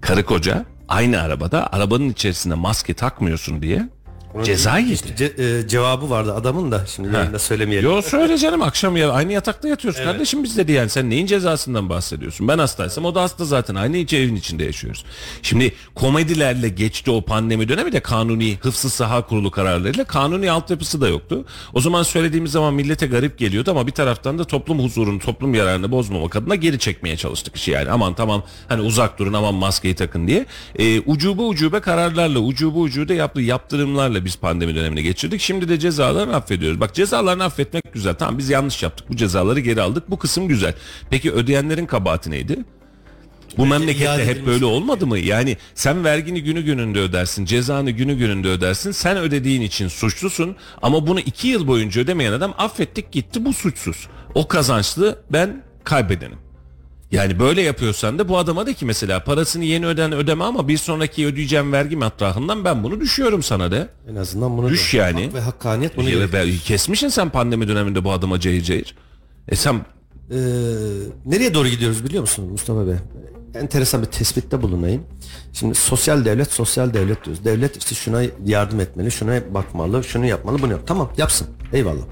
Karı 0.00 0.24
koca 0.24 0.64
aynı 0.88 1.20
arabada 1.20 1.72
arabanın 1.72 2.08
içerisinde 2.10 2.54
maske 2.54 2.94
takmıyorsun 2.94 3.62
diye 3.62 3.88
ceza 4.44 4.78
yedi. 4.78 4.92
Ce- 5.18 5.58
e, 5.64 5.68
cevabı 5.68 6.10
vardı 6.10 6.34
adamın 6.34 6.72
da 6.72 6.86
şimdi 6.86 7.14
yayında 7.14 7.38
söylemeyelim. 7.38 7.90
Yo 7.90 8.02
söyle 8.02 8.38
canım 8.38 8.62
akşam 8.62 8.96
ya 8.96 9.10
aynı 9.10 9.32
yatakta 9.32 9.68
yatıyoruz 9.68 10.00
kardeşim 10.00 10.44
biz 10.44 10.56
dedi 10.56 10.72
yani 10.72 10.90
sen 10.90 11.10
neyin 11.10 11.26
cezasından 11.26 11.88
bahsediyorsun 11.88 12.48
ben 12.48 12.58
hastaysam 12.58 13.04
o 13.04 13.14
da 13.14 13.22
hasta 13.22 13.44
zaten 13.44 13.74
aynı 13.74 13.96
içi 13.96 14.16
evin 14.16 14.36
içinde 14.36 14.64
yaşıyoruz. 14.64 15.04
Şimdi 15.42 15.74
komedilerle 15.94 16.68
geçti 16.68 17.10
o 17.10 17.22
pandemi 17.22 17.68
dönemi 17.68 17.92
de 17.92 18.00
kanuni 18.00 18.58
hıfzı 18.60 18.90
saha 18.90 19.26
kurulu 19.26 19.50
kararlarıyla 19.50 20.04
kanuni 20.04 20.50
altyapısı 20.50 21.00
da 21.00 21.08
yoktu. 21.08 21.44
O 21.72 21.80
zaman 21.80 22.02
söylediğimiz 22.02 22.52
zaman 22.52 22.74
millete 22.74 23.06
garip 23.06 23.38
geliyordu 23.38 23.70
ama 23.70 23.86
bir 23.86 23.92
taraftan 23.92 24.38
da 24.38 24.44
toplum 24.44 24.78
huzurunu 24.84 25.18
toplum 25.18 25.54
yararını 25.54 25.90
bozmamak 25.92 26.36
adına 26.36 26.54
geri 26.54 26.78
çekmeye 26.78 27.16
çalıştık 27.16 27.56
işi 27.56 27.70
yani 27.70 27.90
aman 27.90 28.14
tamam 28.14 28.42
hani 28.68 28.82
uzak 28.82 29.18
durun 29.18 29.32
aman 29.32 29.54
maskeyi 29.54 29.94
takın 29.94 30.26
diye. 30.26 30.46
E, 30.78 31.00
ucube 31.00 31.42
ucube 31.42 31.80
kararlarla 31.80 32.38
ucube 32.38 32.78
ucube 32.78 33.14
yaptığı 33.14 33.40
yaptırımlarla 33.40 34.21
biz 34.24 34.36
pandemi 34.36 34.74
dönemini 34.74 35.02
geçirdik. 35.02 35.40
Şimdi 35.40 35.68
de 35.68 35.78
cezalarını 35.78 36.36
affediyoruz. 36.36 36.80
Bak 36.80 36.94
cezalarını 36.94 37.44
affetmek 37.44 37.92
güzel. 37.92 38.14
Tamam 38.14 38.38
biz 38.38 38.50
yanlış 38.50 38.82
yaptık. 38.82 39.10
Bu 39.10 39.16
cezaları 39.16 39.60
geri 39.60 39.82
aldık. 39.82 40.10
Bu 40.10 40.18
kısım 40.18 40.48
güzel. 40.48 40.74
Peki 41.10 41.32
ödeyenlerin 41.32 41.86
kabahati 41.86 42.30
neydi? 42.30 42.58
Bu 43.58 43.66
memlekette 43.66 44.04
iade 44.04 44.26
hep 44.26 44.46
böyle 44.46 44.64
olmadı 44.64 45.06
mı? 45.06 45.18
Yani 45.18 45.56
sen 45.74 46.04
vergini 46.04 46.42
günü 46.42 46.62
gününde 46.62 47.00
ödersin, 47.00 47.44
cezanı 47.44 47.90
günü 47.90 48.14
gününde 48.14 48.48
ödersin. 48.48 48.90
Sen 48.90 49.16
ödediğin 49.16 49.62
için 49.62 49.88
suçlusun 49.88 50.56
ama 50.82 51.06
bunu 51.06 51.20
iki 51.20 51.48
yıl 51.48 51.66
boyunca 51.66 52.00
ödemeyen 52.02 52.32
adam 52.32 52.54
affettik 52.58 53.12
gitti 53.12 53.44
bu 53.44 53.52
suçsuz. 53.52 54.08
O 54.34 54.48
kazançlı 54.48 55.18
ben 55.30 55.62
kaybedenim. 55.84 56.38
Yani 57.12 57.38
böyle 57.38 57.62
yapıyorsan 57.62 58.18
da 58.18 58.28
bu 58.28 58.38
adama 58.38 58.66
de 58.66 58.74
ki 58.74 58.84
mesela 58.86 59.24
parasını 59.24 59.64
yeni 59.64 59.86
öden 59.86 60.12
ödeme 60.12 60.44
ama 60.44 60.68
bir 60.68 60.76
sonraki 60.76 61.26
ödeyeceğim 61.26 61.72
vergi 61.72 61.96
matrahından 61.96 62.64
ben 62.64 62.84
bunu 62.84 63.00
düşüyorum 63.00 63.42
sana 63.42 63.70
de. 63.70 63.88
En 64.10 64.16
azından 64.16 64.56
bunu 64.56 64.68
Düş 64.68 64.94
da- 64.94 64.96
yani. 64.98 65.24
Hak 65.24 65.34
ve 65.34 65.40
hakkaniyet 65.40 65.96
bunu 65.96 66.10
Ya 66.10 66.32
be- 66.32 66.56
kesmişsin 66.64 67.08
sen 67.08 67.30
pandemi 67.30 67.68
döneminde 67.68 68.04
bu 68.04 68.12
adama 68.12 68.40
cayır 68.40 68.62
cayır. 68.62 68.94
E 69.48 69.56
sen 69.56 69.74
Ee, 70.30 70.34
nereye 71.26 71.54
doğru 71.54 71.68
gidiyoruz 71.68 72.04
biliyor 72.04 72.20
musun 72.20 72.44
Mustafa 72.44 72.86
Bey? 72.86 72.94
Enteresan 73.54 74.02
bir 74.02 74.06
tespitte 74.06 74.62
bulunayım. 74.62 75.02
Şimdi 75.52 75.74
sosyal 75.74 76.24
devlet, 76.24 76.52
sosyal 76.52 76.94
devlet 76.94 77.24
diyoruz. 77.24 77.44
Devlet 77.44 77.76
işte 77.76 77.94
şuna 77.94 78.22
yardım 78.44 78.80
etmeli, 78.80 79.10
şuna 79.10 79.54
bakmalı, 79.54 80.04
şunu 80.04 80.26
yapmalı, 80.26 80.62
bunu 80.62 80.72
yap. 80.72 80.80
Tamam 80.86 81.12
yapsın. 81.18 81.46
Eyvallah. 81.72 82.02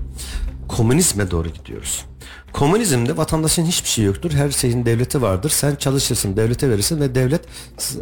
Komünizme 0.76 1.30
doğru 1.30 1.48
gidiyoruz. 1.48 2.04
Komünizmde 2.52 3.16
vatandaşın 3.16 3.64
hiçbir 3.64 3.88
şey 3.88 4.04
yoktur. 4.04 4.30
Her 4.30 4.50
şeyin 4.50 4.86
devleti 4.86 5.22
vardır. 5.22 5.50
Sen 5.50 5.74
çalışırsın, 5.74 6.36
devlete 6.36 6.70
verirsin 6.70 7.00
ve 7.00 7.14
devlet 7.14 7.40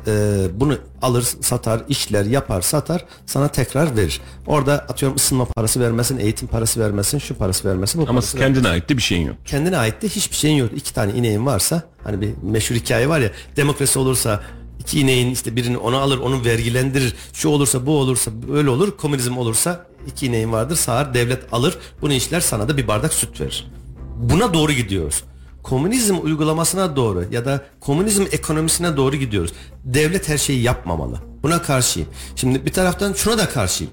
e, 0.06 0.46
bunu 0.54 0.78
alır, 1.02 1.22
satar, 1.22 1.82
işler, 1.88 2.24
yapar, 2.24 2.60
satar, 2.60 3.04
sana 3.26 3.48
tekrar 3.48 3.96
verir. 3.96 4.20
Orada 4.46 4.72
atıyorum 4.72 5.16
ısınma 5.16 5.44
parası 5.44 5.80
vermesin, 5.80 6.18
eğitim 6.18 6.48
parası 6.48 6.80
vermesin, 6.80 7.18
şu 7.18 7.34
parası 7.34 7.68
vermesin, 7.68 7.98
bu 7.98 8.02
ama 8.02 8.12
parası 8.12 8.38
vermesin 8.38 8.54
kendine 8.54 8.72
ait 8.72 8.88
de 8.88 8.96
bir 8.96 9.02
şeyin 9.02 9.26
yok. 9.26 9.36
kendine 9.44 9.76
ait 9.76 10.02
de 10.02 10.08
hiçbir 10.08 10.36
şeyin 10.36 10.56
yok. 10.56 10.70
İki 10.76 10.94
tane 10.94 11.12
ineğin 11.12 11.46
varsa 11.46 11.82
hani 12.04 12.20
bir 12.20 12.30
meşhur 12.42 12.74
hikaye 12.74 13.08
var 13.08 13.20
ya 13.20 13.30
demokrasi 13.56 13.98
olursa 13.98 14.42
iki 14.78 15.00
ineğin 15.00 15.30
işte 15.30 15.56
birini 15.56 15.78
onu 15.78 15.96
alır 15.96 16.18
onu 16.18 16.44
vergilendirir. 16.44 17.14
Şu 17.32 17.48
olursa 17.48 17.86
bu 17.86 17.98
olursa 17.98 18.30
böyle 18.48 18.70
olur. 18.70 18.96
Komünizm 18.96 19.38
olursa 19.38 19.87
iki 20.08 20.26
ineğin 20.26 20.52
vardır 20.52 20.76
sağar 20.76 21.14
devlet 21.14 21.52
alır 21.52 21.78
bunu 22.00 22.12
işler 22.12 22.40
sana 22.40 22.68
da 22.68 22.76
bir 22.76 22.88
bardak 22.88 23.12
süt 23.12 23.40
verir. 23.40 23.70
Buna 24.16 24.54
doğru 24.54 24.72
gidiyoruz. 24.72 25.24
Komünizm 25.62 26.16
uygulamasına 26.22 26.96
doğru 26.96 27.24
ya 27.30 27.44
da 27.44 27.64
komünizm 27.80 28.24
ekonomisine 28.32 28.96
doğru 28.96 29.16
gidiyoruz. 29.16 29.52
Devlet 29.84 30.28
her 30.28 30.38
şeyi 30.38 30.62
yapmamalı. 30.62 31.18
Buna 31.42 31.62
karşıyım. 31.62 32.08
Şimdi 32.36 32.66
bir 32.66 32.72
taraftan 32.72 33.12
şuna 33.12 33.38
da 33.38 33.48
karşıyım. 33.48 33.92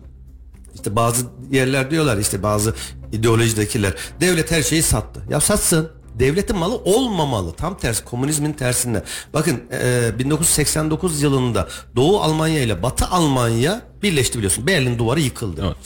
İşte 0.76 0.95
bazı 0.95 1.26
yerler 1.51 1.91
diyorlar 1.91 2.18
işte 2.18 2.43
bazı 2.43 2.74
ideolojidekiler 3.11 3.93
devlet 4.22 4.51
her 4.51 4.63
şeyi 4.63 4.84
sattı. 4.84 5.22
Ya 5.30 5.39
satsın. 5.39 5.91
Devletin 6.20 6.57
malı 6.57 6.76
olmamalı. 6.76 7.53
Tam 7.53 7.78
tersi 7.78 8.05
komünizmin 8.05 8.53
tersinde. 8.53 9.03
Bakın 9.34 9.63
e, 9.72 10.11
1989 10.20 11.22
yılında 11.22 11.68
Doğu 11.95 12.22
Almanya 12.22 12.61
ile 12.61 12.84
Batı 12.84 13.05
Almanya 13.05 13.82
birleşti 14.06 14.38
biliyorsun. 14.38 14.68
Berlin 14.68 14.97
duvarı 14.99 15.20
yıkıldı. 15.20 15.62
Evet. 15.66 15.78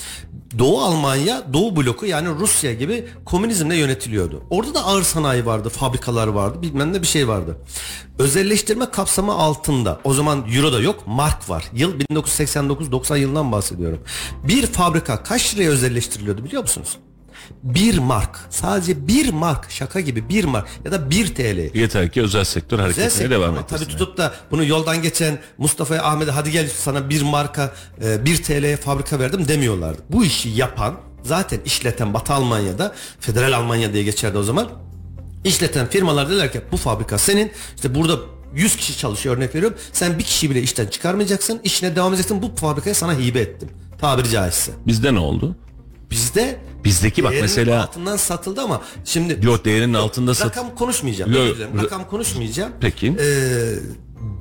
Doğu 0.60 0.82
Almanya, 0.82 1.44
Doğu 1.54 1.76
bloku 1.76 2.06
yani 2.06 2.30
Rusya 2.40 2.74
gibi 2.74 3.08
komünizmle 3.26 3.76
yönetiliyordu. 3.76 4.44
Orada 4.50 4.74
da 4.74 4.86
ağır 4.86 5.04
sanayi 5.04 5.46
vardı, 5.46 5.70
fabrikalar 5.70 6.28
vardı, 6.28 6.62
bilmem 6.62 6.94
ne 6.94 7.02
bir 7.02 7.08
şey 7.08 7.28
vardı. 7.28 7.58
Özelleştirme 8.20 8.86
kapsamı 8.86 9.34
altında 9.34 10.00
o 10.04 10.14
zaman 10.14 10.46
euro 10.56 10.74
da 10.74 10.80
yok, 10.80 11.04
mark 11.08 11.50
var. 11.50 11.66
Yıl 11.74 12.00
1989-90 12.00 13.18
yılından 13.18 13.52
bahsediyorum. 13.52 14.00
Bir 14.44 14.66
fabrika 14.66 15.24
kaç 15.24 15.56
liraya 15.56 15.70
özelleştiriliyordu 15.70 16.44
biliyor 16.44 16.62
musunuz? 16.62 16.98
Bir 17.64 17.98
mark. 17.98 18.40
Sadece 18.50 19.08
bir 19.08 19.34
mark. 19.34 19.72
Şaka 19.72 20.00
gibi 20.00 20.30
bir 20.30 20.44
mark. 20.44 20.68
Ya 20.86 20.92
da 20.92 21.10
bir 21.10 21.36
TL. 21.36 21.78
Yeter 21.78 22.12
ki 22.12 22.22
özel 22.22 22.44
sektör 22.44 22.80
hareketine 22.80 23.30
devam 23.30 23.56
etsin. 23.58 23.76
Tabii 23.78 23.88
tutup 23.88 24.18
da 24.18 24.34
bunu 24.52 24.66
yoldan 24.66 25.02
geçen 25.02 25.40
Mustafa'ya 25.58 26.04
Ahmet'e 26.04 26.32
hadi 26.32 26.52
gel 26.52 26.70
sana 26.70 27.10
bir 27.10 27.22
marka 27.22 27.74
e, 28.04 28.26
bir 28.26 28.44
TL'ye 28.44 28.78
fabrika 28.78 29.20
verdim 29.20 29.48
demiyorlardı. 29.48 30.02
Bu 30.10 30.26
işi 30.26 30.50
yapan 30.50 30.96
zaten 31.24 31.60
işleten 31.66 32.14
Batı 32.14 32.34
Almanya'da 32.34 32.94
Federal 33.20 33.54
Almanya 33.54 33.94
diye 33.94 34.04
geçerdi 34.04 34.38
o 34.38 34.44
zaman. 34.44 34.70
İşleten 35.44 35.88
firmalar 35.90 36.30
dediler 36.30 36.52
ki 36.52 36.62
bu 36.72 36.78
fabrika 36.78 37.18
senin 37.18 37.52
işte 37.76 37.96
burada 37.96 38.20
100 38.56 38.76
kişi 38.76 38.98
çalışıyor 38.98 39.38
örnek 39.38 39.56
veriyorum. 39.56 39.78
Sen 39.94 40.18
bir 40.20 40.24
kişi 40.24 40.50
bile 40.50 40.62
işten 40.62 40.88
çıkarmayacaksın. 40.88 41.60
işine 41.64 41.96
devam 41.96 42.14
edeceksin. 42.14 42.42
Bu 42.42 42.56
fabrikayı 42.56 42.96
sana 42.96 43.20
hibe 43.20 43.40
ettim. 43.40 43.70
Tabiri 44.02 44.30
caizse. 44.30 44.72
Bizde 44.88 45.14
ne 45.14 45.20
oldu? 45.20 45.56
Bizde 46.12 46.60
Bizdeki 46.84 47.24
bak 47.24 47.32
değerinin 47.32 47.50
mesela 47.50 47.84
altından 47.84 48.18
satıldı 48.18 48.62
ama 48.62 48.82
şimdi 49.06 49.46
yok 49.46 49.66
değerinin 49.66 49.94
altında 49.94 50.36
sat. 50.36 50.48
Rakam 50.48 50.76
konuşmayacağım. 50.76 51.32
Ra- 51.34 51.84
Rakam 51.84 52.08
konuşmayacağım. 52.08 52.72
Peki. 52.82 53.08
Ee, 53.08 53.76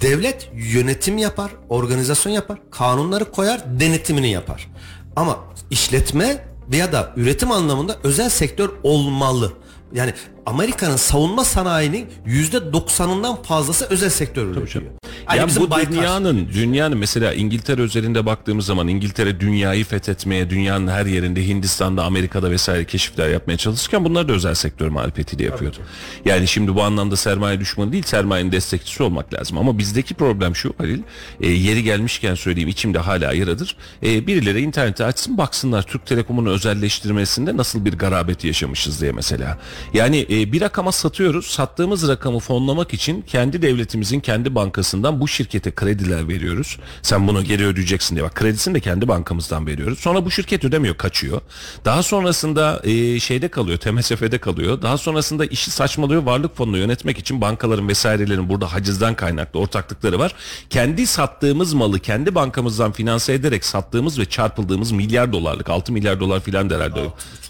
devlet 0.00 0.50
yönetim 0.54 1.18
yapar, 1.18 1.50
organizasyon 1.68 2.32
yapar, 2.32 2.58
kanunları 2.70 3.30
koyar, 3.32 3.80
denetimini 3.80 4.30
yapar. 4.30 4.70
Ama 5.16 5.38
işletme 5.70 6.44
veya 6.72 6.92
da 6.92 7.12
üretim 7.16 7.50
anlamında 7.50 7.96
özel 8.04 8.28
sektör 8.28 8.70
olmalı. 8.82 9.52
Yani 9.92 10.14
Amerika'nın 10.48 10.96
savunma 10.96 11.44
sanayinin 11.44 12.06
yüzde 12.26 12.72
doksanından 12.72 13.42
fazlası 13.42 13.86
özel 13.90 14.10
sektör 14.10 14.46
üretiyor. 14.46 14.84
Hani 15.24 15.38
ya 15.38 15.46
bu 15.60 15.70
Baykar. 15.70 15.92
dünyanın 15.92 16.48
dünyanın 16.54 16.98
mesela 16.98 17.34
İngiltere 17.34 17.82
özelinde 17.82 18.26
baktığımız 18.26 18.66
zaman 18.66 18.88
İngiltere 18.88 19.40
dünyayı 19.40 19.84
fethetmeye 19.84 20.50
dünyanın 20.50 20.88
her 20.88 21.06
yerinde 21.06 21.46
Hindistan'da 21.48 22.04
Amerika'da 22.04 22.50
vesaire 22.50 22.84
keşifler 22.84 23.28
yapmaya 23.28 23.56
çalışırken 23.56 24.04
bunlar 24.04 24.28
da 24.28 24.32
özel 24.32 24.54
sektör 24.54 24.88
marifetiyle 24.88 25.44
yapıyordu. 25.44 25.76
Yani 26.24 26.48
şimdi 26.48 26.74
bu 26.74 26.82
anlamda 26.82 27.16
sermaye 27.16 27.60
düşmanı 27.60 27.92
değil 27.92 28.02
sermayenin 28.02 28.52
destekçisi 28.52 29.02
olmak 29.02 29.34
lazım 29.34 29.58
ama 29.58 29.78
bizdeki 29.78 30.14
problem 30.14 30.56
şu 30.56 30.74
Halil 30.78 31.00
e, 31.40 31.50
yeri 31.50 31.82
gelmişken 31.82 32.34
söyleyeyim 32.34 32.68
içimde 32.68 32.98
hala 32.98 33.32
yaradır. 33.32 33.76
E, 34.02 34.26
birileri 34.26 34.60
internete 34.60 35.04
açsın 35.04 35.38
baksınlar 35.38 35.82
Türk 35.82 36.06
Telekom'un 36.06 36.46
özelleştirmesinde 36.46 37.56
nasıl 37.56 37.84
bir 37.84 37.92
garabet 37.92 38.44
yaşamışız 38.44 39.00
diye 39.00 39.12
mesela. 39.12 39.58
Yani 39.94 40.26
e, 40.28 40.37
bir 40.38 40.60
rakama 40.60 40.92
satıyoruz 40.92 41.46
sattığımız 41.46 42.08
rakamı 42.08 42.38
fonlamak 42.38 42.94
için 42.94 43.22
kendi 43.22 43.62
devletimizin 43.62 44.20
kendi 44.20 44.54
bankasından 44.54 45.20
bu 45.20 45.28
şirkete 45.28 45.70
krediler 45.70 46.28
veriyoruz. 46.28 46.78
Sen 47.02 47.28
bunu 47.28 47.44
geri 47.44 47.66
ödeyeceksin 47.66 48.16
diye 48.16 48.24
bak 48.24 48.34
kredisini 48.34 48.74
de 48.74 48.80
kendi 48.80 49.08
bankamızdan 49.08 49.66
veriyoruz. 49.66 49.98
Sonra 49.98 50.24
bu 50.24 50.30
şirket 50.30 50.64
ödemiyor 50.64 50.96
kaçıyor. 50.96 51.40
Daha 51.84 52.02
sonrasında 52.02 52.80
e, 52.84 53.20
şeyde 53.20 53.48
kalıyor 53.48 53.78
TMSF'de 53.78 54.38
kalıyor. 54.38 54.82
Daha 54.82 54.98
sonrasında 54.98 55.44
işi 55.44 55.70
saçmalıyor 55.70 56.22
varlık 56.22 56.56
fonunu 56.56 56.78
yönetmek 56.78 57.18
için 57.18 57.40
bankaların 57.40 57.88
vesairelerin 57.88 58.48
burada 58.48 58.72
hacizden 58.72 59.14
kaynaklı 59.14 59.60
ortaklıkları 59.60 60.18
var. 60.18 60.34
Kendi 60.70 61.06
sattığımız 61.06 61.74
malı 61.74 61.98
kendi 61.98 62.34
bankamızdan 62.34 62.92
finanse 62.92 63.32
ederek 63.32 63.64
sattığımız 63.64 64.18
ve 64.18 64.24
çarpıldığımız 64.24 64.92
milyar 64.92 65.32
dolarlık 65.32 65.70
6 65.70 65.92
milyar 65.92 66.20
dolar 66.20 66.40
filan 66.40 66.70
herhalde 66.70 67.00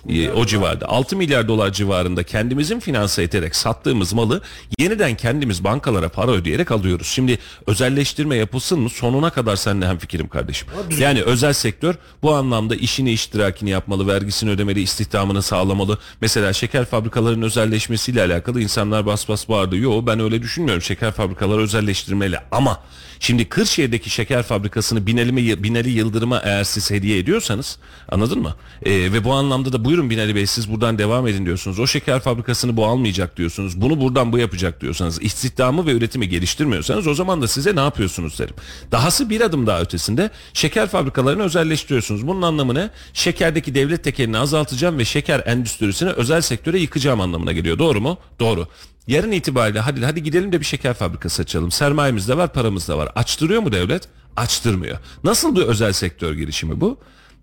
e, 0.09 0.31
o 0.31 0.47
civarda 0.47 0.89
6 0.89 1.17
milyar 1.17 1.49
dolar 1.49 1.73
civarında 1.73 2.23
kendimizin 2.69 2.93
finanse 2.93 3.23
ederek 3.23 3.57
sattığımız 3.57 4.13
malı 4.13 4.43
yeniden 4.79 5.15
kendimiz 5.15 5.65
bankalara 5.65 6.09
para 6.09 6.31
ödeyerek 6.31 6.73
alıyoruz. 6.73 7.07
Şimdi 7.07 7.39
özelleştirme 7.67 8.37
yapılsın 8.37 8.81
mı 8.81 8.91
sonuna 8.91 9.31
kadar 9.31 9.57
seninle 9.57 9.87
hemfikirim 9.87 10.29
kardeşim. 10.29 10.69
Yani 10.99 11.23
özel 11.23 11.53
sektör 11.53 11.95
bu 12.23 12.35
anlamda 12.35 12.77
işini 12.77 13.13
iştirakini 13.13 13.71
yapmalı, 13.71 14.07
vergisini 14.07 14.51
ödemeli, 14.51 14.81
istihdamını 14.81 15.43
sağlamalı. 15.43 15.99
Mesela 16.21 16.53
şeker 16.53 16.85
fabrikalarının 16.85 17.43
özelleşmesiyle 17.43 18.23
alakalı 18.23 18.63
insanlar 18.63 19.07
bas 19.07 19.29
bas 19.29 19.49
bağırdı. 19.49 19.77
Yo 19.77 20.07
ben 20.07 20.21
öyle 20.21 20.43
düşünmüyorum. 20.43 20.83
Şeker 20.83 21.13
fabrikaları 21.13 21.61
özelleştirmeli 21.61 22.39
ama 22.51 22.81
Şimdi 23.21 23.49
Kırşehir'deki 23.49 24.11
şeker 24.11 24.43
fabrikasını 24.43 25.07
Binali, 25.07 25.63
Binali 25.63 25.91
Yıldırım'a 25.91 26.39
eğer 26.45 26.65
siz 26.65 26.91
hediye 26.91 27.19
ediyorsanız 27.19 27.79
anladın 28.09 28.39
mı? 28.39 28.55
Ee, 28.83 28.91
ve 28.93 29.25
bu 29.25 29.33
anlamda 29.33 29.73
da 29.73 29.85
buyurun 29.85 30.11
Binali 30.11 30.35
Bey 30.35 30.47
siz 30.47 30.73
buradan 30.73 30.99
devam 30.99 31.27
edin 31.27 31.47
diyorsunuz. 31.47 31.79
O 31.79 31.87
şeker 31.87 32.21
fabrikasını 32.21 32.77
bu 32.77 32.87
almayacak 32.87 33.37
diyorsunuz. 33.37 33.81
Bunu 33.81 34.01
buradan 34.01 34.33
bu 34.33 34.39
yapacak 34.39 34.81
diyorsanız 34.81 35.23
istihdamı 35.23 35.87
ve 35.87 35.93
üretimi 35.93 36.29
geliştirmiyorsanız 36.29 37.07
o 37.07 37.15
zaman 37.15 37.43
da 37.43 37.49
size 37.49 37.77
ne 37.77 37.81
yapıyorsunuz 37.81 38.39
derim. 38.39 38.55
Dahası 38.93 39.31
bir 39.31 39.41
adım 39.41 39.67
daha 39.67 39.81
ötesinde 39.81 40.31
şeker 40.53 40.89
fabrikalarını 40.89 41.43
özelleştiriyorsunuz. 41.43 42.27
Bunun 42.27 42.43
anlamı 42.43 42.75
ne? 42.75 42.91
Şekerdeki 43.13 43.75
devlet 43.75 44.05
tekelini 44.05 44.39
azaltacağım 44.39 44.99
ve 44.99 45.05
şeker 45.05 45.43
endüstrisini 45.47 46.11
özel 46.11 46.41
sektöre 46.41 46.79
yıkacağım 46.79 47.21
anlamına 47.21 47.53
geliyor. 47.53 47.79
Doğru 47.79 48.01
mu? 48.01 48.19
Doğru. 48.41 48.69
Yarın 49.09 49.33
itibariyle 49.33 49.81
hadi 49.81 50.05
hadi 50.05 50.23
gidelim 50.23 50.53
de 50.53 50.61
bir 50.61 50.65
şeker 50.65 50.95
fabrikası 50.95 51.43
açalım. 51.43 51.71
Sermayemiz 51.71 52.29
de 52.29 52.37
var, 52.37 52.53
paramız 52.53 52.89
da 52.89 52.99
var. 52.99 53.13
Açtırıyor 53.15 53.63
mu 53.63 53.73
devlet? 53.73 54.09
Açtırmıyor. 54.37 54.99
Nasıl 55.25 55.57
bir 55.57 55.63
özel 55.63 55.93
sektör 55.93 56.35
girişimi 56.35 56.81
bu? 56.81 56.99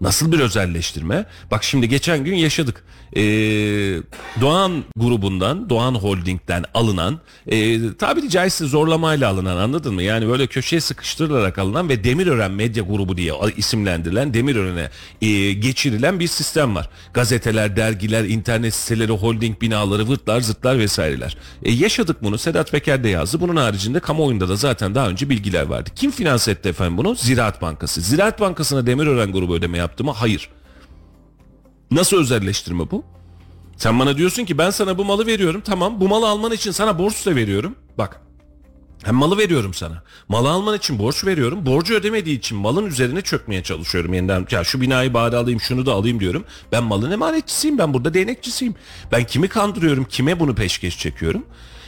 Nasıl 0.05 0.31
bir 0.31 0.39
özelleştirme? 0.39 1.25
Bak 1.51 1.63
şimdi 1.63 1.89
geçen 1.89 2.23
gün 2.23 2.35
yaşadık. 2.35 2.83
Ee, 3.15 3.21
Doğan 4.41 4.83
grubundan, 4.97 5.69
Doğan 5.69 5.95
Holding'den 5.95 6.63
alınan, 6.73 7.19
e, 7.47 7.79
tabiri 7.93 8.29
caizse 8.29 8.65
zorlamayla 8.65 9.29
alınan 9.29 9.57
anladın 9.57 9.93
mı? 9.93 10.03
Yani 10.03 10.27
böyle 10.27 10.47
köşeye 10.47 10.79
sıkıştırılarak 10.79 11.59
alınan 11.59 11.89
ve 11.89 12.03
Demirören 12.03 12.51
Medya 12.51 12.83
Grubu 12.83 13.17
diye 13.17 13.33
isimlendirilen 13.57 14.33
Demirören'e 14.33 14.89
e, 15.27 15.53
geçirilen 15.53 16.19
bir 16.19 16.27
sistem 16.27 16.75
var. 16.75 16.89
Gazeteler, 17.13 17.75
dergiler, 17.75 18.23
internet 18.23 18.73
siteleri, 18.73 19.11
holding 19.11 19.61
binaları, 19.61 20.07
vırtlar, 20.07 20.41
zırtlar 20.41 20.79
vesaireler. 20.79 21.37
E, 21.63 21.71
yaşadık 21.71 22.23
bunu. 22.23 22.37
Sedat 22.37 22.71
Peker 22.71 23.03
de 23.03 23.09
yazdı. 23.09 23.41
Bunun 23.41 23.55
haricinde 23.55 23.99
kamuoyunda 23.99 24.49
da 24.49 24.55
zaten 24.55 24.95
daha 24.95 25.09
önce 25.09 25.29
bilgiler 25.29 25.65
vardı. 25.65 25.89
Kim 25.95 26.11
finanse 26.11 26.51
etti 26.51 26.69
efendim 26.69 26.97
bunu? 26.97 27.15
Ziraat 27.15 27.61
Bankası. 27.61 28.01
Ziraat 28.01 28.39
Bankası'na 28.39 28.85
Demirören 28.85 29.31
grubu 29.31 29.55
ödeme 29.55 29.77
yaptı 29.77 29.94
mı? 30.03 30.11
Hayır. 30.11 30.49
Nasıl 31.91 32.17
özelleştirme 32.17 32.91
bu? 32.91 33.03
Sen 33.77 33.99
bana 33.99 34.17
diyorsun 34.17 34.45
ki 34.45 34.57
ben 34.57 34.69
sana 34.69 34.97
bu 34.97 35.05
malı 35.05 35.27
veriyorum. 35.27 35.61
Tamam 35.65 36.01
bu 36.01 36.07
malı 36.07 36.27
alman 36.27 36.51
için 36.51 36.71
sana 36.71 36.99
borç 36.99 37.25
da 37.25 37.35
veriyorum. 37.35 37.75
Bak 37.97 38.21
hem 39.03 39.15
malı 39.15 39.37
veriyorum 39.37 39.73
sana. 39.73 40.03
Malı 40.29 40.49
alman 40.49 40.77
için 40.77 40.99
borç 40.99 41.25
veriyorum. 41.25 41.65
Borcu 41.65 41.93
ödemediği 41.93 42.39
için 42.39 42.57
malın 42.57 42.85
üzerine 42.85 43.21
çökmeye 43.21 43.63
çalışıyorum 43.63 44.13
yeniden. 44.13 44.47
Ya 44.51 44.63
şu 44.63 44.81
binayı 44.81 45.13
bari 45.13 45.37
alayım 45.37 45.61
şunu 45.61 45.85
da 45.85 45.93
alayım 45.93 46.19
diyorum. 46.19 46.45
Ben 46.71 46.83
malın 46.83 47.11
emanetçisiyim 47.11 47.77
ben 47.77 47.93
burada 47.93 48.13
değnekçisiyim. 48.13 48.75
Ben 49.11 49.23
kimi 49.23 49.47
kandırıyorum 49.47 50.05
kime 50.05 50.39
bunu 50.39 50.55
peşkeş 50.55 50.99
çekiyorum. 50.99 51.45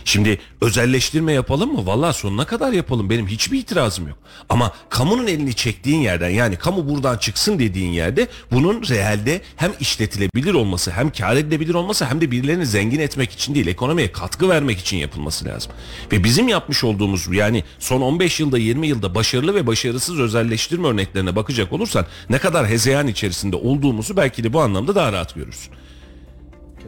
Şimdi 0.08 0.40
özelleştirme 0.62 1.34
yapalım 1.34 1.74
mı? 1.74 1.86
Vallahi 1.86 2.18
sonuna 2.18 2.46
kadar 2.46 2.74
yapalım. 2.74 3.10
Benim 3.10 3.28
hiçbir 3.28 3.60
itirazım 3.60 4.08
yok. 4.08 4.18
Ama 4.50 4.72
kamunun 4.90 5.28
elini 5.28 5.54
çektiğin 5.54 6.02
yerden 6.02 6.30
yani 6.30 6.56
kamu 6.56 6.90
buradan 6.90 7.18
çıksın 7.18 7.60
dediğin 7.60 7.92
yerde 7.92 8.28
bunun 8.52 8.82
realde 8.90 9.42
hem 9.56 9.72
işletilebilir 9.80 10.54
olması 10.54 10.92
hem 10.92 11.10
kar 11.10 11.36
edilebilir 11.36 11.74
olması 11.74 12.06
hem 12.06 12.22
de 12.22 12.32
birilerini 12.32 12.66
zengin 12.66 13.00
etmek 13.00 13.32
için 13.32 13.56
değil 13.56 13.68
ekonomiye 13.68 14.12
katkı 14.12 14.50
vermek 14.50 14.80
için 14.80 14.98
yapılması 14.98 15.46
lazım. 15.46 15.72
Ve 16.12 16.24
bizim 16.24 16.48
yapmış 16.48 16.84
olduğumuz 16.84 17.28
yani 17.36 17.64
son 17.80 18.02
15 18.02 18.40
yılda 18.40 18.58
20 18.58 18.88
yılda 18.88 19.16
başarılı 19.16 19.56
ve 19.56 19.68
başarısız 19.68 20.20
özelleştirme 20.20 20.88
örneklerine 20.88 21.36
bakacak 21.36 21.74
olursan 21.74 22.06
ne 22.30 22.38
kadar 22.38 22.68
hezeyan 22.68 23.08
içerisinde 23.08 23.56
olduğumuzu 23.56 24.18
belki 24.18 24.44
de 24.44 24.54
bu 24.54 24.62
anlamda 24.62 24.96
daha 24.96 25.14
rahat 25.14 25.36
görürsün. 25.36 25.74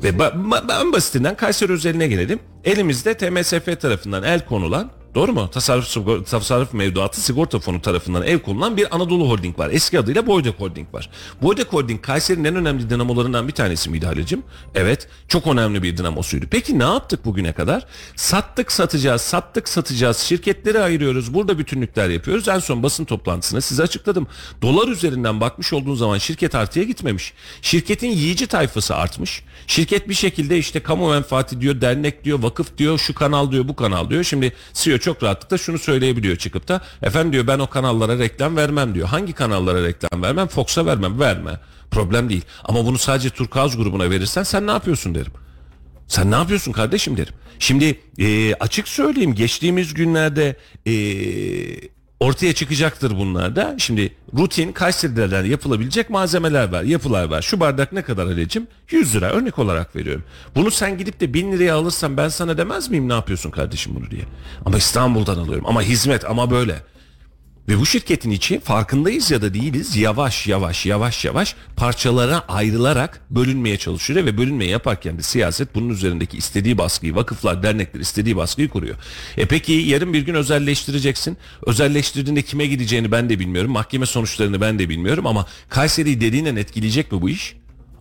Ve 0.04 0.10
ba- 0.10 0.34
ba- 0.52 0.82
en 0.82 0.93
basitinden 0.93 1.36
Kayseri 1.36 1.72
özeline 1.72 2.08
gelelim. 2.08 2.39
Elimizde 2.64 3.14
TMSF 3.14 3.80
tarafından 3.82 4.24
el 4.24 4.45
konulan 4.45 4.91
Doğru 5.16 5.34
mu? 5.34 5.49
Tasarruf, 5.51 5.97
tasarruf 6.30 6.74
mevduatı 6.74 7.22
sigorta 7.22 7.60
fonu 7.60 7.82
tarafından 7.82 8.24
el 8.24 8.39
konulan 8.39 8.78
bir 8.78 8.95
Anadolu 8.95 9.30
Holding 9.30 9.60
var. 9.60 9.70
Eski 9.70 9.99
adıyla 9.99 10.28
Boydek 10.28 10.60
Holding 10.60 10.93
var. 10.93 11.10
Boydek 11.41 11.74
Holding 11.74 12.01
Kayseri'nin 12.01 12.43
en 12.43 12.55
önemli 12.55 12.89
dinamolarından 12.89 13.47
bir 13.47 13.53
tanesi 13.53 13.89
miydi 13.89 14.05
Halicim? 14.05 14.43
Evet. 14.76 15.07
Çok 15.28 15.47
önemli 15.47 15.84
bir 15.84 15.97
dinamosuydu. 15.97 16.45
Peki 16.51 16.80
ne 16.80 16.84
yaptık 16.84 17.26
bugüne 17.26 17.53
kadar? 17.53 17.86
Sattık 18.16 18.72
satacağız, 18.72 19.22
sattık 19.22 19.70
satacağız. 19.70 20.18
Şirketleri 20.18 20.80
ayırıyoruz. 20.80 21.34
Burada 21.34 21.60
bütünlükler 21.60 22.10
yapıyoruz. 22.10 22.47
En 22.47 22.60
son 22.60 22.84
basın 22.84 23.05
toplantısında 23.05 23.62
size 23.62 23.84
açıkladım. 23.84 24.28
Dolar 24.62 24.88
üzerinden 24.88 25.41
bakmış 25.41 25.74
olduğun 25.74 25.95
zaman 25.95 26.18
şirket 26.18 26.55
artıya 26.55 26.86
gitmemiş. 26.86 27.34
Şirketin 27.62 28.10
yiyici 28.10 28.47
tayfası 28.47 28.95
artmış. 28.95 29.43
Şirket 29.68 30.10
bir 30.10 30.14
şekilde 30.14 30.57
işte 30.57 30.80
kamu 30.80 31.10
menfaati 31.10 31.62
diyor, 31.62 31.82
dernek 31.82 32.24
diyor, 32.24 32.43
vakıf 32.43 32.78
diyor, 32.78 32.97
şu 32.97 33.16
kanal 33.16 33.51
diyor, 33.51 33.68
bu 33.68 33.76
kanal 33.76 34.10
diyor. 34.10 34.24
Şimdi 34.24 34.53
CEO 34.74 34.99
çok 35.00 35.24
rahatlıkla 35.24 35.58
şunu 35.58 35.80
söyleyebiliyor 35.80 36.36
çıkıp 36.36 36.68
da 36.68 36.82
efendim 37.02 37.34
diyor 37.34 37.47
ben 37.47 37.60
o 37.60 37.68
kanallara 37.68 38.20
reklam 38.20 38.58
vermem 38.58 38.95
diyor. 38.95 39.08
Hangi 39.08 39.34
kanallara 39.34 39.84
reklam 39.84 40.24
vermem? 40.24 40.47
Fox'a 40.47 40.86
vermem. 40.86 41.20
Verme. 41.20 41.60
Problem 41.91 42.30
değil. 42.30 42.41
Ama 42.64 42.86
bunu 42.86 42.97
sadece 42.97 43.30
Turkuaz 43.30 43.78
grubuna 43.78 44.10
verirsen 44.10 44.43
sen 44.43 44.68
ne 44.68 44.72
yapıyorsun 44.72 45.16
derim. 45.16 45.32
Sen 46.08 46.32
ne 46.32 46.36
yapıyorsun 46.36 46.72
kardeşim 46.72 47.18
derim. 47.18 47.34
Şimdi 47.60 48.00
e, 48.20 48.54
açık 48.54 48.88
söyleyeyim 48.88 49.36
geçtiğimiz 49.36 49.93
günlerde 49.93 50.56
e, 50.86 50.93
ortaya 52.20 52.53
çıkacaktır 52.53 53.11
bunlar 53.17 53.55
da. 53.55 53.76
Şimdi 53.78 54.13
rutin 54.38 54.72
Kayseri'den 54.72 55.45
yapılabilecek 55.45 56.09
malzemeler 56.09 56.72
var, 56.72 56.84
yapılar 56.84 57.24
var. 57.24 57.41
Şu 57.41 57.59
bardak 57.59 57.93
ne 57.93 58.01
kadar 58.01 58.28
Halecim? 58.28 58.67
100 58.89 59.15
lira 59.15 59.30
örnek 59.30 59.59
olarak 59.59 59.95
veriyorum. 59.95 60.24
Bunu 60.55 60.72
sen 60.72 60.97
gidip 60.97 61.20
de 61.20 61.34
1000 61.34 61.51
liraya 61.51 61.76
alırsan 61.76 62.17
ben 62.17 62.30
sana 62.30 62.57
demez 62.57 62.89
miyim 62.89 63.09
ne 63.09 63.13
yapıyorsun 63.13 63.51
kardeşim 63.51 63.95
bunu 63.95 64.11
diye. 64.11 64.24
Ama 64.65 64.78
İstanbul'dan 64.78 65.38
alıyorum 65.38 65.65
ama 65.67 65.82
hizmet 65.82 66.26
ama 66.26 66.51
böyle. 66.51 66.76
Ve 67.70 67.80
bu 67.80 67.86
şirketin 67.86 68.32
içi 68.32 68.59
farkındayız 68.59 69.32
ya 69.32 69.41
da 69.41 69.53
değiliz 69.53 69.95
yavaş 69.95 70.47
yavaş 70.47 70.86
yavaş 70.86 71.26
yavaş 71.26 71.55
parçalara 71.76 72.39
ayrılarak 72.47 73.22
bölünmeye 73.30 73.78
çalışıyor 73.78 74.26
ve 74.26 74.38
bölünmeyi 74.38 74.72
yaparken 74.72 75.17
de 75.17 75.22
siyaset 75.22 75.76
bunun 75.76 75.89
üzerindeki 75.89 76.38
istediği 76.38 76.78
baskıyı 76.78 77.15
vakıflar 77.15 77.63
dernekler 77.63 77.99
istediği 77.99 78.36
baskıyı 78.36 78.70
kuruyor. 78.70 78.95
E 79.38 79.45
peki 79.45 79.72
yarın 79.72 80.13
bir 80.13 80.22
gün 80.22 80.34
özelleştireceksin. 80.34 81.38
Özelleştirdiğinde 81.65 82.41
kime 82.41 82.65
gideceğini 82.65 83.11
ben 83.11 83.30
de 83.30 83.39
bilmiyorum. 83.39 83.72
Mahkeme 83.72 84.05
sonuçlarını 84.05 84.61
ben 84.61 84.80
de 84.80 84.89
bilmiyorum 84.89 85.28
ama 85.28 85.45
Kayseri'yi 85.70 86.22
dediğinden 86.22 86.55
etkileyecek 86.55 87.11
mi 87.11 87.22
bu 87.22 87.30
iş? 87.30 87.59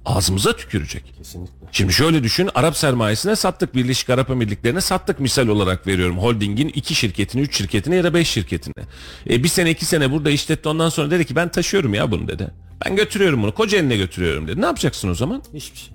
Ağzımıza 0.09 0.57
tükürecek. 0.57 1.15
Kesinlikle. 1.19 1.67
Şimdi 1.73 1.93
şöyle 1.93 2.23
düşün 2.23 2.51
Arap 2.55 2.77
sermayesine 2.77 3.37
sattık 3.37 3.75
Birleşik 3.75 4.11
Arap 4.11 4.31
Emirlikleri'ne 4.31 4.81
sattık 4.81 5.21
misal 5.21 5.49
olarak 5.49 5.87
veriyorum. 5.87 6.19
Holding'in 6.19 6.69
iki 6.69 6.95
şirketini, 6.95 7.43
üç 7.43 7.57
şirketine 7.57 7.97
ya 7.97 8.05
da 8.05 8.15
beş 8.15 8.29
şirketine. 8.29 8.85
E, 9.31 9.45
bir 9.45 9.49
sene 9.49 9.71
iki 9.71 9.85
sene 9.85 10.13
burada 10.13 10.31
işletti 10.31 10.69
ondan 10.69 10.89
sonra 10.89 11.11
dedi 11.11 11.25
ki 11.25 11.37
ben 11.37 11.49
taşıyorum 11.49 11.95
ya 11.95 12.11
bunu 12.11 12.29
dedi. 12.29 12.51
Ben 12.87 12.97
götürüyorum 12.97 13.43
bunu 13.43 13.55
koca 13.55 13.79
eline 13.79 13.97
götürüyorum 13.97 14.49
dedi. 14.49 14.61
Ne 14.61 14.67
yapacaksın 14.67 15.09
o 15.09 15.15
zaman? 15.15 15.43
Hiçbir 15.55 15.79
şey. 15.79 15.91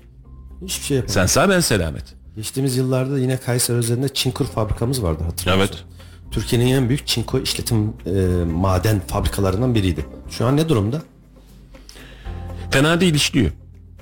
Hiçbir 0.65 0.85
şey 0.85 0.97
yapamam. 0.97 1.13
Sen 1.13 1.25
sağ 1.25 1.49
ben 1.49 1.59
selamet. 1.59 2.03
Geçtiğimiz 2.35 2.77
yıllarda 2.77 3.19
yine 3.19 3.37
Kayseri 3.37 3.77
üzerinde 3.77 4.09
çinkur 4.09 4.45
fabrikamız 4.45 5.03
vardı 5.03 5.23
hatırlıyorsun. 5.23 5.61
Evet. 5.61 5.83
Türkiye'nin 6.31 6.67
en 6.73 6.89
büyük 6.89 7.07
çinko 7.07 7.39
işletim 7.39 7.93
e, 8.05 8.11
maden 8.45 8.99
fabrikalarından 8.99 9.75
biriydi. 9.75 10.05
Şu 10.29 10.45
an 10.45 10.57
ne 10.57 10.69
durumda? 10.69 11.01
Fena 12.71 13.01
değil 13.01 13.13
işliyor. 13.13 13.51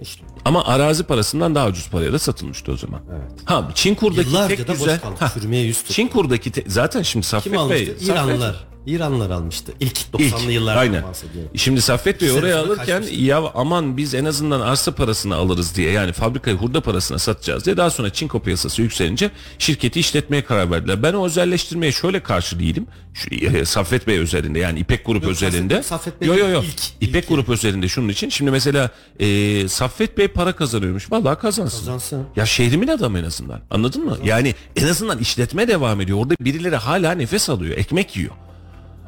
İşte 0.01 0.23
Ama 0.45 0.65
arazi 0.65 1.03
parasından 1.03 1.55
daha 1.55 1.67
ucuz 1.67 1.89
paraya 1.89 2.13
da 2.13 2.19
satılmıştı 2.19 2.71
o 2.71 2.77
zaman. 2.77 3.01
Evet. 3.11 3.31
Ha 3.45 3.69
Çinkur'daki 3.75 4.29
Yıllarca 4.29 4.55
tek 4.55 4.67
da 4.67 4.73
güzel... 4.73 4.95
boş 4.95 5.01
kaldı. 5.01 5.15
Ha, 5.19 5.31
Çürümeye 5.33 5.63
yüz 5.63 5.77
tuttu. 5.81 5.93
Çinkur'daki 5.93 6.51
te- 6.51 6.63
zaten 6.67 7.01
şimdi 7.01 7.25
Saffet 7.25 7.53
Kim? 7.53 7.69
Bey... 7.69 7.85
Saffet- 7.85 8.70
İranlılar. 8.85 9.29
Almıştı. 9.29 9.73
İlk 9.79 9.97
İlk, 10.19 10.33
90'lı 10.33 10.51
yıllardan 10.51 10.81
aynen. 10.81 11.03
bahsediyorum. 11.03 11.51
Şimdi 11.55 11.81
Saffet 11.81 12.21
Bey 12.21 12.31
oraya 12.31 12.59
alırken 12.59 12.85
kaçmıştı. 12.85 13.21
ya 13.21 13.43
aman 13.55 13.97
biz 13.97 14.13
en 14.15 14.25
azından 14.25 14.61
arsa 14.61 14.95
parasını 14.95 15.35
alırız 15.35 15.75
diye 15.75 15.91
yani 15.91 16.11
fabrikayı 16.13 16.57
hurda 16.57 16.81
parasına 16.81 17.19
satacağız 17.19 17.65
diye 17.65 17.77
daha 17.77 17.89
sonra 17.89 18.09
çinko 18.13 18.39
piyasası 18.39 18.81
yükselince 18.81 19.31
şirketi 19.59 19.99
işletmeye 19.99 20.43
karar 20.43 20.71
verdiler. 20.71 21.03
Ben 21.03 21.13
o 21.13 21.25
özelleştirmeye 21.25 21.91
şöyle 21.91 22.23
karşı 22.23 22.59
değilim. 22.59 22.87
Şu, 23.13 23.29
e, 23.35 23.65
Saffet 23.65 24.07
Bey 24.07 24.19
özelinde 24.19 24.59
yani 24.59 24.79
İpek 24.79 25.05
Grup 25.05 25.23
Yok, 25.23 25.31
özelinde. 25.31 25.73
Saffet- 25.83 26.21
Bey 26.21 26.27
yo 26.27 26.35
yo 26.37 26.47
yo. 26.49 26.63
ilk- 26.63 26.81
İpek 27.09 27.23
ilk- 27.23 27.29
Grup 27.29 27.49
özelinde 27.49 27.87
şunun 27.87 28.09
için. 28.09 28.29
Şimdi 28.29 28.51
mesela 28.51 28.89
e, 29.19 29.67
Saffet 29.67 30.17
Bey 30.17 30.27
para 30.27 30.55
kazanıyormuş. 30.55 31.11
Vallahi 31.11 31.39
kazansın. 31.39 31.79
Kazansın. 31.79 32.25
Ya 32.35 32.45
şehrimin 32.45 32.87
adamı 32.87 33.19
en 33.19 33.23
azından. 33.23 33.59
Anladın 33.71 34.05
mı? 34.05 34.17
Yani 34.25 34.55
en 34.75 34.87
azından 34.87 35.17
işletme 35.19 35.67
devam 35.67 36.01
ediyor. 36.01 36.17
Orada 36.17 36.35
birileri 36.41 36.75
hala 36.75 37.11
nefes 37.11 37.49
alıyor. 37.49 37.77
Ekmek 37.77 38.17
yiyor. 38.17 38.31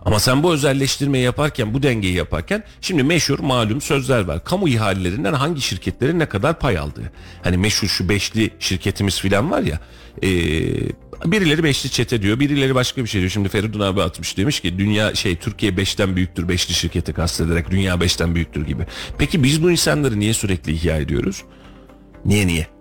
Ama 0.06 0.20
sen 0.20 0.44
bu 0.44 0.54
özelleştirmeyi 0.54 1.24
yaparken, 1.24 1.74
bu 1.74 1.84
dengeyi 1.84 2.14
yaparken 2.14 2.64
şimdi 2.82 3.04
meşhur 3.04 3.40
malum 3.40 3.82
sözler 3.82 4.22
var. 4.22 4.44
Kamu 4.44 4.70
ihalelerinden 4.70 5.34
hangi 5.34 5.62
şirketlerin 5.62 6.20
ne 6.20 6.26
kadar 6.26 6.60
pay 6.60 6.78
aldığı. 6.78 7.12
Hani 7.44 7.58
meşhur 7.58 7.88
şu 7.88 8.10
beşli 8.10 8.50
şirketimiz 8.60 9.20
filan 9.20 9.52
var 9.52 9.62
ya. 9.62 9.80
ee, 10.24 10.28
birileri 11.26 11.64
beşli 11.64 11.90
çete 11.90 12.22
diyor, 12.22 12.40
birileri 12.40 12.76
başka 12.76 13.04
bir 13.04 13.10
şey 13.10 13.22
diyor. 13.22 13.32
Şimdi 13.32 13.50
Feridun 13.50 13.80
abi 13.80 14.02
atmış 14.02 14.38
demiş 14.38 14.60
ki 14.60 14.78
dünya 14.78 15.16
şey 15.16 15.36
Türkiye 15.36 15.78
beşten 15.78 16.16
büyüktür 16.16 16.48
beşli 16.48 16.74
şirketi 16.74 17.14
kastederek 17.14 17.72
dünya 17.72 18.02
beşten 18.02 18.36
büyüktür 18.36 18.66
gibi. 18.66 18.88
Peki 19.18 19.44
biz 19.44 19.64
bu 19.64 19.72
insanları 19.72 20.20
niye 20.20 20.34
sürekli 20.34 20.72
ihya 20.72 20.98
ediyoruz? 20.98 21.44
Niye 22.26 22.48
niye? 22.48 22.73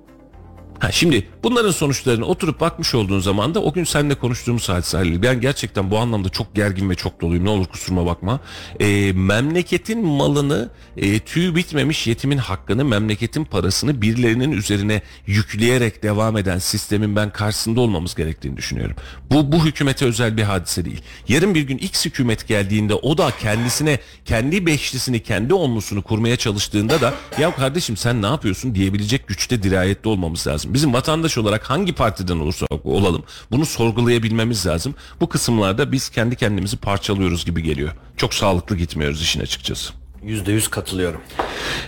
Ha 0.83 0.93
şimdi 0.93 1.29
bunların 1.43 1.71
sonuçlarını 1.71 2.25
oturup 2.25 2.61
bakmış 2.61 2.95
olduğun 2.95 3.21
zaman 3.21 3.55
da 3.55 3.63
o 3.63 3.73
gün 3.73 3.85
seninle 3.85 4.15
konuştuğumuz 4.15 4.69
hadise 4.69 4.97
Halil. 4.97 5.23
Ben 5.23 5.41
gerçekten 5.41 5.91
bu 5.91 5.99
anlamda 5.99 6.29
çok 6.29 6.55
gergin 6.55 6.91
ve 6.91 6.95
çok 6.95 7.21
doluyum. 7.21 7.45
Ne 7.45 7.51
olur 7.51 7.67
kusuruma 7.67 8.07
bakma. 8.07 8.41
Ee, 8.81 9.13
memleketin 9.13 10.07
malını, 10.07 10.71
e, 10.97 11.19
tüy 11.19 11.55
bitmemiş 11.55 12.07
yetimin 12.07 12.39
hakkını, 12.39 12.85
memleketin 12.85 13.45
parasını 13.45 14.03
birilerinin 14.03 14.53
üzerine 14.53 15.03
yükleyerek 15.27 16.03
devam 16.03 16.37
eden 16.37 16.59
sistemin 16.59 17.17
ben 17.17 17.31
karşısında 17.31 17.81
olmamız 17.81 18.15
gerektiğini 18.15 18.57
düşünüyorum. 18.57 18.97
Bu, 19.31 19.53
bu 19.53 19.65
hükümete 19.67 20.05
özel 20.05 20.37
bir 20.37 20.43
hadise 20.43 20.85
değil. 20.85 21.03
Yarın 21.29 21.55
bir 21.55 21.63
gün 21.63 21.79
X 21.79 22.07
hükümet 22.07 22.49
geldiğinde 22.49 22.95
o 22.95 23.19
da 23.19 23.31
kendisine, 23.41 23.99
kendi 24.25 24.67
beşlisini, 24.67 25.23
kendi 25.23 25.55
onlusunu 25.55 26.03
kurmaya 26.03 26.37
çalıştığında 26.37 27.01
da 27.01 27.15
ya 27.39 27.55
kardeşim 27.55 27.97
sen 27.97 28.23
ne 28.23 28.27
yapıyorsun 28.27 28.75
diyebilecek 28.75 29.29
güçte 29.29 29.63
dirayetli 29.63 30.09
olmamız 30.09 30.47
lazım. 30.47 30.72
Bizim 30.75 30.93
vatandaş 30.93 31.39
olarak 31.39 31.71
hangi 31.71 31.93
partiden 31.93 32.39
olursa 32.39 32.67
olalım 32.85 33.25
bunu 33.51 33.67
sorgulayabilmemiz 33.67 34.67
lazım. 34.67 34.95
Bu 35.21 35.29
kısımlarda 35.29 35.93
biz 35.93 36.09
kendi 36.09 36.37
kendimizi 36.37 36.77
parçalıyoruz 36.77 37.45
gibi 37.45 37.63
geliyor. 37.63 37.93
Çok 38.17 38.35
sağlıklı 38.35 38.77
gitmiyoruz 38.77 39.23
işin 39.23 39.41
açıkçası. 39.41 40.02
%100 40.27 40.71
katılıyorum. 40.71 41.21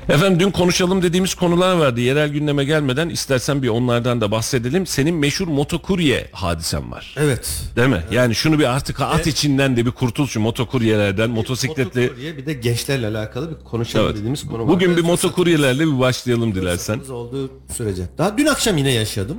Efendim 0.09 0.41
dün 0.41 0.51
konuşalım 0.51 1.03
dediğimiz 1.03 1.35
konular 1.35 1.77
vardı. 1.77 2.01
Yerel 2.01 2.29
gündeme 2.29 2.65
gelmeden 2.65 3.09
istersen 3.09 3.63
bir 3.63 3.69
onlardan 3.69 4.21
da 4.21 4.31
bahsedelim. 4.31 4.87
Senin 4.87 5.15
meşhur 5.15 5.49
motokurye 5.49 6.29
hadisen 6.33 6.91
var. 6.93 7.15
Evet. 7.19 7.63
Değil 7.77 7.89
mi? 7.89 8.03
Yani 8.11 8.35
şunu 8.35 8.59
bir 8.59 8.65
artık 8.75 9.01
at 9.01 9.27
içinden 9.27 9.77
de 9.77 9.87
bir 9.87 9.91
kurtul 9.91 10.27
şu 10.27 10.41
motokuryelerden, 10.41 11.31
motosikletli. 11.31 12.01
Motokurye 12.01 12.37
bir 12.37 12.47
de 12.47 12.53
gençlerle 12.53 13.07
alakalı 13.07 13.51
bir 13.51 13.65
konuşalım 13.65 14.07
Evet. 14.07 14.17
dediğimiz 14.17 14.47
konu 14.47 14.63
var. 14.63 14.69
Bugün 14.69 14.91
bir 14.91 14.95
Evet, 14.95 15.05
motokuryelerle 15.05 15.87
bir 15.87 15.99
başlayalım 15.99 16.55
dilersen. 16.55 17.01
olduğu 17.11 17.51
sürece. 17.73 18.03
Daha 18.19 18.39
dün 18.39 18.47
akşam 18.47 18.77
yine 18.77 18.93
yaşadım. 18.93 19.37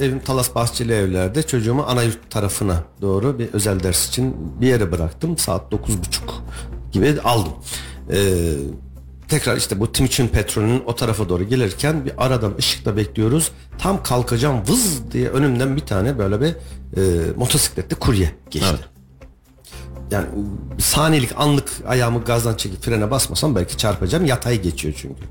Ee, 0.00 0.04
evim 0.04 0.20
Talas 0.20 0.54
Bahçeli 0.54 0.92
evlerde 0.92 1.42
çocuğumu 1.42 1.84
ana 1.88 2.02
yurt 2.02 2.30
tarafına 2.30 2.82
doğru 3.02 3.38
bir 3.38 3.48
özel 3.52 3.82
ders 3.82 4.08
için 4.08 4.36
bir 4.60 4.66
yere 4.66 4.92
bıraktım. 4.92 5.38
Saat 5.38 5.72
9.30 5.72 5.96
gibi 6.96 7.20
aldım. 7.20 7.52
Ee, 8.12 8.52
tekrar 9.28 9.56
işte 9.56 9.80
bu 9.80 9.92
Timuçin 9.92 10.28
petrolünün 10.28 10.82
o 10.86 10.94
tarafa 10.94 11.28
doğru 11.28 11.44
gelirken 11.44 12.04
bir 12.04 12.12
aradan 12.24 12.54
ışıkta 12.58 12.96
bekliyoruz. 12.96 13.52
Tam 13.78 14.02
kalkacağım 14.02 14.62
vız 14.68 15.12
diye 15.12 15.28
önümden 15.28 15.76
bir 15.76 15.80
tane 15.80 16.18
böyle 16.18 16.40
bir 16.40 16.48
e, 16.48 17.32
motosikletli 17.36 17.96
kurye 17.96 18.32
geçti. 18.50 18.68
Evet. 18.70 18.84
Yani 20.10 20.26
saniyelik 20.78 21.30
anlık 21.36 21.70
ayağımı 21.86 22.24
gazdan 22.24 22.54
çekip 22.54 22.82
frene 22.82 23.10
basmasam 23.10 23.54
belki 23.54 23.76
çarpacağım. 23.76 24.26
Yatay 24.26 24.62
geçiyor 24.62 24.94
çünkü. 24.96 25.22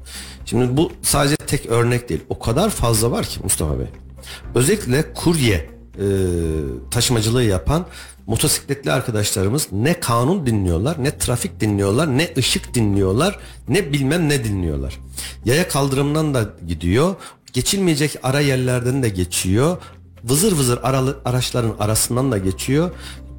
Şimdi 0.45 0.77
bu 0.77 0.91
sadece 1.01 1.35
tek 1.35 1.65
örnek 1.65 2.09
değil. 2.09 2.21
O 2.29 2.39
kadar 2.39 2.69
fazla 2.69 3.11
var 3.11 3.25
ki 3.25 3.39
Mustafa 3.43 3.79
Bey. 3.79 3.87
Özellikle 4.55 5.13
kurye 5.13 5.69
e, 5.99 6.05
taşımacılığı 6.91 7.43
yapan 7.43 7.85
motosikletli 8.27 8.91
arkadaşlarımız 8.91 9.67
ne 9.71 9.99
kanun 9.99 10.45
dinliyorlar, 10.45 11.03
ne 11.03 11.17
trafik 11.17 11.59
dinliyorlar, 11.59 12.17
ne 12.17 12.29
ışık 12.37 12.73
dinliyorlar, 12.73 13.39
ne 13.67 13.93
bilmem 13.93 14.29
ne 14.29 14.43
dinliyorlar. 14.43 14.99
Yaya 15.45 15.67
kaldırımdan 15.67 16.33
da 16.33 16.49
gidiyor. 16.67 17.15
Geçilmeyecek 17.53 18.15
ara 18.23 18.39
yerlerden 18.39 19.03
de 19.03 19.09
geçiyor. 19.09 19.77
Vızır 20.23 20.51
vızır 20.51 20.79
aralı, 20.83 21.17
araçların 21.25 21.75
arasından 21.79 22.31
da 22.31 22.37
geçiyor 22.37 22.91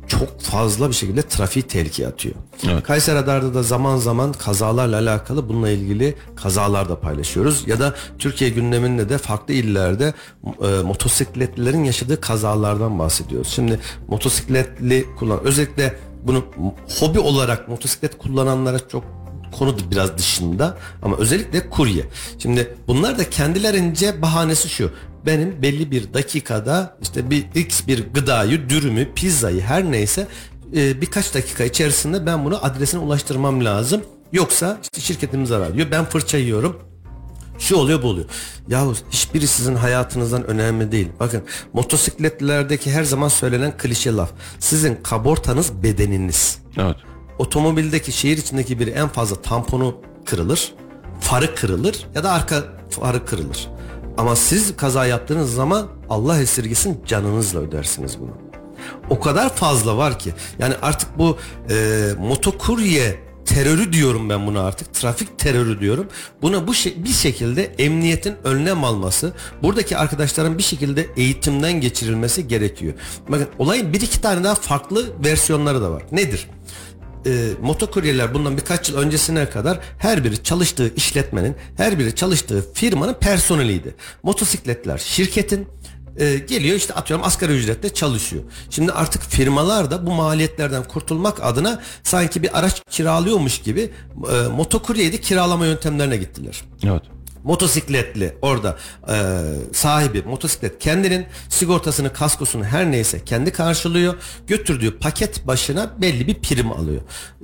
çok 0.09 0.41
fazla 0.41 0.89
bir 0.89 0.95
şekilde 0.95 1.23
trafiği 1.23 1.63
tehlikeye 1.63 2.09
atıyor. 2.09 2.35
Evet. 2.71 2.83
Kayseri 2.83 3.17
Radar'da 3.17 3.55
da 3.55 3.63
zaman 3.63 3.97
zaman 3.97 4.33
kazalarla 4.33 4.99
alakalı 4.99 5.49
bununla 5.49 5.71
ilgili 5.71 6.15
kazalar 6.37 6.89
da 6.89 7.01
paylaşıyoruz. 7.01 7.69
Ya 7.69 7.81
da 7.81 7.95
Türkiye 8.19 8.51
gündeminde 8.51 9.09
de 9.09 9.19
farklı 9.19 9.55
illerde 9.55 10.15
e, 10.63 10.67
motosikletlilerin 10.83 11.85
yaşadığı 11.85 12.21
kazalardan 12.21 12.99
bahsediyoruz. 12.99 13.49
Şimdi 13.49 13.81
motosikletli 14.09 15.07
kullan 15.19 15.41
özellikle 15.45 15.97
bunu 16.23 16.45
hobi 17.01 17.19
olarak 17.19 17.69
motosiklet 17.69 18.19
kullananlara 18.19 18.89
çok 18.89 19.05
konu 19.59 19.79
da 19.79 19.91
biraz 19.91 20.19
dışında 20.19 20.79
ama 21.03 21.17
özellikle 21.17 21.71
kurye. 21.71 22.05
Şimdi 22.39 22.77
bunlar 22.87 23.19
da 23.19 23.31
kendilerince 23.31 24.23
bahanesi 24.23 24.69
şu. 24.69 24.91
Benim 25.27 25.63
belli 25.63 25.91
bir 25.91 26.15
dakikada 26.15 26.97
işte 27.03 27.31
bir 27.31 27.45
x 27.55 27.87
bir 27.87 28.13
gıdayı, 28.15 28.69
dürümü, 28.69 29.15
pizzayı 29.15 29.61
her 29.61 29.85
neyse 29.85 30.27
e, 30.77 31.01
birkaç 31.01 31.35
dakika 31.35 31.65
içerisinde 31.65 32.27
ben 32.27 32.45
bunu 32.45 32.65
adresine 32.65 33.01
ulaştırmam 33.01 33.65
lazım. 33.65 34.03
Yoksa 34.33 34.79
işte 34.83 35.01
şirketim 35.01 35.47
zarar 35.47 35.75
diyor. 35.75 35.91
Ben 35.91 36.05
fırça 36.05 36.39
yiyorum. 36.39 36.83
Şu 37.59 37.77
oluyor 37.77 38.03
bu 38.03 38.07
oluyor. 38.07 38.27
Yahu 38.69 38.95
hiçbiri 39.11 39.47
sizin 39.47 39.77
hayatınızdan 39.77 40.47
önemli 40.47 40.93
değil. 40.93 41.09
Bakın 41.21 41.43
motosikletlerdeki 41.73 42.91
her 42.93 43.05
zaman 43.05 43.29
söylenen 43.29 43.77
klişe 43.77 44.13
laf. 44.13 44.31
Sizin 44.59 44.99
kabortanız 45.03 45.83
bedeniniz. 45.83 46.59
Evet. 46.77 46.97
Otomobildeki 47.39 48.13
şehir 48.13 48.39
içindeki 48.39 48.79
biri 48.79 48.91
en 48.91 49.09
fazla 49.09 49.43
tamponu 49.43 50.01
kırılır, 50.25 50.75
farı 51.21 51.55
kırılır 51.55 52.07
ya 52.15 52.25
da 52.25 52.33
arka 52.33 52.65
farı 52.91 53.27
kırılır. 53.27 53.69
Ama 54.19 54.37
siz 54.37 54.77
kaza 54.77 55.07
yaptığınız 55.07 55.55
zaman 55.55 55.89
Allah 56.11 56.41
esirgesin 56.41 57.05
canınızla 57.07 57.61
ödersiniz 57.61 58.21
bunu. 58.21 58.31
O 59.11 59.21
kadar 59.21 59.55
fazla 59.55 59.97
var 59.97 60.19
ki 60.19 60.35
yani 60.59 60.75
artık 60.83 61.19
bu 61.19 61.39
e, 61.71 62.09
motokurye 62.19 63.27
terörü 63.47 63.93
diyorum 63.93 64.29
ben 64.31 64.47
buna 64.47 64.63
artık 64.63 64.95
trafik 64.95 65.39
terörü 65.39 65.81
diyorum. 65.81 66.09
Buna 66.43 66.67
bu 66.67 66.75
şey, 66.75 67.05
bir 67.05 67.09
şekilde 67.09 67.65
emniyetin 67.65 68.35
önlem 68.45 68.85
alması, 68.85 69.33
buradaki 69.63 69.97
arkadaşların 69.97 70.59
bir 70.59 70.63
şekilde 70.63 71.07
eğitimden 71.17 71.81
geçirilmesi 71.81 72.49
gerekiyor. 72.49 72.95
Bakın 73.29 73.49
olayın 73.59 73.93
bir 73.93 74.01
iki 74.01 74.21
tane 74.21 74.45
daha 74.45 74.55
farklı 74.55 75.25
versiyonları 75.25 75.83
da 75.83 75.91
var. 75.91 76.03
Nedir? 76.13 76.49
E, 77.27 77.49
motokuryeler 77.63 78.35
bundan 78.35 78.57
birkaç 78.57 78.89
yıl 78.89 78.99
öncesine 78.99 79.51
kadar 79.51 79.81
her 79.99 80.25
biri 80.25 80.43
çalıştığı 80.43 80.95
işletmenin, 80.95 81.57
her 81.77 81.99
biri 81.99 82.15
çalıştığı 82.15 82.73
firmanın 82.73 83.15
personeliydi. 83.15 83.95
Motosikletler 84.23 84.99
şirketin 84.99 85.69
e, 86.19 86.39
geliyor 86.39 86.77
işte 86.77 86.95
atıyorum 86.95 87.27
asgari 87.27 87.53
ücretle 87.53 87.95
çalışıyor. 87.95 88.43
Şimdi 88.71 88.93
artık 88.93 89.23
firmalar 89.23 89.91
da 89.91 90.07
bu 90.07 90.11
maliyetlerden 90.11 90.85
kurtulmak 90.85 91.45
adına 91.45 91.83
sanki 92.03 92.43
bir 92.43 92.59
araç 92.59 92.83
kiralıyormuş 92.91 93.59
gibi 93.59 93.91
e, 94.33 94.49
motokuryeyi 94.49 95.13
de 95.13 95.21
kiralama 95.21 95.67
yöntemlerine 95.67 96.17
gittiler 96.17 96.63
Evet. 96.85 97.03
Motosikletli 97.47 98.37
orada 98.43 98.77
e, 99.09 99.15
sahibi 99.73 100.23
motosiklet 100.23 100.79
kendinin 100.79 101.27
sigortasını 101.49 102.13
kaskosunu 102.13 102.65
her 102.65 102.93
neyse 102.93 103.25
kendi 103.25 103.53
karşılıyor 103.53 104.15
götürdüğü 104.47 104.99
paket 104.99 105.47
başına 105.47 105.91
belli 106.01 106.27
bir 106.27 106.35
prim 106.35 106.73
alıyor. 106.73 107.01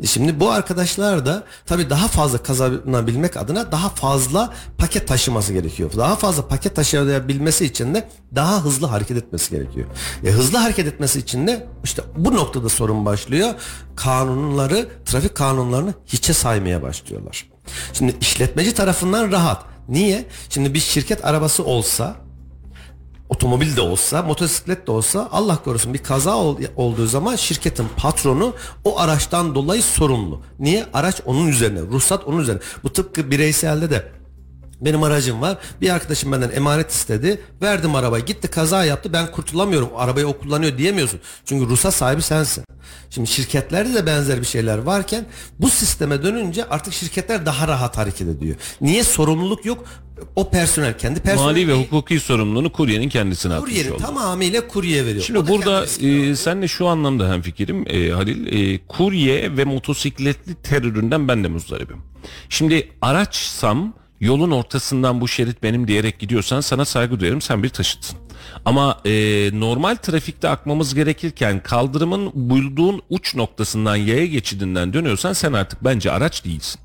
Şimdi 0.06 0.40
bu 0.40 0.50
arkadaşlar 0.50 1.26
da 1.26 1.44
tabii 1.66 1.90
daha 1.90 2.08
fazla 2.08 2.38
kazanabilmek 2.38 3.36
adına 3.36 3.72
daha 3.72 3.88
fazla 3.88 4.52
paket 4.78 5.08
taşıması 5.08 5.52
gerekiyor. 5.52 5.90
Daha 5.96 6.16
fazla 6.16 6.48
paket 6.48 6.76
taşıyabilmesi 6.76 7.64
için 7.64 7.94
de 7.94 8.08
daha 8.34 8.64
hızlı 8.64 8.86
hareket 8.86 9.16
etmesi 9.16 9.50
gerekiyor. 9.50 9.86
E, 10.24 10.30
hızlı 10.30 10.58
hareket 10.58 10.86
etmesi 10.86 11.18
için 11.18 11.46
de 11.46 11.66
işte 11.84 12.02
bu 12.16 12.34
noktada 12.34 12.68
sorun 12.68 13.06
başlıyor. 13.06 13.54
Kanunları, 13.96 14.88
trafik 15.04 15.34
kanunlarını 15.34 15.94
hiçe 16.06 16.32
saymaya 16.32 16.82
başlıyorlar. 16.82 17.52
Şimdi 17.92 18.16
işletmeci 18.20 18.74
tarafından 18.74 19.32
rahat. 19.32 19.71
Niye? 19.88 20.26
Şimdi 20.48 20.74
bir 20.74 20.80
şirket 20.80 21.24
arabası 21.24 21.64
olsa 21.64 22.16
otomobil 23.28 23.76
de 23.76 23.80
olsa, 23.80 24.22
motosiklet 24.22 24.86
de 24.86 24.90
olsa 24.90 25.28
Allah 25.32 25.62
korusun 25.64 25.94
bir 25.94 25.98
kaza 25.98 26.36
ol- 26.36 26.58
olduğu 26.76 27.06
zaman 27.06 27.36
şirketin 27.36 27.86
patronu 27.96 28.54
o 28.84 28.98
araçtan 29.00 29.54
dolayı 29.54 29.82
sorumlu. 29.82 30.40
Niye? 30.58 30.86
Araç 30.92 31.20
onun 31.26 31.48
üzerine, 31.48 31.80
ruhsat 31.80 32.24
onun 32.26 32.38
üzerine. 32.38 32.60
Bu 32.82 32.92
tıpkı 32.92 33.30
bireyselde 33.30 33.90
de 33.90 34.08
benim 34.84 35.02
aracım 35.02 35.40
var. 35.40 35.58
Bir 35.80 35.90
arkadaşım 35.90 36.32
benden 36.32 36.50
emanet 36.50 36.90
istedi. 36.90 37.40
Verdim 37.62 37.94
arabayı. 37.94 38.24
Gitti 38.24 38.48
kaza 38.48 38.84
yaptı. 38.84 39.12
Ben 39.12 39.30
kurtulamıyorum. 39.30 39.88
Arabayı 39.96 40.26
o 40.26 40.38
kullanıyor 40.38 40.78
diyemiyorsun. 40.78 41.20
Çünkü 41.44 41.66
ruhsat 41.70 41.94
sahibi 41.94 42.22
sensin. 42.22 42.64
Şimdi 43.10 43.28
şirketlerde 43.28 43.94
de 43.94 44.06
benzer 44.06 44.40
bir 44.40 44.46
şeyler 44.46 44.78
varken 44.78 45.24
bu 45.58 45.68
sisteme 45.70 46.22
dönünce 46.22 46.64
artık 46.68 46.92
şirketler 46.92 47.46
daha 47.46 47.68
rahat 47.68 47.98
hareket 47.98 48.28
ediyor. 48.28 48.56
Niye 48.80 49.04
sorumluluk 49.04 49.64
yok? 49.66 49.84
O 50.36 50.50
personel 50.50 50.98
kendi 50.98 51.20
personeli 51.20 51.44
Mali 51.44 51.68
ve 51.68 51.74
hukuki 51.82 52.20
sorumluluğunu 52.20 52.72
kuryenin 52.72 53.08
kendisine 53.08 53.54
atmış 53.54 53.70
kuryenin 53.70 53.90
oldu. 53.94 54.02
tamamıyla 54.02 54.68
kurye 54.68 55.06
veriyor. 55.06 55.24
Şimdi 55.24 55.38
da 55.38 55.48
burada 55.48 55.86
e, 56.00 56.36
senle 56.36 56.68
şu 56.68 56.86
anlamda 56.86 57.32
hemfikirim 57.32 57.84
e, 57.88 58.10
Halil. 58.10 58.46
E, 58.74 58.80
kurye 58.88 59.56
ve 59.56 59.64
motosikletli 59.64 60.54
teröründen 60.54 61.28
ben 61.28 61.44
de 61.44 61.48
muzdaribim. 61.48 62.02
Şimdi 62.48 62.88
araçsam 63.02 63.94
yolun 64.22 64.50
ortasından 64.50 65.20
bu 65.20 65.28
şerit 65.28 65.62
benim 65.62 65.88
diyerek 65.88 66.18
gidiyorsan 66.18 66.60
sana 66.60 66.84
saygı 66.84 67.20
duyarım 67.20 67.40
sen 67.40 67.62
bir 67.62 67.68
taşıtsın. 67.68 68.18
Ama 68.64 69.00
e, 69.04 69.10
normal 69.60 69.96
trafikte 69.96 70.48
akmamız 70.48 70.94
gerekirken 70.94 71.62
kaldırımın 71.62 72.30
bulduğun 72.34 73.02
uç 73.10 73.34
noktasından 73.34 73.96
yaya 73.96 74.26
geçidinden 74.26 74.92
dönüyorsan 74.92 75.32
sen 75.32 75.52
artık 75.52 75.84
bence 75.84 76.12
araç 76.12 76.44
değilsin. 76.44 76.80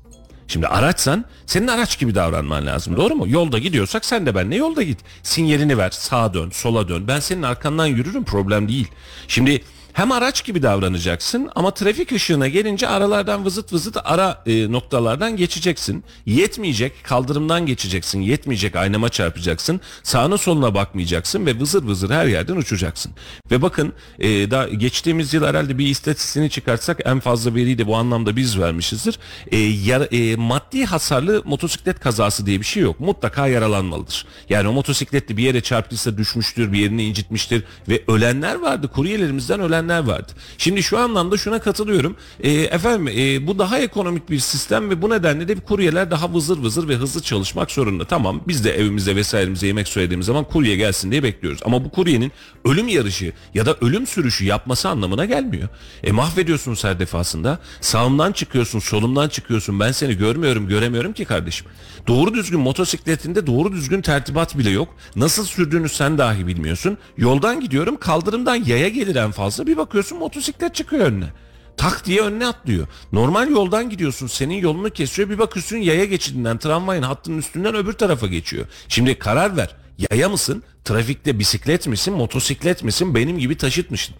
Şimdi 0.48 0.66
araçsan 0.66 1.24
senin 1.46 1.68
araç 1.68 1.98
gibi 1.98 2.14
davranman 2.14 2.66
lazım 2.66 2.96
doğru 2.96 3.14
mu? 3.14 3.28
Yolda 3.28 3.58
gidiyorsak 3.58 4.04
sen 4.04 4.26
de 4.26 4.34
benimle 4.34 4.56
yolda 4.56 4.82
git. 4.82 4.98
Sinyalini 5.22 5.78
ver 5.78 5.90
sağa 5.90 6.34
dön 6.34 6.50
sola 6.50 6.88
dön 6.88 7.08
ben 7.08 7.20
senin 7.20 7.42
arkandan 7.42 7.86
yürürüm 7.86 8.24
problem 8.24 8.68
değil. 8.68 8.88
Şimdi 9.28 9.62
hem 9.98 10.12
araç 10.12 10.44
gibi 10.44 10.62
davranacaksın 10.62 11.50
ama 11.54 11.74
trafik 11.74 12.12
ışığına 12.12 12.48
gelince 12.48 12.88
aralardan 12.88 13.44
vızıt 13.44 13.72
vızıt 13.72 13.96
ara 14.04 14.42
e, 14.46 14.72
noktalardan 14.72 15.36
geçeceksin. 15.36 16.04
Yetmeyecek 16.26 17.04
kaldırımdan 17.04 17.66
geçeceksin. 17.66 18.20
Yetmeyecek 18.20 18.76
aynama 18.76 19.08
çarpacaksın. 19.08 19.80
Sağına 20.02 20.38
soluna 20.38 20.74
bakmayacaksın 20.74 21.46
ve 21.46 21.60
vızır 21.60 21.82
vızır 21.82 22.10
her 22.10 22.26
yerden 22.26 22.56
uçacaksın. 22.56 23.12
Ve 23.50 23.62
bakın 23.62 23.92
e, 24.18 24.50
daha 24.50 24.68
geçtiğimiz 24.68 25.34
yıl 25.34 25.44
herhalde 25.44 25.78
bir 25.78 25.86
istatistiğini 25.86 26.50
çıkartsak 26.50 27.00
en 27.04 27.20
fazla 27.20 27.54
veriyi 27.54 27.78
de 27.78 27.86
bu 27.86 27.96
anlamda 27.96 28.36
biz 28.36 28.58
vermişizdir. 28.58 29.18
E, 29.52 29.58
yara- 29.58 30.16
e, 30.16 30.36
maddi 30.36 30.84
hasarlı 30.84 31.42
motosiklet 31.44 32.00
kazası 32.00 32.46
diye 32.46 32.60
bir 32.60 32.66
şey 32.66 32.82
yok. 32.82 33.00
Mutlaka 33.00 33.46
yaralanmalıdır. 33.46 34.26
Yani 34.48 34.68
o 34.68 34.72
motosikletli 34.72 35.36
bir 35.36 35.42
yere 35.42 35.60
çarptıysa 35.60 36.18
düşmüştür, 36.18 36.72
bir 36.72 36.78
yerini 36.78 37.04
incitmiştir 37.04 37.64
ve 37.88 38.02
ölenler 38.08 38.54
vardı. 38.54 38.88
Kuryelerimizden 38.88 39.60
ölenler 39.60 39.87
verenler 39.88 40.12
vardı. 40.12 40.32
Şimdi 40.58 40.82
şu 40.82 40.98
anlamda 40.98 41.36
şuna 41.36 41.58
katılıyorum. 41.58 42.16
E, 42.40 42.50
efendim 42.52 43.08
e, 43.08 43.46
bu 43.46 43.58
daha 43.58 43.78
ekonomik 43.78 44.30
bir 44.30 44.38
sistem 44.38 44.90
ve 44.90 45.02
bu 45.02 45.10
nedenle 45.10 45.48
de 45.48 45.54
kuryeler 45.54 46.10
daha 46.10 46.34
vızır 46.34 46.58
vızır 46.58 46.88
ve 46.88 46.96
hızlı 46.96 47.22
çalışmak 47.22 47.70
zorunda. 47.70 48.04
Tamam 48.04 48.40
biz 48.48 48.64
de 48.64 48.72
evimizde 48.78 49.16
vesairemize 49.16 49.66
yemek 49.66 49.88
söylediğimiz 49.88 50.26
zaman 50.26 50.44
kurye 50.44 50.76
gelsin 50.76 51.10
diye 51.10 51.22
bekliyoruz. 51.22 51.60
Ama 51.64 51.84
bu 51.84 51.90
kuryenin 51.90 52.32
ölüm 52.64 52.88
yarışı 52.88 53.32
ya 53.54 53.66
da 53.66 53.76
ölüm 53.80 54.06
sürüşü 54.06 54.44
yapması 54.44 54.88
anlamına 54.88 55.24
gelmiyor. 55.24 55.68
E 56.02 56.12
mahvediyorsunuz 56.12 56.84
her 56.84 56.98
defasında. 56.98 57.58
Sağımdan 57.80 58.32
çıkıyorsun, 58.32 58.78
solumdan 58.78 59.28
çıkıyorsun. 59.28 59.80
Ben 59.80 59.92
seni 59.92 60.14
görmüyorum, 60.14 60.68
göremiyorum 60.68 61.12
ki 61.12 61.24
kardeşim. 61.24 61.66
Doğru 62.06 62.34
düzgün 62.34 62.60
motosikletinde 62.60 63.46
doğru 63.46 63.72
düzgün 63.72 64.02
tertibat 64.02 64.58
bile 64.58 64.70
yok. 64.70 64.88
Nasıl 65.16 65.44
sürdüğünü 65.44 65.88
sen 65.88 66.18
dahi 66.18 66.46
bilmiyorsun. 66.46 66.98
Yoldan 67.16 67.60
gidiyorum, 67.60 67.96
kaldırımdan 67.96 68.54
yaya 68.54 68.88
gelir 68.88 69.16
en 69.16 69.30
fazla. 69.30 69.66
Bir 69.66 69.76
bakıyorsun 69.78 70.18
motosiklet 70.18 70.74
çıkıyor 70.74 71.06
önüne. 71.06 71.32
Tak 71.76 72.04
diye 72.04 72.22
önüne 72.22 72.46
atlıyor. 72.46 72.86
Normal 73.12 73.50
yoldan 73.50 73.90
gidiyorsun 73.90 74.26
senin 74.26 74.54
yolunu 74.54 74.90
kesiyor 74.90 75.30
bir 75.30 75.38
bakıyorsun 75.38 75.76
yaya 75.76 76.04
geçidinden 76.04 76.58
tramvayın 76.58 77.02
hattının 77.02 77.38
üstünden 77.38 77.74
öbür 77.74 77.92
tarafa 77.92 78.26
geçiyor. 78.26 78.66
Şimdi 78.88 79.18
karar 79.18 79.56
ver 79.56 79.76
yaya 80.10 80.28
mısın 80.28 80.62
trafikte 80.84 81.38
bisiklet 81.38 81.86
misin 81.86 82.14
motosiklet 82.14 82.84
misin 82.84 83.14
benim 83.14 83.38
gibi 83.38 83.56
taşıt 83.56 83.90
mısın? 83.90 84.14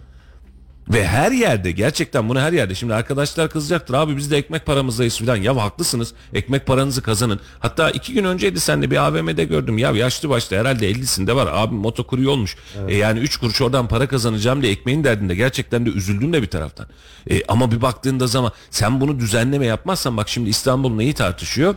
Ve 0.89 1.07
her 1.07 1.31
yerde 1.31 1.71
gerçekten 1.71 2.29
bunu 2.29 2.39
her 2.39 2.53
yerde 2.53 2.75
şimdi 2.75 2.93
arkadaşlar 2.93 3.49
kızacaktır 3.49 3.93
abi 3.93 4.17
biz 4.17 4.31
de 4.31 4.37
ekmek 4.37 4.65
paramızdayız 4.65 5.17
filan 5.17 5.35
ya 5.35 5.55
haklısınız 5.55 6.13
ekmek 6.33 6.65
paranızı 6.65 7.01
kazanın. 7.01 7.39
Hatta 7.59 7.89
iki 7.91 8.13
gün 8.13 8.23
önceydi 8.23 8.59
sen 8.59 8.81
de 8.81 8.91
bir 8.91 8.97
AVM'de 8.97 9.43
gördüm 9.43 9.77
ya 9.77 9.91
yaşlı 9.91 10.29
başlı 10.29 10.57
herhalde 10.57 10.91
50'sinde 10.91 11.35
var 11.35 11.49
abi 11.53 11.75
motokurye 11.75 12.27
olmuş. 12.29 12.55
E 12.87 12.95
yani 12.97 13.19
3 13.19 13.37
kuruş 13.37 13.61
oradan 13.61 13.87
para 13.87 14.07
kazanacağım 14.07 14.61
diye 14.61 14.71
ekmeğin 14.71 15.03
derdinde 15.03 15.35
gerçekten 15.35 15.85
de 15.85 15.89
üzüldüm 15.89 16.33
de 16.33 16.41
bir 16.41 16.47
taraftan. 16.47 16.87
E 17.29 17.43
ama 17.47 17.71
bir 17.71 17.81
baktığında 17.81 18.27
zaman 18.27 18.51
sen 18.71 19.01
bunu 19.01 19.19
düzenleme 19.19 19.65
yapmazsan 19.65 20.17
bak 20.17 20.29
şimdi 20.29 20.49
İstanbul 20.49 20.95
neyi 20.95 21.13
tartışıyor? 21.13 21.75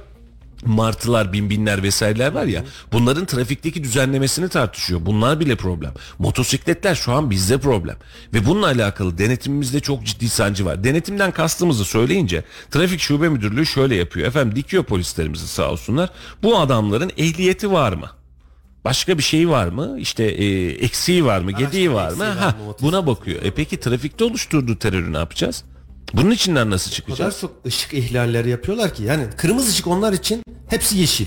Martılar, 0.66 1.32
binbinler 1.32 1.82
vesaireler 1.82 2.32
var 2.32 2.44
ya 2.44 2.64
bunların 2.92 3.26
trafikteki 3.26 3.84
düzenlemesini 3.84 4.48
tartışıyor. 4.48 5.06
Bunlar 5.06 5.40
bile 5.40 5.56
problem. 5.56 5.92
Motosikletler 6.18 6.94
şu 6.94 7.12
an 7.12 7.30
bizde 7.30 7.58
problem. 7.58 7.96
Ve 8.34 8.46
bununla 8.46 8.66
alakalı 8.66 9.18
denetimimizde 9.18 9.80
çok 9.80 10.04
ciddi 10.04 10.28
sancı 10.28 10.64
var. 10.64 10.84
Denetimden 10.84 11.32
kastımızı 11.32 11.84
söyleyince 11.84 12.44
trafik 12.70 13.00
şube 13.00 13.28
müdürlüğü 13.28 13.66
şöyle 13.66 13.94
yapıyor. 13.94 14.26
Efendim 14.28 14.56
dikiyor 14.56 14.84
polislerimizi 14.84 15.48
sağ 15.48 15.70
olsunlar. 15.70 16.10
Bu 16.42 16.58
adamların 16.58 17.10
ehliyeti 17.16 17.72
var 17.72 17.92
mı? 17.92 18.10
Başka 18.84 19.18
bir 19.18 19.22
şey 19.22 19.48
var 19.48 19.66
mı? 19.66 19.96
İşte 19.98 20.24
e, 20.24 20.68
eksiği 20.70 21.24
var 21.24 21.40
mı? 21.40 21.52
Gediği 21.52 21.92
var 21.92 22.12
mı? 22.12 22.24
Ha, 22.24 22.56
buna 22.82 23.06
bakıyor. 23.06 23.42
E 23.42 23.50
peki 23.50 23.80
trafikte 23.80 24.24
oluşturduğu 24.24 24.78
terörü 24.78 25.12
ne 25.12 25.18
yapacağız? 25.18 25.64
Bunun 26.14 26.30
içinden 26.30 26.70
nasıl 26.70 26.90
O 26.90 26.92
kadar 26.92 26.96
çıkacağız? 26.96 27.40
çok 27.40 27.50
ışık 27.66 27.94
ihlalleri 27.94 28.50
yapıyorlar 28.50 28.94
ki 28.94 29.02
yani 29.02 29.24
kırmızı 29.36 29.70
ışık 29.70 29.86
onlar 29.86 30.12
için 30.12 30.42
hepsi 30.68 30.98
yeşil. 30.98 31.26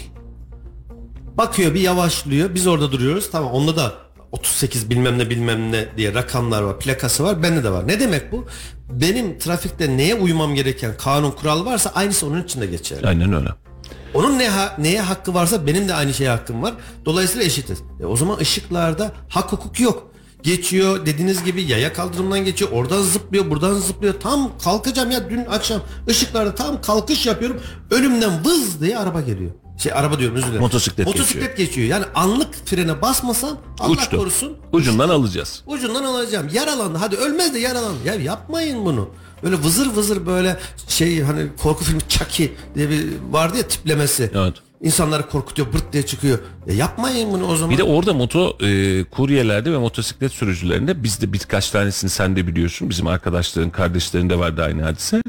Bakıyor 1.37 1.73
bir 1.73 1.79
yavaşlıyor 1.81 2.55
biz 2.55 2.67
orada 2.67 2.91
duruyoruz 2.91 3.31
tamam 3.31 3.51
onda 3.51 3.75
da 3.75 3.93
38 4.31 4.89
bilmem 4.89 5.17
ne 5.19 5.29
bilmem 5.29 5.71
ne 5.71 5.85
diye 5.97 6.13
rakamlar 6.13 6.61
var 6.61 6.79
plakası 6.79 7.23
var 7.23 7.43
bende 7.43 7.63
de 7.63 7.69
var. 7.71 7.87
Ne 7.87 7.99
demek 7.99 8.31
bu? 8.31 8.45
Benim 8.89 9.37
trafikte 9.39 9.97
neye 9.97 10.15
uymam 10.15 10.55
gereken 10.55 10.97
kanun 10.97 11.31
kural 11.31 11.65
varsa 11.65 11.91
aynısı 11.95 12.27
onun 12.27 12.43
için 12.43 12.61
de 12.61 12.65
geçerli. 12.65 13.07
Aynen 13.07 13.33
öyle. 13.33 13.49
Onun 14.13 14.39
ne 14.39 14.49
ha- 14.49 14.75
neye 14.77 15.01
hakkı 15.01 15.33
varsa 15.33 15.67
benim 15.67 15.87
de 15.87 15.93
aynı 15.93 16.13
şeye 16.13 16.29
hakkım 16.29 16.61
var. 16.63 16.73
Dolayısıyla 17.05 17.45
eşitiz. 17.45 17.79
E 18.01 18.05
o 18.05 18.15
zaman 18.15 18.37
ışıklarda 18.37 19.11
hak 19.29 19.51
hukuk 19.51 19.79
yok. 19.79 20.11
Geçiyor 20.45 21.05
dediğiniz 21.05 21.43
gibi 21.43 21.61
yaya 21.63 21.93
kaldırımdan 21.93 22.45
geçiyor. 22.45 22.71
Oradan 22.71 23.01
zıplıyor, 23.01 23.49
buradan 23.49 23.73
zıplıyor. 23.73 24.13
Tam 24.19 24.57
kalkacağım 24.63 25.11
ya 25.11 25.29
dün 25.29 25.45
akşam 25.45 25.81
ışıklarda 26.09 26.55
tam 26.55 26.81
kalkış 26.81 27.25
yapıyorum. 27.25 27.61
Önümden 27.91 28.45
vız 28.45 28.81
diye 28.81 28.97
araba 28.97 29.21
geliyor. 29.21 29.51
Şey 29.77 29.93
araba 29.93 30.19
diyorum 30.19 30.37
özür 30.37 30.47
dilerim. 30.47 30.61
Motosiklet 30.61 31.07
Motosiklet 31.07 31.57
geçiyor. 31.57 31.87
Yani 31.87 32.05
anlık 32.15 32.53
frene 32.67 33.01
basmasam 33.01 33.57
Allah 33.79 33.91
Uçtu. 33.91 34.17
korusun 34.17 34.57
Ucundan 34.71 35.09
alacağız. 35.09 35.63
ucundan 35.67 36.03
alacağım. 36.03 36.47
Yaralandı. 36.53 36.97
Hadi 36.97 37.15
ölmez 37.15 37.53
de 37.53 37.59
yaralandı. 37.59 37.97
Ya 38.05 38.13
yapmayın 38.15 38.85
bunu. 38.85 39.09
Böyle 39.43 39.55
vızır 39.63 39.87
vızır 39.95 40.25
böyle 40.25 40.57
şey 40.87 41.21
hani 41.21 41.47
korku 41.63 41.83
filmi 41.83 42.01
Chucky 42.09 42.49
diye 42.75 42.89
bir 42.89 43.05
vardı 43.31 43.57
ya 43.57 43.67
tiplemesi. 43.67 44.31
Evet. 44.35 44.53
İnsanları 44.81 45.29
korkutuyor 45.29 45.73
bırt 45.73 45.93
diye 45.93 46.05
çıkıyor. 46.05 46.39
Ya 46.67 46.75
yapmayın 46.75 47.31
bunu 47.31 47.47
o 47.47 47.55
zaman. 47.55 47.71
Bir 47.73 47.77
de 47.77 47.83
orada 47.83 48.13
moto 48.13 48.57
e, 48.61 49.03
kuryelerde 49.03 49.71
ve 49.71 49.77
motosiklet 49.77 50.31
sürücülerinde 50.31 51.03
biz 51.03 51.21
de 51.21 51.33
birkaç 51.33 51.69
tanesini 51.69 52.09
sen 52.09 52.35
de 52.35 52.47
biliyorsun. 52.47 52.89
Bizim 52.89 53.07
arkadaşların 53.07 53.69
kardeşlerinde 53.69 54.39
vardı 54.39 54.63
aynı 54.63 54.83
hadise. 54.83 55.21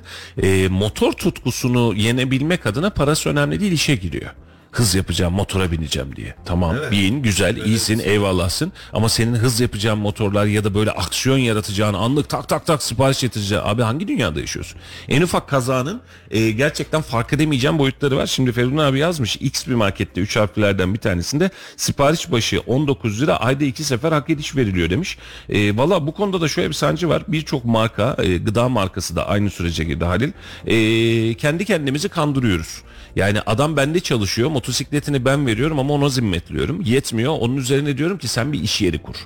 E, 0.43 0.69
motor 0.69 1.13
tutkusunu 1.13 1.95
yenebilmek 1.97 2.67
adına 2.67 2.91
parası 2.91 3.29
önemli 3.29 3.61
değil 3.61 3.73
işe 3.73 3.95
giriyor. 3.95 4.31
Hız 4.77 4.95
yapacağım 4.95 5.35
motora 5.35 5.71
bineceğim 5.73 6.17
diye. 6.17 6.35
Tamam 6.45 6.77
bin 6.91 7.23
güzel 7.23 7.57
iyisin 7.57 7.99
eyvallahsın 7.99 8.73
ama 8.93 9.09
senin 9.09 9.35
hız 9.35 9.61
yapacağın 9.61 9.99
motorlar 9.99 10.47
ya 10.47 10.65
da 10.65 10.75
böyle 10.75 10.91
aksiyon 10.91 11.39
yaratacağın 11.39 11.95
anlık 11.95 12.29
tak 12.29 12.49
tak 12.49 12.67
tak 12.67 12.83
sipariş 12.83 13.21
getireceğin 13.21 13.63
abi 13.65 13.83
hangi 13.83 14.09
dünyada 14.09 14.41
yaşıyorsun? 14.41 14.79
En 15.09 15.23
ufak 15.23 15.49
kazanın 15.49 16.01
e, 16.31 16.51
gerçekten 16.51 17.03
fark 17.03 17.33
edemeyeceğim 17.33 17.79
boyutları 17.79 18.17
var. 18.17 18.27
Şimdi 18.27 18.53
Feridun 18.53 18.77
abi 18.77 18.99
yazmış 18.99 19.37
X 19.37 19.67
bir 19.67 19.75
markette 19.75 20.21
3 20.21 20.37
harflerden 20.37 20.95
bir 20.95 20.99
tanesinde 20.99 21.51
sipariş 21.77 22.33
başı 22.33 22.61
19 22.67 23.23
lira 23.23 23.37
ayda 23.37 23.65
2 23.65 23.85
sefer 23.85 24.13
hak 24.13 24.31
ediş 24.31 24.57
veriliyor 24.57 24.91
demiş. 24.91 25.19
E, 25.49 25.77
Valla 25.77 26.07
bu 26.07 26.15
konuda 26.15 26.41
da 26.41 26.49
şöyle 26.49 26.69
bir 26.69 26.75
sancı 26.75 27.09
var. 27.09 27.23
Birçok 27.29 27.65
marka 27.65 28.17
e, 28.23 28.37
gıda 28.37 28.69
markası 28.69 29.17
da 29.17 29.29
aynı 29.29 29.51
sürece 29.51 29.85
girdi 29.85 30.05
Halil. 30.05 30.33
E, 30.67 31.35
kendi 31.35 31.65
kendimizi 31.65 32.09
kandırıyoruz. 32.09 32.83
Yani 33.17 33.41
adam 33.41 33.77
bende 33.77 34.01
çalışıyor 34.01 34.51
motosikletini 34.51 35.25
ben 35.25 35.47
veriyorum 35.47 35.79
ama 35.79 35.95
ona 35.95 36.09
zimmetliyorum. 36.09 36.81
Yetmiyor 36.81 37.37
onun 37.41 37.57
üzerine 37.57 37.99
diyorum 37.99 38.19
ki 38.19 38.29
sen 38.29 38.53
bir 38.53 38.61
iş 38.63 38.83
yeri 38.83 38.99
kur. 38.99 39.17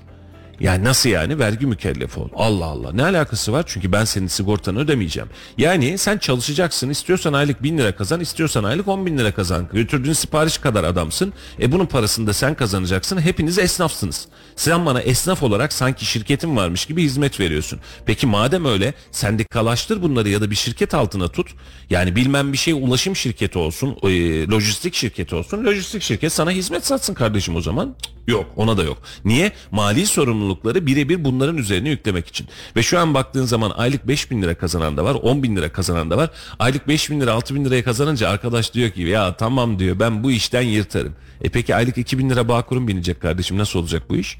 Yani 0.61 0.85
nasıl 0.85 1.09
yani 1.09 1.39
vergi 1.39 1.67
mükellefi 1.67 2.21
ol. 2.21 2.29
Allah 2.35 2.65
Allah 2.65 2.93
ne 2.93 3.03
alakası 3.03 3.53
var? 3.53 3.65
Çünkü 3.67 3.93
ben 3.93 4.05
senin 4.05 4.27
sigortanı 4.27 4.79
ödemeyeceğim. 4.79 5.29
Yani 5.59 5.99
sen 5.99 6.19
çalışacaksın 6.19 6.91
istiyorsan 6.91 7.33
aylık 7.33 7.63
bin 7.63 7.79
lira 7.79 7.97
kazan 7.97 8.21
istiyorsan 8.21 8.65
aylık 8.65 8.89
on 8.89 9.07
bin 9.07 9.19
lira 9.19 9.35
kazan. 9.35 9.69
Götürdüğün 9.73 10.13
sipariş 10.13 10.59
kadar 10.59 10.85
adamsın. 10.85 11.33
E 11.61 11.73
bunun 11.73 11.87
parasını 11.87 12.27
da 12.27 12.33
sen 12.33 12.55
kazanacaksın. 12.55 13.21
Hepiniz 13.21 13.59
esnafsınız. 13.59 14.29
Sen 14.57 14.87
bana 14.87 15.01
esnaf 15.01 15.43
olarak 15.43 15.73
sanki 15.73 16.07
şirketin 16.07 16.57
varmış 16.57 16.87
gibi 16.87 17.03
hizmet 17.03 17.41
veriyorsun. 17.41 17.81
Peki 18.07 18.27
madem 18.27 18.65
öyle 18.65 18.95
sendikalaştır 19.11 20.03
bunları 20.03 20.29
ya 20.29 20.41
da 20.41 20.51
bir 20.51 20.57
şirket 20.57 20.95
altına 20.95 21.29
tut. 21.29 21.51
Yani 21.91 22.17
bilmem 22.17 22.53
bir 22.53 22.59
şey 22.59 22.75
ulaşım 22.75 23.17
şirketi 23.17 23.59
olsun, 23.59 23.97
e, 24.03 24.47
lojistik 24.49 24.95
şirketi 24.95 25.35
olsun. 25.35 25.65
Lojistik 25.65 26.03
şirket 26.03 26.33
sana 26.33 26.51
hizmet 26.51 26.87
satsın 26.87 27.15
kardeşim 27.15 27.57
o 27.57 27.61
zaman. 27.61 27.97
Yok 28.27 28.47
ona 28.57 28.77
da 28.77 28.83
yok. 28.83 28.99
Niye? 29.25 29.53
Mali 29.71 30.07
sorumlulukları 30.51 30.87
birebir 30.87 31.25
bunların 31.25 31.57
üzerine 31.57 31.89
yüklemek 31.89 32.27
için. 32.27 32.47
Ve 32.77 32.83
şu 32.83 32.99
an 32.99 33.15
baktığın 33.15 33.45
zaman 33.45 33.71
aylık 33.71 34.09
5 34.09 34.31
bin 34.31 34.43
lira 34.43 34.55
kazanan 34.55 34.97
da 34.97 35.05
var 35.05 35.15
10 35.15 35.43
bin 35.43 35.57
lira 35.57 35.73
kazanan 35.73 36.11
da 36.11 36.17
var. 36.17 36.31
Aylık 36.59 36.89
5 36.89 37.11
bin 37.11 37.21
lira 37.21 37.33
6 37.33 37.55
bin 37.55 37.65
liraya 37.65 37.85
kazanınca 37.85 38.29
arkadaş 38.29 38.75
diyor 38.75 38.91
ki 38.91 39.03
ya 39.03 39.37
tamam 39.37 39.79
diyor 39.79 40.01
ben 40.01 40.23
bu 40.23 40.31
işten 40.31 40.63
yırtarım. 40.63 41.15
E 41.43 41.49
peki 41.49 41.75
aylık 41.75 41.99
2 41.99 42.19
bin 42.19 42.31
lira 42.31 42.49
bağkurum 42.49 42.89
binecek 42.89 43.21
kardeşim 43.21 43.59
nasıl 43.59 43.79
olacak 43.79 44.03
bu 44.11 44.17
iş? 44.17 44.39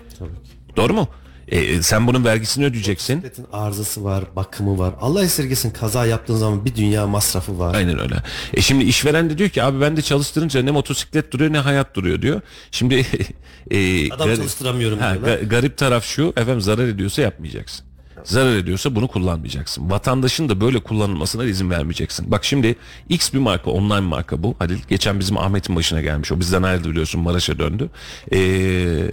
Doğru 0.77 0.95
mu? 0.95 1.09
E, 1.51 1.83
sen 1.83 2.07
bunun 2.07 2.25
vergisini 2.25 2.65
ödeyeceksin. 2.65 3.23
Bisikletin 3.23 3.47
arızası 3.53 4.05
var, 4.05 4.25
bakımı 4.37 4.79
var. 4.79 4.95
Allah 5.01 5.25
esirgesin 5.25 5.71
kaza 5.71 6.07
yaptığın 6.07 6.37
zaman 6.37 6.65
bir 6.65 6.75
dünya 6.75 7.07
masrafı 7.07 7.59
var. 7.59 7.75
Aynen 7.75 7.99
öyle. 7.99 8.15
E 8.55 8.61
şimdi 8.61 8.85
işveren 8.85 9.31
de 9.31 9.39
diyor 9.39 9.51
ki 9.51 9.63
abi 9.63 9.81
ben 9.81 9.97
de 9.97 10.03
çalıştırınca 10.03 10.63
ne 10.63 10.71
motosiklet 10.71 11.33
duruyor 11.33 11.53
ne 11.53 11.59
hayat 11.59 11.95
duruyor 11.95 12.23
diyor. 12.23 12.41
Şimdi 12.71 12.95
e, 13.71 14.13
Adam 14.13 14.29
gar- 14.29 14.37
çalıştıramıyorum 14.37 14.99
Ha, 14.99 15.15
ga- 15.17 15.49
garip 15.49 15.77
taraf 15.77 16.05
şu 16.05 16.33
efendim 16.37 16.61
zarar 16.61 16.85
ediyorsa 16.89 17.23
yapmayacaksın. 17.23 17.87
Zarar 18.25 18.57
ediyorsa 18.57 18.95
bunu 18.95 19.09
kullanmayacaksın. 19.09 19.91
Vatandaşın 19.91 20.49
da 20.49 20.61
böyle 20.61 20.81
kullanılmasına 20.81 21.45
izin 21.45 21.71
vermeyeceksin. 21.71 22.31
Bak 22.31 22.45
şimdi 22.45 22.77
X 23.09 23.33
bir 23.33 23.39
marka 23.39 23.71
online 23.71 24.01
marka 24.01 24.43
bu. 24.43 24.55
Halil 24.59 24.79
geçen 24.89 25.21
bizim 25.21 25.39
Ahmet'in 25.39 25.77
başına 25.77 26.01
gelmiş. 26.01 26.33
O 26.33 26.41
bizden 26.41 26.63
ayrıldı 26.63 26.91
biliyorsun 26.91 27.21
Maraş'a 27.21 27.59
döndü. 27.59 27.91
Ee, 28.33 29.11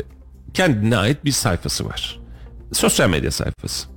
kendine 0.53 0.97
ait 0.97 1.25
bir 1.25 1.31
sayfası 1.31 1.85
var. 1.85 2.19
Sosyal 2.72 3.09
medya 3.09 3.32
sayfası. 3.32 3.88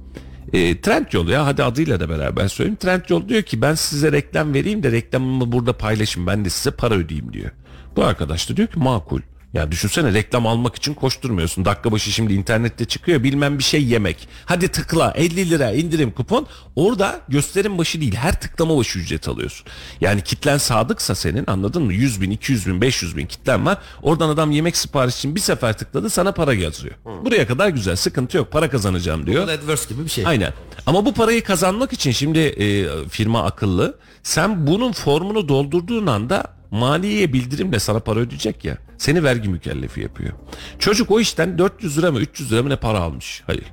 E, 0.52 0.80
Trendyol 0.80 1.28
ya 1.28 1.46
hadi 1.46 1.62
adıyla 1.62 2.00
da 2.00 2.08
beraber 2.08 2.48
söyleyeyim. 2.48 2.76
Trendyol 2.76 3.28
diyor 3.28 3.42
ki 3.42 3.62
ben 3.62 3.74
size 3.74 4.12
reklam 4.12 4.54
vereyim 4.54 4.82
de 4.82 4.92
reklamımı 4.92 5.52
burada 5.52 5.78
paylaşın 5.78 6.26
ben 6.26 6.44
de 6.44 6.50
size 6.50 6.70
para 6.70 6.94
ödeyeyim 6.94 7.32
diyor. 7.32 7.50
Bu 7.96 8.04
arkadaş 8.04 8.50
da 8.50 8.56
diyor 8.56 8.68
ki 8.68 8.78
makul. 8.78 9.20
Ya 9.54 9.70
düşünsene 9.72 10.14
reklam 10.14 10.46
almak 10.46 10.76
için 10.76 10.94
koşturmuyorsun. 10.94 11.64
Dakika 11.64 11.92
başı 11.92 12.10
şimdi 12.10 12.34
internette 12.34 12.84
çıkıyor 12.84 13.22
bilmem 13.22 13.58
bir 13.58 13.64
şey 13.64 13.84
yemek. 13.84 14.28
Hadi 14.46 14.68
tıkla 14.68 15.12
50 15.16 15.50
lira 15.50 15.70
indirim 15.70 16.10
kupon. 16.10 16.46
Orada 16.76 17.20
gösterim 17.28 17.78
başı 17.78 18.00
değil 18.00 18.14
her 18.14 18.40
tıklama 18.40 18.76
başı 18.76 18.98
ücret 18.98 19.28
alıyorsun. 19.28 19.66
Yani 20.00 20.22
kitlen 20.24 20.58
sadıksa 20.58 21.14
senin 21.14 21.44
anladın 21.46 21.82
mı? 21.82 21.92
100 21.92 22.20
bin, 22.20 22.30
200 22.30 22.66
bin, 22.66 22.80
500 22.80 23.16
bin 23.16 23.26
kitlen 23.26 23.66
var. 23.66 23.78
Oradan 24.02 24.28
adam 24.28 24.50
yemek 24.50 24.76
sipariş 24.76 25.16
için 25.16 25.34
bir 25.34 25.40
sefer 25.40 25.78
tıkladı 25.78 26.10
sana 26.10 26.32
para 26.32 26.54
yazıyor. 26.54 26.94
Buraya 27.24 27.46
kadar 27.46 27.68
güzel 27.68 27.96
sıkıntı 27.96 28.36
yok 28.36 28.52
para 28.52 28.70
kazanacağım 28.70 29.26
diyor. 29.26 29.48
AdWords 29.48 29.88
gibi 29.88 30.04
bir 30.04 30.10
şey. 30.10 30.26
Aynen. 30.26 30.52
Ama 30.86 31.04
bu 31.04 31.14
parayı 31.14 31.44
kazanmak 31.44 31.92
için 31.92 32.10
şimdi 32.10 32.38
e, 32.38 32.88
firma 33.08 33.44
akıllı. 33.44 33.98
Sen 34.22 34.66
bunun 34.66 34.92
formunu 34.92 35.48
doldurduğun 35.48 36.06
anda 36.06 36.59
maliyeye 36.70 37.32
bildirimle 37.32 37.78
sana 37.78 38.00
para 38.00 38.20
ödeyecek 38.20 38.64
ya. 38.64 38.78
Seni 38.98 39.24
vergi 39.24 39.48
mükellefi 39.48 40.00
yapıyor. 40.00 40.32
Çocuk 40.78 41.10
o 41.10 41.20
işten 41.20 41.58
400 41.58 41.98
lira 41.98 42.12
mı 42.12 42.20
300 42.20 42.52
lira 42.52 42.62
mı 42.62 42.70
ne 42.70 42.76
para 42.76 42.98
almış. 43.00 43.42
Hayır. 43.46 43.64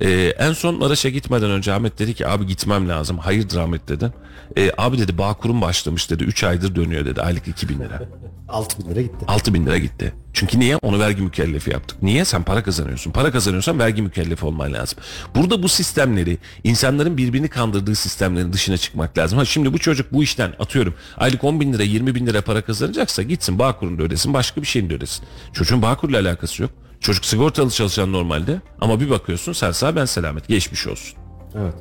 E, 0.00 0.34
en 0.38 0.52
son 0.52 0.78
Maraş'a 0.78 1.08
gitmeden 1.08 1.50
önce 1.50 1.72
Ahmet 1.72 1.98
dedi 1.98 2.14
ki 2.14 2.28
abi 2.28 2.46
gitmem 2.46 2.88
lazım. 2.88 3.18
Hayırdır 3.18 3.58
Ahmet 3.58 3.88
dedim. 3.88 4.12
E, 4.56 4.70
abi 4.78 4.98
dedi 4.98 5.18
Bağkur'un 5.18 5.60
başlamış 5.60 6.10
dedi. 6.10 6.24
3 6.24 6.44
aydır 6.44 6.74
dönüyor 6.74 7.04
dedi. 7.04 7.22
Aylık 7.22 7.48
2000 7.48 7.78
lira. 7.78 8.02
6 8.48 8.78
bin 8.84 8.90
lira 8.90 9.00
gitti. 9.00 9.24
6 9.28 9.54
bin 9.54 9.66
lira 9.66 9.78
gitti. 9.78 10.12
Çünkü 10.32 10.60
niye? 10.60 10.76
Onu 10.76 10.98
vergi 10.98 11.22
mükellefi 11.22 11.70
yaptık. 11.70 12.02
Niye? 12.02 12.24
Sen 12.24 12.42
para 12.42 12.62
kazanıyorsun. 12.62 13.10
Para 13.10 13.30
kazanıyorsan 13.30 13.78
vergi 13.78 14.02
mükellefi 14.02 14.46
olman 14.46 14.72
lazım. 14.72 14.98
Burada 15.34 15.62
bu 15.62 15.68
sistemleri, 15.68 16.38
insanların 16.64 17.16
birbirini 17.16 17.48
kandırdığı 17.48 17.94
sistemlerin 17.94 18.52
dışına 18.52 18.76
çıkmak 18.76 19.18
lazım. 19.18 19.38
Ha 19.38 19.44
şimdi 19.44 19.72
bu 19.72 19.78
çocuk 19.78 20.12
bu 20.12 20.22
işten 20.22 20.52
atıyorum 20.58 20.94
aylık 21.16 21.44
10 21.44 21.60
bin 21.60 21.72
lira 21.72 21.82
20 21.82 22.14
bin 22.14 22.26
lira 22.26 22.40
para 22.40 22.62
kazanacaksa 22.62 23.22
gitsin 23.22 23.58
Bağkur'un 23.58 23.98
da 23.98 24.02
ödesin 24.02 24.34
başka 24.34 24.62
bir 24.62 24.66
şeyin 24.66 24.90
de 24.90 24.94
ödesin. 24.94 25.24
Çocuğun 25.52 25.82
Bağkur'la 25.82 26.18
alakası 26.20 26.62
yok. 26.62 26.70
Çocuk 27.00 27.24
sigortalı 27.24 27.70
çalışan 27.70 28.12
normalde 28.12 28.60
ama 28.80 29.00
bir 29.00 29.10
bakıyorsun 29.10 29.52
sen 29.52 29.72
sağ 29.72 29.96
ben 29.96 30.04
selamet 30.04 30.48
geçmiş 30.48 30.86
olsun. 30.86 31.18
Evet. 31.58 31.74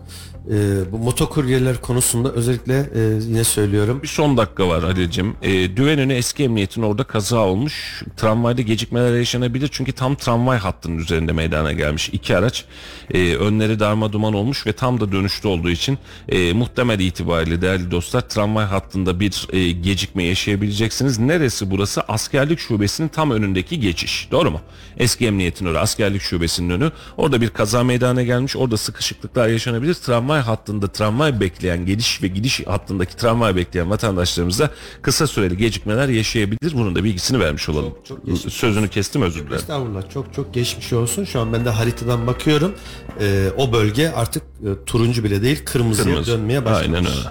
Ee, 0.47 0.91
bu 0.91 0.97
motokuryeler 0.97 1.81
konusunda 1.81 2.31
özellikle 2.31 2.89
e, 2.95 2.99
yine 3.27 3.43
söylüyorum. 3.43 3.99
Bir 4.03 4.07
son 4.07 4.37
dakika 4.37 4.67
var 4.67 4.83
Halil'cim. 4.83 5.35
E, 5.41 5.77
Düvenönü 5.77 6.13
eski 6.13 6.43
emniyetin 6.43 6.81
orada 6.81 7.03
kaza 7.03 7.39
olmuş. 7.39 8.03
Tramvayda 8.17 8.61
gecikmeler 8.61 9.17
yaşanabilir 9.17 9.69
çünkü 9.71 9.91
tam 9.91 10.15
tramvay 10.15 10.57
hattının 10.57 10.97
üzerinde 10.97 11.31
meydana 11.31 11.71
gelmiş. 11.73 12.09
iki 12.09 12.37
araç 12.37 12.65
e, 13.13 13.35
önleri 13.35 13.79
darma 13.79 14.13
duman 14.13 14.33
olmuş 14.33 14.67
ve 14.67 14.73
tam 14.73 14.99
da 14.99 15.11
dönüşte 15.11 15.47
olduğu 15.47 15.69
için 15.69 15.97
e, 16.29 16.53
muhtemel 16.53 16.99
itibariyle 16.99 17.61
değerli 17.61 17.91
dostlar 17.91 18.21
tramvay 18.21 18.65
hattında 18.65 19.19
bir 19.19 19.47
e, 19.53 19.71
gecikme 19.71 20.23
yaşayabileceksiniz. 20.23 21.19
Neresi 21.19 21.71
burası? 21.71 22.01
Askerlik 22.01 22.59
şubesinin 22.59 23.07
tam 23.07 23.31
önündeki 23.31 23.79
geçiş. 23.79 24.27
Doğru 24.31 24.51
mu? 24.51 24.61
Eski 24.97 25.27
emniyetin 25.27 25.65
orası 25.65 25.79
askerlik 25.79 26.21
şubesinin 26.21 26.69
önü. 26.69 26.91
Orada 27.17 27.41
bir 27.41 27.49
kaza 27.49 27.83
meydana 27.83 28.23
gelmiş. 28.23 28.55
Orada 28.55 28.77
sıkışıklıklar 28.77 29.47
yaşanabilir. 29.47 29.93
Tramvay 29.93 30.28
hattında 30.37 30.87
tramvay 30.87 31.39
bekleyen 31.39 31.85
geliş 31.85 32.23
ve 32.23 32.27
gidiş 32.27 32.67
hattındaki 32.67 33.15
tramvay 33.15 33.55
bekleyen 33.55 33.89
vatandaşlarımız 33.89 34.59
da 34.59 34.69
kısa 35.01 35.27
süreli 35.27 35.57
gecikmeler 35.57 36.09
yaşayabilir. 36.09 36.73
Bunun 36.73 36.95
da 36.95 37.03
bilgisini 37.03 37.39
vermiş 37.39 37.69
olalım. 37.69 37.93
çok 38.07 38.25
geçmiş. 38.25 38.53
Sözünü 38.53 38.89
kestim 38.89 39.21
özür 39.21 39.39
dilerim. 39.41 39.55
Estağfurullah 39.55 40.09
çok 40.13 40.33
çok 40.33 40.53
geçmiş 40.53 40.93
olsun. 40.93 41.25
Şu 41.25 41.39
an 41.39 41.53
ben 41.53 41.65
de 41.65 41.69
haritadan 41.69 42.27
bakıyorum. 42.27 42.75
Ee, 43.21 43.49
o 43.57 43.71
bölge 43.73 44.09
artık 44.09 44.43
e, 44.43 44.85
turuncu 44.85 45.23
bile 45.23 45.41
değil 45.41 45.61
kırmızıya 45.65 46.05
Kırmızı. 46.05 46.31
dönmeye 46.31 46.65
başlamış. 46.65 46.97
Aynen 46.97 47.05
öyle. 47.11 47.29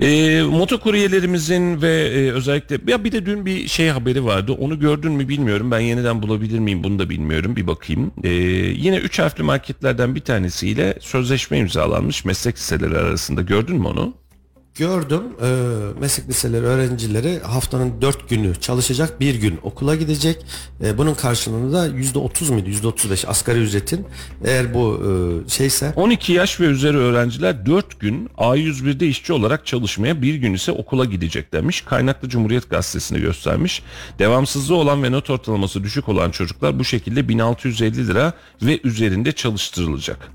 E, 0.00 0.42
motokuryelerimizin 0.42 1.82
ve 1.82 1.92
e, 1.92 2.32
özellikle 2.32 2.92
ya 2.92 3.04
bir 3.04 3.12
de 3.12 3.26
dün 3.26 3.46
bir 3.46 3.68
şey 3.68 3.88
haberi 3.88 4.24
vardı. 4.24 4.52
Onu 4.52 4.80
gördün 4.80 5.12
mü 5.12 5.28
bilmiyorum. 5.28 5.70
Ben 5.70 5.80
yeniden 5.80 6.22
bulabilir 6.22 6.58
miyim 6.58 6.84
bunu 6.84 6.98
da 6.98 7.10
bilmiyorum. 7.10 7.56
Bir 7.56 7.66
bakayım. 7.66 8.12
E, 8.24 8.28
yine 8.28 8.96
üç 8.96 9.18
harfli 9.18 9.42
marketlerden 9.42 10.14
bir 10.14 10.20
tanesiyle 10.20 10.94
sözleşme 11.00 11.58
imzalanmış 11.58 12.24
meslek 12.24 12.56
liseleri 12.56 12.98
arasında. 12.98 13.42
Gördün 13.42 13.76
mü 13.76 13.86
onu? 13.86 14.14
Gördüm 14.74 15.22
e, 15.42 15.48
meslek 16.00 16.28
liseleri 16.28 16.64
öğrencileri 16.64 17.38
haftanın 17.38 18.02
4 18.02 18.28
günü 18.28 18.54
çalışacak 18.60 19.20
bir 19.20 19.34
gün 19.34 19.58
okula 19.62 19.96
gidecek. 19.96 20.46
E, 20.84 20.98
bunun 20.98 21.14
karşılığında 21.14 21.88
%30 21.88 22.52
muydu 22.52 22.70
%35 22.70 23.26
asgari 23.26 23.58
ücretin 23.58 24.06
eğer 24.44 24.74
bu 24.74 25.02
e, 25.46 25.48
şeyse 25.50 25.92
12 25.96 26.32
yaş 26.32 26.60
ve 26.60 26.64
üzeri 26.64 26.96
öğrenciler 26.96 27.66
4 27.66 28.00
gün 28.00 28.28
A101'de 28.38 29.06
işçi 29.08 29.32
olarak 29.32 29.66
çalışmaya 29.66 30.22
bir 30.22 30.34
gün 30.34 30.54
ise 30.54 30.72
okula 30.72 31.04
gidecek 31.04 31.52
demiş. 31.52 31.80
Kaynaklı 31.80 32.28
Cumhuriyet 32.28 32.70
Gazetesi'ni 32.70 33.20
göstermiş. 33.20 33.82
Devamsızlığı 34.18 34.76
olan 34.76 35.02
ve 35.02 35.12
not 35.12 35.30
ortalaması 35.30 35.84
düşük 35.84 36.08
olan 36.08 36.30
çocuklar 36.30 36.78
bu 36.78 36.84
şekilde 36.84 37.28
1650 37.28 38.08
lira 38.08 38.32
ve 38.62 38.80
üzerinde 38.84 39.32
çalıştırılacak. 39.32 40.30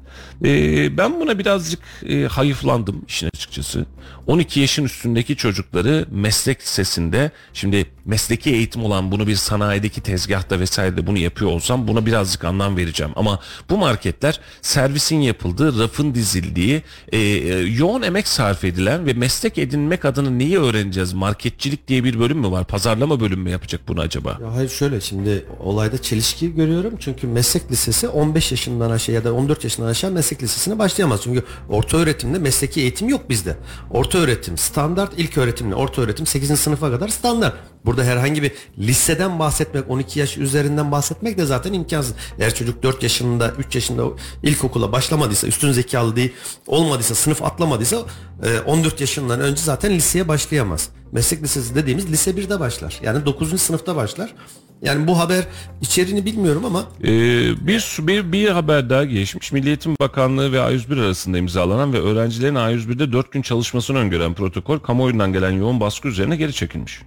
Ee, 0.45 0.97
ben 0.97 1.19
buna 1.19 1.39
birazcık 1.39 1.79
e, 2.09 2.23
hayıflandım 2.23 3.01
işin 3.07 3.27
açıkçası. 3.27 3.85
12 4.27 4.59
yaşın 4.59 4.83
üstündeki 4.83 5.35
çocukları 5.35 6.05
meslek 6.11 6.61
lisesinde 6.61 7.31
şimdi 7.53 7.85
mesleki 8.05 8.51
eğitim 8.51 8.83
olan 8.83 9.11
bunu 9.11 9.27
bir 9.27 9.35
sanayideki 9.35 10.01
tezgahta 10.01 10.59
vesairede 10.59 11.07
bunu 11.07 11.17
yapıyor 11.17 11.51
olsam 11.51 11.87
buna 11.87 12.05
birazcık 12.05 12.43
anlam 12.43 12.77
vereceğim. 12.77 13.13
Ama 13.15 13.39
bu 13.69 13.77
marketler 13.77 14.39
servisin 14.61 15.15
yapıldığı, 15.15 15.79
rafın 15.79 16.15
dizildiği, 16.15 16.81
e, 17.11 17.17
e, 17.19 17.59
yoğun 17.59 18.01
emek 18.01 18.27
sarf 18.27 18.63
edilen 18.63 19.05
ve 19.05 19.13
meslek 19.13 19.57
edinmek 19.57 20.05
adına 20.05 20.29
neyi 20.29 20.59
öğreneceğiz? 20.59 21.13
Marketçilik 21.13 21.87
diye 21.87 22.03
bir 22.03 22.19
bölüm 22.19 22.37
mü 22.39 22.51
var? 22.51 22.65
Pazarlama 22.65 23.19
bölümü 23.19 23.43
mü 23.43 23.49
yapacak 23.49 23.81
bunu 23.87 24.01
acaba? 24.01 24.37
Ya 24.41 24.55
hayır 24.55 24.69
şöyle 24.69 25.01
şimdi 25.01 25.45
olayda 25.59 26.01
çelişki 26.01 26.55
görüyorum. 26.55 26.93
Çünkü 26.99 27.27
meslek 27.27 27.71
lisesi 27.71 28.07
15 28.07 28.51
yaşından 28.51 28.91
aşağı 28.91 29.15
ya 29.15 29.23
da 29.23 29.33
14 29.33 29.63
yaşından 29.63 29.87
aşağı 29.87 30.11
meslek 30.11 30.43
lisesine 30.43 30.79
başlayamaz. 30.79 31.21
Çünkü 31.23 31.43
orta 31.69 31.97
öğretimde 31.97 32.39
mesleki 32.39 32.81
eğitim 32.81 33.09
yok 33.09 33.29
bizde. 33.29 33.57
Orta 33.91 34.17
öğretim 34.17 34.57
standart, 34.57 35.13
ilk 35.17 35.37
öğretimle 35.37 35.75
orta 35.75 36.01
öğretim 36.01 36.25
8. 36.25 36.59
sınıfa 36.59 36.91
kadar 36.91 37.07
standart. 37.07 37.55
Burada 37.85 38.03
herhangi 38.03 38.43
bir 38.43 38.51
liseden 38.79 39.39
bahsetmek, 39.39 39.89
12 39.89 40.19
yaş 40.19 40.37
üzerinden 40.37 40.91
bahsetmek 40.91 41.37
de 41.37 41.45
zaten 41.45 41.73
imkansız. 41.73 42.15
Eğer 42.39 42.55
çocuk 42.55 42.83
4 42.83 43.03
yaşında, 43.03 43.53
3 43.57 43.75
yaşında 43.75 44.03
ilkokula 44.43 44.91
başlamadıysa, 44.91 45.47
üstün 45.47 45.71
zekalı 45.71 46.15
değil, 46.15 46.33
olmadıysa, 46.67 47.15
sınıf 47.15 47.43
atlamadıysa 47.43 47.97
e, 48.43 48.59
14 48.59 49.01
yaşından 49.01 49.39
önce 49.39 49.61
zaten 49.61 49.91
liseye 49.93 50.27
başlayamaz. 50.27 50.89
Meslek 51.11 51.43
lisesi 51.43 51.75
dediğimiz 51.75 52.11
lise 52.11 52.31
1'de 52.31 52.59
başlar. 52.59 52.99
Yani 53.03 53.25
9. 53.25 53.61
sınıfta 53.61 53.95
başlar. 53.95 54.33
Yani 54.81 55.07
bu 55.07 55.19
haber 55.19 55.43
içeriğini 55.81 56.25
bilmiyorum 56.25 56.65
ama 56.65 56.83
Ee, 57.03 57.07
bir, 57.67 57.97
bir 57.99 58.31
bir 58.31 58.49
haber 58.49 58.89
daha 58.89 59.05
geçmiş. 59.05 59.51
Milli 59.51 59.67
Eğitim 59.67 59.95
Bakanlığı 59.99 60.51
ve 60.51 60.57
A101 60.57 61.01
arasında 61.01 61.37
imzalanan 61.37 61.93
ve 61.93 61.99
öğrencilerin 61.99 62.55
A101'de 62.55 63.11
4 63.11 63.31
gün 63.31 63.41
çalışmasını 63.41 63.97
öngören 63.97 64.33
protokol 64.33 64.79
kamuoyundan 64.79 65.33
gelen 65.33 65.51
yoğun 65.51 65.79
baskı 65.79 66.07
üzerine 66.07 66.35
geri 66.35 66.53
çekilmiş. 66.53 67.01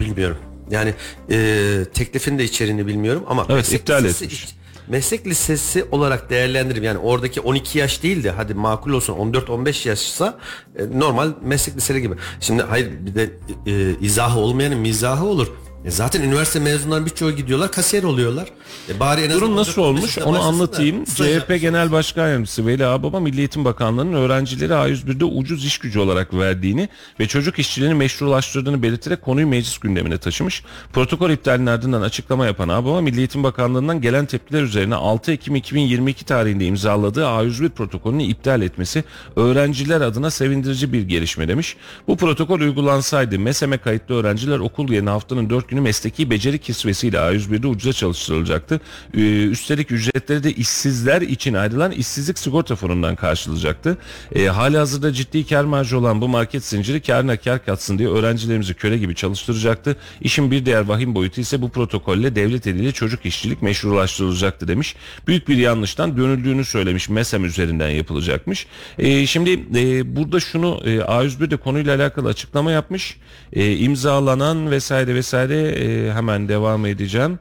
Bilmiyorum. 0.00 0.36
Yani 0.70 0.94
e, 1.30 1.84
teklifin 1.94 2.38
de 2.38 2.44
içeriğini 2.44 2.86
bilmiyorum 2.86 3.22
ama 3.28 3.46
Evet, 3.48 3.72
iptal 3.72 4.04
lisesi, 4.04 4.24
etmiş. 4.24 4.48
Meslek 4.88 5.26
lisesi 5.26 5.84
olarak 5.90 6.30
değerlendiririm. 6.30 6.84
Yani 6.84 6.98
oradaki 6.98 7.40
12 7.40 7.78
yaş 7.78 8.02
değil 8.02 8.24
de 8.24 8.30
hadi 8.30 8.54
makul 8.54 8.92
olsun 8.92 9.14
14-15 9.32 9.88
yaşsa 9.88 10.38
e, 10.78 10.98
normal 10.98 11.32
meslek 11.42 11.76
liseleri 11.76 12.02
gibi. 12.02 12.14
Şimdi 12.40 12.62
hayır 12.62 12.90
bir 13.06 13.14
de 13.14 13.30
e, 13.66 13.94
izahı 14.00 14.38
olmayanın 14.38 14.78
mizahı 14.78 15.24
olur. 15.26 15.52
E, 15.84 15.90
zaten 15.90 16.22
üniversite 16.22 16.60
mezunları 16.60 17.06
birçoğu 17.06 17.30
gidiyorlar 17.30 17.72
kasiyer 17.72 18.02
oluyorlar. 18.02 18.48
E, 18.88 19.00
bari 19.00 19.20
en 19.20 19.30
Durum 19.30 19.56
nasıl 19.56 19.82
14-15 19.82 19.84
olmuş 19.84 20.18
onu 20.18 20.36
da 20.36 20.40
anlatayım. 20.40 21.06
staj 21.06 21.28
CHP 21.28 21.60
Genel 21.60 21.92
Başkan 21.92 22.28
Yardımcısı 22.28 22.66
Veli 22.66 22.86
Ağbaba 22.86 23.20
Milli 23.20 23.38
Eğitim 23.38 23.64
Bakanlığı'nın 23.64 24.12
öğrencileri 24.12 24.72
A101'de 24.72 25.24
ucuz 25.24 25.64
iş 25.64 25.78
gücü 25.78 25.98
olarak 25.98 26.34
verdiğini 26.34 26.88
ve 27.20 27.26
çocuk 27.26 27.58
işçiliğini 27.58 27.94
meşrulaştırdığını 27.94 28.82
belirterek 28.82 29.22
konuyu 29.22 29.46
meclis 29.46 29.78
gündemine 29.78 30.18
taşımış. 30.18 30.62
Protokol 30.92 31.30
iptalinin 31.30 31.66
ardından 31.66 32.02
açıklama 32.02 32.46
yapan 32.46 32.68
Ağbaba 32.68 33.00
Milli 33.00 33.18
Eğitim 33.18 33.42
Bakanlığı'ndan 33.42 34.00
gelen 34.00 34.26
tepkiler 34.26 34.62
üzerine 34.62 34.94
6 34.94 35.32
Ekim 35.32 35.56
2022 35.56 36.24
tarihinde 36.24 36.66
imzaladığı 36.66 37.24
A101 37.24 37.70
protokolünü 37.70 38.22
iptal 38.22 38.62
etmesi 38.62 39.04
öğrenciler 39.36 40.00
adına 40.00 40.30
sevindirici 40.30 40.92
bir 40.92 41.02
gelişme 41.02 41.48
demiş. 41.48 41.76
Bu 42.08 42.16
protokol 42.16 42.60
uygulansaydı 42.60 43.38
MESEM'e 43.38 43.78
kayıtlı 43.78 44.14
öğrenciler 44.14 44.58
okul 44.58 44.92
yerine 44.92 45.10
haftanın 45.10 45.50
4 45.50 45.69
günü 45.70 45.80
mesleki 45.80 46.30
beceri 46.30 46.58
kisvesiyle 46.58 47.16
A101'de 47.16 47.66
ucuza 47.66 47.92
çalıştırılacaktı. 47.92 48.80
Ee, 49.14 49.20
üstelik 49.44 49.92
ücretleri 49.92 50.44
de 50.44 50.52
işsizler 50.52 51.22
için 51.22 51.54
ayrılan 51.54 51.92
işsizlik 51.92 52.38
sigorta 52.38 52.76
fonundan 52.76 53.16
karşılayacaktı. 53.16 53.98
Ee, 54.34 54.46
hali 54.46 54.76
hazırda 54.76 55.12
ciddi 55.12 55.46
kar 55.46 55.64
marjı 55.64 55.98
olan 55.98 56.20
bu 56.20 56.28
market 56.28 56.64
zinciri 56.64 57.00
karına 57.00 57.36
kar 57.36 57.64
katsın 57.64 57.98
diye 57.98 58.08
öğrencilerimizi 58.08 58.74
köle 58.74 58.98
gibi 58.98 59.14
çalıştıracaktı. 59.14 59.96
İşin 60.20 60.50
bir 60.50 60.66
diğer 60.66 60.80
vahim 60.80 61.14
boyutu 61.14 61.40
ise 61.40 61.62
bu 61.62 61.68
protokolle 61.68 62.34
devlet 62.34 62.66
eliyle 62.66 62.92
çocuk 62.92 63.26
işçilik 63.26 63.62
meşrulaştırılacaktı 63.62 64.68
demiş. 64.68 64.96
Büyük 65.26 65.48
bir 65.48 65.56
yanlıştan 65.56 66.16
dönüldüğünü 66.16 66.64
söylemiş. 66.64 67.08
MESEM 67.08 67.44
üzerinden 67.44 67.88
yapılacakmış. 67.88 68.66
Ee, 68.98 69.26
şimdi 69.26 69.50
e, 69.78 70.16
burada 70.16 70.40
şunu 70.40 70.80
e, 70.84 70.88
A101 70.88 71.50
de 71.50 71.56
konuyla 71.56 71.96
alakalı 71.96 72.28
açıklama 72.28 72.72
yapmış. 72.72 73.16
E, 73.52 73.76
imzalanan 73.76 74.70
vesaire 74.70 75.14
vesaire 75.14 75.59
e, 75.62 76.12
hemen 76.12 76.48
devam 76.48 76.86
edeceğim. 76.86 77.38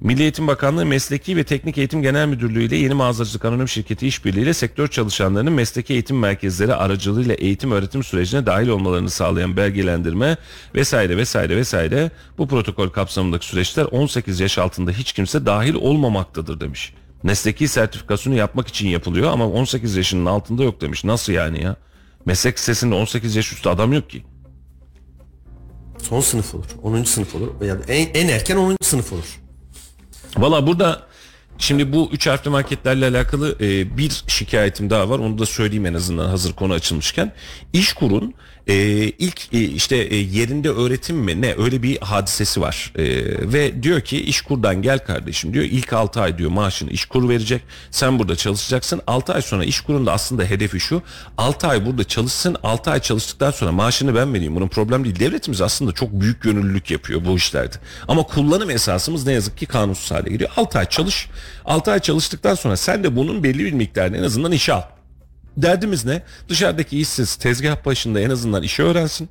Milli 0.00 0.22
Eğitim 0.22 0.46
Bakanlığı 0.46 0.86
Mesleki 0.86 1.36
ve 1.36 1.44
Teknik 1.44 1.78
Eğitim 1.78 2.02
Genel 2.02 2.26
Müdürlüğü 2.26 2.64
ile 2.64 2.76
Yeni 2.76 2.94
Mağazacılık 2.94 3.44
Anonim 3.44 3.68
Şirketi 3.68 4.06
işbirliğiyle 4.06 4.54
sektör 4.54 4.88
çalışanlarının 4.88 5.52
mesleki 5.52 5.92
eğitim 5.92 6.18
merkezleri 6.18 6.74
aracılığıyla 6.74 7.34
eğitim 7.34 7.72
öğretim 7.72 8.02
sürecine 8.02 8.46
dahil 8.46 8.68
olmalarını 8.68 9.10
sağlayan 9.10 9.56
belgelendirme 9.56 10.36
vesaire 10.74 11.16
vesaire 11.16 11.56
vesaire 11.56 12.10
bu 12.38 12.48
protokol 12.48 12.88
kapsamındaki 12.88 13.46
süreçler 13.46 13.84
18 13.84 14.40
yaş 14.40 14.58
altında 14.58 14.90
hiç 14.90 15.12
kimse 15.12 15.46
dahil 15.46 15.74
olmamaktadır 15.74 16.60
demiş. 16.60 16.94
Mesleki 17.22 17.68
sertifikasyonu 17.68 18.36
yapmak 18.36 18.68
için 18.68 18.88
yapılıyor 18.88 19.32
ama 19.32 19.48
18 19.48 19.96
yaşının 19.96 20.26
altında 20.26 20.62
yok 20.62 20.80
demiş. 20.80 21.04
Nasıl 21.04 21.32
yani 21.32 21.62
ya? 21.62 21.76
Meslek 22.24 22.58
lisesinde 22.58 22.94
18 22.94 23.36
yaş 23.36 23.52
üstü 23.52 23.68
adam 23.68 23.92
yok 23.92 24.10
ki. 24.10 24.22
Son 26.02 26.20
sınıf 26.20 26.54
olur. 26.54 26.64
10. 26.82 27.04
sınıf 27.04 27.34
olur. 27.34 27.48
Yani 27.64 27.80
en, 27.88 28.08
en 28.14 28.28
erken 28.28 28.56
10. 28.56 28.76
sınıf 28.82 29.12
olur. 29.12 29.40
Valla 30.36 30.66
burada 30.66 31.02
şimdi 31.58 31.92
bu 31.92 32.08
üç 32.12 32.26
harfli 32.26 32.50
marketlerle 32.50 33.06
alakalı 33.06 33.56
e, 33.60 33.96
bir 33.96 34.24
şikayetim 34.26 34.90
daha 34.90 35.08
var. 35.10 35.18
Onu 35.18 35.38
da 35.38 35.46
söyleyeyim 35.46 35.86
en 35.86 35.94
azından 35.94 36.28
hazır 36.28 36.52
konu 36.52 36.72
açılmışken. 36.72 37.32
İşkur'un 37.72 38.34
e, 38.66 38.74
ilk 39.18 39.54
e, 39.54 39.60
işte 39.60 39.96
e, 39.96 40.16
yerinde 40.16 40.70
öğretim 40.70 41.16
mi 41.16 41.42
ne 41.42 41.54
öyle 41.58 41.82
bir 41.82 41.98
hadisesi 41.98 42.60
var. 42.60 42.92
E, 42.96 43.04
ve 43.52 43.82
diyor 43.82 44.00
ki 44.00 44.22
İşkur'dan 44.22 44.82
gel 44.82 44.98
kardeşim 44.98 45.54
diyor. 45.54 45.64
İlk 45.64 45.92
6 45.92 46.20
ay 46.20 46.38
diyor 46.38 46.50
maaşını 46.50 46.90
İşkur 46.90 47.28
verecek. 47.28 47.62
Sen 47.90 48.18
burada 48.18 48.36
çalışacaksın. 48.36 49.00
6 49.06 49.34
ay 49.34 49.42
sonra 49.42 49.64
İşkur'un 49.64 50.06
da 50.06 50.12
aslında 50.12 50.44
hedefi 50.44 50.80
şu. 50.80 51.02
6 51.38 51.66
ay 51.66 51.86
burada 51.86 52.04
çalışsın. 52.04 52.56
6 52.62 52.90
ay 52.90 53.00
çalıştıktan 53.00 53.50
sonra 53.50 53.72
maaşını 53.72 54.14
ben 54.14 54.34
vereyim. 54.34 54.56
Bunun 54.56 54.68
problem 54.68 55.04
değil. 55.04 55.20
Devletimiz 55.20 55.60
aslında 55.60 55.92
çok 55.92 56.20
büyük 56.20 56.42
gönüllülük 56.42 56.90
yapıyor 56.90 57.24
bu 57.24 57.36
işlerde. 57.36 57.76
Ama 58.08 58.22
kullanım 58.22 58.70
esasımız 58.70 59.26
ne 59.26 59.32
yazık 59.32 59.58
ki 59.58 59.66
kanunsuz 59.66 60.10
hale 60.10 60.30
geliyor. 60.30 60.50
6 60.56 60.78
ay 60.78 60.88
çalış. 60.88 61.28
6 61.64 61.90
ay 61.92 62.00
çalıştıktan 62.00 62.54
sonra 62.54 62.76
sen 62.76 63.04
de 63.04 63.16
bunun 63.16 63.42
belli 63.42 63.64
bir 63.64 63.72
miktarını 63.72 64.16
en 64.16 64.22
azından 64.22 64.52
işe 64.52 64.72
al. 64.72 64.82
Derdimiz 65.56 66.04
ne? 66.04 66.22
Dışarıdaki 66.48 67.00
işsiz 67.00 67.36
tezgah 67.36 67.84
başında 67.84 68.20
en 68.20 68.30
azından 68.30 68.62
işi 68.62 68.82
öğrensin. 68.82 69.28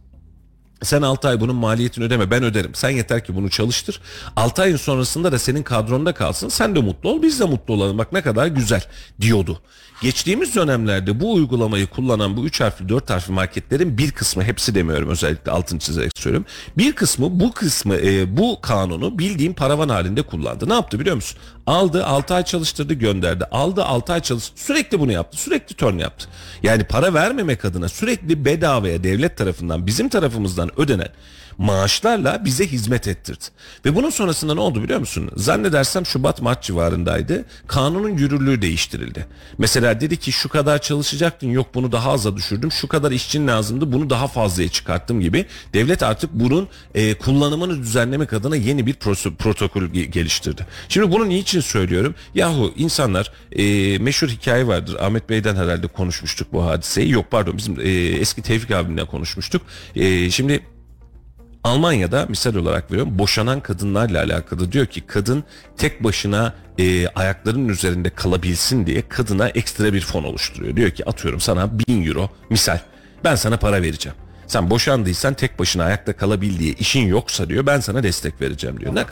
Sen 0.83 1.01
6 1.01 1.27
ay 1.27 1.39
bunun 1.39 1.55
maliyetini 1.55 2.05
ödeme 2.05 2.31
ben 2.31 2.43
öderim. 2.43 2.75
Sen 2.75 2.89
yeter 2.89 3.23
ki 3.25 3.35
bunu 3.35 3.49
çalıştır. 3.49 4.01
6 4.35 4.61
ayın 4.61 4.77
sonrasında 4.77 5.31
da 5.31 5.39
senin 5.39 5.63
kadronda 5.63 6.13
kalsın. 6.13 6.49
Sen 6.49 6.75
de 6.75 6.79
mutlu 6.79 7.09
ol 7.09 7.21
biz 7.21 7.39
de 7.39 7.45
mutlu 7.45 7.73
olalım. 7.73 7.97
Bak 7.97 8.13
ne 8.13 8.21
kadar 8.21 8.47
güzel 8.47 8.83
diyordu. 9.21 9.61
Geçtiğimiz 10.01 10.55
dönemlerde 10.55 11.19
bu 11.19 11.33
uygulamayı 11.33 11.87
kullanan 11.87 12.37
bu 12.37 12.45
3 12.45 12.61
harfli 12.61 12.89
4 12.89 13.09
harfli 13.09 13.33
marketlerin 13.33 13.97
bir 13.97 14.11
kısmı 14.11 14.43
hepsi 14.43 14.75
demiyorum 14.75 15.09
özellikle 15.09 15.51
altını 15.51 15.79
çizerek 15.79 16.11
söylüyorum. 16.17 16.47
Bir 16.77 16.91
kısmı 16.91 17.39
bu 17.39 17.53
kısmı 17.53 17.95
e, 17.95 18.37
bu 18.37 18.61
kanunu 18.61 19.19
bildiğim 19.19 19.53
paravan 19.53 19.89
halinde 19.89 20.21
kullandı. 20.21 20.69
Ne 20.69 20.73
yaptı 20.73 20.99
biliyor 20.99 21.15
musun? 21.15 21.39
Aldı 21.69 22.05
6 22.05 22.33
ay 22.33 22.43
çalıştırdı 22.43 22.93
gönderdi. 22.93 23.45
Aldı 23.51 23.83
6 23.83 24.13
ay 24.13 24.21
çalıştırdı. 24.21 24.59
Sürekli 24.61 24.99
bunu 24.99 25.11
yaptı. 25.11 25.37
Sürekli 25.37 25.75
turn 25.75 25.97
yaptı. 25.97 26.27
Yani 26.63 26.83
para 26.83 27.13
vermemek 27.13 27.65
adına 27.65 27.89
sürekli 27.89 28.45
bedavaya 28.45 29.03
devlet 29.03 29.37
tarafından 29.37 29.87
bizim 29.87 30.09
tarafımızdan 30.09 30.79
ödenen 30.79 31.09
maaşlarla 31.59 32.45
bize 32.45 32.67
hizmet 32.67 33.07
ettirdi. 33.07 33.45
Ve 33.85 33.95
bunun 33.95 34.09
sonrasında 34.09 34.53
ne 34.53 34.59
oldu 34.59 34.83
biliyor 34.83 34.99
musun? 34.99 35.31
Zannedersem 35.35 36.05
Şubat 36.05 36.41
Mart 36.41 36.63
civarındaydı. 36.63 37.45
Kanunun 37.67 38.17
yürürlüğü 38.17 38.61
değiştirildi. 38.61 39.27
Mesela 39.57 40.01
dedi 40.01 40.17
ki 40.17 40.31
şu 40.31 40.49
kadar 40.49 40.81
çalışacaktın 40.81 41.47
yok 41.47 41.67
bunu 41.75 41.91
daha 41.91 42.11
aza 42.11 42.37
düşürdüm. 42.37 42.71
Şu 42.71 42.87
kadar 42.87 43.11
işçin 43.11 43.47
lazımdı 43.47 43.91
bunu 43.91 44.09
daha 44.09 44.27
fazlaya 44.27 44.69
çıkarttım 44.69 45.21
gibi. 45.21 45.45
Devlet 45.73 46.03
artık 46.03 46.29
bunun 46.33 46.67
e, 46.95 47.13
kullanımını 47.13 47.77
düzenlemek 47.77 48.33
adına 48.33 48.55
yeni 48.55 48.85
bir 48.85 48.93
protokol 49.39 49.81
ge- 49.81 50.05
geliştirdi. 50.05 50.65
Şimdi 50.89 51.11
bunu 51.11 51.29
niçin 51.29 51.61
söylüyorum? 51.61 52.15
Yahu 52.35 52.73
insanlar 52.77 53.31
e, 53.51 53.97
meşhur 53.97 54.27
hikaye 54.27 54.67
vardır. 54.67 54.97
Ahmet 54.99 55.29
Bey'den 55.29 55.55
herhalde 55.55 55.87
konuşmuştuk 55.87 56.47
bu 56.53 56.65
hadiseyi. 56.65 57.09
Yok 57.09 57.25
pardon 57.31 57.57
bizim 57.57 57.79
e, 57.79 57.89
eski 58.19 58.41
Tevfik 58.41 58.71
abimle 58.71 59.05
konuşmuştuk. 59.05 59.61
E, 59.95 60.29
şimdi 60.29 60.61
Almanya'da 61.63 62.25
misal 62.29 62.55
olarak 62.55 62.91
veriyorum 62.91 63.19
boşanan 63.19 63.59
kadınlarla 63.59 64.19
alakalı 64.23 64.71
diyor 64.71 64.85
ki 64.85 65.01
kadın 65.01 65.43
tek 65.77 66.03
başına 66.03 66.53
e, 66.77 67.07
ayaklarının 67.07 67.69
üzerinde 67.69 68.09
kalabilsin 68.09 68.85
diye 68.85 69.07
kadına 69.09 69.49
ekstra 69.49 69.93
bir 69.93 70.01
fon 70.01 70.23
oluşturuyor. 70.23 70.75
Diyor 70.75 70.91
ki 70.91 71.05
atıyorum 71.09 71.39
sana 71.39 71.79
bin 71.79 72.05
euro 72.07 72.29
misal 72.49 72.79
ben 73.23 73.35
sana 73.35 73.57
para 73.57 73.81
vereceğim. 73.81 74.17
Sen 74.47 74.69
boşandıysan 74.69 75.33
tek 75.33 75.59
başına 75.59 75.83
ayakta 75.83 76.13
kalabil 76.17 76.59
diye 76.59 76.73
işin 76.73 77.07
yoksa 77.07 77.49
diyor 77.49 77.65
ben 77.65 77.79
sana 77.79 78.03
destek 78.03 78.41
vereceğim 78.41 78.79
diyor. 78.79 78.95
Ne, 78.95 79.05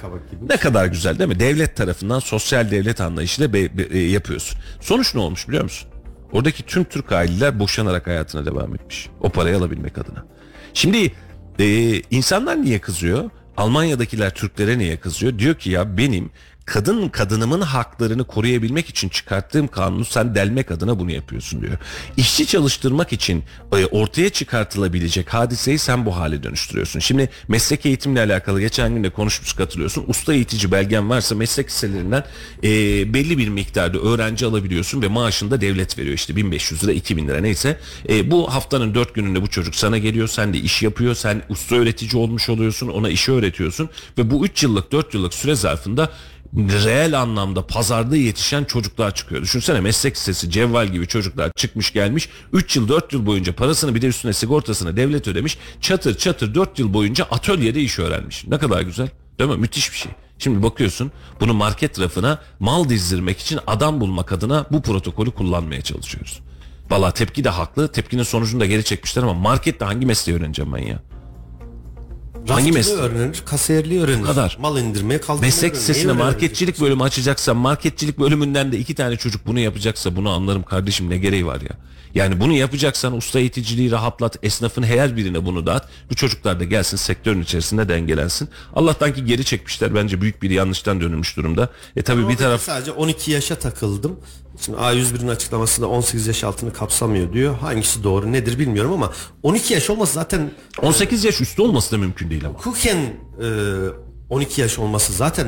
ne 0.50 0.58
kadar 0.58 0.86
güzel 0.86 1.20
değil 1.20 1.30
mi? 1.30 1.40
Devlet 1.40 1.76
tarafından 1.76 2.20
sosyal 2.20 2.72
devlet 2.72 3.02
anlayışıyla 3.02 3.54
be- 3.54 3.78
be- 3.78 3.98
e, 3.98 4.00
yapıyorsun. 4.00 4.60
Sonuç 4.82 5.16
ne 5.16 5.22
olmuş 5.22 5.48
biliyor 5.48 5.64
musun? 5.64 5.90
Oradaki 6.32 6.64
tüm 6.64 6.84
Türk 6.84 7.12
aileler 7.12 7.60
boşanarak 7.60 8.08
hayatına 8.08 8.46
devam 8.46 8.76
etmiş. 8.76 9.10
O 9.22 9.30
parayı 9.30 9.58
alabilmek 9.58 9.98
adına. 9.98 10.26
Şimdi 10.74 11.12
e, 11.60 12.02
insanlar 12.12 12.62
niye 12.62 12.80
kızıyor? 12.80 13.30
Almanya'dakiler 13.58 14.34
Türklere 14.34 14.78
niye 14.78 14.98
kızıyor? 14.98 15.40
Diyor 15.40 15.56
ki 15.56 15.70
ya 15.72 15.98
benim 15.98 16.30
kadın 16.68 17.10
kadınımın 17.10 17.62
haklarını 17.62 18.24
koruyabilmek 18.24 18.90
için 18.90 19.10
çıkarttığım 19.10 19.68
kanunu 19.68 20.06
sen 20.06 20.36
delmek 20.36 20.72
adına 20.72 21.00
bunu 21.00 21.12
yapıyorsun 21.12 21.62
diyor. 21.62 21.78
İşçi 22.18 22.48
çalıştırmak 22.48 23.14
için 23.14 23.44
e, 23.72 23.86
ortaya 23.86 24.30
çıkartılabilecek 24.30 25.34
hadiseyi 25.34 25.80
sen 25.80 26.06
bu 26.06 26.18
hale 26.18 26.44
dönüştürüyorsun. 26.44 27.00
Şimdi 27.00 27.30
meslek 27.48 27.86
eğitimle 27.86 28.22
alakalı 28.22 28.62
geçen 28.62 28.96
gün 28.96 29.04
de 29.04 29.10
konuşmuş 29.10 29.54
katılıyorsun. 29.54 30.06
Usta 30.08 30.34
eğitici 30.34 30.72
belgen 30.72 31.10
varsa 31.10 31.36
meslek 31.36 31.68
liselerinden 31.68 32.24
e, 32.64 32.70
belli 33.14 33.38
bir 33.38 33.50
miktarda 33.50 33.98
öğrenci 33.98 34.46
alabiliyorsun 34.46 35.02
ve 35.02 35.08
maaşını 35.08 35.52
da 35.52 35.62
devlet 35.62 35.98
veriyor. 35.98 36.16
İşte 36.16 36.36
1500 36.36 36.84
lira 36.84 36.92
2000 36.92 37.28
lira 37.28 37.40
neyse. 37.40 37.80
E, 38.10 38.32
bu 38.32 38.54
haftanın 38.54 38.96
4 38.96 39.16
gününde 39.16 39.42
bu 39.42 39.48
çocuk 39.48 39.76
sana 39.76 39.98
geliyor. 39.98 40.28
Sen 40.28 40.54
de 40.54 40.58
iş 40.58 40.84
yapıyor. 40.84 41.16
Sen 41.16 41.42
usta 41.50 41.76
öğretici 41.76 42.22
olmuş 42.22 42.50
oluyorsun. 42.50 42.88
Ona 42.88 43.10
işi 43.10 43.32
öğretiyorsun. 43.32 43.90
Ve 44.18 44.32
bu 44.32 44.46
3 44.46 44.64
yıllık 44.64 44.92
4 44.92 45.14
yıllık 45.14 45.34
süre 45.34 45.56
zarfında 45.56 46.10
reel 46.56 47.22
anlamda 47.22 47.68
pazarda 47.68 48.16
yetişen 48.16 48.64
çocuklar 48.64 49.16
çıkıyor. 49.16 49.42
Düşünsene 49.42 49.80
meslek 49.80 50.16
lisesi 50.16 50.52
cevval 50.52 50.88
gibi 50.88 51.08
çocuklar 51.08 51.52
çıkmış 51.56 51.94
gelmiş 51.94 52.30
3 52.54 52.76
yıl 52.76 52.88
4 52.90 53.14
yıl 53.14 53.26
boyunca 53.26 53.56
parasını 53.56 53.96
bir 53.96 54.02
de 54.02 54.08
üstüne 54.08 54.34
sigortasını 54.34 54.98
devlet 54.98 55.28
ödemiş. 55.28 55.58
Çatır 55.82 56.18
çatır 56.18 56.56
4 56.56 56.80
yıl 56.80 56.94
boyunca 56.94 57.26
atölyede 57.32 57.82
iş 57.82 58.00
öğrenmiş. 58.00 58.48
Ne 58.48 58.58
kadar 58.58 58.82
güzel 58.82 59.10
değil 59.40 59.50
mi? 59.50 59.58
Müthiş 59.58 59.92
bir 59.92 59.98
şey. 59.98 60.12
Şimdi 60.40 60.64
bakıyorsun 60.64 61.12
bunu 61.40 61.54
market 61.54 62.00
rafına 62.00 62.42
mal 62.60 62.90
dizdirmek 62.90 63.40
için 63.40 63.60
adam 63.68 64.02
bulmak 64.02 64.32
adına 64.32 64.66
bu 64.72 64.82
protokolü 64.82 65.32
kullanmaya 65.32 65.82
çalışıyoruz. 65.82 66.40
Valla 66.90 67.12
tepki 67.12 67.44
de 67.44 67.50
haklı. 67.50 67.92
Tepkinin 67.92 68.24
sonucunu 68.24 68.60
da 68.60 68.66
geri 68.66 68.84
çekmişler 68.84 69.24
ama 69.24 69.34
markette 69.34 69.86
hangi 69.86 70.06
mesleği 70.06 70.40
öğreneceğim 70.40 70.74
ben 70.74 70.84
ya? 70.84 71.00
Hangi 72.50 72.72
meslek? 72.72 72.98
öğrenir, 73.00 73.44
kasiyerliği 73.46 74.02
öğrenir. 74.02 74.24
kadar. 74.26 74.58
Mal 74.62 74.78
indirmeye 74.80 75.22
kaldırmayı 75.22 75.42
Meslek 75.52 75.72
öğrenir. 75.72 75.82
lisesine 75.82 76.04
Neyi 76.04 76.16
öğrenir? 76.16 76.24
marketçilik 76.24 76.82
bölümü 76.82 77.04
açacaksan 77.04 77.58
marketçilik 77.58 78.20
bölümünden 78.20 78.72
de 78.72 78.78
iki 78.80 78.96
tane 78.96 79.18
çocuk 79.18 79.48
bunu 79.48 79.60
yapacaksa 79.60 80.16
bunu 80.16 80.30
anlarım 80.30 80.64
kardeşim 80.64 81.10
ne 81.10 81.18
gereği 81.18 81.46
var 81.46 81.62
ya. 81.62 81.70
Yani 82.16 82.40
bunu 82.40 82.54
yapacaksan 82.54 83.18
usta 83.18 83.40
eğiticiliği 83.40 83.92
rahatlat, 83.92 84.38
esnafın 84.44 84.84
her 84.84 85.18
birine 85.18 85.46
bunu 85.46 85.66
dağıt. 85.66 85.84
Bu 86.10 86.16
çocuklar 86.16 86.60
da 86.60 86.64
gelsin 86.64 86.98
sektörün 86.98 87.42
içerisinde 87.42 87.90
dengelensin. 87.90 88.50
Allah'tan 88.76 89.14
ki 89.14 89.26
geri 89.26 89.46
çekmişler 89.46 89.96
bence 89.96 90.22
büyük 90.22 90.42
bir 90.42 90.50
yanlıştan 90.50 91.02
dönülmüş 91.02 91.38
durumda. 91.38 91.70
E 91.96 92.02
tabi 92.02 92.30
bir 92.30 92.36
taraf 92.38 92.62
sadece 92.62 92.92
12 92.92 93.32
yaşa 93.32 93.56
takıldım. 93.56 94.20
Şimdi 94.62 94.78
A101'in 94.78 95.28
açıklamasında 95.28 95.88
18 95.88 96.28
yaş 96.28 96.44
altını 96.44 96.74
kapsamıyor 96.74 97.34
diyor. 97.34 97.58
Hangisi 97.58 98.04
doğru 98.04 98.32
nedir 98.32 98.60
bilmiyorum 98.60 98.92
ama 98.94 99.12
12 99.44 99.74
yaş 99.74 99.90
olması 99.90 100.14
zaten 100.14 100.52
18 100.82 101.24
yaş 101.24 101.42
üstü 101.42 101.62
olması 101.62 101.92
da 101.92 101.98
mümkün 101.98 102.30
değil 102.30 102.46
ama. 102.46 102.60
hukuken 102.60 102.98
e, 102.98 103.48
12 104.30 104.62
yaş 104.62 104.80
olması 104.80 105.14
zaten 105.14 105.48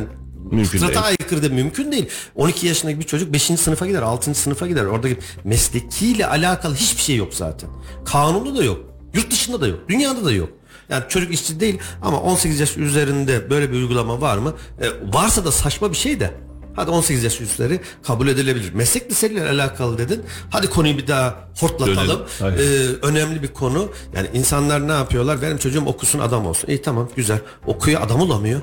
Mümkün 0.51 0.63
fıtrata 0.79 0.93
değil. 0.93 1.05
aykırı 1.05 1.43
da 1.43 1.49
mümkün 1.49 1.91
değil. 1.91 2.09
12 2.35 2.67
yaşındaki 2.67 2.99
bir 2.99 3.05
çocuk 3.05 3.33
5. 3.33 3.41
sınıfa 3.43 3.87
gider, 3.87 4.01
6. 4.01 4.35
sınıfa 4.35 4.67
gider. 4.67 4.85
Oradaki 4.85 5.17
meslekiyle 5.43 6.27
alakalı 6.27 6.75
hiçbir 6.75 7.01
şey 7.01 7.15
yok 7.15 7.33
zaten. 7.33 7.69
Kanunda 8.05 8.57
da 8.59 8.63
yok. 8.63 8.79
Yurt 9.13 9.31
dışında 9.31 9.61
da 9.61 9.67
yok. 9.67 9.79
Dünyada 9.89 10.25
da 10.25 10.31
yok. 10.31 10.49
Yani 10.89 11.03
çocuk 11.09 11.33
işçi 11.33 11.59
değil 11.59 11.79
ama 12.01 12.19
18 12.21 12.59
yaş 12.59 12.77
üzerinde 12.77 13.49
böyle 13.49 13.71
bir 13.71 13.75
uygulama 13.77 14.21
var 14.21 14.37
mı? 14.37 14.53
E, 14.81 15.13
varsa 15.13 15.45
da 15.45 15.51
saçma 15.51 15.91
bir 15.91 15.97
şey 15.97 16.19
de. 16.19 16.33
Hadi 16.75 16.91
18 16.91 17.23
yaş 17.23 17.41
üstleri 17.41 17.79
kabul 18.03 18.27
edilebilir. 18.27 18.73
Meslek 18.73 19.11
liseleriyle 19.11 19.49
alakalı 19.49 19.97
dedin. 19.97 20.21
Hadi 20.49 20.69
konuyu 20.69 20.97
bir 20.97 21.07
daha 21.07 21.49
hortlatalım. 21.59 22.21
Ee, 22.41 23.07
önemli 23.07 23.43
bir 23.43 23.47
konu. 23.47 23.91
Yani 24.15 24.27
insanlar 24.33 24.87
ne 24.87 24.91
yapıyorlar? 24.91 25.41
Benim 25.41 25.57
çocuğum 25.57 25.85
okusun 25.85 26.19
adam 26.19 26.45
olsun. 26.45 26.67
İyi 26.67 26.81
tamam 26.81 27.09
güzel. 27.15 27.39
Okuyor 27.65 28.01
adam 28.01 28.21
olamıyor. 28.21 28.61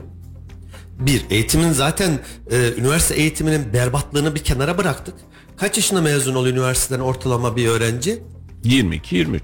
Bir, 0.98 1.26
eğitimin 1.30 1.72
zaten 1.72 2.18
e, 2.50 2.72
üniversite 2.78 3.14
eğitiminin 3.14 3.72
berbatlığını 3.72 4.34
bir 4.34 4.44
kenara 4.44 4.78
bıraktık. 4.78 5.14
Kaç 5.56 5.76
yaşında 5.76 6.00
mezun 6.00 6.34
oluyor 6.34 6.56
üniversiteden 6.56 7.00
ortalama 7.00 7.56
bir 7.56 7.68
öğrenci? 7.68 8.22
22 8.64 9.16
23 9.16 9.42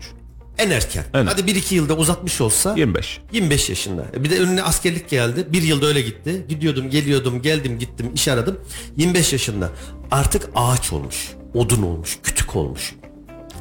En 0.58 0.70
erken. 0.70 1.04
Evet. 1.14 1.28
Hadi 1.30 1.40
1-2 1.52 1.74
yılda 1.74 1.96
uzatmış 1.96 2.40
olsa 2.40 2.74
25. 2.76 3.20
25 3.32 3.68
yaşında. 3.68 4.06
E, 4.16 4.24
Bir 4.24 4.30
de 4.30 4.38
önüne 4.40 4.62
askerlik 4.62 5.08
geldi. 5.08 5.46
Bir 5.52 5.62
yılda 5.62 5.86
öyle 5.86 6.00
gitti. 6.00 6.46
Gidiyordum, 6.48 6.90
geliyordum, 6.90 7.42
geldim, 7.42 7.78
gittim, 7.78 8.10
iş 8.14 8.28
aradım. 8.28 8.60
25 8.96 9.32
yaşında. 9.32 9.70
Artık 10.10 10.48
ağaç 10.54 10.92
olmuş. 10.92 11.28
Odun 11.54 11.82
olmuş, 11.82 12.18
kütük 12.22 12.56
olmuş. 12.56 12.94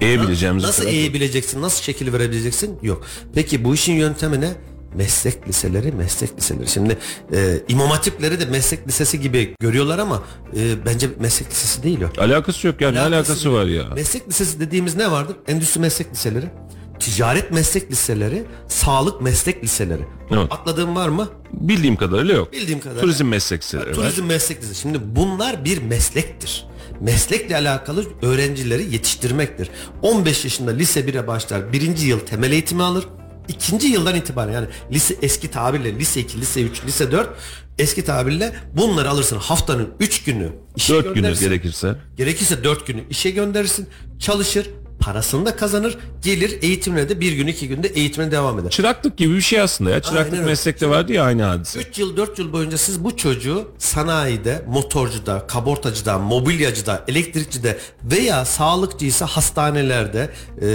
Eğebileceğimiz 0.02 0.64
Nasıl 0.64 0.86
eğebileceksin? 0.88 1.62
Nasıl 1.62 1.84
şekil 1.84 2.14
verebileceksin? 2.14 2.80
Yok. 2.84 3.06
Peki 3.36 3.64
bu 3.64 3.74
işin 3.74 3.94
yöntemi 3.94 4.42
ne? 4.42 4.50
Meslek 4.96 5.48
liseleri, 5.48 5.92
meslek 5.92 6.38
liseleri. 6.38 6.68
Şimdi 6.68 6.98
e, 7.34 7.58
imam 7.68 7.90
hatipleri 7.90 8.40
de 8.40 8.46
meslek 8.46 8.88
lisesi 8.88 9.22
gibi 9.22 9.56
görüyorlar 9.60 10.00
ama 10.00 10.24
e, 10.58 10.86
bence 10.86 11.10
meslek 11.20 11.52
lisesi 11.52 11.84
değil 11.84 12.00
o. 12.02 12.22
Alakası 12.22 12.68
yok 12.68 12.82
ya. 12.82 12.92
Ne 12.92 13.00
alakası 13.00 13.54
var 13.54 13.66
ya? 13.66 13.84
Meslek 13.96 14.28
lisesi 14.30 14.60
dediğimiz 14.60 14.96
ne 14.96 15.12
vardır? 15.12 15.36
Endüstri 15.48 15.80
meslek 15.82 16.12
liseleri, 16.12 16.46
ticaret 17.02 17.52
meslek 17.52 17.92
liseleri, 17.92 18.44
sağlık 18.68 19.22
meslek 19.22 19.64
liseleri. 19.64 20.02
Evet. 20.32 20.48
Atladığım 20.52 20.96
var 20.96 21.10
mı? 21.10 21.30
Bildiğim 21.54 21.96
kadarıyla 21.96 22.36
yok. 22.36 22.54
Bildiğim 22.54 22.80
kadarıyla. 22.80 23.02
Turizm 23.02 23.26
meslekleri 23.26 23.90
var. 23.90 23.94
Turizm 23.94 24.26
meslek 24.26 24.62
lisesi. 24.62 24.82
Şimdi 24.82 25.00
bunlar 25.16 25.66
bir 25.66 25.82
meslektir. 25.82 26.66
Meslekle 27.00 27.56
alakalı 27.56 28.06
öğrencileri 28.22 28.94
yetiştirmektir. 28.94 29.70
15 30.02 30.44
yaşında 30.44 30.72
lise 30.72 31.00
1'e 31.00 31.28
başlar. 31.28 31.74
Birinci 31.74 32.08
yıl 32.08 32.20
temel 32.20 32.52
eğitimi 32.52 32.84
alır. 32.84 33.06
İkinci 33.48 33.88
yıldan 33.88 34.16
itibaren 34.16 34.54
yani 34.54 34.68
lise 34.92 35.16
eski 35.22 35.52
tabirle 35.52 35.96
lise 35.96 36.20
2, 36.20 36.42
lise 36.42 36.62
3, 36.62 36.86
lise 36.86 37.12
4 37.12 37.30
eski 37.78 38.06
tabirle 38.06 38.54
bunları 38.78 39.10
alırsın 39.10 39.38
haftanın 39.38 39.90
3 40.00 40.24
günü 40.24 40.52
işe 40.76 40.94
4 40.94 41.16
günü 41.16 41.40
gerekirse. 41.40 41.96
Gerekirse 42.18 42.64
4 42.64 42.88
günü 42.88 43.04
işe 43.10 43.30
gönderirsin. 43.30 43.88
Çalışır, 44.20 44.70
parasını 45.02 45.46
da 45.46 45.56
kazanır. 45.56 45.98
Gelir 46.24 46.60
eğitimine 46.62 47.10
de 47.10 47.20
bir 47.20 47.32
gün 47.32 47.48
iki 47.48 47.68
günde 47.68 47.88
eğitimine 47.88 48.32
devam 48.32 48.60
eder. 48.60 48.70
Çıraklık 48.70 49.18
gibi 49.18 49.36
bir 49.36 49.42
şey 49.42 49.62
aslında 49.62 49.90
ya. 49.90 50.02
Çıraklık 50.02 50.26
Aynen 50.26 50.40
öyle. 50.40 50.52
meslekte 50.52 50.90
vardı 50.90 51.14
ya 51.14 51.24
aynı 51.24 51.44
hadise. 51.44 51.80
3 51.80 52.00
yıl 52.00 52.18
4 52.18 52.40
yıl 52.40 52.54
boyunca 52.54 52.78
siz 52.78 53.04
bu 53.04 53.18
çocuğu 53.18 53.68
sanayide, 53.78 54.66
motorcuda, 54.68 55.48
kabortacıda, 55.48 56.20
mobilyacıda, 56.20 57.04
elektrikçide 57.08 57.78
veya 58.04 58.46
sağlıkçıysa 58.46 59.26
hastanelerde, 59.26 60.30
e, 60.62 60.68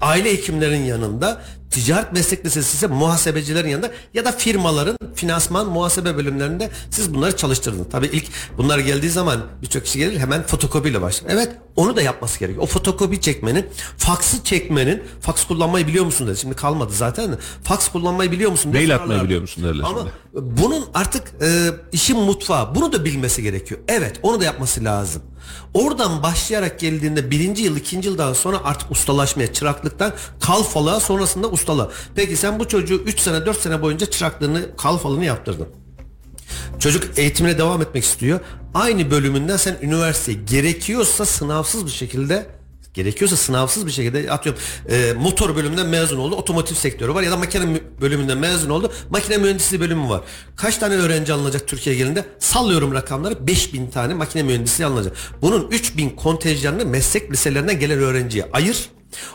aile 0.00 0.32
hekimlerin 0.32 0.82
yanında, 0.84 1.42
ticaret 1.70 2.12
meslek 2.12 2.44
lisesi 2.46 2.76
ise 2.76 2.86
muhasebecilerin 2.86 3.68
yanında 3.68 3.90
ya 4.14 4.24
da 4.24 4.32
firmaların 4.32 4.98
finansman 5.14 5.66
muhasebe 5.68 6.16
bölümlerinde 6.16 6.70
siz 6.90 7.14
bunları 7.14 7.36
çalıştırdınız. 7.36 7.86
Tabii 7.92 8.06
ilk 8.06 8.24
bunlar 8.58 8.78
geldiği 8.78 9.10
zaman 9.10 9.40
birçok 9.62 9.84
kişi 9.84 9.98
gelir 9.98 10.18
hemen 10.18 10.42
fotokopiyle 10.42 11.02
başlar. 11.02 11.30
Evet 11.32 11.48
onu 11.76 11.96
da 11.96 12.02
yapması 12.02 12.38
gerekiyor. 12.40 12.62
O 12.62 12.66
fotokopi 12.66 13.20
çekmenin, 13.20 13.66
faksı 13.98 14.44
çekmenin, 14.44 15.02
faks 15.20 15.44
kullanmayı 15.44 15.86
biliyor 15.86 16.04
musun 16.04 16.26
dedi. 16.26 16.36
Şimdi 16.36 16.54
kalmadı 16.56 16.92
zaten. 16.92 17.38
Faks 17.64 17.88
kullanmayı 17.88 18.32
biliyor 18.32 18.50
musun? 18.50 18.72
Mail 18.72 18.94
atmayı 18.94 19.08
sorarlar. 19.08 19.24
biliyor 19.24 19.40
musun 19.40 19.64
derler 19.64 19.84
Ama 19.84 19.98
şimdi. 19.98 20.10
bunun 20.60 20.84
artık 20.94 21.22
e, 21.42 21.68
işin 21.92 22.18
mutfağı. 22.18 22.74
Bunu 22.74 22.92
da 22.92 23.04
bilmesi 23.04 23.42
gerekiyor. 23.42 23.80
Evet 23.88 24.18
onu 24.22 24.40
da 24.40 24.44
yapması 24.44 24.84
lazım. 24.84 25.22
Oradan 25.74 26.22
başlayarak 26.22 26.80
geldiğinde 26.80 27.30
birinci 27.30 27.62
yıl, 27.62 27.76
ikinci 27.76 28.08
yıldan 28.08 28.32
sonra 28.32 28.60
artık 28.64 28.90
ustalaşmaya, 28.90 29.52
çıraklıktan 29.52 30.12
kalfalığa 30.40 31.00
sonrasında 31.00 31.50
ustala. 31.50 31.90
Peki 32.14 32.36
sen 32.36 32.58
bu 32.58 32.68
çocuğu 32.68 32.94
3 32.94 33.20
sene 33.20 33.46
4 33.46 33.60
sene 33.60 33.82
boyunca 33.82 34.06
çıraklığını, 34.06 34.76
kalfalığını 34.76 35.24
yaptırdın. 35.24 35.68
Çocuk 36.78 37.18
eğitimine 37.18 37.58
devam 37.58 37.82
etmek 37.82 38.04
istiyor. 38.04 38.40
Aynı 38.74 39.10
bölümünden 39.10 39.56
sen 39.56 39.76
üniversiteye 39.82 40.38
gerekiyorsa 40.46 41.26
sınavsız 41.26 41.86
bir 41.86 41.90
şekilde 41.90 42.46
gerekiyorsa 42.94 43.36
sınavsız 43.36 43.86
bir 43.86 43.90
şekilde 43.92 44.30
atıyorum 44.30 44.62
e, 44.90 45.12
motor 45.12 45.56
bölümünden 45.56 45.86
mezun 45.86 46.18
oldu 46.18 46.34
otomotiv 46.36 46.74
sektörü 46.74 47.14
var 47.14 47.22
ya 47.22 47.30
da 47.30 47.36
makine 47.36 47.64
mü- 47.66 47.82
bölümünden 48.00 48.38
mezun 48.38 48.70
oldu 48.70 48.92
makine 49.10 49.36
mühendisliği 49.36 49.80
bölümü 49.80 50.08
var. 50.08 50.20
Kaç 50.56 50.78
tane 50.78 50.94
öğrenci 50.94 51.32
alınacak 51.32 51.68
Türkiye 51.68 51.96
gelinde? 51.96 52.24
Sallıyorum 52.38 52.92
rakamları 52.94 53.46
5000 53.46 53.86
tane 53.90 54.14
makine 54.14 54.42
mühendisliği 54.42 54.86
alınacak. 54.86 55.16
Bunun 55.42 55.68
3000 55.70 56.10
kontenjanını 56.10 56.86
meslek 56.86 57.32
liselerinden 57.32 57.78
gelen 57.80 57.98
öğrenciye 57.98 58.48
ayır. 58.52 58.88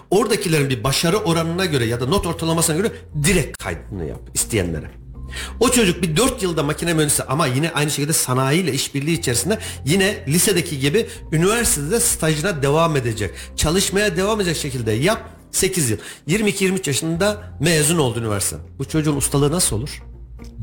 Oradakilerin 0.09 0.69
bir 0.69 0.83
başarı 0.83 1.17
oranına 1.17 1.65
göre 1.65 1.85
ya 1.85 2.01
da 2.01 2.05
not 2.05 2.25
ortalamasına 2.27 2.75
göre 2.77 2.91
direkt 3.23 3.57
kaydını 3.63 4.05
yap 4.05 4.19
isteyenlere. 4.33 4.91
O 5.59 5.71
çocuk 5.71 6.01
bir 6.01 6.17
4 6.17 6.43
yılda 6.43 6.63
makine 6.63 6.93
mühendisi 6.93 7.23
ama 7.23 7.47
yine 7.47 7.71
aynı 7.71 7.91
şekilde 7.91 8.13
sanayiyle 8.13 8.73
işbirliği 8.73 9.19
içerisinde 9.19 9.59
yine 9.85 10.23
lisedeki 10.27 10.79
gibi 10.79 11.07
üniversitede 11.31 11.99
stajına 11.99 12.61
devam 12.61 12.95
edecek. 12.95 13.31
Çalışmaya 13.55 14.17
devam 14.17 14.41
edecek 14.41 14.57
şekilde 14.57 14.91
yap 14.91 15.29
8 15.51 15.89
yıl. 15.89 15.97
22-23 16.27 16.89
yaşında 16.89 17.57
mezun 17.59 17.97
oldu 17.97 18.19
üniversite. 18.19 18.55
Bu 18.79 18.85
çocuğun 18.85 19.15
ustalığı 19.15 19.51
nasıl 19.51 19.75
olur? 19.75 20.01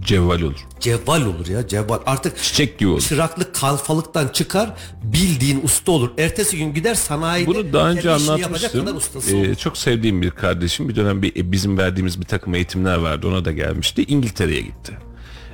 Cevval 0.05 0.41
olur. 0.41 0.67
Cevval 0.81 1.23
olur 1.27 1.47
ya 1.47 1.69
cevval. 1.69 1.99
Artık 2.07 2.43
Çiçek 2.43 2.79
gibi 2.79 2.89
olur. 2.89 3.01
çıraklık 3.01 3.55
kalfalıktan 3.55 4.29
çıkar 4.29 4.75
bildiğin 5.03 5.61
usta 5.65 5.93
olur. 5.93 6.11
Ertesi 6.19 6.59
gün 6.59 6.75
gider 6.75 6.95
sanayide 6.95 7.47
Bunu 7.47 7.73
daha 7.73 7.91
önce 7.91 8.11
anlatmıştım. 8.11 8.87
Ee, 9.33 9.55
çok 9.55 9.79
sevdiğim 9.79 10.23
bir 10.23 10.31
kardeşim 10.31 10.89
bir 10.89 10.97
dönem 10.97 11.23
bir, 11.23 11.37
e, 11.37 11.53
bizim 11.53 11.79
verdiğimiz 11.79 12.21
bir 12.21 12.27
takım 12.27 12.55
eğitimler 12.55 12.97
vardı. 12.97 13.29
Ona 13.29 13.45
da 13.45 13.53
gelmişti. 13.53 14.05
İngiltere'ye 14.05 14.61
gitti. 14.61 14.99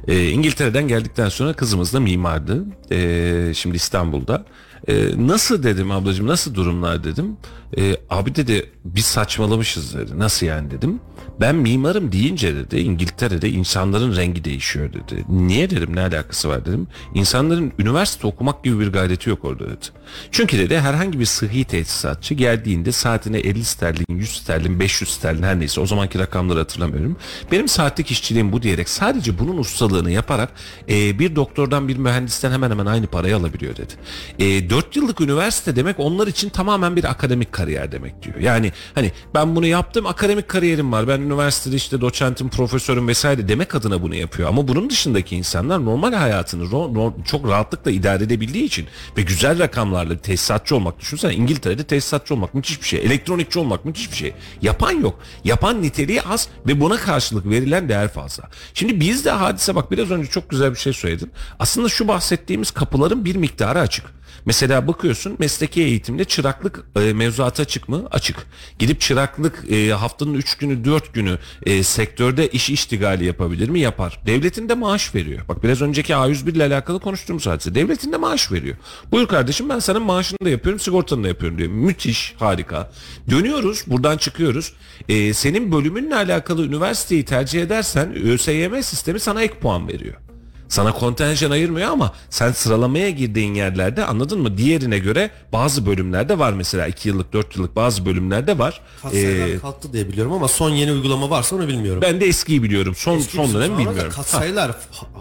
Ee, 0.09 0.29
İngiltere'den 0.29 0.89
geldikten 0.89 1.29
sonra 1.29 1.53
kızımız 1.53 1.93
da 1.93 2.01
mimardı. 2.01 2.65
Ee, 2.91 3.53
şimdi 3.55 3.77
İstanbul'da. 3.77 4.45
Ee, 4.89 5.09
nasıl 5.17 5.63
dedim 5.63 5.91
ablacığım 5.91 6.27
nasıl 6.27 6.55
durumlar 6.55 7.05
dedim. 7.05 7.37
Ee, 7.77 7.97
abi 8.11 8.35
dedi 8.35 8.71
biz 8.85 9.05
saçmalamışız 9.05 9.95
dedi. 9.95 10.19
Nasıl 10.19 10.47
yani 10.47 10.71
dedim. 10.71 11.01
Ben 11.41 11.55
mimarım 11.55 12.13
deyince 12.13 12.57
dedi 12.57 12.79
İngiltere'de 12.79 13.51
insanların 13.51 14.17
rengi 14.17 14.45
değişiyor 14.45 14.93
dedi. 14.93 15.25
Niye 15.29 15.71
dedim 15.71 15.97
ne 15.97 16.01
alakası 16.01 16.49
var 16.49 16.67
dedim. 16.67 16.87
İnsanların 17.15 17.73
üniversite 17.79 18.27
okumak 18.27 18.65
gibi 18.65 18.81
bir 18.81 18.93
gayreti 18.93 19.31
yok 19.31 19.45
orada 19.45 19.67
dedi. 19.67 19.87
Çünkü 20.31 20.59
dedi 20.59 20.81
herhangi 20.81 21.21
bir 21.21 21.25
sıhhi 21.25 21.65
tesisatçı 21.65 22.35
geldiğinde 22.35 22.93
saatine 22.93 23.39
50 23.39 23.65
sterlin, 23.65 24.07
100 24.09 24.31
sterlin, 24.31 24.81
500 24.81 25.11
sterlin 25.11 25.43
her 25.43 25.61
neyse 25.61 25.81
o 25.81 25.87
zamanki 25.87 26.19
rakamları 26.19 26.59
hatırlamıyorum. 26.59 27.17
Benim 27.53 27.69
saatlik 27.69 28.11
işçiliğim 28.11 28.53
bu 28.53 28.63
diyerek 28.63 28.89
sadece 28.89 29.39
bunun 29.39 29.59
ustalığını 29.59 30.11
yaparak 30.11 30.53
e, 30.89 31.19
bir 31.19 31.37
doktordan 31.37 31.89
bir 31.89 31.97
mühendisten 31.97 32.53
hemen 32.53 32.71
hemen 32.71 32.87
aynı 32.87 33.07
parayı 33.07 33.37
alabiliyor 33.37 33.77
dedi. 33.77 33.93
E, 34.39 34.71
4 34.71 34.97
yıllık 34.97 35.21
üniversite 35.21 35.77
demek 35.77 36.01
onlar 36.01 36.27
için 36.27 36.49
tamamen 36.49 36.97
bir 36.97 37.05
akademik 37.05 37.53
kariyer 37.59 37.93
demek 37.93 38.23
diyor. 38.23 38.37
Yani 38.37 38.73
hani 38.95 39.13
ben 39.35 39.57
bunu 39.57 39.67
yaptım 39.67 40.07
akademik 40.07 40.49
kariyerim 40.49 40.93
var. 40.93 41.09
Ben 41.09 41.21
üniversitede 41.21 41.77
işte 41.77 42.01
doçentim, 42.01 42.49
profesörüm 42.49 43.09
vesaire 43.09 43.49
demek 43.49 43.75
adına 43.75 44.03
bunu 44.03 44.15
yapıyor. 44.15 44.49
Ama 44.49 44.69
bunun 44.69 44.91
dışındaki 44.91 45.37
insanlar 45.37 45.85
normal 45.85 46.13
hayatını 46.13 46.65
ro- 46.65 46.95
ro- 46.95 47.25
çok 47.25 47.49
rahatlıkla 47.49 47.91
idare 47.91 48.25
edebildiği 48.25 48.65
için 48.65 48.87
ve 49.17 49.23
güzel 49.23 49.59
rakamlarla 49.59 50.19
tesisatçı 50.19 50.77
olmak 50.77 51.01
düşünsene 51.01 51.35
İngiltere'de 51.35 51.85
tesisatçı 51.85 52.35
olmak 52.35 52.55
müthiş 52.55 52.83
bir 52.83 52.87
şey. 52.87 53.01
Elektronikçi 53.01 53.59
olmak 53.59 53.85
müthiş 53.85 54.11
bir 54.11 54.17
şey. 54.17 54.35
Yapan 54.63 54.93
yok. 54.93 55.21
Yapan 55.45 55.83
niteliği 55.83 56.23
az 56.23 56.49
ve 56.67 56.81
buna 56.81 56.97
karşılık 56.97 57.47
verilen 57.51 57.89
değer 57.89 58.09
fazla. 58.09 58.45
Şimdi 58.75 59.01
bizde 59.01 59.31
hadise 59.31 59.75
bak 59.75 59.91
biraz 59.91 60.11
önce 60.11 60.31
çok 60.31 60.51
güzel 60.51 60.71
bir 60.71 60.79
şey 60.79 60.93
söyledin. 60.93 61.33
Aslında 61.59 61.89
şu 61.89 62.09
bahsettiğimiz 62.09 62.71
kapıların 62.71 63.25
bir 63.25 63.37
miktarı 63.37 63.81
açık. 63.81 64.18
Mesela 64.49 64.87
bakıyorsun 64.87 65.37
mesleki 65.39 65.83
eğitimde 65.83 66.25
çıraklık 66.25 66.85
e, 66.97 67.13
mevzuata 67.13 67.63
açık 67.63 67.89
mı? 67.89 68.09
Açık. 68.11 68.47
Gidip 68.79 69.01
çıraklık 69.01 69.73
e, 69.73 69.93
haftanın 69.93 70.35
3 70.35 70.57
günü 70.57 70.85
4 70.85 71.15
günü 71.15 71.39
e, 71.67 71.83
sektörde 71.83 72.49
iş 72.49 72.71
iştigali 72.71 73.25
yapabilir 73.25 73.69
mi? 73.69 73.81
Yapar. 73.81 74.21
Devletin 74.27 74.69
de 74.69 74.75
maaş 74.75 75.15
veriyor. 75.15 75.49
Bak 75.49 75.65
biraz 75.65 75.83
önceki 75.83 76.13
A101 76.13 76.51
ile 76.51 76.65
alakalı 76.65 77.01
konuştuğumuz 77.01 77.47
hadise. 77.47 77.75
Devletin 77.75 78.13
de 78.13 78.17
maaş 78.17 78.53
veriyor. 78.53 78.77
Buyur 79.13 79.29
kardeşim 79.29 79.69
ben 79.69 79.79
senin 79.79 80.03
maaşını 80.03 80.39
da 80.45 80.49
yapıyorum 80.49 80.81
sigortanı 80.81 81.25
da 81.25 81.29
yapıyorum 81.29 81.59
diyor. 81.59 81.71
Müthiş 81.71 82.35
harika. 82.39 82.91
Dönüyoruz 83.31 83.85
buradan 83.87 84.17
çıkıyoruz. 84.17 84.73
E, 85.09 85.35
senin 85.35 85.73
bölümünle 85.73 86.15
alakalı 86.15 86.67
üniversiteyi 86.67 87.25
tercih 87.25 87.63
edersen 87.63 88.15
ÖSYM 88.15 88.83
sistemi 88.83 89.21
sana 89.21 89.43
ek 89.43 89.55
puan 89.55 89.89
veriyor. 89.89 90.28
Sana 90.69 90.93
kontenjan 90.93 91.51
ayırmıyor 91.51 91.91
ama 91.91 92.13
sen 92.31 92.53
sıralamaya 92.53 93.11
girdiğin 93.11 93.55
yerlerde 93.55 94.05
anladın 94.05 94.41
mı? 94.41 94.59
Diğerine 94.59 94.99
göre 94.99 95.31
bazı 95.53 95.87
bölümlerde 95.87 96.39
var 96.39 96.53
mesela 96.53 96.87
2 96.87 97.09
yıllık 97.09 97.33
4 97.33 97.57
yıllık 97.57 97.77
bazı 97.77 98.07
bölümlerde 98.07 98.59
var. 98.59 98.81
Katsayılar 99.03 99.49
Ee, 99.49 99.59
kalktı 99.59 99.93
diye 99.93 100.09
biliyorum 100.09 100.33
ama 100.33 100.49
son 100.49 100.71
yeni 100.71 100.93
uygulama 100.93 101.31
varsa 101.31 101.57
onu 101.57 101.69
bilmiyorum. 101.69 102.03
ben 102.03 102.21
de 102.21 102.27
eskiyi 102.27 102.63
biliyorum. 102.63 102.95
Son 102.95 103.17
Eski 103.19 103.37
son 103.37 103.55
dönem 103.55 103.79
bilmiyorum. 103.79 104.03
Ha, 104.11 104.17
Katsayılar 104.17 104.73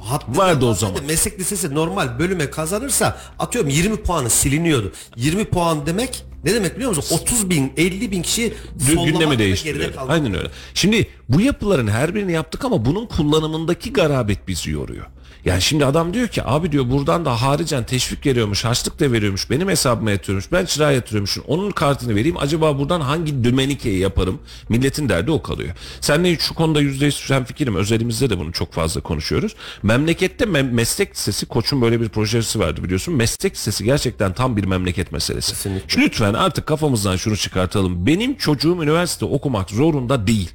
hattı 0.03 0.37
Vardı 0.37 0.65
o 0.65 0.73
zaman. 0.73 1.05
Meslek 1.07 1.39
lisesi 1.39 1.75
normal 1.75 2.19
bölüme 2.19 2.49
kazanırsa 2.49 3.17
atıyorum 3.39 3.69
20 3.69 3.95
puanı 3.97 4.29
siliniyordu. 4.29 4.91
20 5.15 5.45
puan 5.45 5.85
demek 5.85 6.25
ne 6.43 6.53
demek 6.53 6.75
biliyor 6.75 6.95
musun? 6.95 7.17
30 7.21 7.49
bin 7.49 7.73
50 7.77 8.11
bin 8.11 8.21
kişi 8.21 8.53
gündemi 8.87 9.39
değiştiriyor. 9.39 9.89
Aynen 10.07 10.33
öyle. 10.37 10.49
Şimdi 10.73 11.07
bu 11.29 11.41
yapıların 11.41 11.87
her 11.87 12.15
birini 12.15 12.31
yaptık 12.31 12.65
ama 12.65 12.85
bunun 12.85 13.05
kullanımındaki 13.05 13.93
garabet 13.93 14.47
bizi 14.47 14.71
yoruyor. 14.71 15.05
Yani 15.47 15.61
şimdi 15.61 15.85
adam 15.85 16.13
diyor 16.13 16.27
ki 16.27 16.43
abi 16.45 16.71
diyor 16.71 16.89
buradan 16.89 17.25
da 17.25 17.41
haricen 17.41 17.83
teşvik 17.83 18.25
veriyormuş, 18.25 18.65
harçlık 18.65 18.99
da 18.99 19.11
veriyormuş, 19.11 19.49
benim 19.49 19.69
hesabıma 19.69 20.11
yatırıyormuş, 20.11 20.51
ben 20.51 20.65
çırağa 20.65 20.91
yatırıyormuşum, 20.91 21.43
onun 21.47 21.71
kartını 21.71 22.15
vereyim 22.15 22.37
acaba 22.37 22.79
buradan 22.79 23.01
hangi 23.01 23.43
dümenikeyi 23.43 23.99
yaparım? 23.99 24.39
Milletin 24.69 25.09
derdi 25.09 25.31
o 25.31 25.41
kalıyor. 25.41 25.75
Seninle 26.01 26.37
şu 26.39 26.53
konuda 26.53 26.81
yüzde 26.81 27.05
yüz 27.05 27.31
fikrim 27.45 27.75
özelimizde 27.75 28.29
de 28.29 28.39
bunu 28.39 28.51
çok 28.51 28.73
fazla 28.73 29.01
konuşuyoruz. 29.01 29.55
Memlekette 29.83 30.45
me- 30.45 30.71
meslek 30.71 31.15
lisesi 31.15 31.45
koçun 31.45 31.81
böyle 31.81 32.01
bir 32.01 32.09
projesi 32.09 32.59
vardı 32.59 32.83
biliyorsun. 32.83 33.13
Meslek 33.13 33.55
lisesi 33.55 33.83
gerçekten 33.83 34.33
tam 34.33 34.57
bir 34.57 34.63
memleket 34.63 35.11
meselesi. 35.11 35.51
Kesinlikle. 35.51 36.01
Lütfen 36.01 36.33
artık 36.33 36.67
kafamızdan 36.67 37.15
şunu 37.15 37.37
çıkartalım. 37.37 38.05
Benim 38.05 38.37
çocuğum 38.37 38.83
üniversite 38.83 39.25
okumak 39.25 39.69
zorunda 39.69 40.27
değil. 40.27 40.51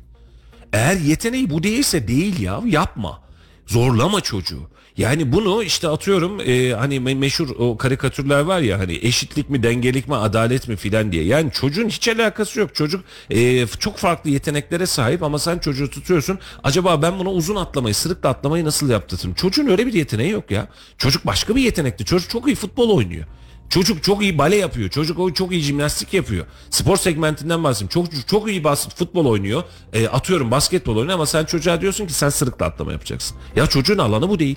Eğer 0.72 0.96
yeteneği 0.96 1.50
bu 1.50 1.62
değilse 1.62 2.08
değil 2.08 2.40
ya 2.40 2.60
yapma. 2.66 3.22
Zorlama 3.66 4.20
çocuğu. 4.20 4.71
Yani 4.96 5.32
bunu 5.32 5.62
işte 5.62 5.88
atıyorum 5.88 6.40
e, 6.40 6.72
hani 6.72 6.96
me- 6.96 7.14
meşhur 7.14 7.48
o 7.58 7.76
karikatürler 7.76 8.40
var 8.40 8.60
ya 8.60 8.78
hani 8.78 8.98
eşitlik 9.02 9.50
mi 9.50 9.62
dengelik 9.62 10.08
mi 10.08 10.16
adalet 10.16 10.68
mi 10.68 10.76
filan 10.76 11.12
diye. 11.12 11.24
Yani 11.24 11.50
çocuğun 11.52 11.88
hiç 11.88 12.08
alakası 12.08 12.60
yok. 12.60 12.74
Çocuk 12.74 13.04
e, 13.30 13.66
çok 13.66 13.96
farklı 13.96 14.30
yeteneklere 14.30 14.86
sahip 14.86 15.22
ama 15.22 15.38
sen 15.38 15.58
çocuğu 15.58 15.90
tutuyorsun. 15.90 16.38
Acaba 16.64 17.02
ben 17.02 17.18
buna 17.18 17.30
uzun 17.30 17.56
atlamayı 17.56 17.94
sırıkla 17.94 18.28
atlamayı 18.28 18.64
nasıl 18.64 18.90
yaptırırım? 18.90 19.34
Çocuğun 19.34 19.66
öyle 19.66 19.86
bir 19.86 19.92
yeteneği 19.92 20.30
yok 20.30 20.50
ya. 20.50 20.68
Çocuk 20.98 21.26
başka 21.26 21.56
bir 21.56 21.62
yetenekli. 21.62 22.04
Çocuk 22.04 22.30
çok 22.30 22.46
iyi 22.46 22.56
futbol 22.56 22.90
oynuyor. 22.90 23.24
Çocuk 23.70 24.02
çok 24.02 24.22
iyi 24.22 24.38
bale 24.38 24.56
yapıyor. 24.56 24.90
Çocuk 24.90 25.18
o 25.18 25.32
çok 25.32 25.52
iyi 25.52 25.60
jimnastik 25.62 26.14
yapıyor. 26.14 26.46
Spor 26.70 26.96
segmentinden 26.96 27.64
bahsediyorum. 27.64 28.08
Çok 28.10 28.28
çok 28.28 28.50
iyi 28.50 28.64
bas, 28.64 28.88
futbol 28.96 29.26
oynuyor. 29.26 29.62
E, 29.92 30.08
atıyorum 30.08 30.50
basketbol 30.50 30.96
oynuyor 30.96 31.14
ama 31.14 31.26
sen 31.26 31.44
çocuğa 31.44 31.80
diyorsun 31.80 32.06
ki 32.06 32.12
sen 32.12 32.28
sırıkla 32.28 32.66
atlama 32.66 32.92
yapacaksın. 32.92 33.36
Ya 33.56 33.66
çocuğun 33.66 33.98
alanı 33.98 34.28
bu 34.28 34.38
değil. 34.38 34.56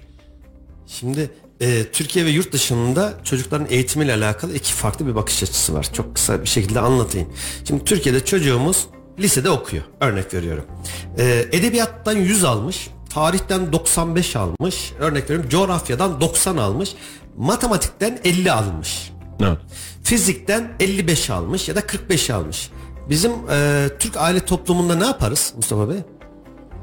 Şimdi 0.87 1.31
e, 1.61 1.83
Türkiye 1.91 2.25
ve 2.25 2.29
yurt 2.29 2.51
dışında 2.53 3.13
çocukların 3.23 3.67
eğitimiyle 3.69 4.13
alakalı 4.13 4.55
iki 4.55 4.73
farklı 4.73 5.07
bir 5.07 5.15
bakış 5.15 5.43
açısı 5.43 5.73
var. 5.73 5.87
Çok 5.93 6.15
kısa 6.15 6.41
bir 6.41 6.47
şekilde 6.47 6.79
anlatayım. 6.79 7.33
Şimdi 7.67 7.83
Türkiye'de 7.83 8.25
çocuğumuz 8.25 8.87
lisede 9.19 9.49
okuyor. 9.49 9.83
Örnek 10.01 10.33
veriyorum. 10.33 10.65
E, 11.17 11.45
edebiyattan 11.51 12.17
100 12.17 12.43
almış. 12.43 12.89
Tarihten 13.09 13.73
95 13.73 14.35
almış. 14.35 14.93
Örnek 14.99 15.23
veriyorum. 15.23 15.49
Coğrafyadan 15.49 16.21
90 16.21 16.57
almış. 16.57 16.95
Matematikten 17.37 18.19
50 18.23 18.51
almış. 18.51 19.11
Evet. 19.41 19.57
Fizikten 20.03 20.71
55 20.79 21.29
almış 21.29 21.69
ya 21.69 21.75
da 21.75 21.81
45 21.87 22.29
almış. 22.29 22.69
Bizim 23.09 23.31
e, 23.51 23.89
Türk 23.99 24.17
aile 24.17 24.39
toplumunda 24.39 24.95
ne 24.95 25.05
yaparız 25.05 25.53
Mustafa 25.55 25.89
Bey? 25.89 25.97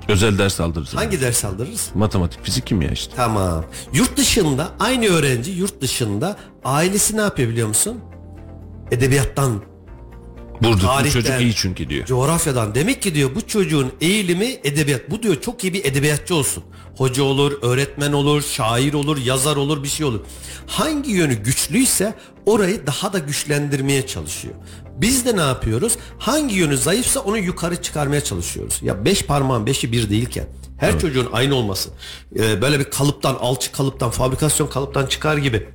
Özel 0.08 0.38
ders 0.38 0.60
aldırırız. 0.60 0.94
Hangi 0.94 1.20
ders 1.20 1.44
aldırırız? 1.44 1.90
Matematik, 1.94 2.44
fizik, 2.44 2.66
kimya 2.66 2.90
işte. 2.90 3.12
Tamam. 3.16 3.64
Yurt 3.94 4.16
dışında 4.16 4.68
aynı 4.80 5.06
öğrenci 5.06 5.50
yurt 5.50 5.80
dışında 5.80 6.36
ailesi 6.64 7.16
ne 7.16 7.20
yapıyor 7.20 7.48
biliyor 7.48 7.68
musun? 7.68 7.98
Edebiyattan, 8.90 9.62
Burada 10.62 10.76
bu 10.76 10.80
Tarihten, 10.86 11.20
çocuk 11.20 11.40
iyi 11.40 11.54
çünkü 11.54 11.88
diyor. 11.88 12.06
coğrafyadan. 12.06 12.74
Demek 12.74 13.02
ki 13.02 13.14
diyor 13.14 13.30
bu 13.34 13.46
çocuğun 13.46 13.92
eğilimi 14.00 14.56
edebiyat. 14.64 15.10
Bu 15.10 15.22
diyor 15.22 15.40
çok 15.40 15.64
iyi 15.64 15.72
bir 15.72 15.84
edebiyatçı 15.84 16.34
olsun. 16.34 16.64
Hoca 16.96 17.22
olur, 17.22 17.52
öğretmen 17.62 18.12
olur, 18.12 18.42
şair 18.42 18.92
olur, 18.94 19.16
yazar 19.18 19.56
olur, 19.56 19.82
bir 19.82 19.88
şey 19.88 20.06
olur. 20.06 20.20
Hangi 20.66 21.10
yönü 21.10 21.34
güçlüyse 21.34 22.14
orayı 22.46 22.86
daha 22.86 23.12
da 23.12 23.18
güçlendirmeye 23.18 24.06
çalışıyor. 24.06 24.54
Biz 24.96 25.26
de 25.26 25.36
ne 25.36 25.40
yapıyoruz? 25.40 25.96
Hangi 26.18 26.54
yönü 26.54 26.76
zayıfsa 26.76 27.20
onu 27.20 27.38
yukarı 27.38 27.82
çıkarmaya 27.82 28.24
çalışıyoruz. 28.24 28.78
Ya 28.82 29.04
beş 29.04 29.26
parmağın 29.26 29.66
beşi 29.66 29.92
bir 29.92 30.10
değilken 30.10 30.46
her 30.78 30.98
çocuğun 30.98 31.28
aynı 31.32 31.54
olması. 31.54 31.90
e, 32.38 32.62
böyle 32.62 32.78
bir 32.80 32.84
kalıptan, 32.84 33.34
alçı 33.34 33.72
kalıptan, 33.72 34.10
fabrikasyon 34.10 34.66
kalıptan 34.66 35.06
çıkar 35.06 35.36
gibi. 35.36 35.68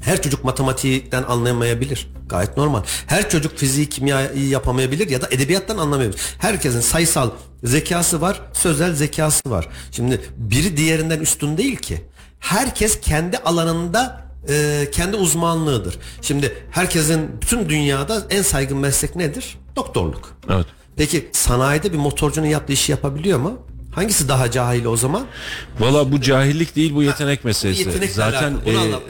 Her 0.00 0.22
çocuk 0.22 0.44
matematikten 0.44 1.22
anlayamayabilir. 1.22 2.08
Gayet 2.28 2.56
normal. 2.56 2.82
Her 3.06 3.30
çocuk 3.30 3.58
fiziği, 3.58 3.88
kimyayı 3.88 4.48
yapamayabilir 4.48 5.10
ya 5.10 5.22
da 5.22 5.28
edebiyattan 5.30 5.78
anlamayabilir. 5.78 6.20
Herkesin 6.38 6.80
sayısal 6.80 7.30
zekası 7.64 8.20
var, 8.20 8.40
sözel 8.52 8.94
zekası 8.94 9.50
var. 9.50 9.68
Şimdi 9.90 10.20
biri 10.36 10.76
diğerinden 10.76 11.20
üstün 11.20 11.56
değil 11.56 11.76
ki. 11.76 12.04
Herkes 12.40 13.00
kendi 13.00 13.38
alanında 13.38 14.25
e, 14.48 14.88
kendi 14.92 15.16
uzmanlığıdır. 15.16 15.98
Şimdi 16.22 16.52
herkesin 16.70 17.40
bütün 17.42 17.68
dünyada 17.68 18.22
en 18.30 18.42
saygın 18.42 18.78
meslek 18.78 19.16
nedir? 19.16 19.58
Doktorluk. 19.76 20.36
Evet. 20.50 20.66
Peki 20.96 21.28
sanayide 21.32 21.92
bir 21.92 21.98
motorcunun 21.98 22.46
yaptığı 22.46 22.72
işi 22.72 22.92
yapabiliyor 22.92 23.38
mu? 23.38 23.58
Hangisi 23.92 24.28
daha 24.28 24.50
cahil 24.50 24.84
o 24.84 24.96
zaman? 24.96 25.26
Valla 25.78 26.12
bu 26.12 26.20
cahillik 26.20 26.76
değil 26.76 26.94
bu 26.94 27.02
yetenek 27.02 27.44
meselesi. 27.44 27.80
yetenekle 27.80 28.12
Zaten 28.12 28.54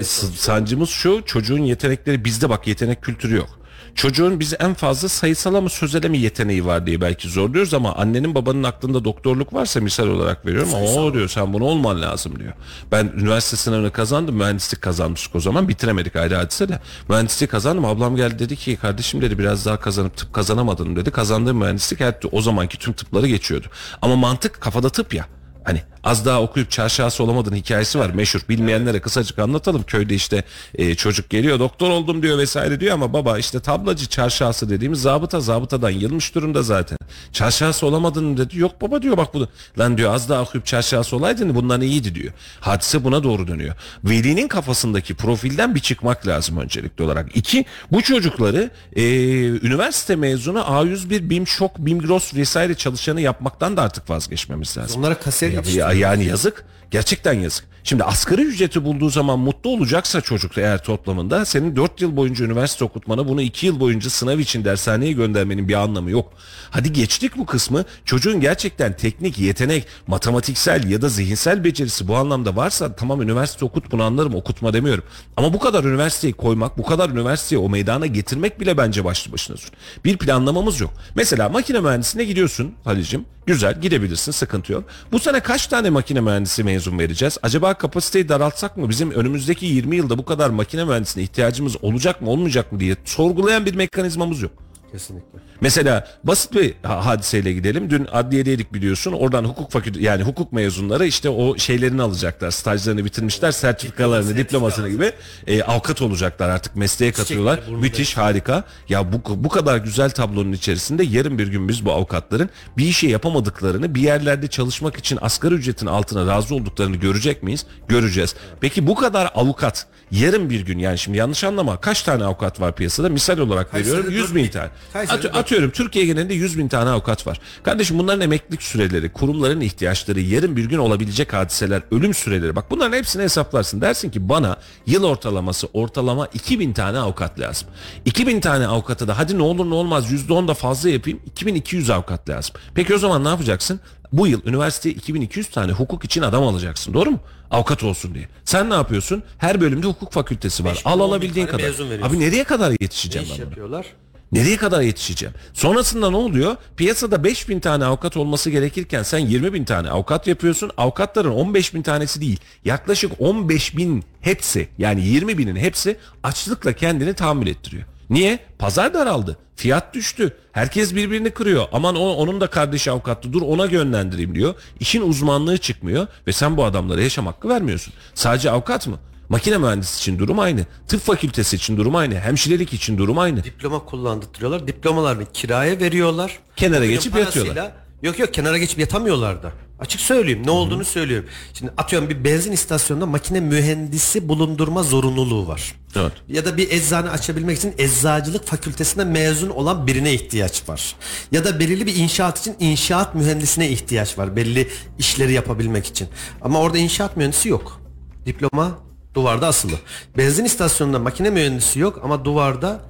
e, 0.01 0.05
sancımız 0.35 0.91
şu 0.91 1.23
çocuğun 1.27 1.63
yetenekleri 1.63 2.25
bizde 2.25 2.49
bak 2.51 2.67
yetenek 2.67 3.03
kültürü 3.03 3.37
yok. 3.37 3.59
Çocuğun 3.97 4.41
biz 4.41 4.55
en 4.59 4.75
fazla 4.75 5.09
sayısala 5.09 5.61
mı 5.61 5.71
sözele 5.71 6.09
mi 6.09 6.19
yeteneği 6.19 6.67
var 6.67 6.87
diye 6.87 7.01
belki 7.01 7.29
zorluyoruz 7.29 7.75
ama 7.75 7.95
annenin 7.95 8.35
babanın 8.35 8.63
aklında 8.63 9.05
doktorluk 9.05 9.55
varsa 9.55 9.81
misal 9.81 10.07
olarak 10.07 10.47
veriyorum. 10.47 10.75
Ama 10.75 10.87
o 10.87 11.15
diyor 11.15 11.29
sen 11.29 11.53
bunu 11.53 11.65
olman 11.65 12.03
lazım 12.03 12.39
diyor. 12.39 12.53
Ben 12.93 13.13
üniversite 13.17 13.57
sınavını 13.57 13.91
kazandım 13.91 14.37
mühendislik 14.37 14.83
kazanmıştık 14.83 15.35
o 15.35 15.41
zaman. 15.41 15.69
Bitiremedik 15.69 16.17
ayrı 16.17 16.35
hadise 16.35 16.69
de. 16.69 16.81
Mühendislik 17.09 17.51
kazandım. 17.51 17.85
Ablam 17.85 18.17
geldi 18.17 18.39
dedi 18.39 18.57
ki 18.57 18.77
kardeşim 18.77 19.23
dedi 19.23 19.39
biraz 19.39 19.67
daha 19.67 19.81
kazanıp 19.81 20.17
tıp 20.17 20.33
kazanamadın. 20.33 20.97
dedi. 20.97 21.11
Kazandığım 21.11 21.57
mühendislik 21.59 22.01
her 22.01 22.15
o 22.33 22.41
zamanki 22.41 22.79
tüm 22.79 22.93
tıpları 22.93 23.27
geçiyordu. 23.27 23.67
Ama 24.03 24.17
mantık 24.17 24.61
kafada 24.61 24.89
tıp 24.89 25.15
ya 25.15 25.27
Hani 25.67 25.83
az 26.05 26.25
daha 26.27 26.43
okuyup 26.43 26.71
çarşafı 26.71 27.23
olamadığın 27.23 27.55
hikayesi 27.55 27.99
var 27.99 28.11
meşhur. 28.11 28.41
Bilmeyenlere 28.49 29.01
kısacık 29.01 29.39
anlatalım. 29.39 29.83
Köyde 29.83 30.15
işte 30.15 30.45
e, 30.75 30.95
çocuk 30.95 31.31
geliyor 31.31 31.59
doktor 31.59 31.91
oldum 31.91 32.23
diyor 32.23 32.39
vesaire 32.39 32.81
diyor 32.81 32.95
ama 32.95 33.13
baba 33.13 33.39
işte 33.39 33.61
tablacı 33.61 34.07
çarşafı 34.07 34.71
dediğimiz 34.71 35.03
zabıta 35.03 35.41
zabıtadan 35.41 35.91
yılmış 35.91 36.35
durumda 36.35 36.63
zaten. 36.63 36.99
Çarşafı 37.33 37.87
olamadın 37.87 38.37
dedi. 38.37 38.59
Yok 38.59 38.83
baba 38.83 39.03
diyor 39.03 39.17
bak 39.17 39.35
bu 39.35 39.49
lan 39.79 39.99
diyor 39.99 40.15
az 40.15 40.29
daha 40.29 40.43
okuyup 40.43 40.67
çarşafı 40.67 41.17
olaydın 41.17 41.55
bundan 41.55 41.81
iyiydi 41.81 42.15
diyor. 42.15 42.33
Hadise 42.61 43.05
buna 43.05 43.23
doğru 43.23 43.49
dönüyor. 43.49 43.75
Velinin 44.05 44.49
kafasındaki 44.49 45.15
profilden 45.15 45.75
bir 45.75 45.81
çıkmak 45.81 46.27
lazım 46.27 46.59
öncelikli 46.59 47.03
olarak. 47.03 47.37
İki 47.37 47.65
bu 47.93 48.03
çocukları 48.03 48.71
e, 48.97 49.03
üniversite 49.47 50.17
mezunu 50.17 50.59
A101 50.59 51.31
BİM 51.31 51.47
Şok 51.47 51.79
BİM 51.79 51.99
Gross 51.99 52.35
vesaire 52.35 52.75
çalışanı 52.75 53.21
yapmaktan 53.21 53.77
da 53.77 53.83
artık 53.83 54.11
vazgeçmemiz 54.11 54.77
lazım. 54.77 55.01
Onlara 55.01 55.15
kasiyer 55.15 55.56
Yani 55.95 56.25
yazık. 56.25 56.65
Gerçekten 56.91 57.33
yazık. 57.33 57.65
Şimdi 57.87 58.05
asgari 58.05 58.43
ücreti 58.43 58.85
bulduğu 58.85 59.11
zaman 59.11 59.39
mutlu 59.39 59.71
olacaksa 59.71 60.21
çocuk 60.21 60.59
eğer 60.59 60.83
toplamında 60.83 61.45
senin 61.45 61.77
4 61.77 62.01
yıl 62.01 62.17
boyunca 62.17 62.45
üniversite 62.45 62.85
okutmanı 62.85 63.29
bunu 63.29 63.43
2 63.43 63.67
yıl 63.67 63.81
boyunca 63.81 64.11
sınav 64.11 64.39
için 64.39 64.65
dershaneye 64.65 65.13
göndermenin 65.13 65.69
bir 65.69 65.75
anlamı 65.75 66.11
yok. 66.11 66.33
Hadi 66.71 66.93
geçtik 66.93 67.37
bu 67.37 67.47
kısmı. 67.47 67.85
Çocuğun 68.05 68.41
gerçekten 68.41 68.97
teknik, 68.97 69.39
yetenek, 69.39 69.87
matematiksel 70.07 70.91
ya 70.91 71.03
da 71.03 71.09
zihinsel 71.09 71.65
becerisi 71.65 72.09
bu 72.09 72.17
anlamda 72.17 72.57
varsa 72.57 72.97
tamam 72.97 73.23
üniversite 73.23 73.65
okut 73.65 73.93
bunu 73.93 74.03
anlarım 74.03 74.35
okutma 74.35 74.73
demiyorum. 74.73 75.05
Ama 75.37 75.53
bu 75.53 75.59
kadar 75.59 75.85
üniversiteyi 75.85 76.33
koymak, 76.33 76.79
bu 76.79 76.83
kadar 76.83 77.11
üniversiteyi 77.11 77.59
o 77.59 77.69
meydana 77.69 78.07
getirmek 78.07 78.61
bile 78.61 78.79
bence 78.79 79.05
başlı 79.05 79.33
başına 79.33 79.57
zor. 79.57 79.69
Bir 80.05 80.17
planlamamız 80.17 80.81
yok. 80.81 80.93
Mesela 81.15 81.49
makine 81.49 81.81
mühendisliğine 81.81 82.29
gidiyorsun 82.29 82.73
Halicim. 82.85 83.25
Güzel 83.47 83.81
gidebilirsin 83.81 84.33
sıkıntı 84.33 84.73
yok. 84.73 84.85
Bu 85.13 85.19
sene 85.19 85.41
kaç 85.41 85.67
tane 85.67 85.91
makine 85.91 86.21
mühendisi 86.21 86.65
mezun 86.65 86.76
vereceğiz? 86.99 87.39
Acaba 87.43 87.75
kapasiteyi 87.75 88.29
daraltsak 88.29 88.77
mı? 88.77 88.89
Bizim 88.89 89.11
önümüzdeki 89.11 89.67
20 89.67 89.97
yılda 89.97 90.19
bu 90.19 90.25
kadar 90.25 90.51
makine 90.51 90.85
mühendisine 90.85 91.23
ihtiyacımız 91.23 91.85
olacak 91.85 92.23
mı 92.23 92.31
olmayacak 92.31 92.73
mı 92.73 92.81
diye 92.81 92.97
sorgulayan 93.05 93.67
bir 93.67 93.75
mekanizmamız 93.75 94.43
yok. 94.43 94.53
Kesinlikle. 94.93 95.39
Mesela 95.61 96.09
basit 96.25 96.55
bir 96.55 96.75
ha- 96.83 97.07
hadiseyle 97.07 97.53
gidelim. 97.53 97.91
Dün 97.91 98.07
adliyedeydik 98.13 98.75
biliyorsun. 98.75 99.13
Oradan 99.13 99.45
hukuk 99.45 99.71
fakültesi 99.73 100.05
yani 100.05 100.23
hukuk 100.23 100.53
mezunları 100.53 101.07
işte 101.07 101.29
o 101.29 101.59
şeylerini 101.59 102.03
alacaklar. 102.03 102.51
Stajlarını 102.51 103.05
bitirmişler. 103.05 103.51
Sertifikalarını, 103.53 104.37
diplomasını 104.37 104.89
gibi 104.89 105.13
e, 105.47 105.63
avukat 105.63 106.03
olacaklar 106.03 106.49
artık 106.49 106.77
mesleğe 106.77 107.13
katıyorlar. 107.13 107.61
Müthiş, 107.81 108.17
harika. 108.17 108.65
Ya 108.89 109.13
bu 109.13 109.45
bu 109.45 109.49
kadar 109.49 109.77
güzel 109.77 110.11
tablonun 110.11 110.53
içerisinde 110.53 111.05
yarın 111.05 111.39
bir 111.39 111.49
gün 111.49 111.69
biz 111.69 111.85
bu 111.85 111.93
avukatların 111.93 112.51
bir 112.79 112.87
işe 112.87 113.09
yapamadıklarını, 113.09 113.95
bir 113.95 114.01
yerlerde 114.01 114.47
çalışmak 114.47 114.97
için 114.97 115.19
asgari 115.21 115.55
ücretin 115.55 115.87
altına 115.87 116.27
razı 116.27 116.55
olduklarını 116.55 116.97
görecek 116.97 117.43
miyiz? 117.43 117.67
Göreceğiz. 117.89 118.35
Peki 118.61 118.87
bu 118.87 118.95
kadar 118.95 119.31
avukat 119.35 119.87
yarın 120.11 120.51
bir 120.51 120.61
gün 120.61 120.79
yani 120.79 120.99
şimdi 120.99 121.19
yanlış 121.19 121.45
anlama 121.45 121.81
kaç 121.81 122.03
tane 122.03 122.25
avukat 122.25 122.61
var 122.61 122.75
piyasada? 122.77 123.09
Misal 123.09 123.39
olarak 123.39 123.75
veriyorum 123.75 124.03
Kayseri'de 124.03 124.19
100 124.21 124.29
dört 124.29 124.35
bin 124.35 124.49
tane. 124.51 124.71
Atı- 125.15 125.31
atıyorum 125.47 125.71
Türkiye 125.71 126.05
genelinde 126.07 126.35
100 126.35 126.59
bin 126.59 126.69
tane 126.69 126.91
avukat 126.91 127.27
var. 127.27 127.41
Kardeşim 127.63 127.99
bunların 127.99 128.21
emeklilik 128.21 128.63
süreleri, 128.63 129.13
kurumların 129.13 129.61
ihtiyaçları, 129.61 130.21
yarın 130.21 130.57
bir 130.57 130.65
gün 130.65 130.79
olabilecek 130.79 131.33
hadiseler, 131.33 131.83
ölüm 131.91 132.15
süreleri. 132.15 132.57
Bak 132.57 132.71
bunların 132.71 132.97
hepsini 132.97 133.23
hesaplarsın. 133.23 133.81
Dersin 133.81 134.11
ki 134.11 134.29
bana 134.29 134.57
yıl 134.87 135.05
ortalaması 135.05 135.69
ortalama 135.73 136.27
2000 136.27 136.73
tane 136.73 136.99
avukat 136.99 137.41
lazım. 137.41 137.69
2000 138.05 138.41
tane 138.41 138.67
avukata 138.67 139.09
da 139.09 139.19
hadi 139.19 139.39
ne 139.39 139.43
olur 139.43 139.71
ne 139.71 139.75
olmaz 139.75 140.13
%10 140.13 140.49
da 140.49 140.55
fazla 140.55 140.91
yapayım 140.91 141.21
2200 141.27 141.91
avukat 141.91 142.29
lazım. 142.29 142.55
Peki 142.75 142.95
o 142.95 142.99
zaman 142.99 143.25
ne 143.25 143.29
yapacaksın? 143.29 143.81
Bu 144.13 144.27
yıl 144.27 144.41
üniversiteye 144.47 144.95
2200 144.95 145.47
tane 145.51 145.73
hukuk 145.73 146.05
için 146.05 146.23
adam 146.23 146.43
alacaksın. 146.43 146.95
Doğru 146.95 147.11
mu? 147.11 147.21
Avukat 147.51 147.83
olsun 147.85 148.15
diye. 148.15 148.29
Sen 148.45 148.71
ne 148.71 148.75
yapıyorsun? 148.75 149.23
Her 149.39 149.61
bölümde 149.61 149.87
hukuk 149.87 150.13
fakültesi 150.13 150.65
var. 150.65 150.71
5000, 150.75 150.91
Al 150.91 150.99
10.000 150.99 151.03
alabildiğin 151.03 151.47
kadar. 151.47 151.73
Abi 152.03 152.21
nereye 152.21 152.45
kadar 152.45 152.71
Ne 152.71 152.77
yetişeceğim 152.81 153.25
iş 153.25 153.31
ben 153.33 153.39
buna? 153.39 153.49
yapıyorlar? 153.49 153.87
Nereye 154.33 154.57
kadar 154.57 154.81
yetişeceğim? 154.81 155.35
Sonrasında 155.53 156.11
ne 156.11 156.17
oluyor? 156.17 156.57
Piyasada 156.77 157.25
5 157.25 157.49
bin 157.49 157.61
tane 157.61 157.85
avukat 157.85 158.17
olması 158.17 158.51
gerekirken 158.51 159.03
sen 159.03 159.19
20 159.19 159.53
bin 159.53 159.65
tane 159.65 159.91
avukat 159.91 160.27
yapıyorsun. 160.27 160.71
Avukatların 160.77 161.31
15 161.31 161.75
bin 161.75 161.83
tanesi 161.83 162.21
değil. 162.21 162.41
Yaklaşık 162.65 163.13
15 163.19 163.77
bin 163.77 164.05
hepsi 164.21 164.69
yani 164.79 165.07
20 165.07 165.39
binin 165.39 165.57
hepsi 165.57 165.97
açlıkla 166.23 166.73
kendini 166.73 167.15
tahammül 167.15 167.47
ettiriyor. 167.47 167.85
Niye? 168.11 168.39
Pazar 168.59 168.95
daraldı. 168.95 169.39
Fiyat 169.57 169.95
düştü. 169.95 170.37
Herkes 170.53 170.95
birbirini 170.95 171.31
kırıyor. 171.31 171.67
Aman 171.73 171.97
o, 171.97 172.09
onun 172.09 172.41
da 172.41 172.47
kardeşi 172.47 172.91
avukattı 172.91 173.33
dur 173.33 173.43
ona 173.43 173.67
yönlendireyim 173.67 174.35
diyor. 174.35 174.55
İşin 174.81 175.03
uzmanlığı 175.03 175.59
çıkmıyor 175.59 176.07
ve 176.27 176.33
sen 176.33 176.57
bu 176.57 176.65
adamlara 176.65 177.01
yaşam 177.03 177.27
hakkı 177.27 177.49
vermiyorsun. 177.49 177.95
Sadece 178.15 178.51
avukat 178.51 178.87
mı? 178.87 178.99
Makine 179.29 179.59
mühendisi 179.59 179.99
için 179.99 180.19
durum 180.19 180.39
aynı. 180.39 180.61
Tıp 180.89 181.01
fakültesi 181.01 181.57
için 181.57 181.77
durum 181.77 181.95
aynı. 181.97 182.15
Hemşirelik 182.15 182.73
için 182.73 182.99
durum 182.99 183.19
aynı. 183.19 183.45
Diploma 183.45 183.79
kullandırıyorlar. 183.85 184.69
Diplomalarını 184.69 185.25
kiraya 185.33 185.81
veriyorlar. 185.81 186.39
Kenara 186.57 186.81
Bugünün 186.81 186.95
geçip 186.95 187.13
parasıyla- 187.13 187.47
yatıyorlar. 187.47 187.73
Yok 188.03 188.19
yok 188.19 188.35
kenara 188.35 188.59
geçip 188.59 188.79
yatamıyorlar 188.79 189.43
da. 189.43 189.53
Açık 189.81 190.01
söyleyeyim 190.01 190.43
ne 190.47 190.51
olduğunu 190.51 190.85
söylüyorum. 190.85 191.29
Şimdi 191.55 191.73
atıyorum 191.77 192.09
bir 192.11 192.25
benzin 192.25 192.53
istasyonunda 192.53 193.07
makine 193.07 193.41
mühendisi 193.41 194.29
bulundurma 194.29 194.83
zorunluluğu 194.83 195.49
var. 195.49 195.75
Evet. 195.97 196.13
Ya 196.29 196.45
da 196.45 196.57
bir 196.57 196.71
eczane 196.71 197.11
açabilmek 197.11 197.59
için 197.59 197.75
eczacılık 197.79 198.47
fakültesinde 198.47 199.05
mezun 199.05 199.51
olan 199.51 199.87
birine 199.87 200.13
ihtiyaç 200.13 200.69
var. 200.69 200.95
Ya 201.33 201.45
da 201.45 201.61
belirli 201.61 201.87
bir 201.87 201.97
inşaat 201.97 202.39
için 202.39 202.57
inşaat 202.61 203.15
mühendisine 203.15 203.71
ihtiyaç 203.71 204.19
var. 204.19 204.37
Belli 204.37 204.69
işleri 204.99 205.33
yapabilmek 205.33 205.87
için. 205.87 206.09
Ama 206.43 206.61
orada 206.61 206.79
inşaat 206.79 207.17
mühendisi 207.17 207.49
yok. 207.49 207.81
Diploma 208.27 208.79
duvarda 209.17 209.47
asılı. 209.47 209.73
Benzin 210.19 210.45
istasyonunda 210.45 210.99
makine 210.99 211.31
mühendisi 211.31 211.81
yok 211.81 212.01
ama 212.05 212.25
duvarda 212.25 212.81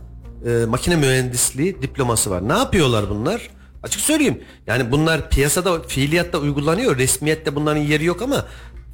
e, 0.47 0.65
makine 0.67 0.97
mühendisliği 0.97 1.83
diploması 1.83 2.31
var. 2.31 2.49
Ne 2.49 2.53
yapıyorlar 2.53 3.11
bunlar? 3.11 3.51
Açık 3.83 4.01
söyleyeyim. 4.01 4.41
Yani 4.67 4.93
bunlar 4.93 5.31
piyasada 5.31 5.83
fiiliyatta 5.83 6.39
uygulanıyor. 6.39 6.97
Resmiyette 6.99 7.55
bunların 7.55 7.81
yeri 7.81 8.05
yok 8.05 8.23
ama 8.23 8.45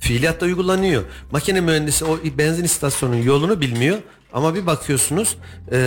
fiiliyatta 0.01 0.47
uygulanıyor. 0.47 1.03
Makine 1.31 1.61
mühendisi 1.61 2.05
o 2.05 2.19
benzin 2.39 2.65
istasyonunun 2.65 3.23
yolunu 3.23 3.61
bilmiyor. 3.61 3.99
Ama 4.33 4.55
bir 4.55 4.67
bakıyorsunuz 4.67 5.37
e, 5.73 5.79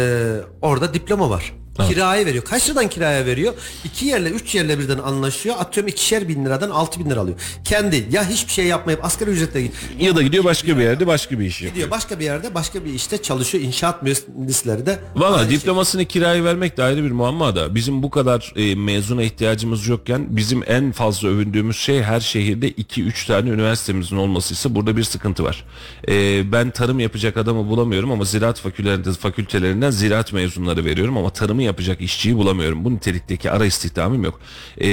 orada 0.62 0.94
diploma 0.94 1.30
var. 1.30 1.54
Kiraya 1.84 2.26
veriyor. 2.26 2.44
Kaç 2.44 2.70
liradan 2.70 2.90
kiraya 2.90 3.26
veriyor? 3.26 3.54
İki 3.86 4.06
yerle 4.06 4.30
üç 4.30 4.56
yerle 4.56 4.80
birden 4.80 4.98
anlaşıyor. 4.98 5.56
Atıyorum 5.60 5.88
ikişer 5.88 6.28
bin 6.28 6.46
liradan 6.46 6.70
altı 6.70 7.00
bin 7.00 7.10
lira 7.10 7.20
alıyor. 7.20 7.38
Kendi 7.66 8.08
ya 8.12 8.30
hiçbir 8.30 8.52
şey 8.52 8.66
yapmayıp 8.66 9.06
asgari 9.06 9.30
ücretle 9.30 9.72
Ya 10.00 10.16
da 10.16 10.22
gidiyor 10.22 10.44
başka 10.44 10.78
bir 10.78 10.84
yerde 10.84 11.08
başka 11.08 11.40
bir 11.40 11.46
iş 11.46 11.54
yapıyor. 11.62 11.74
gidiyor. 11.74 11.92
Başka 11.92 12.20
bir 12.20 12.26
yerde 12.26 12.54
başka 12.56 12.86
bir 12.86 12.94
işte 12.94 13.22
çalışıyor. 13.22 13.64
İnşaat 13.64 14.04
mühendisleri 14.04 14.86
de 14.86 15.00
Valla 15.16 15.40
şey. 15.40 15.50
diplomasını 15.50 16.06
kiraya 16.06 16.44
vermek 16.44 16.78
de 16.78 16.84
ayrı 16.84 17.04
bir 17.04 17.12
muamma 17.12 17.56
da 17.56 17.76
bizim 17.76 18.04
bu 18.04 18.10
kadar 18.10 18.54
e, 18.56 18.76
mezuna 18.76 19.24
ihtiyacımız 19.24 19.88
yokken 19.88 20.26
bizim 20.30 20.64
en 20.68 20.92
fazla 20.92 21.28
övündüğümüz 21.30 21.78
şey 21.78 22.02
her 22.02 22.20
şehirde 22.20 22.72
2-3 22.72 23.28
tane 23.28 23.50
üniversitemizin 23.50 24.16
olmasıysa 24.18 24.76
burada 24.76 24.98
bir 24.98 25.04
sıkıntı 25.04 25.44
var. 25.44 25.64
E, 26.08 26.52
ben 26.52 26.72
tarım 26.72 27.00
yapacak 27.00 27.38
adamı 27.38 27.70
bulamıyorum 27.70 28.12
ama 28.12 28.26
ziraat 28.26 28.60
fakültelerinden, 28.60 29.14
fakültelerinden 29.14 29.92
ziraat 29.92 30.34
mezunları 30.34 30.86
veriyorum 30.86 31.18
ama 31.18 31.30
tarımı 31.30 31.65
yapacak 31.66 32.02
işçiyi 32.02 32.38
bulamıyorum. 32.38 32.86
Bu 32.86 32.94
nitelikteki 32.96 33.52
ara 33.52 33.66
istihdamım 33.66 34.24
yok. 34.24 34.40
E, 34.82 34.88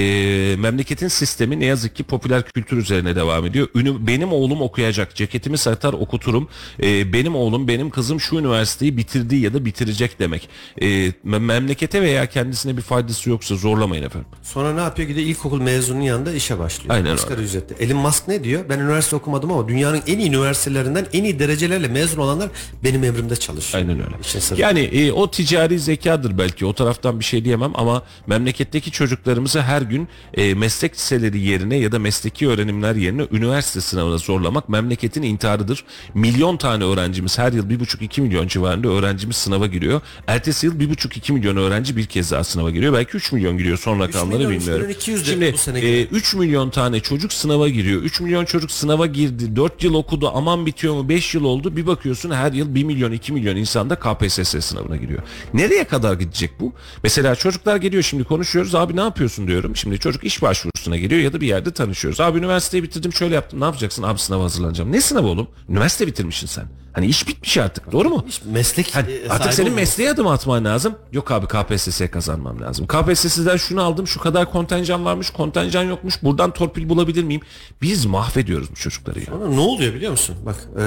memleketin 0.58 1.08
sistemi 1.08 1.60
ne 1.60 1.64
yazık 1.64 1.96
ki 1.96 2.02
popüler 2.02 2.42
kültür 2.42 2.76
üzerine 2.76 3.16
devam 3.16 3.46
ediyor. 3.46 3.68
Ünü, 3.74 4.06
benim 4.06 4.32
oğlum 4.32 4.62
okuyacak. 4.62 5.14
Ceketimi 5.14 5.58
satar 5.58 5.92
okuturum. 5.92 6.48
E, 6.82 7.12
benim 7.12 7.34
oğlum 7.36 7.68
benim 7.68 7.90
kızım 7.90 8.20
şu 8.20 8.36
üniversiteyi 8.36 8.96
bitirdi 8.96 9.36
ya 9.36 9.54
da 9.54 9.64
bitirecek 9.64 10.18
demek. 10.18 10.48
E, 10.80 10.86
me- 10.86 11.40
memlekete 11.40 12.02
veya 12.02 12.26
kendisine 12.26 12.76
bir 12.76 12.82
faydası 12.82 13.30
yoksa 13.30 13.54
zorlamayın 13.56 14.02
efendim. 14.02 14.28
Sonra 14.42 14.74
ne 14.74 14.80
yapıyor? 14.80 15.08
Gidiyor 15.08 15.26
ilkokul 15.26 15.60
mezununun 15.60 16.02
yanında 16.02 16.32
işe 16.32 16.58
başlıyor. 16.58 16.94
Aynen 16.94 17.10
Asgari 17.14 17.42
ücretli. 17.42 17.84
Elon 17.84 17.96
Musk 17.98 18.28
ne 18.28 18.44
diyor? 18.44 18.64
Ben 18.68 18.78
üniversite 18.78 19.16
okumadım 19.16 19.52
ama 19.52 19.68
dünyanın 19.68 20.02
en 20.06 20.18
iyi 20.18 20.28
üniversitelerinden 20.28 21.06
en 21.12 21.24
iyi 21.24 21.38
derecelerle 21.38 21.88
mezun 21.88 22.18
olanlar 22.18 22.50
benim 22.84 23.04
emrimde 23.04 23.36
çalışıyor. 23.36 23.82
Aynen 23.82 23.96
öyle. 23.98 24.16
Sırrı. 24.22 24.60
Yani 24.60 24.80
e, 24.80 25.12
o 25.12 25.30
ticari 25.30 25.78
zekadır 25.78 26.38
belki. 26.38 26.61
O 26.66 26.72
taraftan 26.72 27.20
bir 27.20 27.24
şey 27.24 27.44
diyemem 27.44 27.72
ama 27.74 28.02
memleketteki 28.26 28.90
çocuklarımızı 28.90 29.62
her 29.62 29.82
gün 29.82 30.08
e, 30.34 30.54
meslek 30.54 30.94
liseleri 30.94 31.40
yerine 31.40 31.76
ya 31.76 31.92
da 31.92 31.98
mesleki 31.98 32.48
öğrenimler 32.48 32.94
yerine 32.94 33.26
üniversite 33.32 33.80
sınavına 33.80 34.18
zorlamak 34.18 34.68
memleketin 34.68 35.22
intiharıdır. 35.22 35.84
Milyon 36.14 36.56
tane 36.56 36.84
öğrencimiz 36.84 37.38
her 37.38 37.52
yıl 37.52 37.70
1,5-2 37.70 38.20
milyon 38.20 38.48
civarında 38.48 38.88
öğrencimiz 38.88 39.36
sınava 39.36 39.66
giriyor. 39.66 40.00
Ertesi 40.26 40.66
yıl 40.66 40.80
1,5-2 40.80 41.32
milyon 41.32 41.56
öğrenci 41.56 41.96
bir 41.96 42.06
kez 42.06 42.30
daha 42.30 42.44
sınava 42.44 42.70
giriyor. 42.70 42.92
Belki 42.92 43.16
3 43.16 43.32
milyon 43.32 43.58
giriyor 43.58 43.78
son 43.78 44.00
rakamları 44.00 44.38
milyon, 44.38 44.52
bilmiyorum. 44.52 44.82
milyon 44.82 44.96
200 45.00 45.26
de 45.26 45.30
Şimdi 45.30 45.44
e, 45.78 45.80
giriyor. 45.80 46.08
3 46.10 46.34
milyon 46.34 46.70
tane 46.70 47.00
çocuk 47.00 47.32
sınava 47.32 47.68
giriyor. 47.68 48.02
3 48.02 48.20
milyon 48.20 48.44
çocuk 48.44 48.70
sınava 48.70 49.06
girdi. 49.06 49.56
4 49.56 49.84
yıl 49.84 49.94
okudu. 49.94 50.30
Aman 50.34 50.66
bitiyor 50.66 50.94
mu? 50.94 51.08
5 51.08 51.34
yıl 51.34 51.44
oldu. 51.44 51.76
Bir 51.76 51.86
bakıyorsun 51.86 52.30
her 52.30 52.52
yıl 52.52 52.74
1 52.74 52.84
milyon 52.84 53.12
2 53.12 53.32
milyon 53.32 53.56
insan 53.56 53.90
da 53.90 53.96
KPSS 53.96 54.64
sınavına 54.64 54.96
giriyor. 54.96 55.22
Nereye 55.54 55.84
kadar 55.84 56.14
gidecek 56.14 56.51
bu? 56.60 56.72
Mesela 57.02 57.34
çocuklar 57.34 57.76
geliyor 57.76 58.02
şimdi 58.02 58.24
konuşuyoruz. 58.24 58.74
Abi 58.74 58.96
ne 58.96 59.00
yapıyorsun 59.00 59.46
diyorum. 59.48 59.76
Şimdi 59.76 59.98
çocuk 59.98 60.24
iş 60.24 60.42
başvurusuna 60.42 60.96
geliyor 60.96 61.20
ya 61.20 61.32
da 61.32 61.40
bir 61.40 61.46
yerde 61.46 61.72
tanışıyoruz. 61.72 62.20
Abi 62.20 62.38
üniversiteyi 62.38 62.82
bitirdim 62.82 63.12
şöyle 63.12 63.34
yaptım. 63.34 63.60
Ne 63.60 63.64
yapacaksın? 63.64 64.02
Abi 64.02 64.18
sınava 64.18 64.44
hazırlanacağım. 64.44 64.92
Ne 64.92 65.00
sınavı 65.00 65.26
oğlum? 65.26 65.48
Üniversite 65.68 66.06
bitirmişsin 66.06 66.46
sen. 66.46 66.64
Hani 66.92 67.06
iş 67.06 67.28
bitmiş 67.28 67.58
artık. 67.58 67.92
Doğru 67.92 68.08
mu? 68.08 68.24
Hiç 68.28 68.40
meslek 68.44 68.94
Hani 68.94 69.12
e, 69.12 69.28
artık 69.28 69.54
senin 69.54 69.66
olmaması. 69.66 69.80
mesleğe 69.90 70.10
adım 70.10 70.26
atman 70.26 70.64
lazım. 70.64 70.94
Yok 71.12 71.30
abi 71.30 71.46
KPSS 71.46 72.02
kazanmam 72.12 72.60
lazım. 72.60 72.86
KPSS'den 72.86 73.56
şunu 73.56 73.82
aldım 73.82 74.06
şu 74.06 74.20
kadar 74.20 74.50
kontenjan 74.50 75.04
varmış 75.04 75.30
kontenjan 75.30 75.82
yokmuş 75.82 76.22
buradan 76.22 76.50
torpil 76.50 76.88
bulabilir 76.88 77.24
miyim? 77.24 77.40
Biz 77.82 78.06
mahvediyoruz 78.06 78.70
bu 78.70 78.74
çocukları 78.74 79.18
ya. 79.20 79.26
Sonra 79.26 79.48
ne 79.48 79.60
oluyor 79.60 79.94
biliyor 79.94 80.10
musun? 80.12 80.36
Bak 80.46 80.56
e, 80.80 80.82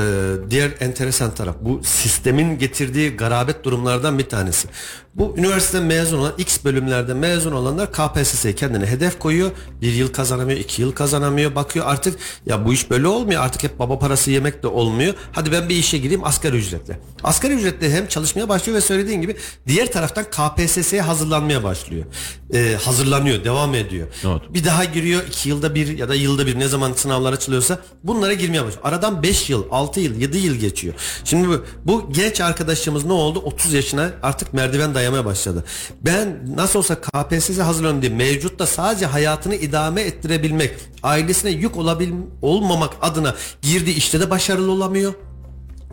diğer 0.51 0.71
enteresan 0.79 1.33
taraf 1.35 1.55
bu 1.61 1.81
sistemin 1.83 2.57
getirdiği 2.59 3.09
garabet 3.17 3.63
durumlardan 3.63 4.19
bir 4.19 4.29
tanesi. 4.29 4.67
Bu 5.15 5.33
üniversiteden 5.37 5.85
mezun 5.87 6.17
olan 6.19 6.33
X 6.37 6.63
bölümlerde 6.63 7.13
mezun 7.13 7.51
olanlar 7.51 7.91
KPSS'ye 7.91 8.55
kendine 8.55 8.85
hedef 8.85 9.19
koyuyor. 9.19 9.51
Bir 9.81 9.93
yıl 9.93 10.13
kazanamıyor, 10.13 10.59
iki 10.59 10.81
yıl 10.81 10.91
kazanamıyor. 10.91 11.55
Bakıyor 11.55 11.85
artık 11.87 12.19
ya 12.45 12.65
bu 12.65 12.73
iş 12.73 12.89
böyle 12.89 13.07
olmuyor. 13.07 13.41
Artık 13.43 13.63
hep 13.63 13.79
baba 13.79 13.99
parası 13.99 14.31
yemek 14.31 14.63
de 14.63 14.67
olmuyor. 14.67 15.13
Hadi 15.31 15.51
ben 15.51 15.69
bir 15.69 15.75
işe 15.75 15.94
gireyim 15.97 16.23
asgari 16.23 16.57
ücretle. 16.57 16.99
Asgari 17.23 17.53
ücretle 17.53 17.91
hem 17.91 18.07
çalışmaya 18.07 18.49
başlıyor 18.49 18.77
ve 18.77 18.81
söylediğin 18.81 19.21
gibi 19.21 19.35
diğer 19.67 19.91
taraftan 19.91 20.23
KPSS'ye 20.23 21.01
hazırlanmaya 21.01 21.63
başlıyor. 21.63 22.05
E, 22.53 22.75
hazırlanıyor, 22.83 23.43
devam 23.43 23.75
ediyor. 23.75 24.07
Evet. 24.25 24.41
Bir 24.49 24.65
daha 24.65 24.85
giriyor 24.85 25.21
iki 25.27 25.49
yılda 25.49 25.75
bir 25.75 25.97
ya 25.97 26.09
da 26.09 26.15
yılda 26.15 26.47
bir 26.47 26.59
ne 26.59 26.67
zaman 26.67 26.93
sınavlar 26.93 27.33
açılıyorsa 27.33 27.79
bunlara 28.03 28.33
girmeye 28.33 28.65
başlıyor. 28.65 28.83
Aradan 28.83 29.23
5 29.23 29.49
yıl, 29.49 29.63
6 29.71 29.99
yıl, 29.99 30.15
7 30.15 30.37
yıl 30.37 30.55
geçiyor. 30.55 30.93
Şimdi 31.23 31.47
bu, 31.47 31.63
bu 31.85 32.13
genç 32.13 32.41
arkadaşımız 32.41 33.05
ne 33.05 33.13
oldu? 33.13 33.39
30 33.39 33.73
yaşına 33.73 34.11
artık 34.23 34.53
merdiven 34.53 34.95
dayamaya 34.95 35.25
başladı. 35.25 35.63
Ben 36.01 36.39
nasıl 36.55 36.79
olsa 36.79 36.95
KPSS 37.01 37.59
hazırlanıyorum 37.59 38.01
diye 38.01 38.11
mevcutta 38.11 38.67
sadece 38.67 39.05
hayatını 39.05 39.55
idame 39.55 40.01
ettirebilmek, 40.01 40.71
ailesine 41.03 41.51
yük 41.51 41.77
olabil 41.77 42.09
olmamak 42.41 42.93
adına 43.01 43.35
girdiği 43.61 43.95
işte 43.95 44.19
de 44.19 44.29
başarılı 44.29 44.71
olamıyor. 44.71 45.13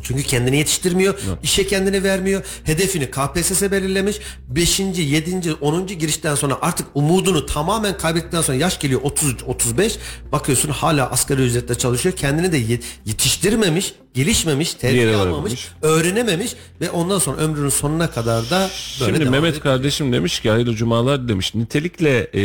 Çünkü 0.02 0.22
kendini 0.22 0.56
yetiştirmiyor, 0.56 1.14
işe 1.42 1.66
kendini 1.66 2.04
vermiyor, 2.04 2.42
hedefini 2.64 3.10
KPSS 3.10 3.62
belirlemiş. 3.62 4.16
5. 4.48 4.80
7. 4.80 5.52
10. 5.60 5.86
girişten 5.86 6.34
sonra 6.34 6.58
artık 6.62 6.86
umudunu 6.94 7.46
tamamen 7.46 7.98
kaybettikten 7.98 8.40
sonra 8.42 8.56
yaş 8.58 8.80
geliyor 8.80 9.00
30 9.04 9.34
35 9.46 9.98
bakıyorsun 10.32 10.68
hala 10.70 11.10
asgari 11.10 11.42
ücretle 11.42 11.74
çalışıyor. 11.74 12.16
Kendini 12.16 12.52
de 12.52 12.56
ye- 12.56 12.80
yetiştirmemiş, 13.04 13.94
gelişmemiş, 14.14 14.74
terbiye 14.74 15.16
almamış, 15.16 15.68
öğrenememiş 15.82 16.52
ve 16.80 16.90
ondan 16.90 17.18
sonra 17.18 17.36
ömrünün 17.36 17.68
sonuna 17.68 18.10
kadar 18.10 18.50
da 18.50 18.70
böyle 19.00 19.12
Şimdi 19.16 19.30
Mehmet 19.30 19.50
ediyor. 19.50 19.62
kardeşim 19.62 20.12
demiş 20.12 20.40
ki 20.40 20.50
hayırlı 20.50 20.74
cumalar 20.74 21.28
demiş. 21.28 21.54
Nitelikle 21.54 22.18
e, 22.32 22.40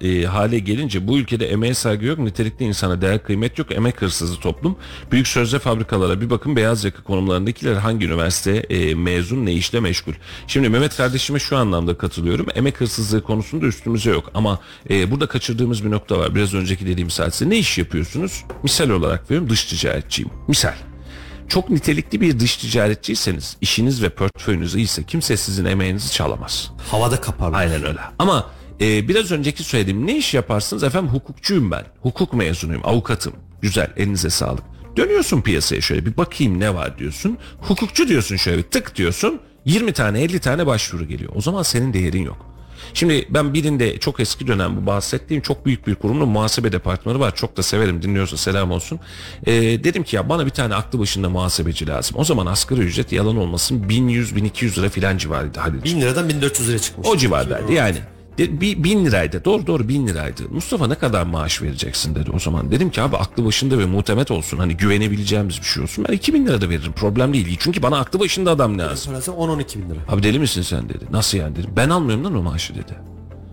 e, 0.00 0.24
hale 0.24 0.58
gelince 0.58 1.08
bu 1.08 1.18
ülkede 1.18 1.46
emeğe 1.50 1.74
saygı 1.74 2.06
yok. 2.06 2.18
Nitelikli 2.18 2.64
insana 2.64 3.00
değer 3.00 3.22
kıymet 3.22 3.58
yok. 3.58 3.72
Emek 3.72 4.02
hırsızı 4.02 4.40
toplum. 4.40 4.76
Büyük 5.12 5.28
sözde 5.28 5.58
fabrikalara 5.58 6.20
bir 6.20 6.30
bakın 6.30 6.56
beyaz 6.56 6.84
yaka 7.00 7.06
konumlarındakiler 7.06 7.74
hangi 7.74 8.06
üniversite 8.06 8.50
e, 8.56 8.94
mezun 8.94 9.46
ne 9.46 9.52
işle 9.52 9.80
meşgul. 9.80 10.12
Şimdi 10.46 10.68
Mehmet 10.68 10.96
kardeşime 10.96 11.38
şu 11.38 11.56
anlamda 11.56 11.98
katılıyorum. 11.98 12.46
Emek 12.54 12.80
hırsızlığı 12.80 13.22
konusunda 13.22 13.66
üstümüze 13.66 14.10
yok. 14.10 14.30
Ama 14.34 14.58
e, 14.90 15.10
burada 15.10 15.26
kaçırdığımız 15.26 15.84
bir 15.84 15.90
nokta 15.90 16.18
var. 16.18 16.34
Biraz 16.34 16.54
önceki 16.54 16.86
dediğim 16.86 17.10
saatse 17.10 17.50
ne 17.50 17.58
iş 17.58 17.78
yapıyorsunuz? 17.78 18.44
Misal 18.62 18.90
olarak 18.90 19.30
veriyorum 19.30 19.50
dış 19.50 19.64
ticaretçiyim. 19.64 20.30
Misal 20.48 20.74
çok 21.48 21.70
nitelikli 21.70 22.20
bir 22.20 22.40
dış 22.40 22.56
ticaretçiyseniz 22.56 23.56
işiniz 23.60 24.02
ve 24.02 24.08
portföyünüz 24.08 24.74
iyiyse 24.74 25.04
kimse 25.04 25.36
sizin 25.36 25.64
emeğinizi 25.64 26.12
çalamaz. 26.12 26.70
havada 26.90 27.20
kaparlar. 27.20 27.58
Aynen 27.58 27.84
öyle. 27.86 28.00
Ama 28.18 28.50
e, 28.80 29.08
biraz 29.08 29.32
önceki 29.32 29.64
söylediğim 29.64 30.06
ne 30.06 30.16
iş 30.16 30.34
yaparsınız 30.34 30.82
efendim 30.82 31.10
hukukçuyum 31.10 31.70
ben. 31.70 31.84
Hukuk 32.02 32.34
mezunuyum, 32.34 32.82
avukatım. 32.84 33.32
Güzel 33.62 33.90
elinize 33.96 34.30
sağlık. 34.30 34.64
Dönüyorsun 35.00 35.40
piyasaya 35.40 35.80
şöyle 35.80 36.06
bir 36.06 36.16
bakayım 36.16 36.60
ne 36.60 36.74
var 36.74 36.98
diyorsun. 36.98 37.38
Hukukçu 37.60 38.08
diyorsun 38.08 38.36
şöyle 38.36 38.58
bir 38.58 38.62
tık 38.62 38.96
diyorsun. 38.96 39.40
20 39.64 39.92
tane 39.92 40.22
50 40.22 40.38
tane 40.38 40.66
başvuru 40.66 41.04
geliyor. 41.04 41.32
O 41.34 41.40
zaman 41.40 41.62
senin 41.62 41.92
değerin 41.92 42.22
yok. 42.22 42.46
Şimdi 42.94 43.26
ben 43.30 43.54
birinde 43.54 43.98
çok 43.98 44.20
eski 44.20 44.46
dönem 44.46 44.76
bu 44.76 44.86
bahsettiğim 44.86 45.42
çok 45.42 45.66
büyük 45.66 45.86
bir 45.86 45.94
kurumda 45.94 46.26
muhasebe 46.26 46.72
departmanı 46.72 47.20
var. 47.20 47.34
Çok 47.36 47.56
da 47.56 47.62
severim 47.62 48.02
dinliyorsa 48.02 48.36
selam 48.36 48.70
olsun. 48.70 49.00
Ee, 49.46 49.52
dedim 49.84 50.02
ki 50.02 50.16
ya 50.16 50.28
bana 50.28 50.46
bir 50.46 50.50
tane 50.50 50.74
aklı 50.74 50.98
başında 50.98 51.28
muhasebeci 51.28 51.86
lazım. 51.86 52.16
O 52.18 52.24
zaman 52.24 52.46
asgari 52.46 52.80
ücret 52.80 53.12
yalan 53.12 53.36
olmasın 53.36 53.84
1100-1200 53.88 54.78
lira 54.78 54.88
filan 54.88 55.18
civarıydı. 55.18 55.60
Hadi 55.60 55.84
1000 55.84 56.00
liradan 56.00 56.28
1400 56.28 56.68
liraya 56.68 56.78
çıkmış. 56.78 57.08
o 57.08 57.16
civardaydı 57.16 57.72
yani. 57.72 57.98
Bir, 58.38 58.84
bin 58.84 59.04
liraydı. 59.04 59.44
Doğru 59.44 59.66
doğru 59.66 59.88
bin 59.88 60.06
liraydı. 60.06 60.42
Mustafa 60.50 60.86
ne 60.86 60.94
kadar 60.94 61.22
maaş 61.22 61.62
vereceksin 61.62 62.14
dedi 62.14 62.30
o 62.34 62.38
zaman. 62.38 62.70
Dedim 62.70 62.90
ki 62.90 63.02
abi 63.02 63.16
aklı 63.16 63.44
başında 63.44 63.78
ve 63.78 63.86
muhtemet 63.86 64.30
olsun. 64.30 64.58
Hani 64.58 64.76
güvenebileceğimiz 64.76 65.58
bir 65.58 65.64
şey 65.64 65.82
olsun. 65.82 66.04
Ben 66.08 66.12
2000 66.12 66.46
lira 66.46 66.60
da 66.60 66.68
veririm. 66.68 66.92
Problem 66.92 67.32
değil. 67.32 67.56
Çünkü 67.60 67.82
bana 67.82 67.98
aklı 67.98 68.20
başında 68.20 68.50
adam 68.50 68.78
lazım. 68.78 68.96
Sonrası 68.96 69.30
10-12 69.30 69.78
bin 69.78 69.90
lira. 69.90 69.98
Abi 70.08 70.22
deli 70.22 70.38
misin 70.38 70.62
sen 70.62 70.88
dedi. 70.88 71.04
Nasıl 71.10 71.38
yani 71.38 71.56
dedim. 71.56 71.70
Ben 71.76 71.88
almıyorum 71.90 72.24
lan 72.24 72.36
o 72.36 72.42
maaşı 72.42 72.74
dedi. 72.74 72.94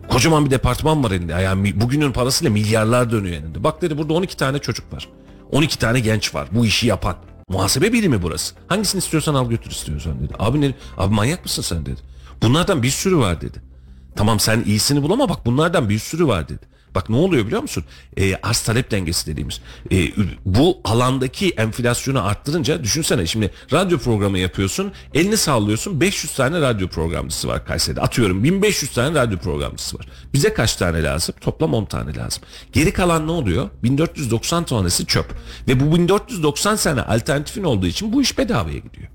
Kocaman 0.10 0.46
bir 0.46 0.52
departman 0.52 1.04
var 1.04 1.12
elinde. 1.12 1.32
Yani 1.32 1.82
bugünün 1.82 2.12
parasıyla 2.12 2.52
milyarlar 2.54 3.12
dönüyor 3.12 3.36
elinde. 3.36 3.64
Bak 3.64 3.82
dedi 3.82 3.98
burada 3.98 4.14
12 4.14 4.38
tane 4.38 4.60
çocuk 4.60 4.94
var. 4.94 5.10
12 5.52 5.80
tane 5.80 6.00
genç 6.00 6.36
var 6.36 6.48
bu 6.52 6.66
işi 6.66 6.88
yapan. 6.88 7.16
Muhasebe 7.50 7.94
birimi 7.94 8.22
burası. 8.24 8.56
Hangisini 8.68 9.00
istiyorsan 9.00 9.36
al 9.36 9.50
götür 9.50 9.72
istiyorsan 9.72 10.20
dedi. 10.20 10.34
Abi 10.40 10.62
ne? 10.62 10.74
Abi 10.98 11.14
manyak 11.14 11.44
mısın 11.44 11.62
sen 11.62 11.86
dedi. 11.86 12.02
Bunlardan 12.44 12.84
bir 12.84 12.90
sürü 12.90 13.18
var 13.18 13.42
dedi. 13.42 13.62
Tamam 14.18 14.40
sen 14.40 14.64
iyisini 14.66 15.04
bul 15.04 15.12
ama 15.12 15.30
bak 15.30 15.46
bunlardan 15.46 15.90
bir 15.90 16.00
sürü 16.00 16.28
var 16.28 16.50
dedi. 16.50 16.78
Bak 16.96 17.10
ne 17.10 17.16
oluyor 17.16 17.46
biliyor 17.46 17.62
musun? 17.62 17.84
Ee, 18.18 18.36
arz 18.36 18.62
talep 18.62 18.92
dengesi 18.92 19.28
dediğimiz. 19.28 19.62
Ee, 19.92 20.08
bu 20.46 20.82
alandaki 20.84 21.50
enflasyonu 21.50 22.26
arttırınca 22.26 22.84
düşünsene 22.84 23.26
şimdi 23.26 23.52
radyo 23.74 23.98
programı 23.98 24.40
yapıyorsun. 24.40 24.92
Elini 25.14 25.38
sallıyorsun 25.38 26.02
500 26.02 26.34
tane 26.34 26.62
radyo 26.62 26.88
programcısı 26.88 27.48
var 27.48 27.66
Kayseri'de. 27.66 28.02
Atıyorum 28.02 28.44
1500 28.44 28.92
tane 28.92 29.20
radyo 29.20 29.38
programcısı 29.38 29.98
var. 29.98 30.08
Bize 30.34 30.54
kaç 30.54 30.76
tane 30.76 31.04
lazım? 31.04 31.36
Toplam 31.42 31.74
10 31.74 31.86
tane 31.86 32.16
lazım. 32.16 32.44
Geri 32.74 32.94
kalan 32.94 33.28
ne 33.28 33.32
oluyor? 33.32 33.70
1490 33.84 34.64
tanesi 34.64 35.06
çöp. 35.06 35.36
Ve 35.68 35.80
bu 35.80 35.96
1490 35.96 36.78
tane 36.78 37.02
alternatifin 37.02 37.64
olduğu 37.64 37.88
için 37.88 38.14
bu 38.14 38.22
iş 38.22 38.38
bedavaya 38.38 38.78
gidiyor. 38.78 39.08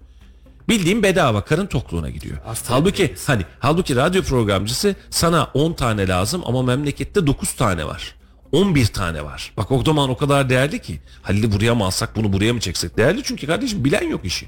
Bildiğim 0.73 1.03
bedava 1.03 1.45
karın 1.45 1.67
tokluğuna 1.67 2.11
gidiyor. 2.11 2.39
halbuki 2.69 3.15
hani 3.27 3.43
halbuki 3.61 3.97
radyo 3.97 4.23
programcısı 4.23 4.95
sana 5.11 5.51
10 5.55 5.73
tane 5.73 6.09
lazım 6.09 6.43
ama 6.45 6.63
memlekette 6.63 7.27
9 7.27 7.53
tane 7.53 7.87
var. 7.87 8.15
11 8.53 8.87
tane 8.87 9.25
var. 9.25 9.53
Bak 9.57 9.71
o 9.71 9.85
zaman 9.85 10.11
o 10.11 10.17
kadar 10.17 10.51
değerli 10.51 10.83
ki. 10.83 11.01
Halil'i 11.23 11.53
buraya 11.53 11.75
mı 11.75 11.85
alsak 11.85 12.17
bunu 12.17 12.33
buraya 12.33 12.53
mı 12.53 12.61
çeksek? 12.61 12.97
Değerli 12.97 13.23
çünkü 13.23 13.47
kardeşim 13.47 13.85
bilen 13.85 14.09
yok 14.09 14.25
işi. 14.25 14.47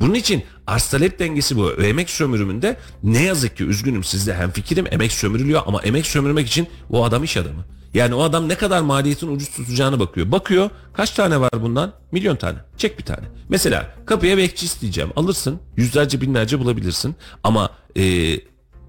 Bunun 0.00 0.14
için 0.14 0.44
arz 0.66 0.90
talep 0.90 1.18
dengesi 1.18 1.56
bu. 1.56 1.76
Ve 1.78 1.88
emek 1.88 2.10
sömürümünde 2.10 2.76
ne 3.02 3.22
yazık 3.22 3.56
ki 3.56 3.64
üzgünüm 3.64 4.04
sizde 4.04 4.34
hemfikirim 4.34 4.86
emek 4.90 5.12
sömürülüyor 5.12 5.62
ama 5.66 5.82
emek 5.82 6.06
sömürmek 6.06 6.48
için 6.48 6.68
o 6.90 7.04
adam 7.04 7.24
iş 7.24 7.36
adamı. 7.36 7.64
Yani 7.94 8.14
o 8.14 8.22
adam 8.22 8.48
ne 8.48 8.54
kadar 8.54 8.80
maliyetin 8.80 9.28
ucuz 9.28 9.48
tutacağını 9.48 10.00
bakıyor. 10.00 10.32
Bakıyor 10.32 10.70
kaç 10.92 11.10
tane 11.10 11.40
var 11.40 11.50
bundan? 11.62 11.92
Milyon 12.12 12.36
tane. 12.36 12.58
Çek 12.76 12.98
bir 12.98 13.04
tane. 13.04 13.26
Mesela 13.48 13.94
kapıya 14.06 14.36
bekçi 14.36 14.66
isteyeceğim. 14.66 15.10
Alırsın. 15.16 15.60
Yüzlerce 15.76 16.20
binlerce 16.20 16.58
bulabilirsin. 16.58 17.14
Ama 17.44 17.70
e, 17.96 18.34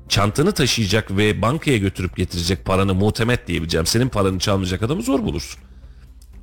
çantanı 0.09 0.51
taşıyacak 0.51 1.17
ve 1.17 1.41
bankaya 1.41 1.77
götürüp 1.77 2.17
getirecek 2.17 2.65
paranı 2.65 2.93
muhtemet 2.93 3.47
diyebileceğim. 3.47 3.85
Senin 3.85 4.09
paranı 4.09 4.39
çalmayacak 4.39 4.83
adamı 4.83 5.01
zor 5.01 5.23
bulursun. 5.23 5.61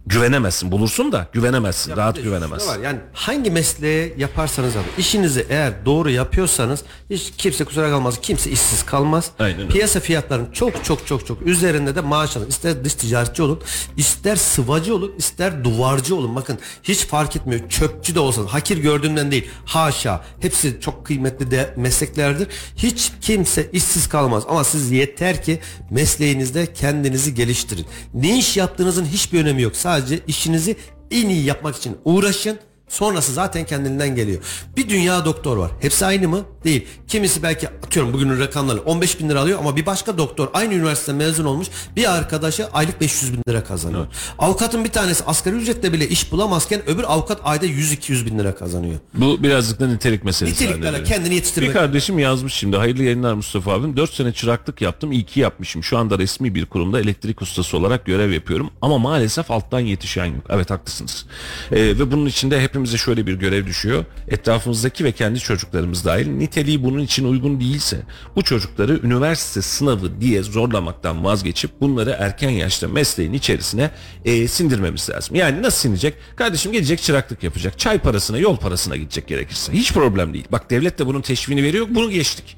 Güvenemezsin. 0.06 0.72
Bulursun 0.72 1.12
da 1.12 1.28
güvenemezsin. 1.32 1.96
Rahat 1.96 2.16
de 2.16 2.20
şu 2.20 2.24
güvenemezsin. 2.24 2.68
var, 2.68 2.78
Yani 2.78 2.98
hangi 3.12 3.50
mesleği 3.50 4.14
yaparsanız 4.18 4.74
yapın. 4.74 4.90
işinizi 4.98 5.46
eğer 5.50 5.84
doğru 5.86 6.10
yapıyorsanız 6.10 6.82
hiç 7.10 7.32
kimse 7.38 7.64
kusura 7.64 7.90
kalmaz. 7.90 8.18
Kimse 8.22 8.50
işsiz 8.50 8.82
kalmaz. 8.86 9.30
Aynen 9.38 9.60
öyle. 9.60 9.68
Piyasa 9.68 10.00
fiyatlarının 10.00 10.50
çok 10.50 10.84
çok 10.84 11.06
çok 11.06 11.26
çok 11.26 11.42
üzerinde 11.42 11.94
de 11.96 12.00
maaş 12.00 12.36
alın. 12.36 12.46
İster 12.48 12.84
dış 12.84 12.94
ticaretçi 12.94 13.42
olun, 13.42 13.60
ister 13.96 14.36
sıvacı 14.36 14.94
olun, 14.94 15.12
ister 15.18 15.64
duvarcı 15.64 16.16
olun. 16.16 16.36
Bakın 16.36 16.58
hiç 16.82 16.98
fark 17.06 17.36
etmiyor. 17.36 17.68
Çöpçü 17.68 18.14
de 18.14 18.20
olsanız 18.20 18.48
hakir 18.48 18.78
gördüğümden 18.78 19.30
değil. 19.30 19.48
Haşa. 19.64 20.24
Hepsi 20.40 20.80
çok 20.80 21.06
kıymetli 21.06 21.50
de 21.50 21.74
mesleklerdir. 21.76 22.48
Hiç 22.76 23.12
kimse 23.20 23.70
işsiz 23.72 24.08
kalmaz. 24.08 24.44
Ama 24.48 24.64
siz 24.64 24.90
yeter 24.90 25.42
ki 25.42 25.60
mesleğinizde 25.90 26.72
kendinizi 26.72 27.34
geliştirin. 27.34 27.86
Ne 28.14 28.38
iş 28.38 28.56
yaptığınızın 28.56 29.04
hiçbir 29.04 29.40
önemi 29.40 29.62
yok. 29.62 29.76
Sadece 29.76 29.89
işinizi 30.26 30.76
en 31.10 31.28
iyi 31.28 31.44
yapmak 31.44 31.76
için 31.76 31.96
uğraşın. 32.04 32.58
Sonrası 32.94 33.32
zaten 33.32 33.64
kendinden 33.66 34.14
geliyor. 34.16 34.42
Bir 34.76 34.88
dünya 34.88 35.24
doktor 35.24 35.56
var. 35.56 35.70
Hepsi 35.80 36.06
aynı 36.06 36.28
mı? 36.28 36.40
Değil. 36.64 36.86
Kimisi 37.08 37.42
belki 37.42 37.68
atıyorum 37.68 38.12
bugünün 38.12 38.40
rakamları 38.40 38.80
15 38.80 39.20
bin 39.20 39.28
lira 39.28 39.40
alıyor 39.40 39.58
ama 39.58 39.76
bir 39.76 39.86
başka 39.86 40.18
doktor 40.18 40.48
aynı 40.52 40.74
üniversite 40.74 41.12
mezun 41.12 41.44
olmuş 41.44 41.68
bir 41.96 42.16
arkadaşı 42.16 42.66
aylık 42.72 43.00
500 43.00 43.32
bin 43.32 43.42
lira 43.48 43.64
kazanıyor. 43.64 44.06
Avukatın 44.38 44.84
bir 44.84 44.88
tanesi 44.90 45.24
asgari 45.24 45.56
ücretle 45.56 45.92
bile 45.92 46.08
iş 46.08 46.32
bulamazken 46.32 46.88
öbür 46.88 47.04
avukat 47.04 47.40
ayda 47.44 47.66
100-200 47.66 48.26
bin 48.26 48.38
lira 48.38 48.54
kazanıyor. 48.54 48.94
Bu 49.14 49.42
birazcık 49.42 49.80
da 49.80 49.86
nitelik 49.86 50.24
meselesi. 50.24 50.64
Niteliklerle 50.64 50.90
haline 50.90 51.04
kendini 51.08 51.30
Bir 51.30 51.34
yetiştirmek. 51.34 51.72
kardeşim 51.72 52.18
yazmış 52.18 52.54
şimdi. 52.54 52.76
Hayırlı 52.76 53.02
yayınlar 53.02 53.34
Mustafa 53.34 53.72
abim. 53.72 53.96
4 53.96 54.14
sene 54.14 54.32
çıraklık 54.32 54.80
yaptım. 54.82 55.12
iyi 55.12 55.24
ki 55.24 55.40
yapmışım. 55.40 55.84
Şu 55.84 55.98
anda 55.98 56.18
resmi 56.18 56.54
bir 56.54 56.66
kurumda 56.66 57.00
elektrik 57.00 57.42
ustası 57.42 57.76
olarak 57.76 58.06
görev 58.06 58.30
yapıyorum. 58.32 58.70
Ama 58.82 58.98
maalesef 58.98 59.50
alttan 59.50 59.80
yetişen 59.80 60.24
yok. 60.26 60.44
Evet 60.48 60.70
haklısınız. 60.70 61.26
Ee, 61.72 61.76
ve 61.76 62.12
bunun 62.12 62.26
içinde 62.26 62.60
hepimize 62.80 62.98
şöyle 62.98 63.26
bir 63.26 63.34
görev 63.34 63.66
düşüyor. 63.66 64.04
Etrafımızdaki 64.28 65.04
ve 65.04 65.12
kendi 65.12 65.38
çocuklarımız 65.38 66.04
dahil 66.04 66.28
niteliği 66.28 66.84
bunun 66.84 67.02
için 67.02 67.24
uygun 67.24 67.60
değilse 67.60 68.02
bu 68.36 68.42
çocukları 68.42 69.00
üniversite 69.02 69.62
sınavı 69.62 70.20
diye 70.20 70.42
zorlamaktan 70.42 71.24
vazgeçip 71.24 71.70
bunları 71.80 72.16
erken 72.18 72.50
yaşta 72.50 72.88
mesleğin 72.88 73.32
içerisine 73.32 73.90
e, 74.24 74.48
sindirmemiz 74.48 75.10
lazım. 75.10 75.36
Yani 75.36 75.62
nasıl 75.62 75.78
sinecek? 75.78 76.14
Kardeşim 76.36 76.72
gelecek 76.72 77.02
çıraklık 77.02 77.42
yapacak. 77.42 77.78
Çay 77.78 77.98
parasına, 77.98 78.38
yol 78.38 78.56
parasına 78.56 78.96
gidecek 78.96 79.26
gerekirse. 79.26 79.72
Hiç 79.72 79.92
problem 79.92 80.34
değil. 80.34 80.46
Bak 80.52 80.70
devlet 80.70 80.98
de 80.98 81.06
bunun 81.06 81.20
teşvini 81.20 81.62
veriyor. 81.62 81.86
Bunu 81.90 82.10
geçtik. 82.10 82.56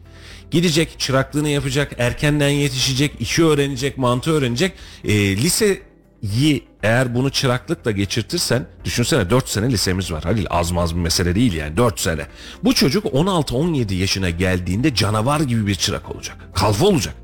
Gidecek, 0.50 0.98
çıraklığını 0.98 1.48
yapacak, 1.48 1.92
erkenden 1.98 2.48
yetişecek, 2.48 3.12
işi 3.20 3.44
öğrenecek, 3.44 3.98
mantığı 3.98 4.32
öğrenecek. 4.32 4.72
E, 5.04 5.12
liseyi 6.22 6.64
eğer 6.82 7.14
bunu 7.14 7.30
çıraklıkla 7.30 7.90
geçirtirsen 7.90 8.66
düşünsene 8.84 9.30
4 9.30 9.48
sene 9.48 9.70
lisemiz 9.70 10.12
var. 10.12 10.24
Halil 10.24 10.46
az 10.50 10.70
maz 10.70 10.94
bir 10.94 11.00
mesele 11.00 11.34
değil 11.34 11.52
yani 11.52 11.76
4 11.76 12.00
sene. 12.00 12.26
Bu 12.64 12.74
çocuk 12.74 13.04
16-17 13.04 13.94
yaşına 13.94 14.30
geldiğinde 14.30 14.94
canavar 14.94 15.40
gibi 15.40 15.66
bir 15.66 15.74
çırak 15.74 16.10
olacak. 16.14 16.36
Kalfa 16.54 16.86
olacak. 16.86 17.14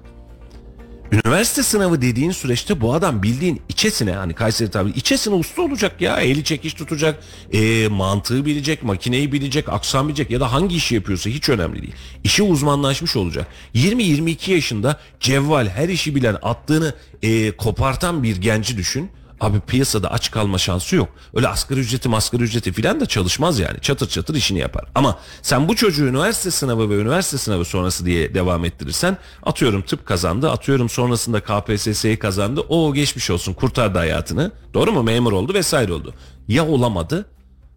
Üniversite 1.12 1.62
sınavı 1.62 2.02
dediğin 2.02 2.30
süreçte 2.30 2.80
bu 2.80 2.94
adam 2.94 3.22
bildiğin 3.22 3.62
içesine 3.68 4.12
hani 4.12 4.34
Kayseri 4.34 4.70
tabi 4.70 4.90
içesine 4.90 5.34
usta 5.34 5.62
olacak 5.62 6.00
ya. 6.00 6.20
Eli 6.20 6.44
çekiş 6.44 6.74
tutacak, 6.74 7.22
e, 7.52 7.88
mantığı 7.88 8.46
bilecek, 8.46 8.82
makineyi 8.82 9.32
bilecek, 9.32 9.68
aksam 9.68 10.08
bilecek 10.08 10.30
ya 10.30 10.40
da 10.40 10.52
hangi 10.52 10.76
işi 10.76 10.94
yapıyorsa 10.94 11.30
hiç 11.30 11.48
önemli 11.48 11.82
değil. 11.82 11.94
İşi 12.24 12.42
uzmanlaşmış 12.42 13.16
olacak. 13.16 13.46
20-22 13.74 14.50
yaşında 14.50 15.00
cevval 15.20 15.68
her 15.68 15.88
işi 15.88 16.14
bilen 16.14 16.36
attığını 16.42 16.94
e, 17.22 17.50
kopartan 17.50 18.22
bir 18.22 18.36
genci 18.36 18.76
düşün. 18.76 19.10
Abi 19.40 19.60
piyasada 19.60 20.10
aç 20.10 20.30
kalma 20.30 20.58
şansı 20.58 20.96
yok. 20.96 21.08
Öyle 21.34 21.48
asgari 21.48 21.80
ücreti 21.80 22.08
asgari 22.08 22.42
ücreti 22.42 22.72
filan 22.72 23.00
da 23.00 23.06
çalışmaz 23.06 23.58
yani. 23.58 23.80
Çatır 23.80 24.08
çatır 24.08 24.34
işini 24.34 24.58
yapar. 24.58 24.84
Ama 24.94 25.18
sen 25.42 25.68
bu 25.68 25.76
çocuğu 25.76 26.06
üniversite 26.06 26.50
sınavı 26.50 26.90
ve 26.90 26.94
üniversite 26.94 27.38
sınavı 27.38 27.64
sonrası 27.64 28.06
diye 28.06 28.34
devam 28.34 28.64
ettirirsen 28.64 29.16
atıyorum 29.42 29.82
tıp 29.82 30.06
kazandı. 30.06 30.50
Atıyorum 30.50 30.88
sonrasında 30.88 31.40
KPSS'yi 31.40 32.18
kazandı. 32.18 32.60
O 32.68 32.94
geçmiş 32.94 33.30
olsun 33.30 33.52
kurtardı 33.54 33.98
hayatını. 33.98 34.52
Doğru 34.74 34.92
mu? 34.92 35.02
Memur 35.02 35.32
oldu 35.32 35.54
vesaire 35.54 35.92
oldu. 35.92 36.14
Ya 36.48 36.66
olamadı? 36.66 37.26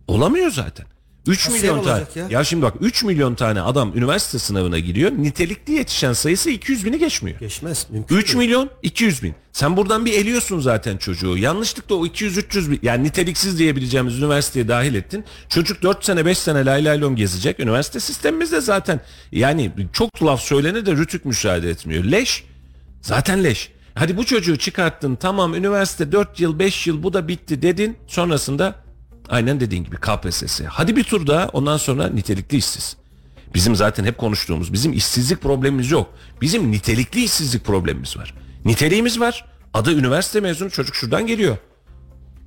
Olamıyor 0.07 0.51
zaten. 0.51 0.85
3 1.27 1.49
Nasıl 1.49 1.59
milyon 1.59 1.83
tane. 1.83 2.03
Ya? 2.15 2.27
ya? 2.29 2.43
şimdi 2.43 2.63
bak 2.63 2.73
3 2.81 3.03
milyon 3.03 3.35
tane 3.35 3.61
adam 3.61 3.97
üniversite 3.97 4.39
sınavına 4.39 4.79
giriyor. 4.79 5.11
Nitelikli 5.11 5.73
yetişen 5.73 6.13
sayısı 6.13 6.49
200 6.49 6.85
bini 6.85 6.99
geçmiyor. 6.99 7.39
Geçmez. 7.39 7.87
Mümkün 7.89 8.15
3 8.15 8.27
değil. 8.27 8.37
milyon 8.37 8.69
200 8.83 9.23
bin. 9.23 9.35
Sen 9.51 9.77
buradan 9.77 10.05
bir 10.05 10.13
eliyorsun 10.13 10.59
zaten 10.59 10.97
çocuğu. 10.97 11.37
Yanlışlıkla 11.37 11.95
o 11.95 12.05
200-300 12.05 12.71
bin 12.71 12.79
yani 12.83 13.03
niteliksiz 13.03 13.59
diyebileceğimiz 13.59 14.19
üniversiteye 14.19 14.67
dahil 14.67 14.95
ettin. 14.95 15.25
Çocuk 15.49 15.83
4 15.83 16.05
sene 16.05 16.25
5 16.25 16.37
sene 16.37 16.65
lay 16.65 16.85
lay 16.85 17.01
lom 17.01 17.15
gezecek. 17.15 17.59
Üniversite 17.59 17.99
sistemimizde 17.99 18.61
zaten 18.61 19.01
yani 19.31 19.71
çok 19.93 20.23
laf 20.23 20.41
söylene 20.41 20.85
de 20.85 20.91
rütük 20.91 21.25
müsaade 21.25 21.69
etmiyor. 21.69 22.03
Leş. 22.03 22.43
Zaten 23.01 23.43
leş. 23.43 23.71
Hadi 23.95 24.17
bu 24.17 24.25
çocuğu 24.25 24.57
çıkarttın 24.57 25.15
tamam 25.15 25.55
üniversite 25.55 26.11
4 26.11 26.39
yıl 26.39 26.59
5 26.59 26.87
yıl 26.87 27.03
bu 27.03 27.13
da 27.13 27.27
bitti 27.27 27.61
dedin. 27.61 27.97
Sonrasında 28.07 28.75
aynen 29.31 29.59
dediğin 29.59 29.83
gibi 29.83 29.95
KPSS. 29.95 30.61
Hadi 30.67 30.95
bir 30.95 31.03
tur 31.03 31.27
daha 31.27 31.47
ondan 31.47 31.77
sonra 31.77 32.07
nitelikli 32.07 32.57
işsiz. 32.57 32.95
Bizim 33.53 33.75
zaten 33.75 34.05
hep 34.05 34.17
konuştuğumuz 34.17 34.73
bizim 34.73 34.93
işsizlik 34.93 35.41
problemimiz 35.41 35.91
yok. 35.91 36.13
Bizim 36.41 36.71
nitelikli 36.71 37.23
işsizlik 37.23 37.65
problemimiz 37.65 38.17
var. 38.17 38.33
Niteliğimiz 38.65 39.19
var. 39.19 39.45
Adı 39.73 39.93
üniversite 39.93 40.39
mezunu 40.39 40.69
çocuk 40.69 40.95
şuradan 40.95 41.27
geliyor. 41.27 41.57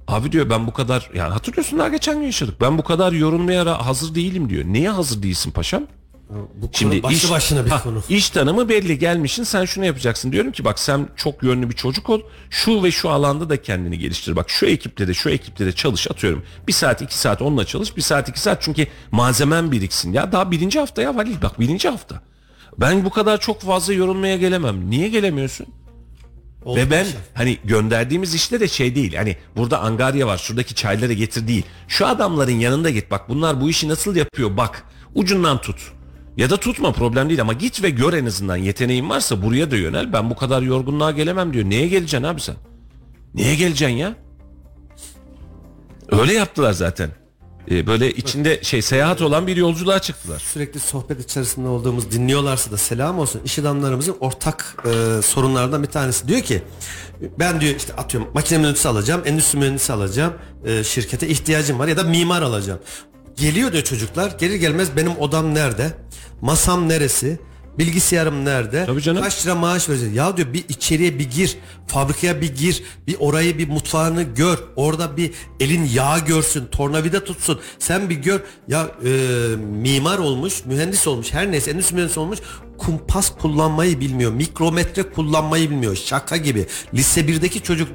Abi 0.08 0.32
diyor 0.32 0.50
ben 0.50 0.66
bu 0.66 0.72
kadar 0.72 1.10
yani 1.14 1.32
hatırlıyorsun 1.32 1.78
daha 1.78 1.88
geçen 1.88 2.18
gün 2.18 2.26
yaşadık. 2.26 2.60
Ben 2.60 2.78
bu 2.78 2.82
kadar 2.82 3.12
yorulmaya 3.12 3.86
hazır 3.86 4.14
değilim 4.14 4.50
diyor. 4.50 4.64
Neye 4.64 4.90
hazır 4.90 5.22
değilsin 5.22 5.50
paşam? 5.50 5.86
Bu 6.30 6.68
Şimdi 6.72 7.02
başlı 7.02 7.16
iş, 7.16 7.30
başına 7.30 7.64
bir 7.64 7.70
Ha, 7.70 7.82
konu. 7.82 8.02
iş 8.08 8.30
tanımı 8.30 8.68
belli 8.68 8.98
gelmişsin 8.98 9.42
sen 9.42 9.64
şunu 9.64 9.84
yapacaksın. 9.84 10.32
Diyorum 10.32 10.52
ki 10.52 10.64
bak 10.64 10.78
sen 10.78 11.08
çok 11.16 11.42
yönlü 11.42 11.70
bir 11.70 11.74
çocuk 11.74 12.10
ol. 12.10 12.20
Şu 12.50 12.82
ve 12.82 12.90
şu 12.90 13.10
alanda 13.10 13.50
da 13.50 13.62
kendini 13.62 13.98
geliştir. 13.98 14.36
Bak 14.36 14.50
şu 14.50 14.66
ekiple 14.66 15.08
de 15.08 15.14
şu 15.14 15.30
ekiple 15.30 15.66
de 15.66 15.72
çalış 15.72 16.10
atıyorum. 16.10 16.42
Bir 16.68 16.72
saat 16.72 17.02
iki 17.02 17.18
saat 17.18 17.42
onunla 17.42 17.64
çalış. 17.64 17.96
Bir 17.96 18.02
saat 18.02 18.28
iki 18.28 18.40
saat 18.40 18.62
çünkü 18.62 18.86
malzemen 19.10 19.72
biriksin. 19.72 20.12
Ya 20.12 20.32
daha 20.32 20.50
birinci 20.50 20.78
hafta 20.80 21.02
ya 21.02 21.16
Halil 21.16 21.42
bak 21.42 21.60
birinci 21.60 21.88
hafta. 21.88 22.20
Ben 22.78 23.04
bu 23.04 23.10
kadar 23.10 23.40
çok 23.40 23.60
fazla 23.62 23.92
yorulmaya 23.92 24.36
gelemem. 24.36 24.90
Niye 24.90 25.08
gelemiyorsun? 25.08 25.66
Oldu 26.64 26.78
Ve 26.80 26.90
ben 26.90 27.04
paşam. 27.04 27.20
hani 27.34 27.58
gönderdiğimiz 27.64 28.34
işte 28.34 28.60
de 28.60 28.68
şey 28.68 28.94
değil. 28.94 29.14
Hani 29.14 29.36
burada 29.56 29.80
angarya 29.80 30.26
var 30.26 30.38
şuradaki 30.38 30.74
çayları 30.74 31.12
getir 31.12 31.48
değil. 31.48 31.62
Şu 31.88 32.06
adamların 32.06 32.52
yanında 32.60 32.90
git 32.90 33.10
bak 33.10 33.28
bunlar 33.28 33.60
bu 33.60 33.70
işi 33.70 33.88
nasıl 33.88 34.16
yapıyor 34.16 34.56
bak 34.56 34.84
ucundan 35.14 35.60
tut. 35.60 35.92
Ya 36.36 36.50
da 36.50 36.56
tutma 36.56 36.92
problem 36.92 37.28
değil 37.28 37.40
ama 37.40 37.52
git 37.52 37.82
ve 37.82 37.90
gör 37.90 38.12
en 38.12 38.26
azından 38.26 38.56
yeteneğin 38.56 39.10
varsa 39.10 39.42
buraya 39.42 39.70
da 39.70 39.76
yönel. 39.76 40.12
Ben 40.12 40.30
bu 40.30 40.36
kadar 40.36 40.62
yorgunluğa 40.62 41.10
gelemem 41.10 41.52
diyor. 41.52 41.64
Neye 41.64 41.88
geleceksin 41.88 42.22
abi 42.26 42.40
sen? 42.40 42.54
Neye 43.34 43.54
geleceksin 43.54 43.96
ya? 43.96 44.14
Öyle 46.10 46.32
yaptılar 46.32 46.72
zaten. 46.72 47.10
Ee, 47.70 47.86
böyle 47.86 48.12
içinde 48.12 48.62
şey 48.62 48.82
seyahat 48.82 49.22
olan 49.22 49.46
bir 49.46 49.56
yolculuğa 49.56 49.98
çıktılar. 49.98 50.38
sürekli 50.38 50.80
sohbet 50.80 51.20
içerisinde 51.24 51.68
olduğumuz 51.68 52.10
dinliyorlarsa 52.10 52.70
da 52.70 52.76
selam 52.76 53.18
olsun. 53.18 53.40
İş 53.44 53.58
adamlarımızın 53.58 54.16
ortak 54.20 54.76
e, 54.84 55.22
sorunlardan 55.22 55.82
bir 55.82 55.88
tanesi 55.88 56.28
diyor 56.28 56.40
ki 56.40 56.62
ben 57.38 57.60
diyor 57.60 57.74
işte 57.76 57.92
atıyorum 57.96 58.30
makine 58.34 58.58
mühendisi 58.58 58.88
alacağım, 58.88 59.22
endüstri 59.24 59.58
mühendisi 59.58 59.92
alacağım, 59.92 60.34
e, 60.64 60.84
şirkete 60.84 61.28
ihtiyacım 61.28 61.78
var 61.78 61.88
ya 61.88 61.96
da 61.96 62.02
mimar 62.02 62.42
alacağım. 62.42 62.80
Geliyor 63.36 63.72
diyor 63.72 63.84
çocuklar. 63.84 64.36
Gelir 64.38 64.54
gelmez 64.54 64.96
benim 64.96 65.16
odam 65.18 65.54
nerede, 65.54 65.92
masam 66.40 66.88
neresi, 66.88 67.38
bilgisayarım 67.78 68.44
nerede, 68.44 68.86
Tabii 68.86 69.02
canım. 69.02 69.22
kaç 69.22 69.46
lira 69.46 69.54
maaş 69.54 69.88
vereceğiz. 69.88 70.16
Ya 70.16 70.36
diyor 70.36 70.52
bir 70.52 70.64
içeriye 70.68 71.18
bir 71.18 71.30
gir, 71.30 71.56
fabrikaya 71.86 72.40
bir 72.40 72.54
gir, 72.56 72.82
bir 73.06 73.16
orayı 73.18 73.58
bir 73.58 73.68
mutfağını 73.68 74.22
gör, 74.22 74.58
orada 74.76 75.16
bir 75.16 75.30
elin 75.60 75.84
yağ 75.94 76.18
görsün, 76.18 76.66
tornavida 76.66 77.24
tutsun. 77.24 77.60
Sen 77.78 78.10
bir 78.10 78.14
gör. 78.14 78.40
Ya 78.68 78.90
e, 79.04 79.10
mimar 79.56 80.18
olmuş, 80.18 80.64
mühendis 80.64 81.06
olmuş, 81.06 81.32
her 81.32 81.52
neyse 81.52 81.70
endüstri 81.70 81.94
mühendisi 81.94 82.20
olmuş. 82.20 82.38
Kumpas 82.78 83.32
kullanmayı 83.38 84.00
bilmiyor, 84.00 84.32
mikrometre 84.32 85.02
kullanmayı 85.02 85.70
bilmiyor. 85.70 85.96
Şaka 85.96 86.36
gibi. 86.36 86.66
Lise 86.94 87.20
1'deki 87.20 87.62
çocuk, 87.62 87.88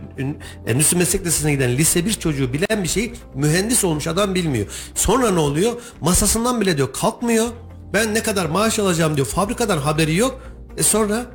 endüstri 0.68 0.98
meslek 0.98 1.26
lisesine 1.26 1.52
giden 1.54 1.78
lise 1.78 2.06
1 2.06 2.14
çocuğu 2.14 2.54
bilen 2.54 2.84
bir 2.84 2.88
şeyi 2.88 3.14
mühendis 3.36 3.84
olmuş 3.84 4.08
adam 4.08 4.36
bilmiyor. 4.36 4.66
Sonra 4.96 5.32
ne 5.32 5.40
oluyor? 5.40 5.74
Masasından 6.02 6.62
bile 6.62 6.78
diyor 6.78 6.94
kalkmıyor. 6.94 7.48
Ben 7.94 8.14
ne 8.16 8.24
kadar 8.24 8.46
maaş 8.46 8.80
alacağım 8.80 9.16
diyor. 9.16 9.28
Fabrikadan 9.28 9.78
haberi 9.78 10.16
yok. 10.16 10.40
E 10.78 10.84
sonra 10.84 11.26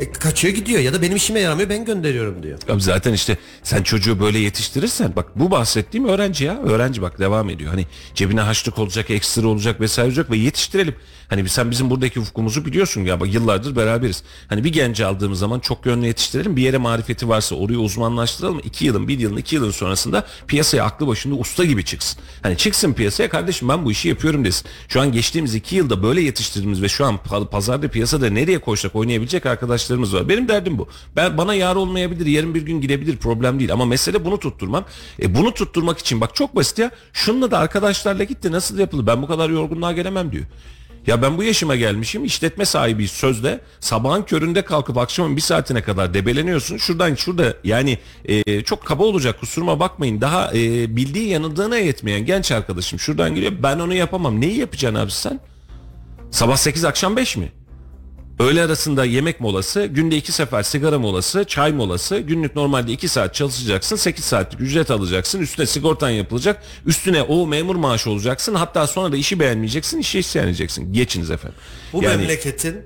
e, 0.00 0.12
kaçıyor 0.12 0.54
gidiyor 0.54 0.80
ya 0.80 0.92
da 0.94 1.02
benim 1.02 1.16
işime 1.16 1.40
yaramıyor 1.40 1.68
ben 1.68 1.84
gönderiyorum 1.84 2.42
diyor. 2.42 2.58
Abi 2.68 2.82
zaten 2.82 3.12
işte 3.12 3.36
sen 3.62 3.82
çocuğu 3.82 4.20
böyle 4.20 4.38
yetiştirirsen 4.38 5.12
bak 5.16 5.26
bu 5.38 5.50
bahsettiğim 5.50 6.08
öğrenci 6.08 6.44
ya 6.44 6.58
öğrenci 6.62 7.02
bak 7.02 7.18
devam 7.18 7.50
ediyor. 7.50 7.70
Hani 7.70 7.86
cebine 8.14 8.40
haçlık 8.40 8.78
olacak 8.78 9.10
ekstra 9.10 9.48
olacak 9.48 9.80
vesaire 9.80 10.08
olacak 10.08 10.30
ve 10.30 10.36
yetiştirelim. 10.36 10.94
Hani 11.28 11.48
sen 11.48 11.70
bizim 11.70 11.90
buradaki 11.90 12.20
ufkumuzu 12.20 12.64
biliyorsun 12.64 13.00
ya 13.00 13.18
yıllardır 13.26 13.76
beraberiz. 13.76 14.22
Hani 14.48 14.64
bir 14.64 14.72
genci 14.72 15.06
aldığımız 15.06 15.38
zaman 15.38 15.60
çok 15.60 15.86
yönlü 15.86 16.06
yetiştirelim 16.06 16.56
bir 16.56 16.62
yere 16.62 16.78
marifeti 16.78 17.28
varsa 17.28 17.54
orayı 17.54 17.78
uzmanlaştıralım. 17.78 18.60
iki 18.64 18.84
yılın 18.84 19.08
bir 19.08 19.18
yılın 19.18 19.36
iki 19.36 19.54
yılın 19.54 19.70
sonrasında 19.70 20.26
piyasaya 20.46 20.84
aklı 20.84 21.06
başında 21.06 21.34
usta 21.34 21.64
gibi 21.64 21.84
çıksın. 21.84 22.20
Hani 22.42 22.56
çıksın 22.56 22.92
piyasaya 22.92 23.28
kardeşim 23.28 23.68
ben 23.68 23.84
bu 23.84 23.92
işi 23.92 24.08
yapıyorum 24.08 24.44
desin. 24.44 24.66
Şu 24.88 25.00
an 25.00 25.12
geçtiğimiz 25.12 25.54
iki 25.54 25.76
yılda 25.76 26.02
böyle 26.02 26.20
yetiştirdiğimiz 26.20 26.82
ve 26.82 26.88
şu 26.88 27.04
an 27.04 27.18
pa- 27.28 27.48
pazarda 27.50 27.88
piyasada 27.88 28.30
nereye 28.30 28.58
koysak 28.58 28.96
oynayabilecek 28.96 29.46
arkadaşlarımız 29.46 30.14
var. 30.14 30.28
Benim 30.28 30.48
derdim 30.48 30.78
bu. 30.78 30.88
Ben 31.16 31.38
bana 31.38 31.54
yar 31.54 31.76
olmayabilir, 31.76 32.26
yarın 32.26 32.54
bir 32.54 32.62
gün 32.62 32.80
gidebilir 32.80 33.16
problem 33.16 33.58
değil 33.58 33.72
ama 33.72 33.84
mesele 33.84 34.24
bunu 34.24 34.40
tutturmam. 34.40 34.84
E 35.22 35.34
bunu 35.34 35.54
tutturmak 35.54 35.98
için 35.98 36.20
bak 36.20 36.34
çok 36.34 36.56
basit 36.56 36.78
ya. 36.78 36.90
Şununla 37.12 37.50
da 37.50 37.58
arkadaşlarla 37.58 38.24
gitti 38.24 38.52
nasıl 38.52 38.78
yapılır? 38.78 39.06
Ben 39.06 39.22
bu 39.22 39.26
kadar 39.26 39.50
yorgunluğa 39.50 39.92
gelemem 39.92 40.32
diyor. 40.32 40.44
Ya 41.06 41.22
ben 41.22 41.38
bu 41.38 41.42
yaşıma 41.42 41.76
gelmişim 41.76 42.24
işletme 42.24 42.64
sahibiyiz 42.64 43.10
sözde 43.10 43.60
sabahın 43.80 44.22
köründe 44.22 44.62
kalkıp 44.62 44.98
akşamın 44.98 45.36
bir 45.36 45.40
saatine 45.40 45.82
kadar 45.82 46.14
debeleniyorsun. 46.14 46.76
Şuradan 46.76 47.14
şurada 47.14 47.54
yani 47.64 47.98
e, 48.24 48.62
çok 48.62 48.84
kaba 48.84 49.04
olacak 49.04 49.40
kusuruma 49.40 49.80
bakmayın. 49.80 50.20
Daha 50.20 50.50
e, 50.54 50.96
bildiği 50.96 51.28
yanıldığına 51.28 51.78
yetmeyen 51.78 52.26
genç 52.26 52.52
arkadaşım 52.52 52.98
şuradan 52.98 53.34
geliyor. 53.34 53.52
Ben 53.62 53.78
onu 53.78 53.94
yapamam. 53.94 54.40
Neyi 54.40 54.58
yapacaksın 54.58 55.00
abi 55.00 55.10
sen? 55.10 55.40
Sabah 56.30 56.56
8 56.56 56.84
akşam 56.84 57.16
5 57.16 57.36
mi 57.36 57.52
Öğle 58.38 58.62
arasında 58.62 59.04
yemek 59.04 59.40
molası, 59.40 59.86
günde 59.86 60.16
iki 60.16 60.32
sefer 60.32 60.62
sigara 60.62 60.98
molası, 60.98 61.44
çay 61.44 61.72
molası, 61.72 62.18
günlük 62.18 62.56
normalde 62.56 62.92
2 62.92 63.08
saat 63.08 63.34
çalışacaksın, 63.34 63.96
8 63.96 64.24
saatlik 64.24 64.60
ücret 64.60 64.90
alacaksın, 64.90 65.40
üstüne 65.40 65.66
sigortan 65.66 66.10
yapılacak, 66.10 66.62
üstüne 66.86 67.22
o 67.22 67.46
memur 67.46 67.76
maaşı 67.76 68.10
olacaksın, 68.10 68.54
hatta 68.54 68.86
sonra 68.86 69.12
da 69.12 69.16
işi 69.16 69.40
beğenmeyeceksin, 69.40 69.98
işe 69.98 70.18
isyan 70.18 70.46
edeceksin. 70.48 70.92
Geçiniz 70.92 71.30
efendim. 71.30 71.58
Bu 71.92 72.02
Yani- 72.02 72.16
memleketin 72.16 72.76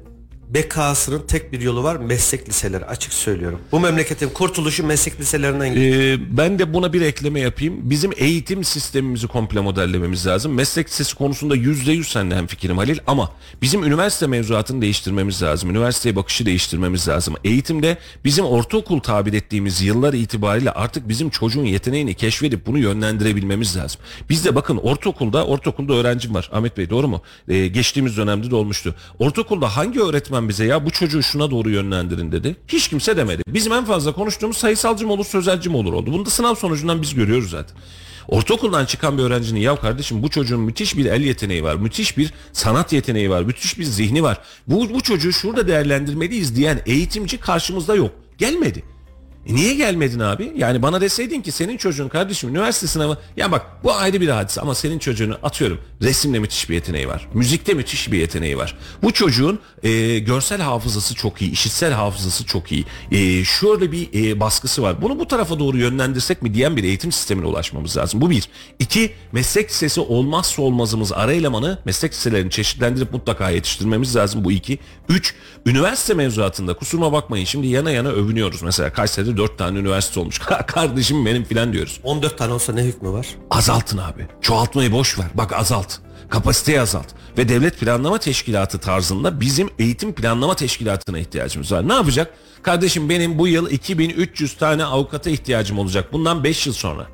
bekasının 0.55 1.23
tek 1.27 1.53
bir 1.53 1.61
yolu 1.61 1.83
var 1.83 1.97
meslek 1.97 2.49
liseleri 2.49 2.85
açık 2.85 3.13
söylüyorum. 3.13 3.61
Bu 3.73 3.81
memleketin 3.81 4.29
kurtuluşu 4.29 4.87
meslek 4.87 5.21
liselerinden 5.21 5.75
geliyor. 5.75 6.03
Ee, 6.03 6.37
ben 6.37 6.59
de 6.59 6.75
buna 6.75 6.93
bir 6.93 7.01
ekleme 7.01 7.41
yapayım. 7.41 7.91
Bizim 7.91 8.11
eğitim 8.17 8.65
sistemimizi 8.65 9.27
komple 9.27 9.61
modellememiz 9.61 10.27
lazım. 10.27 10.55
Meslek 10.55 10.89
lisesi 10.89 11.17
konusunda 11.17 11.57
yüzde 11.57 11.93
yüz 11.93 12.09
seninle 12.09 12.37
hemfikirim 12.37 12.79
Halil 12.79 12.99
ama 13.07 13.33
bizim 13.63 13.85
üniversite 13.85 14.27
mevzuatını 14.27 14.83
değiştirmemiz 14.83 15.43
lazım. 15.43 15.71
Üniversiteye 15.71 16.17
bakışı 16.17 16.47
değiştirmemiz 16.47 17.09
lazım. 17.09 17.35
Eğitimde 17.45 17.99
bizim 18.25 18.45
ortaokul 18.45 19.01
tabir 19.01 19.33
ettiğimiz 19.33 19.83
yıllar 19.83 20.13
itibariyle 20.13 20.71
artık 20.71 21.09
bizim 21.09 21.31
çocuğun 21.31 21.65
yeteneğini 21.65 22.15
keşfedip 22.15 22.67
bunu 22.67 22.79
yönlendirebilmemiz 22.79 23.77
lazım. 23.77 24.01
Bizde 24.31 24.55
bakın 24.55 24.77
ortaokulda 24.77 25.47
ortaokulda 25.47 25.95
öğrencim 25.95 26.35
var. 26.35 26.51
Ahmet 26.53 26.77
Bey 26.77 26.91
doğru 26.91 27.09
mu? 27.09 27.23
Ee, 27.49 27.67
geçtiğimiz 27.67 28.17
dönemde 28.17 28.51
de 28.51 28.55
olmuştu. 28.55 28.95
Ortaokulda 29.19 29.77
hangi 29.77 30.01
öğretmen 30.01 30.40
bize 30.49 30.65
ya 30.65 30.87
bu 30.87 30.91
çocuğu 30.91 31.23
şuna 31.23 31.51
doğru 31.51 31.71
yönlendirin 31.71 32.33
dedi. 32.33 32.57
Hiç 32.69 32.89
kimse 32.89 33.17
demedi. 33.17 33.43
Bizim 33.49 33.73
en 33.73 33.85
fazla 33.85 34.13
konuştuğumuz 34.13 34.57
sayısalcı 34.57 35.07
mı 35.07 35.13
olur 35.13 35.25
sözelci 35.25 35.71
mi 35.71 35.77
olur 35.77 35.93
oldu. 35.93 36.13
Bunu 36.13 36.27
da 36.27 36.31
sınav 36.31 36.55
sonucundan 36.55 37.03
biz 37.03 37.15
görüyoruz 37.15 37.51
zaten. 37.51 37.77
Ortaokuldan 38.29 38.85
çıkan 38.85 39.19
bir 39.19 39.23
öğrencinin 39.23 39.61
ya 39.61 39.77
kardeşim 39.77 40.23
bu 40.23 40.31
çocuğun 40.31 40.61
müthiş 40.61 40.97
bir 40.97 41.05
el 41.05 41.21
yeteneği 41.23 41.65
var, 41.65 41.77
müthiş 41.77 42.19
bir 42.19 42.33
sanat 42.53 42.93
yeteneği 42.93 43.31
var, 43.31 43.43
müthiş 43.43 43.79
bir 43.79 43.85
zihni 43.85 44.23
var. 44.23 44.39
Bu, 44.67 44.95
bu 44.95 45.01
çocuğu 45.01 45.33
şurada 45.33 45.69
değerlendirmeliyiz 45.69 46.57
diyen 46.57 46.83
eğitimci 46.87 47.39
karşımızda 47.41 47.95
yok. 47.95 48.11
Gelmedi. 48.39 48.83
E 49.47 49.55
niye 49.55 49.75
gelmedin 49.75 50.21
abi? 50.21 50.53
Yani 50.57 50.83
bana 50.83 51.01
deseydin 51.01 51.43
ki 51.43 51.53
senin 51.53 51.77
çocuğun 51.77 52.09
kardeşim 52.09 52.51
üniversite 52.51 52.87
sınavı 52.87 53.19
ya 53.37 53.53
bak 53.53 53.67
bu 53.85 53.93
ayrı 53.95 54.21
bir 54.21 54.29
hadise 54.29 54.61
ama 54.61 54.75
senin 54.75 54.99
çocuğunu 54.99 55.39
atıyorum 55.43 55.81
resimle 56.03 56.39
müthiş 56.39 56.71
bir 56.71 56.75
yeteneği 56.75 57.09
var. 57.09 57.29
Müzikte 57.35 57.75
müthiş 57.75 58.13
bir 58.13 58.19
yeteneği 58.19 58.59
var. 58.59 58.79
Bu 59.03 59.13
çocuğun 59.13 59.59
e, 59.83 60.19
görsel 60.19 60.61
hafızası 60.61 61.15
çok 61.15 61.43
iyi, 61.43 61.51
işitsel 61.51 61.93
hafızası 61.93 62.45
çok 62.45 62.73
iyi. 62.73 62.85
E, 63.11 63.45
şöyle 63.45 63.93
bir 63.93 64.09
e, 64.15 64.41
baskısı 64.41 64.83
var. 64.83 65.03
Bunu 65.03 65.19
bu 65.19 65.29
tarafa 65.29 65.59
doğru 65.59 65.77
yönlendirsek 65.79 66.43
mi 66.43 66.55
diyen 66.55 66.77
bir 66.77 66.85
eğitim 66.85 67.13
sistemine 67.13 67.47
ulaşmamız 67.47 67.97
lazım. 67.97 68.21
Bu 68.21 68.31
bir. 68.31 68.49
İki, 68.79 69.13
meslek 69.33 69.71
lisesi 69.71 70.01
olmazsa 70.01 70.63
olmazımız 70.63 71.13
ara 71.13 71.33
elemanı 71.33 71.79
meslek 71.85 72.13
liselerini 72.13 72.51
çeşitlendirip 72.51 73.13
mutlaka 73.13 73.51
yetiştirmemiz 73.51 74.17
lazım. 74.17 74.45
Bu 74.45 74.53
iki. 74.53 74.79
Üç, 75.09 75.35
üniversite 75.67 76.15
mevzuatında 76.15 76.75
kusuruma 76.75 77.13
bakmayın 77.13 77.45
şimdi 77.45 77.67
yana 77.67 77.91
yana 77.91 78.09
övünüyoruz. 78.09 78.63
Mesela 78.63 78.93
Kayseri'de 79.31 79.37
dört 79.37 79.59
tane 79.59 79.79
üniversite 79.79 80.21
olmuş. 80.21 80.39
Kardeşim 80.67 81.27
benim 81.27 81.45
filan 81.45 81.73
diyoruz. 81.73 82.01
14 82.03 82.39
tane 82.39 82.53
olsa 82.53 82.73
ne 82.73 82.83
hükmü 82.83 83.11
var? 83.13 83.27
Azaltın 83.51 83.99
abi. 83.99 84.27
Çoğaltmayı 84.41 84.93
boş 84.93 85.19
ver. 85.19 85.27
Bak 85.35 85.53
azalt. 85.53 85.99
Kapasiteyi 86.29 86.81
azalt. 86.81 87.07
Ve 87.39 87.49
devlet 87.49 87.81
planlama 87.81 88.19
teşkilatı 88.19 88.79
tarzında 88.79 89.41
bizim 89.41 89.71
eğitim 89.79 90.13
planlama 90.15 90.57
teşkilatına 90.57 91.19
ihtiyacımız 91.19 91.73
var. 91.73 91.89
Ne 91.89 91.95
yapacak? 91.95 92.35
Kardeşim 92.63 93.09
benim 93.09 93.39
bu 93.39 93.49
yıl 93.49 93.71
2300 93.71 94.57
tane 94.57 94.85
avukata 94.85 95.31
ihtiyacım 95.31 95.79
olacak. 95.79 96.13
Bundan 96.13 96.45
5 96.45 96.67
yıl 96.67 96.75
sonra. 96.75 97.07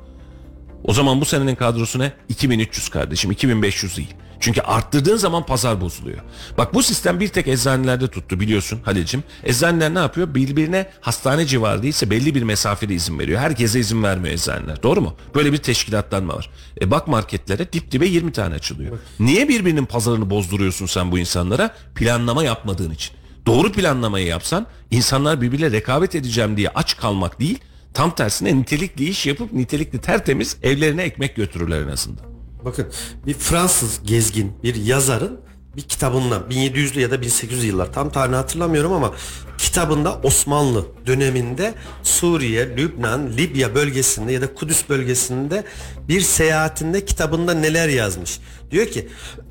O 0.83 0.93
zaman 0.93 1.21
bu 1.21 1.25
senenin 1.25 1.55
kadrosu 1.55 1.99
ne? 1.99 2.11
2300 2.29 2.89
kardeşim 2.89 3.31
2500 3.31 3.97
değil. 3.97 4.13
Çünkü 4.39 4.61
arttırdığın 4.61 5.17
zaman 5.17 5.45
pazar 5.45 5.81
bozuluyor. 5.81 6.17
Bak 6.57 6.73
bu 6.73 6.83
sistem 6.83 7.19
bir 7.19 7.27
tek 7.27 7.47
eczanelerde 7.47 8.07
tuttu 8.07 8.39
biliyorsun 8.39 8.79
Halil'cim. 8.83 9.23
Eczaneler 9.43 9.93
ne 9.93 9.99
yapıyor? 9.99 10.35
Birbirine 10.35 10.89
hastane 11.01 11.45
civarı 11.45 11.83
değilse 11.83 12.09
belli 12.09 12.35
bir 12.35 12.43
mesafede 12.43 12.93
izin 12.93 13.19
veriyor. 13.19 13.39
Herkese 13.39 13.79
izin 13.79 14.03
vermiyor 14.03 14.33
eczaneler. 14.33 14.83
Doğru 14.83 15.01
mu? 15.01 15.15
Böyle 15.35 15.53
bir 15.53 15.57
teşkilatlanma 15.57 16.35
var. 16.35 16.49
E 16.81 16.91
bak 16.91 17.07
marketlere 17.07 17.73
dip 17.73 17.91
dibe 17.91 18.05
20 18.05 18.31
tane 18.31 18.55
açılıyor. 18.55 18.97
Niye 19.19 19.49
birbirinin 19.49 19.85
pazarını 19.85 20.29
bozduruyorsun 20.29 20.85
sen 20.85 21.11
bu 21.11 21.19
insanlara? 21.19 21.75
Planlama 21.95 22.43
yapmadığın 22.43 22.91
için. 22.91 23.15
Doğru 23.45 23.71
planlamayı 23.71 24.25
yapsan 24.25 24.67
insanlar 24.91 25.41
birbirle 25.41 25.71
rekabet 25.71 26.15
edeceğim 26.15 26.57
diye 26.57 26.69
aç 26.69 26.97
kalmak 26.97 27.39
değil 27.39 27.59
Tam 27.97 28.15
tersine 28.15 28.55
nitelikli 28.55 29.09
iş 29.09 29.25
yapıp 29.25 29.53
nitelikli 29.53 30.01
tertemiz 30.01 30.57
evlerine 30.63 31.03
ekmek 31.03 31.35
götürürler 31.35 31.81
en 31.81 31.87
azından. 31.87 32.36
Bakın 32.67 32.87
bir 33.25 33.33
Fransız 33.33 33.99
gezgin 34.03 34.53
bir 34.63 34.75
yazarın 34.75 35.39
bir 35.75 35.81
kitabından 35.81 36.43
1700'lü 36.49 36.99
ya 36.99 37.11
da 37.11 37.15
1800'lü 37.15 37.65
yıllar 37.65 37.93
tam 37.93 38.11
tarihini 38.11 38.35
hatırlamıyorum 38.35 38.93
ama 38.93 39.13
kitabında 39.57 40.15
Osmanlı 40.23 40.85
döneminde 41.05 41.73
Suriye, 42.03 42.77
Lübnan, 42.77 43.37
Libya 43.37 43.75
bölgesinde 43.75 44.31
ya 44.31 44.41
da 44.41 44.53
Kudüs 44.53 44.89
bölgesinde 44.89 45.63
bir 46.07 46.21
seyahatinde 46.21 47.05
kitabında 47.05 47.53
neler 47.53 47.89
yazmış. 47.89 48.39
Diyor 48.71 48.85
ki 48.85 49.07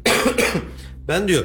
ben 1.08 1.28
diyor 1.28 1.44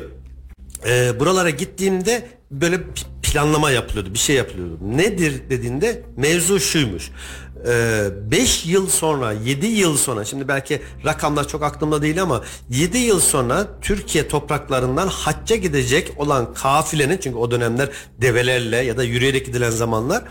e, 0.88 1.20
buralara 1.20 1.50
gittiğimde 1.50 2.28
böyle 2.52 2.80
planlama 3.24 3.72
yapılıyordu 3.72 4.14
bir 4.14 4.20
şey 4.20 4.36
yapılıyordu. 4.36 4.78
Nedir 4.82 5.42
dediğinde 5.50 6.04
mevzu 6.18 6.60
şuymuş. 6.60 7.12
5 7.66 8.66
yıl 8.66 8.90
sonra 8.90 9.32
7 9.32 9.66
yıl 9.66 9.98
sonra 9.98 10.26
şimdi 10.26 10.48
belki 10.48 10.82
rakamlar 11.06 11.48
çok 11.48 11.64
aklımda 11.64 12.02
değil 12.02 12.22
ama 12.22 12.42
7 12.70 12.98
yıl 12.98 13.20
sonra 13.20 13.68
Türkiye 13.82 14.28
topraklarından 14.28 15.08
hacca 15.08 15.56
gidecek 15.56 16.14
olan 16.18 16.54
kafilenin 16.54 17.18
çünkü 17.18 17.38
o 17.38 17.52
dönemler 17.52 17.90
develerle 18.22 18.78
ya 18.78 18.98
da 18.98 19.04
yürüyerek 19.04 19.46
gidilen 19.46 19.70
zamanlar 19.70 20.24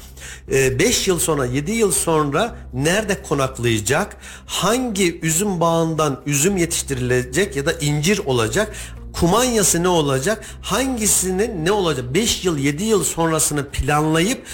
5 0.48 1.09
yıl 1.09 1.19
sonra 1.19 1.47
7 1.47 1.73
yıl 1.73 1.93
sonra 1.93 2.57
nerede 2.73 3.23
konaklayacak 3.23 4.16
hangi 4.47 5.20
üzüm 5.20 5.61
bağından 5.61 6.20
üzüm 6.27 6.57
yetiştirilecek 6.57 7.57
ya 7.57 7.66
da 7.66 7.73
incir 7.73 8.19
olacak 8.19 8.73
kumanyası 9.12 9.82
ne 9.82 9.89
olacak? 9.89 10.44
Hangisinin 10.62 11.65
ne 11.65 11.73
olacak? 11.73 12.15
5 12.15 12.44
yıl 12.44 12.59
7 12.59 12.85
yıl 12.85 13.05
sonrasını 13.05 13.69
planlayıp 13.69 14.47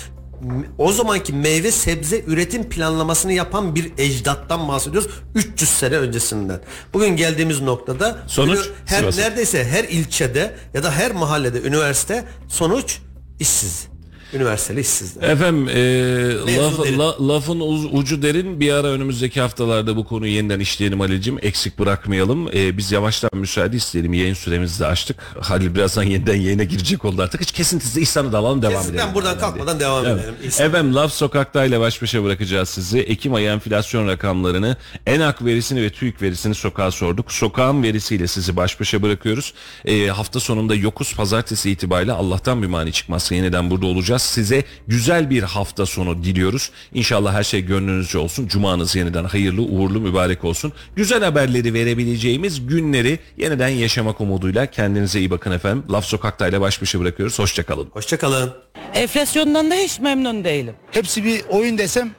o 0.78 0.92
zamanki 0.92 1.32
meyve 1.32 1.70
sebze 1.70 2.20
üretim 2.26 2.68
planlamasını 2.68 3.32
yapan 3.32 3.74
bir 3.74 3.92
ecdattan 3.98 4.68
bahsediyoruz 4.68 5.10
300 5.34 5.70
sene 5.70 5.96
öncesinden. 5.96 6.60
Bugün 6.94 7.16
geldiğimiz 7.16 7.60
noktada 7.60 8.18
sonuç 8.26 8.68
her 8.86 8.98
Sivas'a. 8.98 9.20
neredeyse 9.20 9.64
her 9.64 9.84
ilçede 9.84 10.56
ya 10.74 10.82
da 10.82 10.90
her 10.92 11.12
mahallede 11.12 11.62
üniversite 11.62 12.24
sonuç 12.48 12.98
işsiz. 13.40 13.88
Üniversiteli 14.32 14.80
işsizler. 14.80 15.28
Efendim 15.28 15.68
e, 15.68 16.56
laf, 16.56 16.78
la- 16.98 17.28
lafın 17.28 17.60
uz- 17.60 17.84
ucu 17.92 18.22
derin 18.22 18.60
bir 18.60 18.72
ara 18.72 18.86
önümüzdeki 18.86 19.40
haftalarda 19.40 19.96
bu 19.96 20.04
konuyu 20.04 20.32
yeniden 20.32 20.60
işleyelim 20.60 21.00
Halil'cim 21.00 21.38
eksik 21.42 21.78
bırakmayalım. 21.78 22.48
E, 22.56 22.78
biz 22.78 22.92
yavaştan 22.92 23.30
müsaade 23.34 23.76
isteyelim 23.76 24.12
yayın 24.12 24.34
süremizi 24.34 24.80
de 24.80 24.86
açtık. 24.86 25.16
Halil 25.40 25.74
birazdan 25.74 26.02
yeniden 26.02 26.34
yayına 26.34 26.64
girecek 26.64 27.04
oldu 27.04 27.22
artık. 27.22 27.40
Hiç 27.40 27.52
kesintisiz 27.52 27.96
İhsan'ı 27.96 28.32
da 28.32 28.38
alalım 28.38 28.62
devam 28.62 28.72
Kesinlikle 28.74 29.00
edelim. 29.02 29.14
buradan 29.14 29.38
kalkmadan 29.38 29.80
devam 29.80 30.06
Evet. 30.06 30.20
edelim. 30.20 30.34
İhsan. 30.44 30.66
Efendim 30.66 30.94
Laf 30.94 31.12
Sokak'ta 31.12 31.64
ile 31.64 31.80
baş 31.80 32.02
başa 32.02 32.24
bırakacağız 32.24 32.68
sizi. 32.68 32.98
Ekim 32.98 33.34
ayı 33.34 33.48
enflasyon 33.48 34.08
rakamlarını, 34.08 34.76
ENAK 35.06 35.44
verisini 35.44 35.82
ve 35.82 35.90
TÜİK 35.90 36.22
verisini 36.22 36.54
sokağa 36.54 36.90
sorduk. 36.90 37.32
Sokağın 37.32 37.82
verisiyle 37.82 38.26
sizi 38.26 38.56
baş 38.56 38.80
başa 38.80 39.02
bırakıyoruz. 39.02 39.52
Ee, 39.84 40.06
hafta 40.06 40.40
sonunda 40.40 40.74
yokuz 40.74 41.14
pazartesi 41.14 41.70
itibariyle 41.70 42.12
Allah'tan 42.12 42.62
bir 42.62 42.66
mani 42.66 42.92
çıkmazsa 42.92 43.34
yeniden 43.34 43.70
burada 43.70 43.86
olacağız. 43.86 44.15
Size 44.22 44.64
güzel 44.86 45.30
bir 45.30 45.42
hafta 45.42 45.86
sonu 45.86 46.24
diliyoruz. 46.24 46.70
İnşallah 46.94 47.34
her 47.34 47.42
şey 47.44 47.60
gönlünüzce 47.60 48.18
olsun. 48.18 48.48
Cumanız 48.48 48.96
yeniden 48.96 49.24
hayırlı, 49.24 49.62
uğurlu, 49.62 50.00
mübarek 50.00 50.44
olsun. 50.44 50.72
Güzel 50.96 51.24
haberleri 51.24 51.74
verebileceğimiz 51.74 52.66
günleri 52.66 53.18
yeniden 53.38 53.68
yaşamak 53.68 54.20
umuduyla 54.20 54.66
kendinize 54.66 55.18
iyi 55.18 55.30
bakın 55.30 55.52
efendim. 55.52 55.84
Laf 55.90 56.04
Sokak'ta 56.04 56.48
ile 56.48 56.60
baş 56.60 56.82
başa 56.82 57.00
bırakıyoruz. 57.00 57.38
Hoşçakalın. 57.38 57.88
Hoşçakalın. 57.92 58.52
Enflasyondan 58.94 59.70
da 59.70 59.74
hiç 59.74 60.00
memnun 60.00 60.44
değilim. 60.44 60.74
Hepsi 60.90 61.24
bir 61.24 61.42
oyun 61.48 61.78
desem 61.78 62.10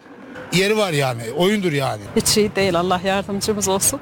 yeri 0.54 0.78
var 0.78 0.92
yani. 0.92 1.22
Oyundur 1.38 1.72
yani. 1.72 2.02
Hiç 2.16 2.38
iyi 2.38 2.56
değil 2.56 2.80
Allah 2.80 3.02
yardımcımız 3.06 3.68
olsun. 3.68 4.00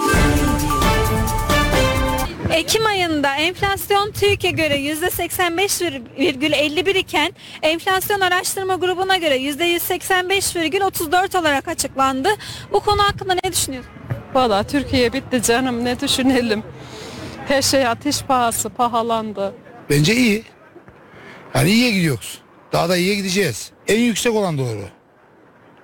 Ekim 2.53 2.85
ayında 2.85 3.35
enflasyon 3.35 4.11
TÜİK'e 4.11 4.51
göre 4.51 4.75
%85,51 4.77 6.97
iken 6.97 7.33
enflasyon 7.61 8.19
araştırma 8.19 8.75
grubuna 8.75 9.17
göre 9.17 9.37
%185,34 9.37 11.39
olarak 11.39 11.67
açıklandı. 11.67 12.29
Bu 12.71 12.79
konu 12.79 13.03
hakkında 13.03 13.33
ne 13.43 13.51
düşünüyorsun? 13.51 13.91
Valla 14.33 14.63
Türkiye 14.63 15.13
bitti 15.13 15.41
canım 15.41 15.85
ne 15.85 15.99
düşünelim. 15.99 16.63
Her 17.47 17.61
şey 17.61 17.87
ateş 17.87 18.21
pahası 18.21 18.69
pahalandı. 18.69 19.53
Bence 19.89 20.15
iyi. 20.15 20.43
Yani 21.55 21.69
iyiye 21.69 21.91
gidiyoruz. 21.91 22.41
Daha 22.73 22.89
da 22.89 22.97
iyiye 22.97 23.15
gideceğiz. 23.15 23.71
En 23.87 23.99
yüksek 23.99 24.33
olan 24.33 24.57
doğru. 24.57 24.81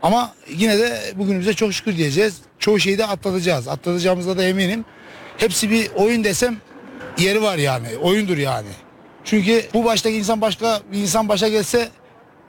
Ama 0.01 0.33
yine 0.49 0.79
de 0.79 0.99
bugünümüze 1.15 1.53
çok 1.53 1.73
şükür 1.73 1.97
diyeceğiz. 1.97 2.37
Çoğu 2.59 2.79
şeyi 2.79 2.97
de 2.97 3.05
atlatacağız. 3.05 3.67
Atlatacağımıza 3.67 4.37
da 4.37 4.43
eminim. 4.43 4.85
Hepsi 5.41 5.71
bir 5.71 5.91
oyun 5.95 6.23
desem 6.23 6.57
yeri 7.17 7.41
var 7.41 7.57
yani. 7.57 7.87
Oyundur 8.01 8.37
yani. 8.37 8.67
Çünkü 9.23 9.65
bu 9.73 9.85
baştaki 9.85 10.15
insan 10.15 10.41
başka 10.41 10.79
bir 10.91 10.97
insan 10.97 11.29
başa 11.29 11.47
gelse 11.47 11.89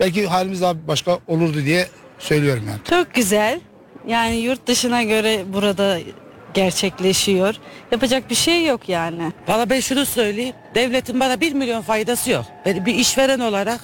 belki 0.00 0.26
halimiz 0.26 0.60
daha 0.60 0.88
başka 0.88 1.18
olurdu 1.28 1.64
diye 1.64 1.86
söylüyorum 2.18 2.64
yani. 2.68 2.78
Çok 2.90 3.14
güzel. 3.14 3.60
Yani 4.06 4.36
yurt 4.36 4.66
dışına 4.66 5.02
göre 5.02 5.44
burada 5.52 5.98
gerçekleşiyor. 6.54 7.54
Yapacak 7.92 8.30
bir 8.30 8.34
şey 8.34 8.66
yok 8.66 8.88
yani. 8.88 9.32
Valla 9.48 9.70
ben 9.70 9.80
şunu 9.80 10.06
söyleyeyim. 10.06 10.54
Devletin 10.74 11.20
bana 11.20 11.40
1 11.40 11.52
milyon 11.52 11.82
faydası 11.82 12.30
yok. 12.30 12.44
Ben 12.66 12.86
bir 12.86 12.94
işveren 12.94 13.40
olarak 13.40 13.80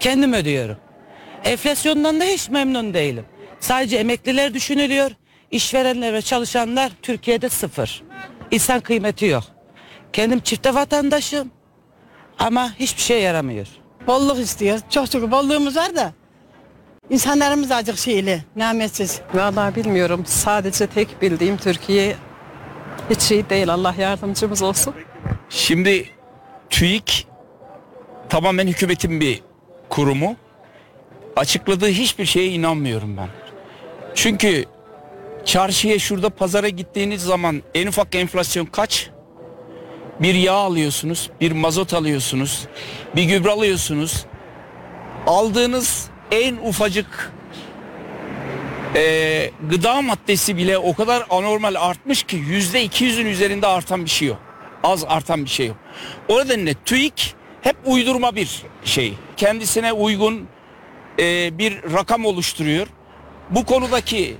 kendim 0.00 0.32
ödüyorum. 0.32 0.76
Enflasyondan 1.44 2.20
da 2.20 2.24
hiç 2.24 2.48
memnun 2.48 2.94
değilim. 2.94 3.24
Sadece 3.60 3.96
emekliler 3.96 4.54
düşünülüyor. 4.54 5.10
İşverenler 5.50 6.12
ve 6.12 6.22
çalışanlar 6.22 6.92
Türkiye'de 7.02 7.48
sıfır. 7.48 8.02
İnsan 8.52 8.80
kıymeti 8.80 9.26
yok. 9.26 9.44
Kendim 10.12 10.40
çifte 10.40 10.74
vatandaşım. 10.74 11.50
Ama 12.38 12.72
hiçbir 12.78 13.02
şey 13.02 13.22
yaramıyor. 13.22 13.66
Bolluk 14.06 14.38
istiyoruz. 14.38 14.82
Çok 14.90 15.10
çok 15.10 15.30
bolluğumuz 15.30 15.76
var 15.76 15.96
da. 15.96 16.12
İnsanlarımız 17.10 17.70
azıcık 17.70 17.98
şeyli, 17.98 18.44
nametsiz. 18.56 19.20
Valla 19.34 19.76
bilmiyorum 19.76 20.22
sadece 20.26 20.86
tek 20.86 21.22
bildiğim 21.22 21.56
Türkiye 21.56 22.16
hiç 23.10 23.30
iyi 23.30 23.50
değil 23.50 23.72
Allah 23.72 23.94
yardımcımız 23.98 24.62
olsun. 24.62 24.94
Şimdi 25.48 26.10
TÜİK 26.70 27.26
tamamen 28.28 28.66
hükümetin 28.66 29.20
bir 29.20 29.42
kurumu. 29.88 30.36
Açıkladığı 31.36 31.88
hiçbir 31.88 32.24
şeye 32.24 32.48
inanmıyorum 32.48 33.16
ben. 33.16 33.28
Çünkü 34.14 34.64
çarşıya 35.44 35.98
şurada 35.98 36.30
pazara 36.30 36.68
gittiğiniz 36.68 37.22
zaman 37.22 37.62
en 37.74 37.86
ufak 37.86 38.14
enflasyon 38.14 38.66
kaç? 38.66 39.10
Bir 40.20 40.34
yağ 40.34 40.52
alıyorsunuz, 40.52 41.30
bir 41.40 41.52
mazot 41.52 41.94
alıyorsunuz, 41.94 42.66
bir 43.16 43.22
gübre 43.22 43.50
alıyorsunuz. 43.50 44.24
Aldığınız 45.26 46.10
en 46.30 46.56
ufacık 46.56 47.32
e, 48.94 49.50
gıda 49.70 50.02
maddesi 50.02 50.56
bile 50.56 50.78
o 50.78 50.94
kadar 50.94 51.26
anormal 51.30 51.74
artmış 51.74 52.22
ki 52.22 52.36
yüzde 52.36 52.86
200'ün 52.86 53.26
üzerinde 53.26 53.66
artan 53.66 54.04
bir 54.04 54.10
şey 54.10 54.28
yok. 54.28 54.38
Az 54.84 55.04
artan 55.08 55.44
bir 55.44 55.50
şey 55.50 55.66
yok. 55.66 55.76
O 56.28 56.38
nedenle 56.38 56.74
TÜİK 56.74 57.34
hep 57.60 57.76
uydurma 57.84 58.36
bir 58.36 58.62
şey. 58.84 59.14
Kendisine 59.36 59.92
uygun 59.92 60.48
e, 61.18 61.58
bir 61.58 61.82
rakam 61.92 62.24
oluşturuyor. 62.24 62.86
Bu 63.50 63.64
konudaki 63.64 64.36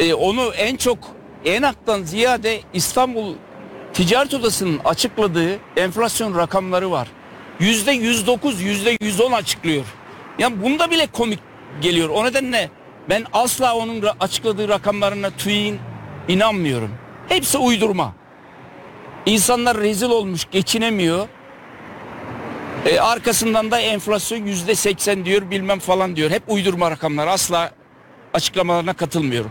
e, 0.00 0.14
onu 0.14 0.52
en 0.56 0.76
çok 0.76 0.98
ENAK'tan 1.44 2.02
ziyade 2.02 2.60
İstanbul 2.72 3.34
Ticaret 3.92 4.34
Odası'nın 4.34 4.80
açıkladığı 4.84 5.58
enflasyon 5.76 6.38
rakamları 6.38 6.90
var. 6.90 7.08
Yüzde 7.60 7.92
109, 7.92 8.60
yüzde 8.60 8.96
110 9.00 9.32
açıklıyor. 9.32 9.84
Yani 10.38 10.62
bunda 10.62 10.90
bile 10.90 11.06
komik 11.06 11.38
geliyor. 11.80 12.08
O 12.08 12.24
nedenle 12.24 12.70
ben 13.08 13.24
asla 13.32 13.76
onun 13.76 14.04
açıkladığı 14.20 14.68
rakamlarına 14.68 15.30
TÜİK'in 15.30 15.78
inanmıyorum. 16.28 16.90
Hepsi 17.28 17.58
uydurma. 17.58 18.14
İnsanlar 19.26 19.78
rezil 19.78 20.10
olmuş, 20.10 20.46
geçinemiyor. 20.50 21.28
E, 22.86 23.00
arkasından 23.00 23.70
da 23.70 23.80
enflasyon 23.80 24.46
yüzde 24.46 24.74
80 24.74 25.24
diyor 25.24 25.50
bilmem 25.50 25.78
falan 25.78 26.16
diyor. 26.16 26.30
Hep 26.30 26.42
uydurma 26.48 26.90
rakamlar. 26.90 27.26
Asla 27.26 27.70
açıklamalarına 28.34 28.92
katılmıyorum. 28.92 29.50